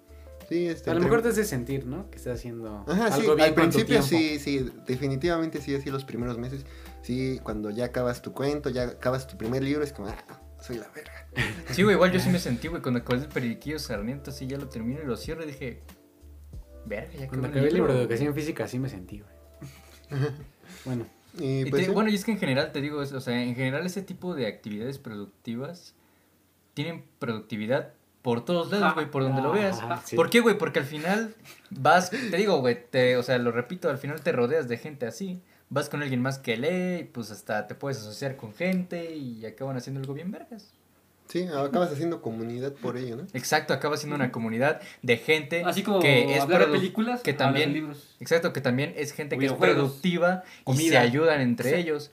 Sí, 0.49 0.67
este, 0.67 0.91
A 0.91 0.95
lo 0.95 1.01
mejor 1.01 1.23
te 1.23 1.29
hace 1.29 1.45
sentir, 1.45 1.87
¿no? 1.87 2.11
Que 2.11 2.17
estás 2.19 2.39
haciendo 2.39 2.85
Ajá, 2.87 3.11
sí, 3.13 3.21
algo 3.23 3.37
bien 3.37 3.49
al 3.49 3.55
principio 3.55 4.03
sí, 4.03 4.39
sí, 4.39 4.69
definitivamente 4.87 5.63
sí, 5.63 5.75
así 5.75 5.89
los 5.91 6.05
primeros 6.05 6.37
meses. 6.37 6.67
Sí, 7.03 7.41
cuando 7.43 7.71
ya 7.71 7.87
acabas 7.87 8.21
tu 8.21 8.33
cuento, 8.33 8.69
ya 8.69 8.83
acabas 8.83 9.27
tu 9.29 9.39
primer 9.39 9.63
libro, 9.63 9.83
es 9.83 9.93
como, 9.93 10.09
ah, 10.09 10.42
soy 10.63 10.77
la 10.79 10.89
verga. 10.95 11.27
Sí, 11.71 11.83
güey, 11.83 11.95
igual 11.97 12.13
yo 12.13 12.21
sí 12.21 12.31
me 12.31 12.39
sentí, 12.39 12.69
güey, 12.69 12.81
cuando 12.83 13.01
acabé 13.01 13.23
el 13.23 13.29
periodiquillo 13.29 13.79
Sarmiento, 13.79 14.31
así 14.31 14.47
ya 14.47 14.57
lo 14.59 14.69
termino 14.69 15.01
y 15.03 15.07
lo 15.07 15.17
cierro 15.17 15.43
y 15.45 15.47
dije, 15.47 15.83
Verga, 16.87 17.13
ya 17.19 17.29
Cuando 17.29 17.49
acabé 17.49 17.69
el 17.69 17.75
libro 17.75 17.93
de 17.93 18.01
educación 18.01 18.35
física 18.35 18.65
así 18.65 18.79
me 18.79 18.89
sentí, 18.89 19.21
güey. 19.21 19.33
bueno, 20.85 21.07
Y 21.39 21.61
Y 21.61 21.71
pues 21.71 21.83
te- 21.83 21.89
sí. 21.89 21.93
bueno, 21.95 22.11
y 22.11 22.15
es 22.15 22.25
que 22.25 22.33
en 22.33 22.39
general 22.39 22.73
te 22.73 22.81
digo, 22.81 23.03
es- 23.03 23.13
o 23.13 23.21
sea, 23.21 23.43
en 23.43 23.55
general 23.55 23.87
ese 23.87 24.03
tipo 24.03 24.35
de 24.35 24.47
actividades 24.47 24.99
productivas 24.99 25.95
tienen 26.75 27.05
productividad 27.19 27.93
por 28.23 28.45
todos 28.45 28.71
lados, 28.71 28.95
güey, 28.95 29.11
por 29.11 29.23
donde 29.25 29.43
lo 29.43 29.53
veas. 29.53 29.81
Ah, 29.83 30.01
sí. 30.05 30.15
¿Por 30.17 30.31
qué, 30.31 30.41
güey? 30.41 30.57
Porque 30.57 30.79
al 30.79 30.85
final 30.85 31.35
vas, 31.71 32.11
te 32.11 32.37
digo, 32.37 32.59
güey, 32.61 32.79
te, 32.89 33.17
o 33.17 33.23
sea, 33.23 33.37
lo 33.39 33.51
repito, 33.51 33.91
al 33.91 33.99
final 33.99 34.21
te 34.21 34.31
rodeas 34.33 34.69
de 34.69 34.79
gente 34.79 35.07
así. 35.07 35.41
Vas 35.73 35.89
con 35.89 36.03
alguien 36.03 36.21
más 36.21 36.39
que 36.39 36.59
lee, 36.59 37.01
y 37.01 37.05
pues 37.05 37.31
hasta 37.31 37.67
te 37.67 37.75
puedes 37.75 37.97
asociar 37.99 38.37
con 38.37 38.53
gente 38.53 39.17
y 39.17 39.47
acaban 39.47 39.75
haciendo 39.75 40.01
algo 40.01 40.13
bien 40.13 40.31
vergas. 40.31 40.71
Sí, 41.29 41.47
acabas 41.47 41.91
haciendo 41.91 42.21
comunidad 42.21 42.75
por 42.75 42.99
ello, 42.99 43.17
¿no? 43.17 43.23
Exacto, 43.33 43.73
acaba 43.73 43.97
siendo 43.97 44.17
una 44.17 44.31
comunidad 44.31 44.83
de 45.01 45.17
gente 45.17 45.63
Así 45.65 45.83
como 45.83 46.01
que 46.01 46.37
es 46.37 46.43
hablar 46.43 46.67
de 46.67 46.73
películas, 46.73 47.23
que 47.23 47.33
también 47.33 47.73
libros. 47.73 48.15
Exacto, 48.21 48.53
que 48.53 48.61
también 48.61 48.93
es 48.99 49.13
gente 49.13 49.39
que 49.39 49.47
es 49.47 49.53
productiva 49.55 50.43
y 50.67 50.77
se 50.77 50.99
ayudan 50.99 51.41
entre 51.41 51.71
Sí. 51.71 51.77
ellos. 51.77 52.11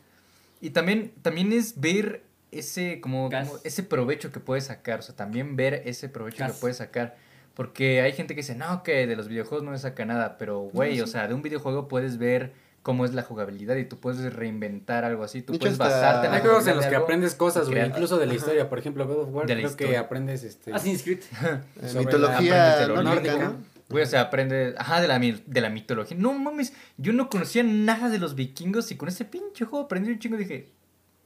Y 0.62 0.70
también, 0.70 1.12
también 1.22 1.52
es 1.52 1.82
ver 1.82 2.24
ese, 2.52 3.02
como, 3.02 3.30
ese 3.66 3.84
provecho 3.84 4.32
que 4.32 4.40
puedes 4.40 4.66
sacar. 4.66 5.00
O 5.00 5.02
sea, 5.02 5.16
también 5.18 5.58
ver 5.58 5.84
ese 5.86 6.08
provecho 6.08 6.40
Gas. 6.40 6.54
que 6.54 6.60
puedes 6.62 6.78
sacar. 6.78 7.18
Porque 7.56 8.00
hay 8.00 8.14
gente 8.14 8.36
que 8.36 8.42
dice, 8.42 8.56
no, 8.56 8.84
que 8.84 9.06
de 9.06 9.18
los 9.18 9.28
videojuegos 9.28 9.66
no 9.66 9.72
me 9.72 9.78
saca 9.80 10.06
nada. 10.06 10.38
Pero, 10.38 10.60
güey, 10.62 10.96
sí. 10.96 11.02
o 11.02 11.08
sea, 11.08 11.28
de 11.28 11.34
un 11.34 11.42
videojuego 11.42 11.90
puedes 11.90 12.18
ver 12.18 12.54
cómo 12.90 13.06
es 13.06 13.14
la 13.14 13.22
jugabilidad 13.22 13.76
y 13.76 13.86
tú 13.86 14.00
puedes 14.00 14.34
reinventar 14.34 15.06
algo 15.06 15.24
así. 15.24 15.44
Tú 15.44 15.60
puedes 15.60 15.78
basarte 15.78 16.26
en 16.26 16.32
la 16.32 16.38
hay 16.38 16.42
juegos 16.42 16.66
en 16.66 16.76
los 16.76 16.88
que 16.88 16.96
aprendes 16.96 17.36
cosas, 17.36 17.70
güey, 17.70 17.86
incluso 17.86 18.18
de 18.18 18.26
la 18.26 18.34
historia. 18.34 18.68
Por 18.68 18.80
ejemplo, 18.80 19.06
God 19.06 19.20
of 19.20 19.30
War, 19.32 19.46
De 19.46 19.54
la 19.54 19.62
creo 19.62 19.76
que 19.78 19.84
historia. 19.84 20.00
aprendes 20.00 20.44
este. 20.44 20.74
Assassin's 20.74 21.04
Creed. 21.04 21.20
Mitología 22.00 22.88
nórdica. 22.88 23.54
Güey, 23.90 24.04
o 24.04 24.08
sea, 24.08 24.22
aprende, 24.22 24.74
ajá, 24.76 25.02
de 25.02 25.08
la, 25.08 25.20
de 25.20 25.62
la 25.62 25.70
mitología. 25.70 26.18
No 26.20 26.34
mames, 26.34 26.74
yo 26.98 27.14
no 27.14 27.30
conocía 27.30 27.62
nada 27.62 28.10
de 28.10 28.18
los 28.18 28.34
vikingos 28.34 28.90
y 28.92 28.98
con 28.98 29.08
ese 29.08 29.24
pinche 29.24 29.66
juego 29.66 29.86
aprendí 29.86 30.10
un 30.12 30.18
chingo 30.18 30.36
y 30.36 30.40
dije, 30.40 30.72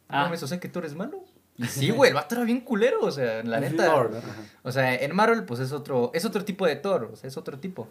no 0.09 0.17
Ah. 0.17 0.23
mames, 0.23 0.43
o 0.43 0.47
sea 0.47 0.59
que 0.59 0.67
tú 0.67 0.79
eres 0.79 0.95
malo. 0.95 1.23
Y 1.57 1.65
sí, 1.65 1.91
güey, 1.91 2.09
el 2.09 2.15
vato 2.15 2.35
era 2.35 2.43
bien 2.43 2.59
culero, 2.61 2.99
o 3.01 3.11
sea, 3.11 3.41
la 3.43 3.61
neta. 3.61 3.85
Ajá. 3.85 4.09
O 4.63 4.71
sea, 4.73 4.95
en 4.95 5.15
Marvel, 5.15 5.45
pues 5.45 5.61
es 5.61 5.71
otro, 5.71 6.11
es 6.13 6.25
otro 6.25 6.43
tipo 6.43 6.65
de 6.65 6.75
Thor, 6.75 7.11
o 7.13 7.15
sea, 7.15 7.27
es 7.29 7.37
otro 7.37 7.57
tipo. 7.59 7.87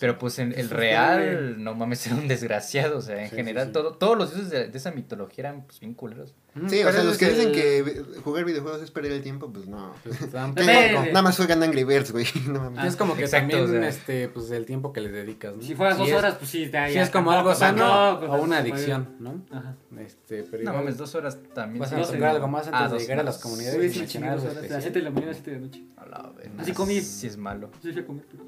Pero 0.00 0.18
pues 0.18 0.38
en 0.38 0.52
el 0.56 0.70
real, 0.70 1.62
no 1.62 1.74
mames, 1.74 2.06
era 2.06 2.16
un 2.16 2.28
desgraciado, 2.28 2.98
o 2.98 3.02
sea, 3.02 3.22
en 3.22 3.30
Sí, 3.30 3.36
general, 3.36 3.64
sí, 3.64 3.68
sí. 3.68 3.72
todo, 3.72 3.92
todos 3.94 4.16
los 4.16 4.32
dioses 4.34 4.50
de, 4.50 4.68
de 4.68 4.78
esa 4.78 4.90
mitología 4.92 5.48
eran 5.48 5.62
pues 5.64 5.80
bien 5.80 5.94
culeros. 5.94 6.34
Sí, 6.68 6.82
o 6.82 6.90
sea, 6.90 7.04
los 7.04 7.16
que 7.18 7.28
dicen 7.30 7.52
que 7.52 8.02
jugar 8.24 8.44
videojuegos 8.44 8.82
es 8.82 8.90
perder 8.90 9.12
el 9.12 9.22
tiempo, 9.22 9.52
pues 9.52 9.68
no. 9.68 9.94
pues. 10.02 10.32
Nada 10.32 11.22
más 11.22 11.36
juegan 11.36 11.62
Angry 11.62 11.84
Birds, 11.84 12.10
güey. 12.12 12.26
No 12.48 12.70
mames. 12.70 12.84
Es 12.86 12.96
como 12.96 13.14
que 13.14 13.22
Exacto, 13.24 13.56
también, 13.56 13.78
o 13.78 13.80
sea. 13.80 13.88
este, 13.88 14.28
pues 14.28 14.50
el 14.50 14.64
tiempo 14.66 14.92
que 14.92 15.00
le 15.00 15.10
dedicas, 15.10 15.54
¿no? 15.54 15.62
Si 15.62 15.74
fueras 15.74 15.94
Si 15.96 16.00
dos 16.00 16.10
es- 16.10 16.16
horas, 16.16 16.34
pues 16.38 16.50
sí, 16.50 16.68
ya, 16.70 16.88
Si 16.88 16.98
es 16.98 17.10
como 17.10 17.30
algo 17.30 17.54
sano 17.54 17.86
o 17.86 18.42
una 18.42 18.56
tampoco, 18.56 18.74
adicción, 18.74 19.08
¿no? 19.20 19.42
Ajá. 19.50 19.76
Este, 20.00 20.42
pero 20.44 20.64
No 20.64 20.70
igual 20.70 20.76
mames, 20.84 20.96
dos 20.96 21.14
horas 21.14 21.38
también. 21.54 21.80
vas 21.80 21.92
a 21.92 22.02
tocar 22.02 22.22
algo 22.30 22.48
más 22.48 22.66
antes 22.66 22.80
Ah, 22.80 22.88
de 22.88 22.98
llegar 22.98 23.20
a 23.20 23.22
las 23.22 23.38
comunidades. 23.38 23.92
Sí, 23.92 24.00
las 24.00 24.42
especial. 24.44 24.82
7 24.82 24.98
de 24.98 25.02
la 25.04 25.10
mañana 25.10 25.30
a 25.32 25.34
7 25.34 25.50
de 25.50 25.56
la 25.58 25.62
noche. 25.66 25.82
A 25.96 26.06
la 26.06 26.32
verga, 26.36 26.52
Así 26.62 26.72
comí. 26.72 27.00
Sí 27.00 27.26
es 27.26 27.36
malo. 27.36 27.70
Sí, 27.82 27.92
fui 27.92 28.02
a 28.02 28.06
comer, 28.06 28.24
pero... 28.30 28.44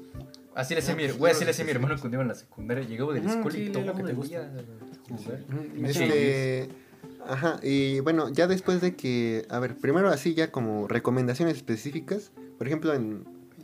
Así 0.53 0.73
le 0.73 0.81
hacía 0.81 0.95
mi, 0.95 1.03
pues, 1.05 1.17
güey, 1.17 1.31
así 1.31 1.45
le 1.45 1.51
hacía 1.51 1.65
mi 1.65 1.71
hermano 1.71 1.95
cuando 1.99 2.15
iba 2.15 2.21
en 2.23 2.27
la 2.27 2.35
secundaria. 2.35 2.83
Llegaba 2.83 3.13
de 3.13 3.21
la 3.21 3.29
escuela 3.31 3.57
y 3.57 3.69
todo 3.69 3.85
lo 3.85 3.95
que 3.95 4.03
te 4.03 4.13
gusta. 4.13 4.51
Este, 5.83 6.69
ajá, 7.25 7.59
y 7.63 7.99
bueno, 8.01 8.29
ya 8.29 8.47
después 8.47 8.81
de 8.81 8.95
que, 8.95 9.45
a 9.49 9.59
ver, 9.59 9.77
primero 9.77 10.09
así 10.09 10.33
ya 10.33 10.51
como 10.51 10.87
recomendaciones 10.87 11.57
específicas, 11.57 12.31
por 12.57 12.67
ejemplo, 12.67 12.93
en, 12.93 13.23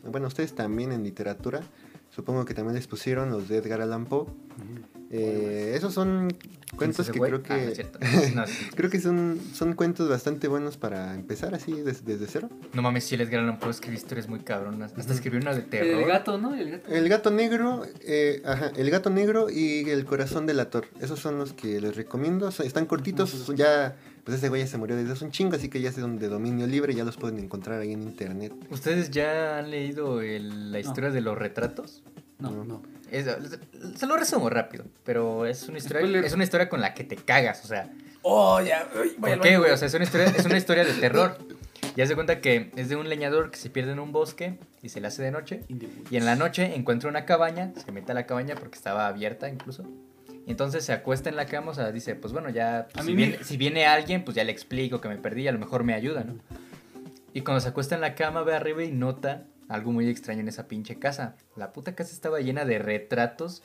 bueno, 0.09 0.27
ustedes 0.27 0.55
también 0.55 0.91
en 0.91 1.03
literatura, 1.03 1.61
supongo 2.09 2.45
que 2.45 2.53
también 2.53 2.75
les 2.75 2.87
pusieron 2.87 3.31
los 3.31 3.47
de 3.47 3.57
Edgar 3.57 3.81
Allan 3.81 4.05
Poe. 4.05 4.21
Ujú. 4.21 4.96
Eh, 5.09 5.73
esos 5.75 5.93
son 5.93 6.35
cuentos 6.75 7.09
que 7.09 7.19
creo 7.19 7.41
Ah, 7.49 7.57
no 7.57 7.73
que 7.73 7.81
es. 8.21 8.35
No, 8.35 8.45
sí. 8.45 8.67
creo 8.75 8.89
que 8.89 8.99
son 8.99 9.39
son 9.53 9.73
cuentos 9.73 10.09
bastante 10.09 10.47
buenos 10.49 10.75
para 10.75 11.15
empezar 11.15 11.55
así 11.55 11.71
des- 11.81 12.03
desde 12.05 12.27
cero. 12.27 12.49
No 12.73 12.81
mames, 12.81 13.05
si 13.05 13.15
el 13.15 13.21
Edgar 13.21 13.39
Allan 13.41 13.57
Poe 13.59 13.69
escribió 13.71 13.97
historias 13.97 14.27
muy 14.27 14.39
cabronas. 14.39 14.93
Hasta 14.97 15.13
escribió 15.13 15.39
una 15.39 15.53
de 15.55 15.61
terror. 15.61 16.01
El 16.01 16.07
gato, 16.07 16.37
¿no? 16.37 16.53
El 16.55 16.71
gato. 16.71 16.91
El 16.91 17.07
gato 17.09 17.31
negro, 17.31 17.83
eh, 18.01 18.41
ajá, 18.45 18.71
el 18.75 18.89
gato 18.89 19.09
negro 19.09 19.49
y 19.49 19.89
el 19.89 20.03
corazón 20.05 20.45
delator. 20.45 20.85
Esos 20.99 21.19
son 21.19 21.37
los 21.37 21.53
que 21.53 21.79
les 21.79 21.95
recomiendo. 21.95 22.49
Están 22.49 22.85
cortitos, 22.85 23.47
ya, 23.55 23.95
pues 24.25 24.37
ese 24.39 24.49
güey 24.49 24.61
ya 24.63 24.67
se 24.67 24.77
murió 24.77 24.97
desde 24.97 25.13
hace 25.13 25.23
un 25.23 25.31
chingo, 25.31 25.55
así 25.55 25.69
que 25.69 25.79
ya 25.79 25.91
son 25.93 26.19
de 26.19 26.27
dominio 26.27 26.67
libre, 26.67 26.93
ya 26.93 27.05
los 27.05 27.15
pueden 27.15 27.39
encontrar 27.39 27.79
ahí 27.79 27.93
en 27.93 28.03
internet. 28.03 28.51
¿Ustedes 28.69 29.09
ya 29.09 29.59
han 29.59 29.71
leído 29.71 30.19
el- 30.21 30.71
la 30.73 30.79
historia 30.81 31.11
de 31.11 31.21
los 31.21 31.37
retratos? 31.37 32.03
No. 32.39 32.51
No, 32.51 32.63
no. 32.63 32.83
Es- 33.11 33.25
se 33.95 34.05
lo 34.05 34.17
resumo 34.17 34.49
rápido, 34.49 34.85
pero 35.03 35.45
es 35.45 35.67
una 35.69 35.77
historia, 35.77 36.01
Spoiler. 36.01 36.25
es 36.25 36.33
una 36.33 36.43
historia 36.43 36.69
con 36.69 36.81
la 36.81 36.93
que 36.93 37.03
te 37.03 37.15
cagas, 37.15 37.63
o 37.63 37.67
sea, 37.67 37.89
Oh, 38.21 38.59
ya. 38.61 38.87
uy, 39.01 39.15
voy 39.17 39.31
al 39.31 39.39
¿por 39.39 39.47
qué, 39.47 39.57
güey? 39.57 39.71
O 39.71 39.77
sea, 39.77 39.87
es 39.87 39.93
una 39.93 40.03
historia, 40.03 40.27
es 40.27 40.45
una 40.45 40.57
historia 40.57 40.83
de 40.83 40.93
terror. 40.99 41.37
Ya 41.95 42.05
se 42.05 42.13
cuenta 42.15 42.41
que 42.41 42.71
es 42.75 42.89
de 42.89 42.95
un 42.95 43.09
leñador 43.09 43.49
que 43.49 43.57
se 43.57 43.69
pierde 43.71 43.93
en 43.93 43.99
un 43.99 44.11
bosque 44.11 44.59
y 44.83 44.89
se 44.89 45.01
le 45.01 45.07
hace 45.07 45.23
de 45.23 45.31
noche. 45.31 45.63
Y 46.11 46.17
en 46.17 46.25
la 46.25 46.35
noche 46.35 46.75
encuentra 46.75 47.09
una 47.09 47.25
cabaña, 47.25 47.71
se 47.83 47.91
mete 47.91 48.11
a 48.11 48.15
la 48.15 48.25
cabaña 48.27 48.55
porque 48.55 48.75
estaba 48.75 49.07
abierta 49.07 49.49
incluso. 49.49 49.83
Y 50.45 50.51
entonces 50.51 50.85
se 50.85 50.93
acuesta 50.93 51.29
en 51.29 51.35
la 51.35 51.45
cama, 51.47 51.71
o 51.71 51.73
sea, 51.73 51.91
dice, 51.91 52.13
pues 52.15 52.33
bueno, 52.33 52.49
ya, 52.49 52.87
pues, 52.93 53.05
si, 53.05 53.15
viene, 53.15 53.43
si 53.43 53.57
viene 53.57 53.85
alguien, 53.87 54.23
pues 54.23 54.35
ya 54.35 54.43
le 54.43 54.51
explico 54.51 55.01
que 55.01 55.09
me 55.09 55.17
perdí, 55.17 55.47
a 55.47 55.51
lo 55.51 55.59
mejor 55.59 55.83
me 55.83 55.93
ayuda, 55.93 56.23
¿no? 56.23 56.35
Y 57.33 57.41
cuando 57.41 57.61
se 57.61 57.69
acuesta 57.69 57.95
en 57.95 58.01
la 58.01 58.15
cama, 58.15 58.43
ve 58.43 58.53
arriba 58.55 58.83
y 58.83 58.91
nota 58.91 59.43
algo 59.69 59.91
muy 59.91 60.07
extraño 60.09 60.41
en 60.41 60.47
esa 60.47 60.67
pinche 60.67 60.97
casa. 60.99 61.35
La 61.55 61.73
puta 61.73 61.95
casa 61.95 62.13
estaba 62.13 62.39
llena 62.39 62.65
de 62.65 62.79
retratos 62.79 63.63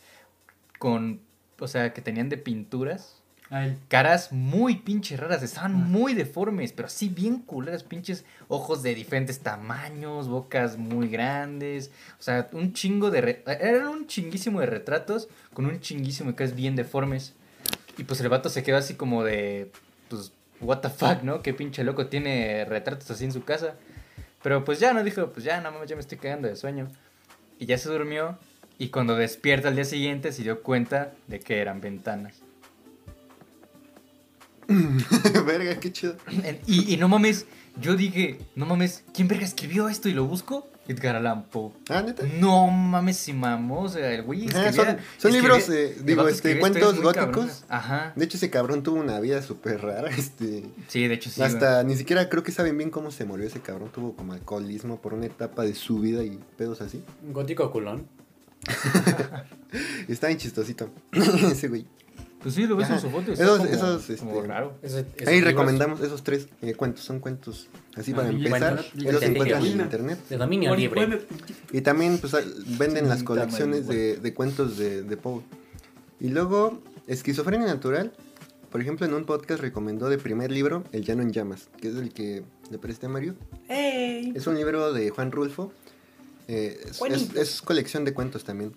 con, 0.79 1.21
o 1.59 1.69
sea, 1.69 1.93
que 1.93 2.03
tenían 2.03 2.29
de 2.29 2.39
pinturas 2.39 3.21
A 3.51 3.67
él. 3.67 3.79
caras 3.89 4.33
muy 4.33 4.77
pinches 4.77 5.21
raras, 5.21 5.43
estaban 5.43 5.75
muy 5.75 6.15
deformes, 6.15 6.73
pero 6.73 6.87
así 6.87 7.09
bien 7.09 7.39
culeras, 7.39 7.85
pinches 7.85 8.25
ojos 8.49 8.83
de 8.83 8.95
diferentes 8.95 9.41
tamaños, 9.41 10.29
bocas 10.29 10.77
muy 10.79 11.09
grandes, 11.09 11.91
o 12.19 12.23
sea, 12.23 12.49
un 12.53 12.73
chingo 12.73 13.11
de... 13.11 13.21
re- 13.21 13.43
Eran 13.47 13.89
un 13.89 14.07
chinguísimo 14.07 14.61
de 14.61 14.67
retratos 14.67 15.29
con 15.55 15.67
un 15.67 15.81
chinguísimo 15.81 16.31
de 16.31 16.37
caras 16.37 16.55
bien 16.57 16.75
deformes. 16.77 17.35
Y 17.99 18.05
pues 18.05 18.21
el 18.23 18.29
vato 18.31 18.49
se 18.49 18.63
quedó 18.63 18.79
así 18.79 18.95
como 18.95 19.23
de, 19.23 19.71
pues, 20.09 20.33
what 20.61 20.79
the 20.79 20.89
fuck, 20.89 21.23
¿no? 21.23 21.43
Qué 21.43 21.53
pinche 21.53 21.85
loco 21.85 22.07
tiene 22.07 22.65
retratos 22.65 23.11
así 23.11 23.25
en 23.25 23.33
su 23.33 23.45
casa. 23.45 23.75
Pero 24.43 24.65
pues 24.65 24.81
ya 24.81 24.93
no 24.93 25.05
dijo, 25.05 25.33
pues 25.33 25.45
ya, 25.45 25.61
no 25.61 25.71
mames, 25.71 25.89
ya 25.89 25.97
me 25.97 26.01
estoy 26.01 26.19
cagando 26.19 26.49
de 26.49 26.57
sueño. 26.57 26.89
Y 27.59 27.67
ya 27.67 27.79
se 27.79 27.89
durmió 27.89 28.39
y 28.79 28.89
cuando 28.89 29.15
despierta 29.15 29.69
al 29.69 29.77
día 29.77 29.85
siguiente 29.85 30.33
se 30.33 30.43
dio 30.43 30.63
cuenta 30.63 31.13
de 31.29 31.39
que 31.41 31.61
eran 31.61 31.81
ventanas. 31.81 32.35
Verga, 35.47 35.79
qué 35.79 35.93
chido. 35.93 36.17
Y, 36.67 36.93
y 36.93 36.97
no 36.97 37.09
mames, 37.09 37.47
yo 37.81 37.95
dije, 37.95 38.41
no 38.55 38.67
mames, 38.67 39.05
¿quién 39.15 39.29
verga 39.29 39.45
escribió 39.45 39.89
esto? 39.89 40.09
Y 40.09 40.13
lo 40.13 40.25
busco. 40.25 40.69
Edgar 40.89 41.15
Allan 41.17 41.45
Poe. 41.45 41.71
Ah, 41.89 42.03
neta. 42.03 42.25
No 42.41 42.67
mames, 42.67 43.17
si 43.17 43.33
mamó, 43.33 43.83
o 43.83 43.89
sea, 43.89 44.13
el 44.13 44.23
güey 44.23 44.49
Ajá, 44.49 44.69
escribía... 44.69 44.73
son- 44.93 44.97
son 45.19 45.31
escribía- 45.31 45.41
libros, 45.43 45.69
eh, 45.69 45.97
digo, 46.05 46.29
este, 46.29 46.59
cuentos 46.59 47.01
góticos. 47.01 47.65
Ajá. 47.69 48.13
De 48.17 48.25
hecho, 48.25 48.37
ese 48.37 48.51
cabrón 48.51 48.83
tuvo 48.83 48.99
una 48.99 49.21
vida 49.21 49.41
súper 49.43 49.81
rara. 49.81 50.11
Este, 50.17 50.65
Sí, 50.89 51.07
de 51.07 51.15
hecho 51.15 51.31
sí. 51.31 51.41
güey. 51.41 51.53
hasta 51.53 51.83
ni 51.85 51.95
siquiera 51.97 52.29
creo 52.29 52.43
que 52.43 52.51
saben 52.53 52.77
bien 52.77 52.91
cómo 52.91 53.11
se 53.13 53.25
murió 53.25 53.47
ese 53.47 53.61
cabrón. 53.61 53.91
Tuvo 53.93 54.15
como 54.17 54.33
alcoholismo 54.33 55.01
por 55.01 55.15
una 55.15 55.27
etapa 55.27 55.63
de 55.63 55.75
su 55.75 56.01
vida 56.01 56.25
y 56.25 56.39
pedos 56.57 56.81
así. 56.81 57.05
Gótico 57.33 57.71
culón. 57.71 58.07
Está 60.09 60.27
bien 60.29 60.39
chistosito. 60.39 60.91
ese 61.13 61.69
güey. 61.69 61.87
Pues 62.43 62.55
sí, 62.57 62.67
lo 62.67 62.75
ves 62.77 62.87
Ajá. 62.87 62.95
en 62.97 63.01
su 63.01 63.11
foto. 63.11 63.33
Esos- 63.33 63.59
como, 63.59 63.71
esos, 63.71 64.19
como 64.21 64.35
este, 64.39 64.49
raro. 64.49 64.75
Ese- 64.83 65.07
Ahí 65.27 65.37
libros 65.37 65.53
recomendamos 65.53 66.01
esos 66.01 66.25
tres 66.25 66.49
eh, 66.61 66.75
cuentos. 66.75 67.05
Son 67.05 67.21
cuentos 67.21 67.69
así 67.97 68.13
para 68.13 68.29
Ah, 68.29 68.33
y 68.33 68.37
empezar. 68.47 68.85
bueno, 68.95 69.21
de 69.21 69.27
encuentran 69.27 69.65
en 69.67 69.81
internet. 69.81 70.19
De 70.29 70.37
dominio 70.37 70.75
libre. 70.75 71.27
Y 71.73 71.81
también 71.83 72.19
pues, 72.19 72.33
venden 72.79 73.09
las 73.09 73.23
colecciones 73.23 73.87
de, 73.87 74.17
de 74.17 74.35
cuentos 74.35 74.77
de, 74.79 75.03
de 75.03 75.17
Poe. 75.17 75.43
Y 76.21 76.29
luego, 76.29 76.81
Esquizofrenia 77.07 77.67
Natural. 77.67 78.13
Por 78.71 78.81
ejemplo, 78.81 79.05
en 79.05 79.13
un 79.13 79.25
podcast 79.25 79.61
recomendó 79.61 80.09
de 80.09 80.17
primer 80.17 80.51
libro 80.51 80.83
El 80.93 81.05
Llano 81.05 81.21
en 81.23 81.31
Llamas, 81.33 81.69
que 81.81 81.89
es 81.89 81.97
el 81.97 82.13
que 82.15 82.43
le 82.71 82.79
presté 82.79 83.05
a 83.07 83.09
Mario. 83.11 83.35
Es 83.69 84.47
un 84.47 84.55
libro 84.57 84.93
de 84.95 85.11
Juan 85.11 85.31
Rulfo. 85.31 85.73
Eh, 86.49 86.81
es, 86.89 87.01
es- 87.03 87.37
es 87.37 87.63
colección 87.63 88.05
de 88.07 88.15
cuentos 88.15 88.45
también. 88.45 88.73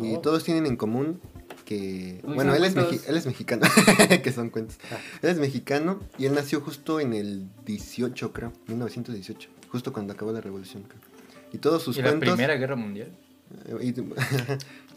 Y 0.00 0.14
Oh. 0.14 0.20
todos 0.20 0.44
tienen 0.44 0.64
en 0.66 0.76
común 0.76 1.20
que... 1.64 2.20
Uy, 2.24 2.34
bueno, 2.34 2.54
él 2.54 2.64
es, 2.64 2.74
cuentos. 2.74 3.08
él 3.08 3.16
es 3.16 3.26
mexicano, 3.26 3.62
que 4.22 4.32
son 4.32 4.50
cuentos. 4.50 4.76
Ah. 4.92 4.98
Él 5.22 5.30
es 5.30 5.38
mexicano 5.38 6.00
y 6.18 6.26
él 6.26 6.34
nació 6.34 6.60
justo 6.60 7.00
en 7.00 7.12
el 7.14 7.46
18, 7.66 8.32
creo, 8.32 8.52
1918, 8.68 9.48
justo 9.70 9.92
cuando 9.92 10.12
acabó 10.12 10.32
la 10.32 10.40
revolución. 10.40 10.82
creo. 10.84 11.00
Y 11.52 11.58
todos 11.58 11.82
sus 11.82 11.96
y 11.98 12.02
la 12.02 12.08
cuentos... 12.10 12.30
Primera 12.30 12.56
Guerra 12.56 12.76
Mundial. 12.76 13.08
Y- 13.80 13.92
sí, 13.94 14.04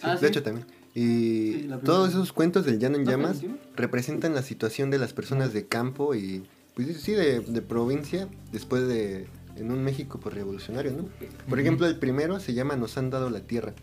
Ah, 0.02 0.14
de 0.14 0.20
¿sí? 0.20 0.26
hecho 0.28 0.44
también. 0.44 0.66
Y 0.96 1.52
Sí, 1.54 1.70
todos 1.86 2.10
esos 2.10 2.34
cuentos 2.34 2.66
del 2.66 2.80
llano 2.80 2.96
en 2.98 3.04
¿No 3.04 3.12
fue 3.12 3.20
llamas 3.22 3.42
representan 3.76 4.34
la 4.34 4.42
situación 4.42 4.90
de 4.90 4.98
las 4.98 5.14
personas 5.14 5.54
de 5.54 5.68
campo 5.68 6.16
y, 6.16 6.44
pues 6.74 7.02
sí, 7.02 7.12
de, 7.12 7.42
de 7.42 7.62
provincia, 7.62 8.28
después 8.52 8.88
de, 8.88 9.28
en 9.58 9.72
un 9.72 9.84
México 9.84 10.20
pues, 10.20 10.34
revolucionario, 10.34 10.92
¿no? 10.94 11.06
Por 11.48 11.60
ejemplo, 11.60 11.86
el 11.86 11.98
primero 12.00 12.40
se 12.40 12.54
llama 12.56 12.76
Nos 12.78 12.98
han 12.98 13.10
dado 13.12 13.30
la 13.30 13.42
tierra. 13.42 13.74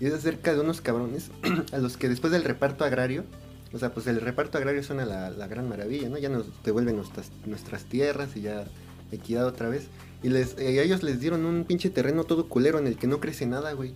Y 0.00 0.06
es 0.06 0.14
acerca 0.14 0.54
de 0.54 0.60
unos 0.60 0.80
cabrones 0.80 1.30
a 1.72 1.78
los 1.78 1.96
que 1.96 2.08
después 2.08 2.32
del 2.32 2.44
reparto 2.44 2.84
agrario, 2.84 3.24
o 3.72 3.78
sea, 3.78 3.92
pues 3.92 4.06
el 4.06 4.20
reparto 4.20 4.56
agrario 4.58 4.82
suena 4.82 5.04
la, 5.04 5.30
la 5.30 5.46
gran 5.48 5.68
maravilla, 5.68 6.08
¿no? 6.08 6.18
Ya 6.18 6.28
nos 6.28 6.46
devuelven 6.64 6.96
nuestras, 6.96 7.30
nuestras 7.46 7.84
tierras 7.84 8.36
y 8.36 8.42
ya 8.42 8.64
equidad 9.12 9.46
otra 9.46 9.68
vez. 9.68 9.86
Y 10.22 10.28
les, 10.30 10.56
y 10.58 10.78
a 10.78 10.82
ellos 10.82 11.02
les 11.02 11.20
dieron 11.20 11.44
un 11.44 11.64
pinche 11.64 11.90
terreno 11.90 12.24
todo 12.24 12.48
culero 12.48 12.78
en 12.78 12.86
el 12.86 12.96
que 12.96 13.06
no 13.06 13.20
crece 13.20 13.46
nada, 13.46 13.72
güey. 13.72 13.94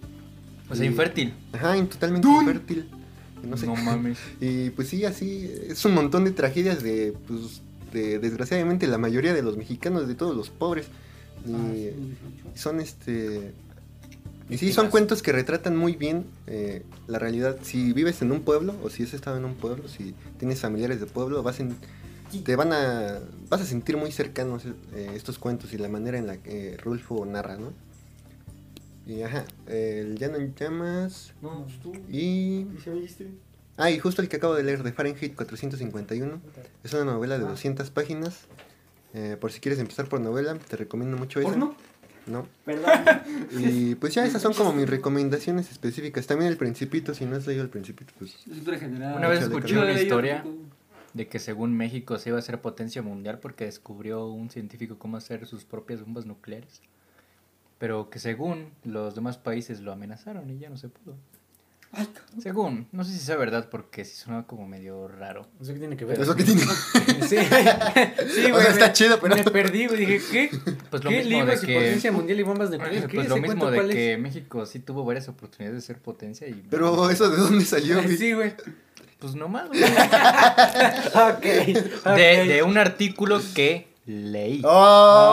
O 0.71 0.75
sea, 0.75 0.85
Y- 0.85 0.89
infértil. 0.89 1.35
Ajá, 1.53 1.75
totalmente 1.87 2.29
infértil. 2.29 2.89
Y 3.43 3.47
No 3.47 3.57
sé. 3.57 3.67
No 3.67 3.75
mames. 3.77 4.19
Y 4.41 4.71
pues 4.71 4.89
sí, 4.89 5.05
así 5.05 5.51
es 5.69 5.85
un 5.85 5.95
montón 5.95 6.25
de 6.25 6.31
tragedias 6.33 6.83
de, 6.83 7.15
pues, 7.27 7.61
de 7.93 8.19
desgraciadamente 8.19 8.87
la 8.87 8.99
mayoría 8.99 9.35
de 9.35 9.43
los 9.43 9.57
mexicanos, 9.57 10.07
de 10.09 10.15
todos 10.15 10.37
los 10.37 10.51
pobres. 10.51 10.87
Y 11.47 11.91
son 12.59 12.81
este... 12.81 13.53
Y 14.53 14.59
sí, 14.59 14.73
son 14.73 14.91
cuentos 14.91 15.23
que 15.23 15.33
retratan 15.33 15.77
muy 15.77 15.97
bien 15.97 16.27
eh, 16.47 16.83
la 17.07 17.19
realidad. 17.19 17.57
Si 17.63 17.93
vives 17.93 18.21
en 18.21 18.33
un 18.33 18.43
pueblo, 18.43 18.75
o 18.83 18.91
si 18.91 19.03
has 19.03 19.15
estado 19.15 19.39
en 19.39 19.45
un 19.45 19.55
pueblo, 19.55 19.89
si 19.89 20.15
tienes 20.39 20.61
familiares 20.61 21.01
de 21.01 21.07
pueblo, 21.07 21.43
vas 21.43 21.59
en, 21.61 21.75
te 22.45 22.55
van 22.57 22.73
a, 22.73 23.21
vas 23.49 23.63
a 23.63 23.65
sentir 23.65 23.97
muy 23.97 24.13
cercanos 24.13 24.65
eh, 24.67 25.13
estos 25.15 25.39
cuentos 25.39 25.73
y 25.73 25.79
la 25.79 25.89
manera 25.89 26.19
en 26.19 26.27
la 26.27 26.37
que 26.37 26.77
Rulfo 26.77 27.25
narra, 27.25 27.57
¿no? 27.57 27.73
Y 29.07 29.23
ajá, 29.23 29.45
el 29.67 30.17
Llano 30.17 30.37
en 30.37 30.55
Llamas 30.55 31.33
No, 31.41 31.65
pues 31.65 31.81
tú. 31.81 31.93
y... 32.11 32.67
Ah, 33.77 33.91
y 33.91 33.99
justo 33.99 34.21
el 34.23 34.29
que 34.29 34.37
acabo 34.37 34.55
de 34.55 34.63
leer 34.63 34.83
de 34.83 34.93
Fahrenheit 34.93 35.35
451. 35.35 36.41
Es 36.85 36.93
una 36.93 37.05
novela 37.05 37.39
de 37.39 37.45
200 37.45 37.91
páginas. 37.91 38.41
Eh, 39.15 39.37
por 39.41 39.51
si 39.51 39.61
quieres 39.61 39.81
empezar 39.81 40.09
por 40.09 40.21
novela, 40.21 40.57
te 40.57 40.77
recomiendo 40.77 41.17
mucho 41.17 41.41
esa. 41.41 41.49
¿Porno? 41.49 41.75
No. 42.27 42.47
Perdón. 42.65 42.91
Y 43.59 43.95
pues 43.97 44.15
ya 44.15 44.25
esas 44.25 44.43
son 44.43 44.55
como 44.55 44.73
mis 44.73 44.89
recomendaciones 44.89 45.71
específicas. 45.71 46.27
También 46.27 46.51
el 46.51 46.57
Principito, 46.57 47.15
si 47.15 47.25
no 47.27 47.37
has 47.37 47.47
leído 47.47 47.63
el 47.63 47.69
Principito, 47.69 48.13
pues... 48.19 48.37
General. 48.79 49.17
Una 49.17 49.29
vez 49.29 49.43
escuché 49.43 49.79
una 49.79 49.93
historia 49.93 50.45
de 51.15 51.29
que 51.29 51.39
según 51.39 51.77
México 51.77 52.19
se 52.19 52.31
iba 52.31 52.39
a 52.39 52.41
hacer 52.41 52.61
potencia 52.61 53.03
mundial 53.03 53.39
porque 53.39 53.67
descubrió 53.67 54.27
un 54.27 54.51
científico 54.51 54.99
cómo 54.99 55.17
hacer 55.17 55.47
sus 55.47 55.65
propias 55.65 56.01
bombas 56.01 56.27
nucleares. 56.27 56.81
Pero 57.79 58.11
que 58.11 58.19
según 58.19 58.71
los 58.85 59.15
demás 59.15 59.39
países 59.39 59.81
lo 59.81 59.93
amenazaron 59.93 60.49
y 60.51 60.59
ya 60.59 60.71
no 60.71 60.77
se 60.77 60.89
pudo. 60.89 61.17
Ay. 61.95 62.09
Según, 62.43 62.89
no 62.91 63.05
sé 63.05 63.13
si 63.13 63.19
sea 63.19 63.37
verdad 63.37 63.69
porque 63.71 64.05
sí 64.07 64.17
sonaba 64.17 64.47
como 64.47 64.67
medio 64.67 65.09
raro. 65.09 65.47
¿Eso 65.61 65.75
qué 65.75 65.79
tiene 65.79 65.97
que 65.97 66.07
ver? 66.07 66.19
¿Eso 66.21 66.35
qué 66.35 66.43
tiene? 66.45 66.63
Sí, 66.63 67.37
sí, 68.35 68.47
O 68.47 68.51
güey. 68.55 68.63
sea, 68.63 68.71
está 68.73 68.87
me- 68.87 68.93
chido, 68.95 69.21
pero- 69.21 69.37
Me 69.37 69.45
perdí, 69.45 69.87
güey. 69.89 69.99
Dije, 70.07 70.21
¿qué? 70.33 70.51
Pues 70.91 71.05
lo 71.05 71.11
¿Qué 71.11 71.17
mismo 71.19 71.31
de 71.31 71.37
libros 71.37 71.63
y 71.63 71.67
que 71.67 71.75
potencia 71.75 72.13
mundial 72.13 72.41
y 72.41 72.43
bombas 72.43 72.71
nucleares? 72.71 73.05
¿Qué? 73.07 73.15
pues 73.17 73.29
lo 73.29 73.37
¿Ese 73.37 73.47
mismo 73.47 73.71
de 73.71 73.79
es? 73.79 73.95
que 73.95 74.17
México 74.19 74.65
sí 74.65 74.79
tuvo 74.79 75.05
varias 75.05 75.29
oportunidades 75.29 75.83
de 75.83 75.87
ser 75.87 75.99
potencia 75.99 76.49
y 76.49 76.65
Pero 76.71 77.11
eso 77.11 77.29
de 77.29 77.37
dónde 77.37 77.65
salió, 77.67 78.03
güey? 78.03 78.17
Sí, 78.17 78.33
güey. 78.33 78.55
pues 79.19 79.35
nomás 79.35 79.69
güey. 79.69 79.83
Ok. 81.15 82.17
de, 82.17 82.45
de 82.47 82.63
un 82.63 82.79
artículo 82.79 83.41
que 83.55 83.92
leí. 84.07 84.63
¡Oh! 84.65 84.71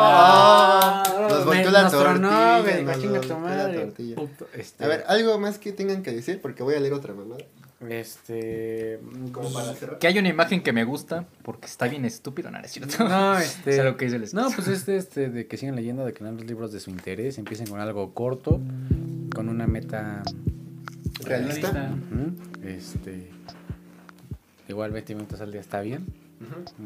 Ah, 0.01 1.03
nos 1.29 1.45
volteó 1.45 1.71
la 1.71 1.89
tortilla. 1.89 2.61
güey, 2.61 2.83
nos 2.83 3.27
tu 3.27 3.39
la 3.39 3.73
tortilla. 3.73 4.15
Puto, 4.15 4.47
este, 4.53 4.83
A 4.83 4.87
ver, 4.87 5.03
algo 5.07 5.39
más 5.39 5.59
que 5.59 5.71
tengan 5.71 6.03
que 6.03 6.11
decir, 6.11 6.41
porque 6.41 6.63
voy 6.63 6.75
a 6.75 6.79
leer 6.79 6.93
otra 6.93 7.13
mamada. 7.13 7.43
Este. 7.87 8.99
Como 9.31 9.51
para 9.53 9.73
cerrar. 9.73 9.99
Que 9.99 10.07
hay 10.07 10.19
una 10.19 10.29
imagen 10.29 10.61
que 10.61 10.73
me 10.73 10.83
gusta 10.83 11.25
porque 11.43 11.67
está 11.67 11.87
bien 11.87 12.03
estúpido, 12.03 12.51
no, 12.51 12.59
es 12.59 12.71
cierto. 12.71 13.07
No, 13.07 13.37
este. 13.39 13.71
Es 13.71 13.79
algo 13.79 13.95
que 13.95 14.05
dice 14.05 14.17
el 14.17 14.27
No, 14.33 14.49
pues 14.51 14.67
este, 14.67 14.97
este, 14.97 15.29
de 15.29 15.47
que 15.47 15.55
sigan 15.55 15.75
leyendo, 15.75 16.05
de 16.05 16.13
que 16.13 16.23
lean 16.23 16.35
los 16.35 16.45
libros 16.45 16.73
de 16.73 16.79
su 16.79 16.89
interés, 16.89 17.37
empiecen 17.37 17.67
con 17.67 17.79
algo 17.79 18.13
corto, 18.13 18.59
con 19.33 19.47
una 19.47 19.65
meta 19.65 20.23
¿Realista? 21.23 21.95
Este. 22.63 23.29
Igual 24.67 24.91
20 24.91 25.15
minutos 25.15 25.41
al 25.41 25.51
día 25.51 25.61
está 25.61 25.81
bien. 25.81 26.05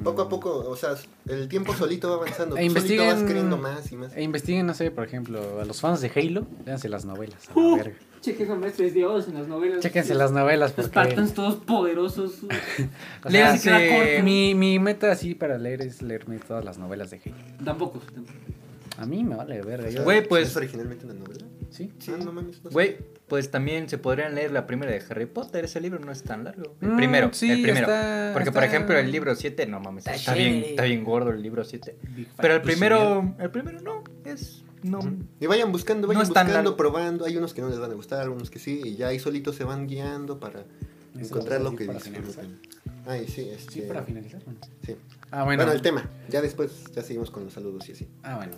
Poco 0.03 0.23
a 0.23 0.29
poco, 0.29 0.67
o 0.67 0.75
sea, 0.75 0.95
el 1.27 1.47
tiempo 1.47 1.73
solito 1.75 2.09
va 2.09 2.15
avanzando. 2.15 2.57
E 2.57 2.67
tú 2.67 2.73
solito 2.73 3.03
vas 3.05 3.13
investiguen- 3.21 3.27
queriendo 3.27 3.57
más 3.57 3.91
y 3.91 3.95
más. 3.95 4.15
E 4.15 4.23
investiguen, 4.23 4.65
no 4.65 4.73
sé, 4.73 4.89
por 4.89 5.05
ejemplo, 5.05 5.59
a 5.61 5.65
los 5.65 5.79
fans 5.79 6.01
de 6.01 6.11
Halo, 6.15 6.47
léanse 6.65 6.89
las 6.89 7.05
novelas. 7.05 7.49
A 7.55 7.59
la 7.59 7.77
verga. 7.77 7.95
Che, 8.21 8.35
que 8.35 8.45
maestro 8.45 8.85
es 8.85 8.93
Dios 8.93 9.27
en 9.27 9.33
las 9.35 9.47
novelas. 9.47 9.81
Chéquense 9.81 10.15
las 10.15 10.31
novelas 10.31 10.73
Los 10.77 10.87
porque. 10.87 10.89
Spartans 11.11 11.33
todos 11.33 11.55
poderosos. 11.55 12.35
o 13.25 13.29
sea, 13.29 13.51
corto. 13.57 14.23
mi, 14.23 14.55
mi 14.55 14.79
meta 14.79 15.11
así 15.11 15.35
para 15.35 15.57
leer 15.57 15.81
es 15.81 16.01
leerme 16.01 16.39
todas 16.39 16.63
las 16.63 16.77
novelas 16.77 17.11
de 17.11 17.21
Halo. 17.25 17.35
Tampoco. 17.63 17.99
tampoco. 17.99 18.37
A 18.97 19.05
mí 19.05 19.23
me 19.23 19.35
vale 19.35 19.61
verga. 19.61 19.89
yo- 19.89 20.03
Güey, 20.03 20.27
pues- 20.27 20.47
¿Es 20.49 20.55
originalmente 20.55 21.05
una 21.05 21.15
novela? 21.15 21.45
Sí. 21.69 21.91
Sí, 21.99 22.11
no 22.23 22.31
mames. 22.31 22.63
no 22.63 22.69
sé. 22.69 22.73
Güey, 22.73 22.97
pues 23.33 23.49
también 23.49 23.89
se 23.89 23.97
podrían 23.97 24.35
leer 24.35 24.51
la 24.51 24.67
primera 24.67 24.91
de 24.91 25.01
Harry 25.09 25.25
Potter. 25.25 25.65
Ese 25.65 25.81
libro 25.81 25.97
no 25.97 26.11
es 26.11 26.21
tan 26.21 26.43
largo. 26.43 26.75
El 26.81 26.89
Mm, 26.89 26.97
primero, 26.97 27.29
sí, 27.33 27.49
el 27.49 27.63
primero. 27.63 27.87
está- 27.87 28.29
Porque, 28.31 28.51
por 28.51 28.63
ejemplo, 28.63 28.95
el 28.95 29.11
libro 29.11 29.33
7, 29.33 29.65
no 29.65 29.79
mames, 29.79 30.05
Está 30.05 30.13
está, 30.15 30.33
bien, 30.35 30.63
está 30.67 30.83
bien 30.83 31.03
gordo 31.03 31.31
el 31.31 31.41
libro 31.41 31.63
7. 31.63 31.95
Big 32.15 32.27
Pero 32.37 32.53
el 32.53 32.61
pues, 32.61 32.75
primero, 32.75 33.33
el 33.39 33.49
primero 33.49 33.81
no, 33.81 34.03
es, 34.23 34.61
no. 34.83 34.99
Y 35.39 35.47
vayan 35.47 35.71
buscando, 35.71 36.05
vayan 36.07 36.21
No 36.21 36.27
buscando, 36.29 36.53
largo. 36.53 36.77
probando. 36.77 37.25
Hay 37.25 37.35
unos 37.35 37.55
que 37.55 37.61
no 37.61 37.69
les 37.69 37.79
van 37.79 37.89
a 37.89 37.95
gustar, 37.95 38.19
algunos 38.21 38.51
que 38.51 38.59
sí. 38.59 38.81
Y 38.85 38.97
ya 38.97 39.07
ahí 39.07 39.17
solitos 39.17 39.55
se 39.55 39.63
van 39.63 39.87
guiando 39.87 40.39
para 40.39 40.59
Eso 40.59 41.25
encontrar 41.25 41.61
lo 41.61 41.75
que 41.75 41.87
disfruten. 41.87 42.59
Ay, 43.07 43.27
sí, 43.27 43.49
este... 43.49 43.71
Sí, 43.73 43.81
para 43.81 44.03
finalizar. 44.03 44.43
Bueno. 44.45 44.59
sí. 44.85 44.95
Ah, 45.31 45.43
Bueno, 45.43 45.63
bueno. 45.63 45.71
el 45.71 45.81
tema. 45.81 46.07
Ya 46.29 46.39
después, 46.43 46.83
ya 46.95 47.01
seguimos 47.01 47.31
con 47.31 47.45
los 47.45 47.53
saludos 47.53 47.89
y 47.89 47.93
así. 47.93 48.07
Ah, 48.21 48.35
bueno. 48.35 48.53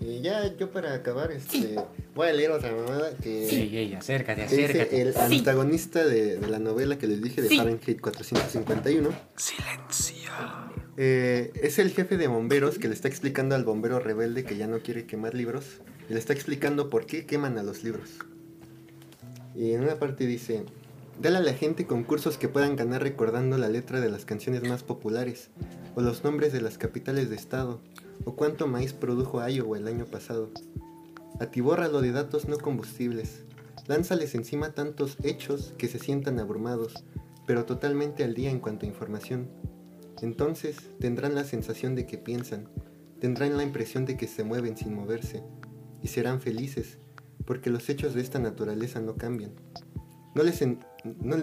Y 0.00 0.20
ya 0.20 0.56
yo 0.56 0.70
para 0.70 0.94
acabar, 0.94 1.32
este, 1.32 1.74
voy 2.14 2.28
a 2.28 2.32
leer 2.32 2.52
otra 2.52 2.70
mamada 2.72 3.16
que... 3.16 3.48
Sí, 3.48 3.76
ey, 3.76 3.94
acércate, 3.94 4.42
acércate. 4.44 5.00
el 5.00 5.16
antagonista 5.16 6.04
de, 6.04 6.36
de 6.36 6.46
la 6.46 6.60
novela 6.60 6.98
que 6.98 7.08
les 7.08 7.20
dije 7.20 7.42
de 7.42 7.56
Fahrenheit 7.56 8.00
451. 8.00 9.10
Eh, 10.96 11.52
es 11.62 11.78
el 11.78 11.90
jefe 11.90 12.16
de 12.16 12.28
bomberos 12.28 12.78
que 12.78 12.88
le 12.88 12.94
está 12.94 13.08
explicando 13.08 13.54
al 13.54 13.64
bombero 13.64 13.98
rebelde 13.98 14.44
que 14.44 14.56
ya 14.56 14.68
no 14.68 14.80
quiere 14.80 15.06
quemar 15.06 15.34
libros. 15.34 15.64
Y 16.08 16.12
le 16.12 16.18
está 16.18 16.32
explicando 16.32 16.90
por 16.90 17.06
qué 17.06 17.26
queman 17.26 17.58
a 17.58 17.64
los 17.64 17.82
libros. 17.82 18.10
Y 19.56 19.72
en 19.72 19.82
una 19.82 19.98
parte 19.98 20.26
dice, 20.26 20.62
dale 21.20 21.38
a 21.38 21.40
la 21.40 21.54
gente 21.54 21.86
concursos 21.86 22.38
que 22.38 22.48
puedan 22.48 22.76
ganar 22.76 23.02
recordando 23.02 23.58
la 23.58 23.68
letra 23.68 24.00
de 24.00 24.10
las 24.10 24.24
canciones 24.24 24.62
más 24.62 24.84
populares, 24.84 25.48
o 25.96 26.00
los 26.00 26.22
nombres 26.22 26.52
de 26.52 26.60
las 26.60 26.78
capitales 26.78 27.28
de 27.28 27.36
estado, 27.36 27.80
o 28.24 28.34
cuánto 28.36 28.66
maíz 28.66 28.92
produjo 28.92 29.46
Iowa 29.46 29.78
el 29.78 29.88
año 29.88 30.04
pasado. 30.06 30.50
Atibórralo 31.40 32.00
de 32.00 32.12
datos 32.12 32.48
no 32.48 32.58
combustibles. 32.58 33.44
Lánzales 33.86 34.34
encima 34.34 34.72
tantos 34.72 35.16
hechos 35.22 35.74
que 35.78 35.88
se 35.88 35.98
sientan 35.98 36.38
abrumados, 36.38 37.04
pero 37.46 37.64
totalmente 37.64 38.24
al 38.24 38.34
día 38.34 38.50
en 38.50 38.60
cuanto 38.60 38.84
a 38.84 38.88
información. 38.88 39.48
Entonces 40.20 40.76
tendrán 40.98 41.34
la 41.34 41.44
sensación 41.44 41.94
de 41.94 42.06
que 42.06 42.18
piensan, 42.18 42.68
tendrán 43.20 43.56
la 43.56 43.62
impresión 43.62 44.04
de 44.04 44.16
que 44.16 44.26
se 44.26 44.44
mueven 44.44 44.76
sin 44.76 44.94
moverse, 44.94 45.42
y 46.02 46.08
serán 46.08 46.40
felices, 46.40 46.98
porque 47.44 47.70
los 47.70 47.88
hechos 47.88 48.14
de 48.14 48.20
esta 48.20 48.38
naturaleza 48.38 49.00
no 49.00 49.16
cambian. 49.16 49.52
No 50.34 50.42
les, 50.42 50.60
en- 50.60 50.80
no, 51.22 51.36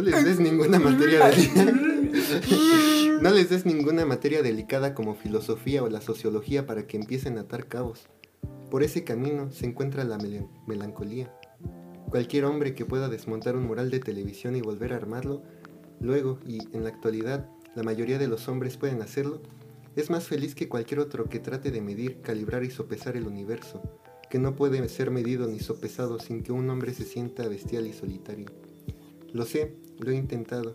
les 0.00 0.24
des 0.24 0.40
ninguna 0.40 0.78
materia 0.78 1.26
delicada. 1.28 1.72
no 3.22 3.30
les 3.30 3.48
des 3.50 3.64
ninguna 3.66 4.04
materia 4.04 4.42
delicada 4.42 4.94
como 4.94 5.14
filosofía 5.14 5.82
o 5.82 5.88
la 5.88 6.00
sociología 6.00 6.66
para 6.66 6.86
que 6.86 6.96
empiecen 6.96 7.38
a 7.38 7.42
atar 7.42 7.66
cabos. 7.66 8.06
Por 8.70 8.82
ese 8.82 9.04
camino 9.04 9.50
se 9.50 9.66
encuentra 9.66 10.04
la 10.04 10.18
mel- 10.18 10.46
melancolía. 10.66 11.32
Cualquier 12.10 12.44
hombre 12.44 12.74
que 12.74 12.84
pueda 12.84 13.08
desmontar 13.08 13.56
un 13.56 13.66
mural 13.66 13.90
de 13.90 14.00
televisión 14.00 14.56
y 14.56 14.60
volver 14.60 14.92
a 14.92 14.96
armarlo, 14.96 15.42
luego 16.00 16.38
y 16.46 16.58
en 16.76 16.84
la 16.84 16.90
actualidad 16.90 17.48
la 17.74 17.82
mayoría 17.82 18.18
de 18.18 18.28
los 18.28 18.48
hombres 18.48 18.76
pueden 18.76 19.00
hacerlo, 19.00 19.40
es 19.96 20.10
más 20.10 20.24
feliz 20.24 20.54
que 20.54 20.68
cualquier 20.68 21.00
otro 21.00 21.28
que 21.28 21.38
trate 21.38 21.70
de 21.70 21.80
medir, 21.80 22.20
calibrar 22.22 22.64
y 22.64 22.70
sopesar 22.70 23.16
el 23.16 23.26
universo, 23.26 23.82
que 24.30 24.38
no 24.38 24.56
puede 24.56 24.86
ser 24.88 25.10
medido 25.10 25.46
ni 25.46 25.60
sopesado 25.60 26.18
sin 26.18 26.42
que 26.42 26.52
un 26.52 26.68
hombre 26.68 26.92
se 26.92 27.04
sienta 27.04 27.48
bestial 27.48 27.86
y 27.86 27.92
solitario. 27.92 28.46
Lo 29.32 29.44
sé, 29.44 29.74
lo 29.98 30.10
he 30.10 30.16
intentado. 30.16 30.74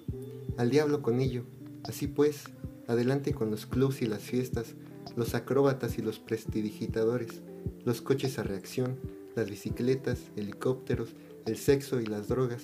Al 0.58 0.70
diablo 0.70 1.02
con 1.02 1.20
ello. 1.20 1.44
Así 1.84 2.08
pues, 2.08 2.46
adelante 2.88 3.34
con 3.34 3.52
los 3.52 3.66
clubs 3.66 4.02
y 4.02 4.06
las 4.08 4.22
fiestas, 4.22 4.76
los 5.16 5.36
acróbatas 5.36 5.98
y 5.98 6.02
los 6.02 6.20
prestidigitadores, 6.20 7.42
los 7.86 8.02
coches 8.02 8.40
a 8.40 8.44
reacción, 8.44 8.98
las 9.36 9.50
bicicletas, 9.50 10.20
helicópteros, 10.36 11.10
el 11.46 11.58
sexo 11.58 12.00
y 12.02 12.06
las 12.06 12.28
drogas. 12.28 12.64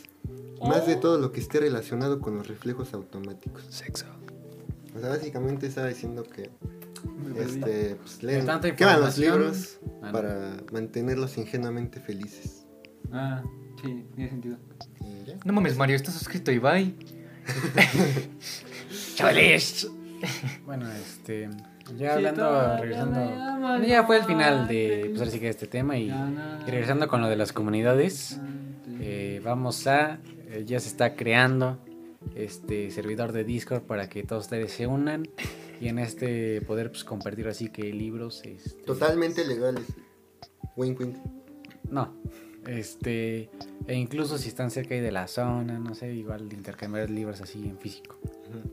Más 0.62 0.88
de 0.88 0.96
todo 0.96 1.20
lo 1.20 1.32
que 1.32 1.40
esté 1.42 1.60
relacionado 1.60 2.20
con 2.20 2.36
los 2.36 2.48
reflejos 2.48 2.94
automáticos. 2.94 3.64
Sexo. 3.70 4.06
O 4.96 5.00
sea, 5.00 5.10
básicamente 5.10 5.68
estaba 5.68 5.88
diciendo 5.88 6.24
que 6.24 6.50
este, 7.38 7.96
pues, 7.96 8.24
leen, 8.24 8.46
tanta 8.46 8.76
queman 8.76 9.02
los 9.02 9.18
información. 9.18 9.42
libros 9.42 9.80
Ah, 10.02 10.06
no. 10.08 10.12
para 10.12 10.58
mantenerlos 10.72 11.38
ingenuamente 11.38 12.00
felices. 12.00 12.66
Ah, 13.12 13.44
sí, 13.84 14.06
tiene 14.16 14.30
sentido. 14.30 14.58
Y 15.02 15.26
ya. 15.26 15.36
No 15.46 15.54
mames, 15.54 15.78
Mario, 15.78 15.96
estás 15.96 16.16
suscrito 16.16 16.52
a 16.52 16.54
Ibai. 16.54 16.96
Chavales. 19.16 19.90
Bueno, 20.66 20.90
este. 20.92 21.50
Ya 21.98 22.14
hablando, 22.14 22.78
regresando. 22.78 23.84
Ya 23.86 24.04
fue 24.06 24.18
el 24.18 24.24
final 24.24 24.68
de. 24.68 25.08
Pues 25.10 25.20
ahora 25.20 25.32
sí 25.32 25.40
que 25.40 25.50
este 25.50 25.68
tema 25.68 25.98
y, 25.98 26.12
regresando 26.66 27.08
con 27.08 27.22
lo 27.22 27.28
de 27.28 27.36
las 27.36 27.52
comunidades. 27.52 28.40
Eh, 29.00 29.42
vamos 29.44 29.86
a. 29.88 30.20
eh, 30.50 30.64
ya 30.66 30.80
se 30.80 30.88
está 30.88 31.16
creando 31.16 31.80
este 32.36 32.90
servidor 32.92 33.34
de 33.34 33.44
Discord 33.44 33.82
para 33.82 34.08
que 34.08 34.24
todos 34.24 34.46
ustedes 34.46 34.72
se 34.72 34.88
unan 34.88 35.28
y 35.82 35.90
en 35.90 36.00
este 36.00 36.62
poder 36.62 36.90
pues, 36.90 37.04
compartir 37.04 37.48
así 37.48 37.70
que 37.70 37.84
libros. 37.94 38.42
este, 38.46 38.84
Totalmente 38.84 39.46
legales. 39.46 39.84
Wink, 40.78 41.00
wink. 41.00 41.18
No. 41.90 42.14
Este. 42.68 43.50
E 43.88 43.96
incluso 43.96 44.38
si 44.38 44.48
están 44.48 44.72
cerca 44.72 44.96
ahí 44.96 45.02
de 45.02 45.12
la 45.12 45.28
zona, 45.28 45.80
no 45.80 45.94
sé, 45.96 46.14
igual 46.14 46.50
de 46.50 46.56
intercambiar 46.56 47.10
libros 47.10 47.42
así 47.42 47.68
en 47.68 47.78
físico. 47.78 48.16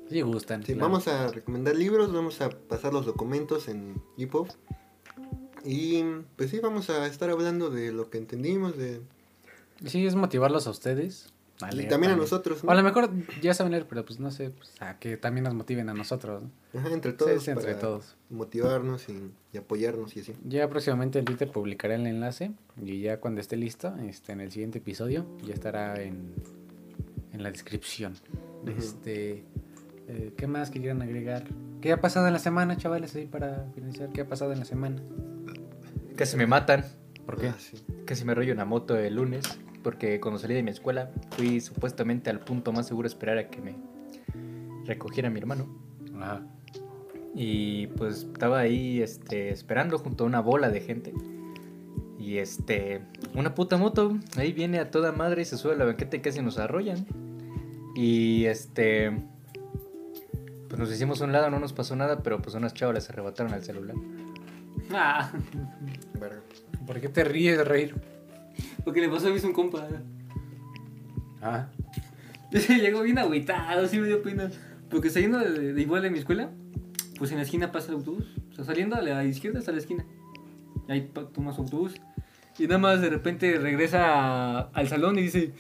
Si 0.08 0.20
gustan. 0.20 0.62
Sí, 0.64 0.74
claro. 0.74 0.88
vamos 0.88 1.08
a 1.08 1.28
recomendar 1.28 1.74
libros, 1.74 2.12
vamos 2.12 2.40
a 2.40 2.50
pasar 2.50 2.92
los 2.92 3.06
documentos 3.06 3.68
en 3.68 4.00
EPUB. 4.18 4.48
Y 5.64 6.02
pues 6.36 6.50
sí, 6.50 6.60
vamos 6.60 6.90
a 6.90 7.06
estar 7.06 7.30
hablando 7.30 7.70
de 7.70 7.92
lo 7.92 8.08
que 8.10 8.18
entendimos, 8.18 8.76
de... 8.76 9.00
Sí, 9.84 10.06
es 10.06 10.14
motivarlos 10.14 10.66
a 10.66 10.70
ustedes. 10.70 11.32
Y 11.72 11.86
también 11.88 12.12
a 12.12 12.16
nosotros, 12.16 12.62
O 12.62 12.66
¿no? 12.66 12.72
a 12.72 12.74
lo 12.74 12.82
mejor 12.82 13.10
ya 13.40 13.54
saben 13.54 13.72
leer, 13.72 13.86
pero 13.88 14.04
pues 14.04 14.20
no 14.20 14.30
sé, 14.30 14.50
pues, 14.50 14.72
a 14.80 14.98
que 14.98 15.16
también 15.16 15.44
nos 15.44 15.54
motiven 15.54 15.88
a 15.88 15.94
nosotros. 15.94 16.42
¿no? 16.72 16.80
Ajá, 16.80 16.92
entre 16.92 17.12
todos. 17.12 17.42
sí, 17.42 17.50
entre 17.50 17.66
para 17.66 17.78
todos. 17.78 18.16
Motivarnos 18.30 19.08
y, 19.08 19.30
y 19.52 19.58
apoyarnos 19.58 20.16
y 20.16 20.20
así. 20.20 20.34
Ya 20.44 20.68
próximamente 20.68 21.18
en 21.18 21.24
Twitter 21.24 21.50
publicaré 21.50 21.94
el 21.96 22.06
enlace 22.06 22.52
y 22.82 23.00
ya 23.00 23.20
cuando 23.20 23.40
esté 23.40 23.56
listo, 23.56 23.94
este, 24.08 24.32
en 24.32 24.40
el 24.40 24.50
siguiente 24.52 24.78
episodio, 24.78 25.26
ya 25.44 25.54
estará 25.54 26.00
en, 26.02 26.32
en 27.32 27.42
la 27.42 27.50
descripción. 27.50 28.14
Este, 28.78 29.44
eh, 30.08 30.32
¿Qué 30.36 30.46
más 30.46 30.70
que 30.70 30.80
quieran 30.80 31.02
agregar? 31.02 31.44
¿Qué 31.80 31.92
ha 31.92 32.00
pasado 32.00 32.26
en 32.26 32.32
la 32.32 32.38
semana, 32.38 32.76
chavales? 32.76 33.14
Ahí 33.16 33.26
para 33.26 33.66
finalizar, 33.74 34.10
¿qué 34.12 34.20
ha 34.20 34.28
pasado 34.28 34.52
en 34.52 34.58
la 34.58 34.64
semana? 34.64 35.00
Casi 36.16 36.36
me 36.36 36.46
matan. 36.46 36.84
¿Por 37.24 37.40
qué? 37.40 37.48
Ah, 37.48 37.56
sí. 37.58 37.82
Casi 38.04 38.24
me 38.24 38.34
rollo 38.34 38.52
una 38.52 38.64
moto 38.64 38.96
el 38.98 39.14
lunes. 39.14 39.44
Porque 39.82 40.20
cuando 40.20 40.38
salí 40.38 40.54
de 40.54 40.62
mi 40.62 40.70
escuela 40.70 41.10
fui 41.30 41.60
supuestamente 41.60 42.30
al 42.30 42.40
punto 42.40 42.72
más 42.72 42.86
seguro 42.86 43.06
a 43.06 43.10
esperar 43.10 43.38
a 43.38 43.48
que 43.48 43.60
me 43.60 43.76
recogiera 44.84 45.30
mi 45.30 45.38
hermano. 45.38 45.66
Ajá. 46.16 46.42
Y 47.34 47.86
pues 47.88 48.24
estaba 48.24 48.58
ahí 48.58 49.00
este, 49.00 49.50
esperando 49.50 49.98
junto 49.98 50.24
a 50.24 50.26
una 50.26 50.40
bola 50.40 50.68
de 50.68 50.80
gente. 50.80 51.14
Y 52.18 52.38
este, 52.38 53.00
una 53.34 53.54
puta 53.54 53.76
moto, 53.78 54.18
ahí 54.36 54.52
viene 54.52 54.78
a 54.78 54.90
toda 54.90 55.12
madre 55.12 55.42
y 55.42 55.44
se 55.46 55.56
sube 55.56 55.72
a 55.72 55.76
la 55.76 55.86
banqueta 55.86 56.16
y 56.16 56.20
casi 56.20 56.42
nos 56.42 56.58
arrollan. 56.58 57.06
Y 57.94 58.44
este, 58.44 59.10
pues 60.68 60.78
nos 60.78 60.92
hicimos 60.92 61.22
a 61.22 61.24
un 61.24 61.32
lado, 61.32 61.50
no 61.50 61.58
nos 61.58 61.72
pasó 61.72 61.96
nada, 61.96 62.22
pero 62.22 62.42
pues 62.42 62.54
unas 62.54 62.74
chavas 62.74 62.94
les 62.94 63.10
arrebataron 63.10 63.54
el 63.54 63.62
celular. 63.62 63.96
Ah, 64.92 65.32
Verga. 66.20 66.42
¿Por 66.86 67.00
qué 67.00 67.08
te 67.08 67.24
ríes 67.24 67.56
de 67.56 67.64
reír? 67.64 67.94
Porque 68.84 69.00
le 69.00 69.08
pasó 69.08 69.26
a 69.28 69.30
mí 69.30 69.36
es 69.36 69.44
un 69.44 69.52
compa. 69.52 69.86
Ah, 71.42 71.68
Llegó 72.68 73.02
bien 73.02 73.18
agüitado, 73.18 73.86
sí 73.86 73.98
me 73.98 74.06
dio 74.06 74.22
pena. 74.22 74.50
Porque 74.90 75.08
saliendo 75.10 75.38
de, 75.38 75.72
de 75.72 75.80
igual 75.82 76.02
de 76.02 76.10
mi 76.10 76.18
escuela, 76.18 76.50
pues 77.18 77.30
en 77.30 77.36
la 77.38 77.44
esquina 77.44 77.70
pasa 77.72 77.88
el 77.88 77.94
autobús. 77.98 78.24
O 78.50 78.54
sea, 78.54 78.64
saliendo 78.64 78.96
a 78.96 79.02
la 79.02 79.24
izquierda 79.24 79.60
hasta 79.60 79.72
la 79.72 79.78
esquina. 79.78 80.04
Y 80.88 80.92
ahí 80.92 81.00
pa- 81.02 81.26
tomas 81.28 81.58
autobús. 81.58 81.94
Y 82.58 82.64
nada 82.66 82.78
más 82.78 83.00
de 83.00 83.08
repente 83.08 83.56
regresa 83.58 84.04
a- 84.04 84.60
al 84.74 84.88
salón 84.88 85.18
y 85.18 85.22
dice, 85.22 85.52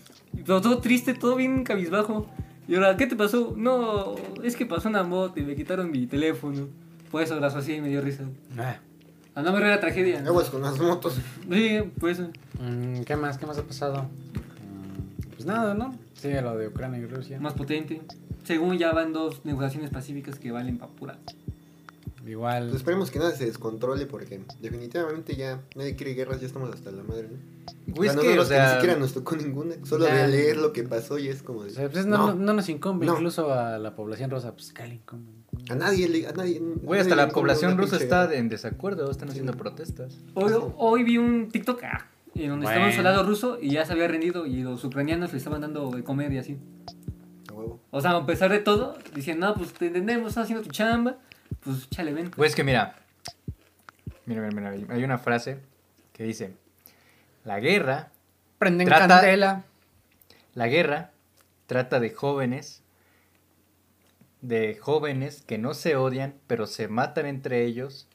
pero 0.44 0.60
todo 0.60 0.78
triste, 0.80 1.14
todo 1.14 1.36
bien 1.36 1.62
cabizbajo. 1.64 2.26
Y 2.68 2.74
ahora, 2.74 2.96
¿qué 2.96 3.06
te 3.06 3.16
pasó? 3.16 3.54
No, 3.56 4.14
es 4.44 4.56
que 4.56 4.66
pasó 4.66 4.88
una 4.88 5.02
moto 5.02 5.40
y 5.40 5.44
me 5.44 5.54
quitaron 5.56 5.90
mi 5.90 6.06
teléfono. 6.06 6.68
Por 7.10 7.22
eso 7.22 7.34
abrazó 7.34 7.58
así 7.58 7.72
y 7.74 7.80
me 7.80 7.88
dio 7.88 8.00
risa. 8.00 8.24
ah. 8.58 8.76
A 9.34 9.42
no 9.42 9.52
me 9.52 9.58
era 9.58 9.78
tragedia. 9.80 10.20
Aguas 10.26 10.50
con 10.50 10.62
las 10.62 10.78
motos. 10.78 11.14
Sí, 11.50 11.78
pues 11.98 12.18
eso. 12.18 12.30
Mm, 12.60 13.02
¿Qué 13.02 13.16
más? 13.16 13.38
¿Qué 13.38 13.46
más 13.46 13.58
ha 13.58 13.62
pasado? 13.62 14.02
Mm, 14.02 15.30
Pues 15.34 15.46
nada, 15.46 15.74
¿no? 15.74 15.94
Sigue 16.14 16.42
lo 16.42 16.56
de 16.56 16.68
Ucrania 16.68 16.98
y 16.98 17.06
Rusia. 17.06 17.40
Más 17.40 17.54
potente. 17.54 18.02
Según 18.44 18.78
ya 18.78 18.92
van 18.92 19.12
dos 19.12 19.44
negociaciones 19.44 19.90
pacíficas 19.90 20.38
que 20.38 20.50
valen 20.50 20.78
pa' 20.78 20.88
pura. 20.88 21.18
Igual. 22.26 22.64
Pues 22.64 22.76
esperemos 22.76 23.10
que 23.10 23.18
nada 23.18 23.30
se 23.34 23.46
descontrole 23.46 24.04
porque 24.06 24.40
definitivamente 24.60 25.36
ya 25.36 25.60
nadie 25.74 25.96
quiere 25.96 26.12
guerras, 26.14 26.40
ya 26.40 26.46
estamos 26.46 26.72
hasta 26.72 26.90
la 26.90 27.02
madre, 27.02 27.28
¿no? 27.30 27.94
Güey, 27.94 28.08
a 28.10 28.12
es 28.12 28.18
que, 28.18 28.24
nosotros 28.36 28.46
o 28.46 28.48
que 28.50 28.54
sea, 28.54 28.66
ni 28.68 28.74
siquiera 28.74 28.96
nos 28.98 29.12
tocó 29.14 29.36
ninguna. 29.36 29.74
Solo 29.84 30.06
Ya. 30.06 30.14
de 30.14 30.28
leer 30.28 30.56
lo 30.58 30.72
que 30.72 30.82
pasó 30.82 31.18
y 31.18 31.28
es 31.28 31.42
como 31.42 31.64
de... 31.64 31.70
O 31.70 31.74
sea, 31.74 31.88
pues 31.90 32.04
no, 32.06 32.18
no, 32.18 32.26
no, 32.28 32.34
no 32.34 32.52
nos 32.52 32.68
incumbe, 32.68 33.06
No. 33.06 33.14
incluso 33.14 33.52
a 33.52 33.78
la 33.78 33.94
población 33.96 34.30
rosa, 34.30 34.52
pues 34.52 34.74
le 34.78 34.94
incumbe. 34.94 35.32
A 35.70 35.74
nadie, 35.74 36.08
le- 36.08 36.26
a 36.26 36.32
nadie... 36.32 36.60
Güey, 36.60 37.00
hasta 37.00 37.14
nadie 37.14 37.28
la 37.28 37.32
población 37.32 37.76
rusa 37.78 37.92
pinche 37.98 38.04
está 38.04 38.34
en 38.34 38.48
desacuerdo, 38.48 39.10
están 39.10 39.28
haciendo 39.30 39.52
protestas. 39.54 40.18
Hoy, 40.34 40.52
hoy 40.76 41.04
vi 41.04 41.18
un 41.18 41.48
TikTok 41.50 41.82
ah, 41.84 42.06
en 42.34 42.48
donde 42.50 42.66
estaba 42.66 42.80
un 42.86 42.90
Bueno. 42.90 42.96
soldado 42.96 43.22
ruso 43.26 43.58
y 43.60 43.70
ya 43.70 43.84
se 43.84 43.92
había 43.92 44.08
rendido 44.08 44.46
y 44.46 44.62
los 44.62 44.82
ucranianos 44.84 45.32
le 45.32 45.38
estaban 45.38 45.60
dando 45.60 45.90
de 45.90 46.02
comer 46.02 46.32
y 46.32 46.38
así. 46.38 46.58
A 47.48 47.52
huevo. 47.52 47.80
O 47.90 48.00
sea, 48.00 48.12
a 48.12 48.26
pesar 48.26 48.50
de 48.50 48.58
todo, 48.58 48.96
dicen, 49.14 49.38
no, 49.38 49.54
pues 49.54 49.72
te 49.72 49.86
entendemos, 49.86 50.28
estás 50.30 50.44
haciendo 50.44 50.64
tu 50.64 50.70
chamba, 50.70 51.16
pues 51.62 51.88
chale, 51.90 52.12
ven. 52.12 52.30
Güey, 52.36 52.48
es 52.48 52.56
que 52.56 52.64
mira, 52.64 52.96
mira, 54.26 54.42
mira, 54.48 54.70
mira, 54.72 54.94
hay 54.94 55.04
una 55.04 55.18
frase 55.18 55.58
que 56.12 56.24
dice, 56.24 56.52
la 57.44 57.60
guerra, 57.60 58.10
Prenden 58.58 58.86
Trata- 58.88 59.06
candela. 59.20 59.64
la 60.54 60.68
guerra 60.68 61.12
trata 61.66 61.98
de 62.00 62.10
jóvenes, 62.10 62.82
de 64.42 64.76
jóvenes 64.76 65.42
que 65.42 65.58
no 65.58 65.74
se 65.74 65.96
odian, 65.96 66.34
pero 66.46 66.66
se 66.66 66.88
matan 66.88 67.26
entre 67.26 67.64
ellos, 67.66 68.06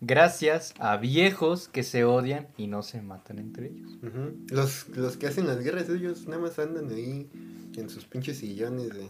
gracias 0.00 0.74
a 0.78 0.96
viejos 0.96 1.68
que 1.68 1.82
se 1.82 2.04
odian 2.04 2.48
y 2.56 2.66
no 2.66 2.82
se 2.82 3.00
matan 3.02 3.38
entre 3.38 3.68
ellos. 3.68 3.92
Ujú. 4.02 4.36
los, 4.50 4.88
los 4.90 5.16
que 5.16 5.26
hacen 5.28 5.46
las 5.46 5.58
guerras, 5.62 5.88
ellos 5.88 6.26
nada 6.26 6.42
más 6.42 6.58
andan 6.58 6.90
ahí 6.90 7.28
en 7.76 7.88
sus 7.90 8.04
pinches 8.06 8.38
sillones 8.38 8.90
de, 8.90 9.08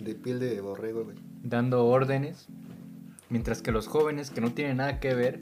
de 0.00 0.14
piel 0.14 0.38
de 0.40 0.60
borrego, 0.60 1.04
güey. 1.04 1.16
dando 1.42 1.84
órdenes, 1.86 2.46
mientras 3.28 3.62
que 3.62 3.70
los 3.72 3.86
jóvenes 3.86 4.30
que 4.30 4.40
no 4.40 4.52
tienen 4.52 4.78
nada 4.78 5.00
que 5.00 5.14
ver 5.14 5.40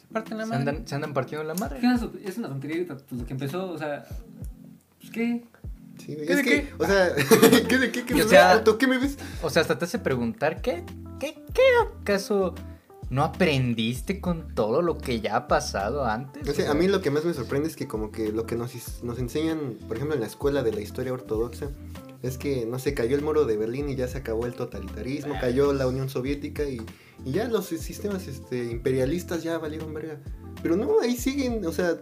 Se 0.00 0.06
parten 0.12 0.38
la 0.38 0.44
se 0.44 0.50
madre. 0.50 0.70
andan, 0.70 0.86
se 0.88 0.94
andan 0.94 1.12
partiendo 1.14 1.44
la 1.44 1.54
madre. 1.54 1.78
Es 1.78 2.02
una- 2.02 2.12
Es 2.24 2.38
una 2.38 2.48
tontería 2.48 2.86
pues, 2.86 3.02
lo 3.10 3.26
que 3.26 3.32
empezó, 3.32 3.70
o 3.70 3.78
sea, 3.78 4.04
pues 5.00 5.10
qué. 5.10 5.44
Sí. 6.04 6.16
¿Qué 6.16 6.32
es 6.32 6.36
de 6.36 6.42
que, 6.42 6.50
qué? 6.50 6.74
o 6.78 6.86
sea, 6.86 7.14
¿qué 7.68 7.78
de 7.78 7.92
qué? 7.92 8.04
¿Qué 8.04 8.22
o 8.22 8.28
sea-? 8.28 8.62
¿Qué 8.78 8.86
me 8.86 8.98
ves? 8.98 9.16
O 9.42 9.50
sea, 9.50 9.62
hasta 9.62 9.78
te 9.78 9.84
hace 9.84 9.98
preguntar, 9.98 10.60
¿qué, 10.60 10.84
qué, 11.20 11.34
qué 11.52 11.62
acaso 12.00 12.54
no 13.10 13.24
aprendiste 13.24 14.20
con 14.20 14.54
todo 14.54 14.80
lo 14.80 14.98
que 14.98 15.20
ya 15.20 15.36
ha 15.36 15.48
pasado 15.48 16.04
antes? 16.04 16.48
O 16.48 16.52
sea, 16.54 16.70
a 16.70 16.74
mí 16.74 16.88
lo 16.88 17.02
que 17.02 17.10
más 17.10 17.24
me 17.24 17.34
sorprende 17.34 17.68
es 17.68 17.76
que 17.76 17.86
como 17.86 18.10
que 18.10 18.32
lo 18.32 18.46
que 18.46 18.56
nos, 18.56 19.02
nos 19.02 19.18
enseñan, 19.18 19.76
por 19.86 19.96
ejemplo, 19.96 20.14
en 20.14 20.22
la 20.22 20.26
escuela 20.26 20.62
de 20.62 20.72
la 20.72 20.80
historia 20.80 21.12
ortodoxa, 21.12 21.68
es 22.22 22.38
que, 22.38 22.66
no 22.66 22.78
sé, 22.78 22.94
cayó 22.94 23.16
el 23.16 23.22
muro 23.22 23.44
de 23.44 23.56
Berlín 23.56 23.88
y 23.88 23.96
ya 23.96 24.08
se 24.08 24.18
acabó 24.18 24.46
el 24.46 24.54
totalitarismo, 24.54 25.34
cayó 25.40 25.72
la 25.72 25.86
Unión 25.88 26.08
Soviética 26.08 26.64
y, 26.64 26.80
y 27.24 27.32
ya 27.32 27.48
los 27.48 27.66
sistemas 27.66 28.28
este, 28.28 28.70
imperialistas 28.70 29.42
ya 29.42 29.58
valieron 29.58 29.92
verga. 29.92 30.18
Pero 30.62 30.76
no, 30.76 31.00
ahí 31.00 31.16
siguen, 31.16 31.66
o 31.66 31.72
sea, 31.72 31.96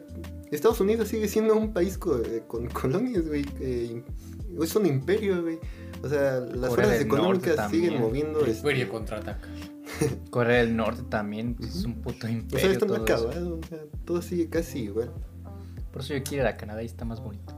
Estados 0.50 0.80
Unidos 0.80 1.08
sigue 1.08 1.28
siendo 1.28 1.56
un 1.56 1.72
país 1.72 1.96
co- 1.98 2.18
eh, 2.18 2.42
con 2.46 2.66
colonias, 2.68 3.26
güey. 3.28 3.44
eh, 3.60 4.02
es 4.62 4.74
un 4.76 4.86
imperio, 4.86 5.42
güey. 5.42 5.58
O 6.02 6.08
sea, 6.08 6.40
las 6.40 6.70
Corea 6.70 6.86
fuerzas 6.86 7.00
económicas 7.00 7.70
siguen 7.70 8.00
moviendo. 8.00 8.40
este, 8.40 8.52
Imperio 8.58 8.88
contraataca. 8.88 9.46
Corea 10.30 10.58
del 10.58 10.76
Norte 10.76 11.02
también 11.08 11.54
pues, 11.54 11.76
es 11.76 11.84
un 11.84 11.94
puto 12.00 12.26
o 12.26 12.30
imperio. 12.30 12.58
sea, 12.60 12.70
esto 12.72 12.86
no 12.86 12.94
ha 12.94 13.04
todo 13.04 13.06
eso. 13.16 13.28
acabado, 13.28 13.58
o 13.62 13.66
sea, 13.68 13.78
todo 14.04 14.22
sigue 14.22 14.48
casi 14.48 14.80
igual. 14.84 15.12
Por 15.92 16.02
eso 16.02 16.14
yo 16.14 16.22
quiero 16.22 16.44
ir 16.44 16.48
a 16.48 16.56
Canadá 16.56 16.82
y 16.82 16.86
está 16.86 17.04
más 17.04 17.20
bonito. 17.20 17.54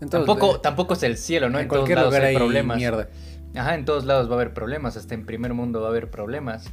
En 0.00 0.08
todos- 0.10 0.26
Tampoco, 0.26 0.56
eh, 0.56 0.60
tampoco 0.62 0.94
es 0.94 1.02
el 1.02 1.16
cielo, 1.16 1.48
¿no? 1.50 1.58
en 1.58 1.64
En, 1.64 1.68
todos 1.68 1.80
cualquier 1.80 1.98
lados 1.98 2.10
lugar 2.12 2.22
hay 2.24 2.34
hay 2.34 2.36
problemas. 2.36 2.76
mierda. 2.76 3.08
Ajá, 3.54 3.74
en 3.74 3.84
todos 3.84 4.04
lados 4.04 4.28
va 4.28 4.32
a 4.32 4.34
haber 4.34 4.52
problemas, 4.54 4.96
hasta 4.96 5.14
en 5.14 5.24
primer 5.24 5.54
mundo 5.54 5.80
va 5.80 5.86
a 5.86 5.90
haber 5.90 6.10
problemas. 6.10 6.66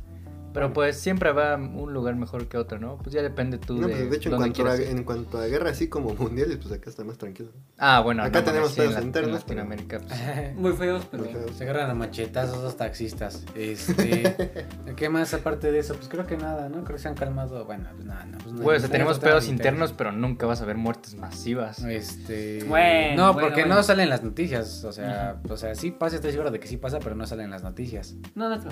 Pero 0.53 0.73
pues 0.73 0.98
siempre 0.98 1.32
va 1.32 1.56
un 1.56 1.94
lugar 1.94 2.15
mejor 2.15 2.48
que 2.48 2.57
otro, 2.57 2.80
¿no? 2.80 2.98
Pues 2.98 3.14
ya 3.14 3.22
depende 3.22 3.57
tú 3.57 3.76
No, 3.78 3.88
de, 3.88 3.95
pues 3.95 4.10
de 4.10 4.18
hecho, 4.18 4.30
en 4.30 4.38
dónde 4.38 4.53
cuanto, 4.53 4.72
a, 4.72 4.76
en 4.86 5.03
cuanto 5.03 5.38
a 5.38 5.45
guerra, 5.48 5.69
así 5.69 5.88
como 5.88 6.14
mundiales, 6.19 6.57
pues 6.57 6.73
acá 6.73 6.90
está 6.90 7.03
más 7.03 7.18
tranquilo. 7.18 7.49
Ah, 7.78 8.02
bueno, 8.02 8.23
Acá 8.23 8.40
no, 8.40 8.45
tenemos 8.45 8.72
sí, 8.72 8.82
en 8.82 8.88
pedos 8.88 8.98
en 8.99 9.07
internos, 9.07 9.44
pero- 9.45 9.61
Latinoamérica, 9.61 9.99
pues, 9.99 10.56
Muy 10.56 10.73
feos, 10.73 11.07
pero. 11.10 11.23
Muy 11.23 11.34
feos. 11.34 11.52
Se 11.56 11.64
agarran 11.64 11.90
a 11.90 11.94
machetazos 11.94 12.61
los 12.61 12.78
taxistas. 12.78 13.45
Este, 13.56 14.68
¿Qué 14.95 15.10
más 15.10 15.34
aparte 15.34 15.72
de 15.72 15.80
eso? 15.80 15.95
Pues 15.95 16.07
creo 16.07 16.28
que 16.28 16.38
nada, 16.38 16.69
¿no? 16.69 16.84
Creo 16.84 16.98
que 16.98 17.02
se 17.02 17.07
han 17.07 17.15
calmado. 17.15 17.65
Bueno, 17.65 17.90
pues 17.95 18.06
nada, 18.06 18.26
no, 18.26 18.38
pues 18.40 18.53
no. 18.53 18.61
Güey, 18.61 18.78
o 18.78 18.80
sea, 18.80 18.88
no 18.90 18.91
tenemos 18.91 19.19
pedos 19.19 19.48
internos. 19.48 19.94
pero 19.94 20.11
nunca 20.11 20.45
vas 20.45 20.61
a 20.61 20.65
ver 20.65 20.78
muertes 20.78 21.15
masivas. 21.15 21.84
Este. 21.84 22.64
Bueno, 22.65 23.15
no, 23.15 23.34
bueno, 23.34 23.48
porque 23.48 23.61
bueno. 23.61 23.76
no 23.76 23.84
salen 23.84 24.10
las 24.10 24.23
noticias. 24.23 24.84
O 24.84 24.91
sea, 24.91 25.41
o 25.48 25.57
sea, 25.57 25.76
sí 25.76 25.91
pasa, 25.91 26.15
estoy 26.18 26.32
seguro 26.32 26.52
de 26.52 26.60
que 26.60 26.68
sí 26.68 26.78
pasa, 26.78 26.99
pero 26.99 27.15
no 27.15 27.26
salen 27.26 27.49
las 27.49 27.64
noticias. 27.64 28.15
No, 28.36 28.49
no, 28.49 28.57
no. 28.57 28.72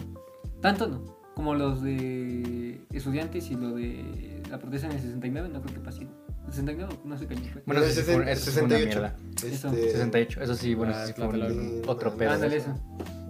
Tanto 0.61 0.87
no. 0.87 1.18
Como 1.39 1.55
los 1.55 1.81
de 1.81 2.81
estudiantes 2.91 3.49
y 3.49 3.55
lo 3.55 3.73
de 3.73 4.43
la 4.51 4.59
protesta 4.59 4.87
en 4.87 4.91
el 4.97 4.99
69, 4.99 5.47
no 5.47 5.61
creo 5.61 5.73
que 5.73 5.79
pase. 5.79 6.01
¿El 6.01 6.51
69? 6.53 6.99
No 7.05 7.17
sé 7.17 7.27
qué 7.27 7.35
año 7.35 7.49
fue. 7.53 7.63
Bueno, 7.65 7.81
eso 7.81 8.01
sí 8.01 8.11
fue, 8.11 8.29
eso 8.29 8.45
sí 8.45 8.51
fue 8.51 8.63
una 8.63 8.75
68. 8.75 8.99
mierda. 8.99 9.15
Este, 9.35 9.91
68, 9.93 10.41
eso 10.41 10.55
sí, 10.55 10.75
bueno, 10.75 10.91
Ah, 10.93 11.03
eso 11.05 11.13
sí 11.15 11.21
fue 11.21 11.29
claro, 11.29 11.53
un- 11.55 11.69
claro. 11.77 11.91
otro 11.93 12.17
pedo. 12.17 12.31
Ándale, 12.31 12.57
eso. 12.57 12.77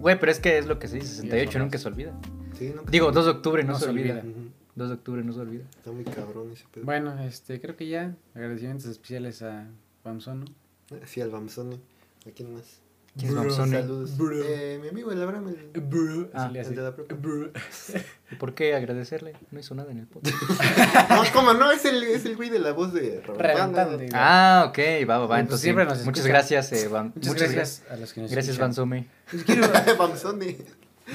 Güey, 0.00 0.18
pero 0.18 0.32
es 0.32 0.40
que 0.40 0.58
es 0.58 0.66
lo 0.66 0.80
que 0.80 0.88
se 0.88 0.96
dice, 0.96 1.06
68 1.06 1.44
Y 1.44 1.48
eso, 1.50 1.58
nunca 1.60 1.78
se 1.78 1.86
olvida. 1.86 2.12
Sí, 2.58 2.72
no, 2.74 2.82
Digo, 2.90 3.12
2 3.12 3.24
de 3.26 3.30
octubre 3.30 3.62
no, 3.62 3.74
No 3.74 3.78
se, 3.78 3.84
se 3.84 3.90
olvida. 3.92 4.14
olvida. 4.18 4.28
Ujú. 4.28 4.48
2 4.74 4.88
de 4.88 4.94
octubre, 4.96 5.22
no 5.22 5.32
se 5.32 5.38
olvida. 5.42 5.64
Está 5.78 5.92
muy 5.92 6.02
cabrón 6.02 6.50
ese 6.52 6.64
pedo. 6.74 6.84
Bueno, 6.84 7.16
este, 7.22 7.60
creo 7.60 7.76
que 7.76 7.86
ya. 7.86 8.16
Agradecimientos 8.34 8.86
especiales 8.86 9.40
a 9.42 9.68
Bamsono. 10.02 10.46
Sí, 11.06 11.20
al 11.20 11.30
Bamsone. 11.30 11.76
¿A 12.26 12.30
quién 12.34 12.52
más? 12.54 12.80
¿Quién 13.18 13.30
es 13.30 13.34
Bamsone? 13.34 13.80
Saludos. 13.80 14.10
Eh, 14.44 14.78
mi 14.80 14.88
amigo 14.88 15.10
el 15.12 15.20
Abraham, 15.22 15.48
el, 15.48 16.30
Ah, 16.32 16.44
Así 16.44 16.52
le 16.54 16.60
el 16.60 16.74
de 16.76 16.82
la. 16.82 16.94
¿Y 18.30 18.34
por 18.36 18.54
qué 18.54 18.74
agradecerle? 18.74 19.34
No 19.50 19.58
hizo 19.58 19.74
nada 19.74 19.90
en 19.90 19.98
el 19.98 20.06
podcast. 20.06 20.36
No, 21.10 21.22
¿cómo 21.32 21.52
no? 21.54 21.72
Es 21.72 21.84
el, 21.84 22.02
es 22.04 22.24
el 22.24 22.36
güey 22.36 22.50
de 22.50 22.60
la 22.60 22.72
voz 22.72 22.92
de 22.94 23.20
Reventando. 23.26 23.98
Reventando. 23.98 23.98
ah, 24.14 24.66
ok, 24.68 24.78
va, 25.08 25.18
va, 25.18 25.20
va. 25.22 25.26
Pues 25.28 25.40
Entonces, 25.40 25.60
siempre 25.62 25.84
sí. 25.84 25.90
nos 25.90 26.04
muchas 26.04 26.26
gracias, 26.26 26.72
eh, 26.72 26.88
Van- 26.88 27.12
Muchas, 27.14 27.34
gracias 27.34 27.82
a 27.90 27.96
los 27.96 28.12
que 28.12 28.20
nos 28.22 28.30
Gracias, 28.30 28.52
escuchan. 28.54 28.68
Bansome. 28.68 29.08
Pues 29.30 29.44
quiero. 29.44 29.68
Bamsone. 29.98 30.56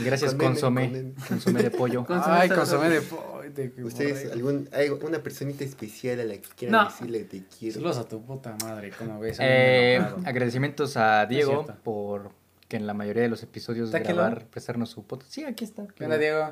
Gracias, 0.03 0.31
Con 0.33 0.41
N, 0.41 0.49
Consome. 0.49 0.87
con 0.87 0.95
N. 0.95 1.13
Consome 1.27 1.63
de 1.63 1.71
pollo. 1.71 2.05
Consomé 2.05 2.35
Ay, 2.35 2.49
consomé 2.49 2.89
de 2.89 3.01
pollo. 3.01 3.41
de 3.55 3.83
¿Ustedes, 3.83 4.31
algún, 4.31 4.67
hay 4.73 4.89
una 4.89 5.19
personita 5.19 5.63
especial 5.63 6.19
a 6.19 6.23
la 6.23 6.33
que 6.33 6.49
quieran 6.55 6.83
No. 6.83 6.89
decirle 6.89 7.23
te 7.25 7.43
quiero? 7.57 7.75
Saludos 7.75 7.97
a 7.97 8.07
tu 8.07 8.23
puta 8.23 8.55
madre, 8.63 8.91
¿cómo 8.97 9.19
ves? 9.19 9.37
Eh, 9.39 10.03
agradecimientos 10.25 10.97
a 10.97 11.25
Diego 11.25 11.65
por 11.83 12.31
que 12.67 12.77
en 12.77 12.87
la 12.87 12.93
mayoría 12.95 13.21
de 13.23 13.29
los 13.29 13.43
episodios 13.43 13.89
¿Está 13.89 13.99
aquí 13.99 14.09
al 14.09 14.15
grabar, 14.15 14.45
prestarnos 14.47 14.89
su 14.89 15.05
podcast. 15.05 15.31
Sí, 15.31 15.43
aquí 15.43 15.63
está. 15.63 15.85
¿Qué 15.95 16.03
onda, 16.03 16.17
Diego? 16.17 16.49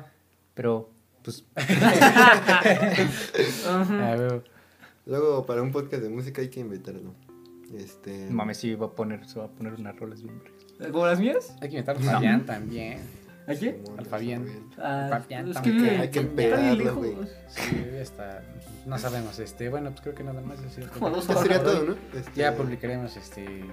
Pero, 0.54 0.88
pues. 1.22 1.44
Luego, 5.06 5.44
para 5.44 5.60
un 5.62 5.72
podcast 5.72 6.02
de 6.02 6.08
música 6.08 6.40
hay 6.40 6.48
que 6.48 6.60
invitarlo. 6.60 7.12
Este... 7.76 8.28
mames, 8.30 8.58
sí 8.58 8.74
va 8.76 8.86
a 8.86 8.90
poner, 8.90 9.26
se 9.26 9.38
va 9.40 9.46
a 9.46 9.48
poner 9.48 9.74
unas 9.74 9.96
rolas 9.96 10.22
bien. 10.22 10.40
¿Como 10.92 11.06
las 11.06 11.18
mías? 11.18 11.52
Hay 11.60 11.68
que 11.68 11.76
invitar 11.76 11.96
a 11.96 12.00
Fabián 12.00 12.46
también. 12.46 12.98
¿A 13.46 13.54
quién? 13.54 13.76
Simón, 13.84 13.98
Al 13.98 14.06
Fabián. 14.06 14.46
Ah, 14.78 15.06
Fabián 15.10 15.50
es 15.50 15.58
que 15.58 15.70
Hay 15.70 16.10
que 16.10 16.22
lejos. 16.22 16.96
güey. 16.96 17.16
Sí, 17.48 17.76
está. 18.00 18.42
No 18.86 18.98
sabemos, 18.98 19.38
este. 19.38 19.68
Bueno, 19.68 19.90
pues 19.90 20.00
creo 20.02 20.14
que 20.14 20.24
nada 20.24 20.40
más. 20.40 20.58
Es 20.60 20.74
cierto. 20.74 20.92
Como 20.98 21.10
dos 21.10 21.28
horas 21.28 21.42
sería 21.42 21.62
todo. 21.62 21.84
¿no? 21.84 21.96
Este, 22.18 22.32
Ya 22.34 22.56
publicaremos 22.56 23.16
este. 23.16 23.44
En 23.44 23.72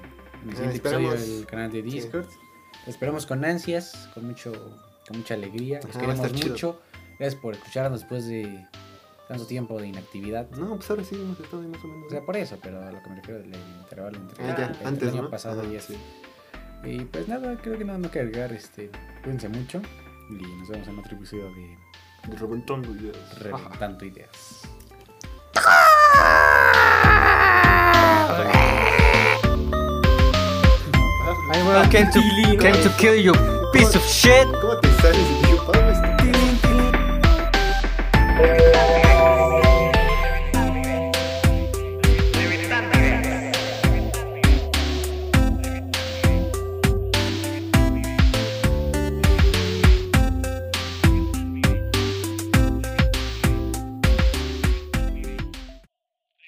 el 0.50 0.52
siguiente 0.56 0.76
esperamos. 0.76 1.14
episodio 1.14 1.36
del 1.38 1.46
canal 1.46 1.72
de 1.72 1.82
Discord. 1.82 2.26
Lo 2.86 2.92
esperamos 2.92 3.26
con 3.26 3.46
ansias, 3.46 4.10
con 4.14 4.26
mucho, 4.26 4.52
con 5.08 5.18
mucha 5.20 5.36
alegría. 5.36 5.78
A 5.80 5.82
queremos 5.88 6.16
estar 6.16 6.32
chido. 6.32 6.50
mucho. 6.50 6.82
Gracias 7.20 7.42
por 7.42 7.54
escucharnos 7.54 8.00
después 8.02 8.26
de 8.28 8.66
tanto 9.28 9.46
tiempo 9.46 9.80
de 9.80 9.88
inactividad. 9.88 10.50
No, 10.52 10.76
pues 10.76 10.90
ahora 10.90 11.04
sí 11.04 11.16
hemos 11.16 11.40
estado 11.40 11.62
ahí 11.62 11.68
más 11.70 11.84
o 11.84 11.88
menos. 11.88 12.08
O 12.08 12.10
sea, 12.10 12.22
por 12.26 12.36
eso, 12.36 12.58
pero 12.62 12.82
a 12.82 12.92
lo 12.92 13.02
que 13.04 13.10
me 13.10 13.16
refiero 13.18 13.40
del 13.42 13.54
intervalo 13.82 14.18
entre 14.18 14.44
Ah, 14.44 14.56
ya, 14.58 14.66
el 14.82 14.88
antes, 14.88 15.10
año 15.14 15.22
¿no? 15.22 15.30
pasado 15.30 15.62
Ajá, 15.62 15.72
y 15.72 15.76
este. 15.76 15.96
Y 16.84 17.06
pues 17.06 17.28
nada, 17.28 17.56
creo 17.62 17.78
que 17.78 17.86
nada 17.86 18.00
más 18.00 18.12
que 18.12 18.20
agregar. 18.20 18.52
Este, 18.52 18.90
cuídense 19.24 19.50
mucho 19.50 19.82
y 20.30 20.42
nos 20.60 20.70
vemos 20.70 20.88
en 20.88 21.00
otro 21.00 21.16
episodio 21.16 21.46
de 21.54 21.78
Reventando 22.38 22.94
ideas. 22.96 23.40
Reventando 23.40 24.06
Ideas. 24.06 24.62
I 31.54 31.64
well, 31.68 31.86
came 31.90 32.10
to, 32.12 32.22
came 32.58 32.82
to 32.82 32.90
kill 32.98 33.16
you, 33.16 33.34
piece 33.74 33.96
of 33.96 34.04
shit. 34.06 34.48
¿Cómo 34.62 34.78
te 34.80 34.90
sales? 35.02 35.42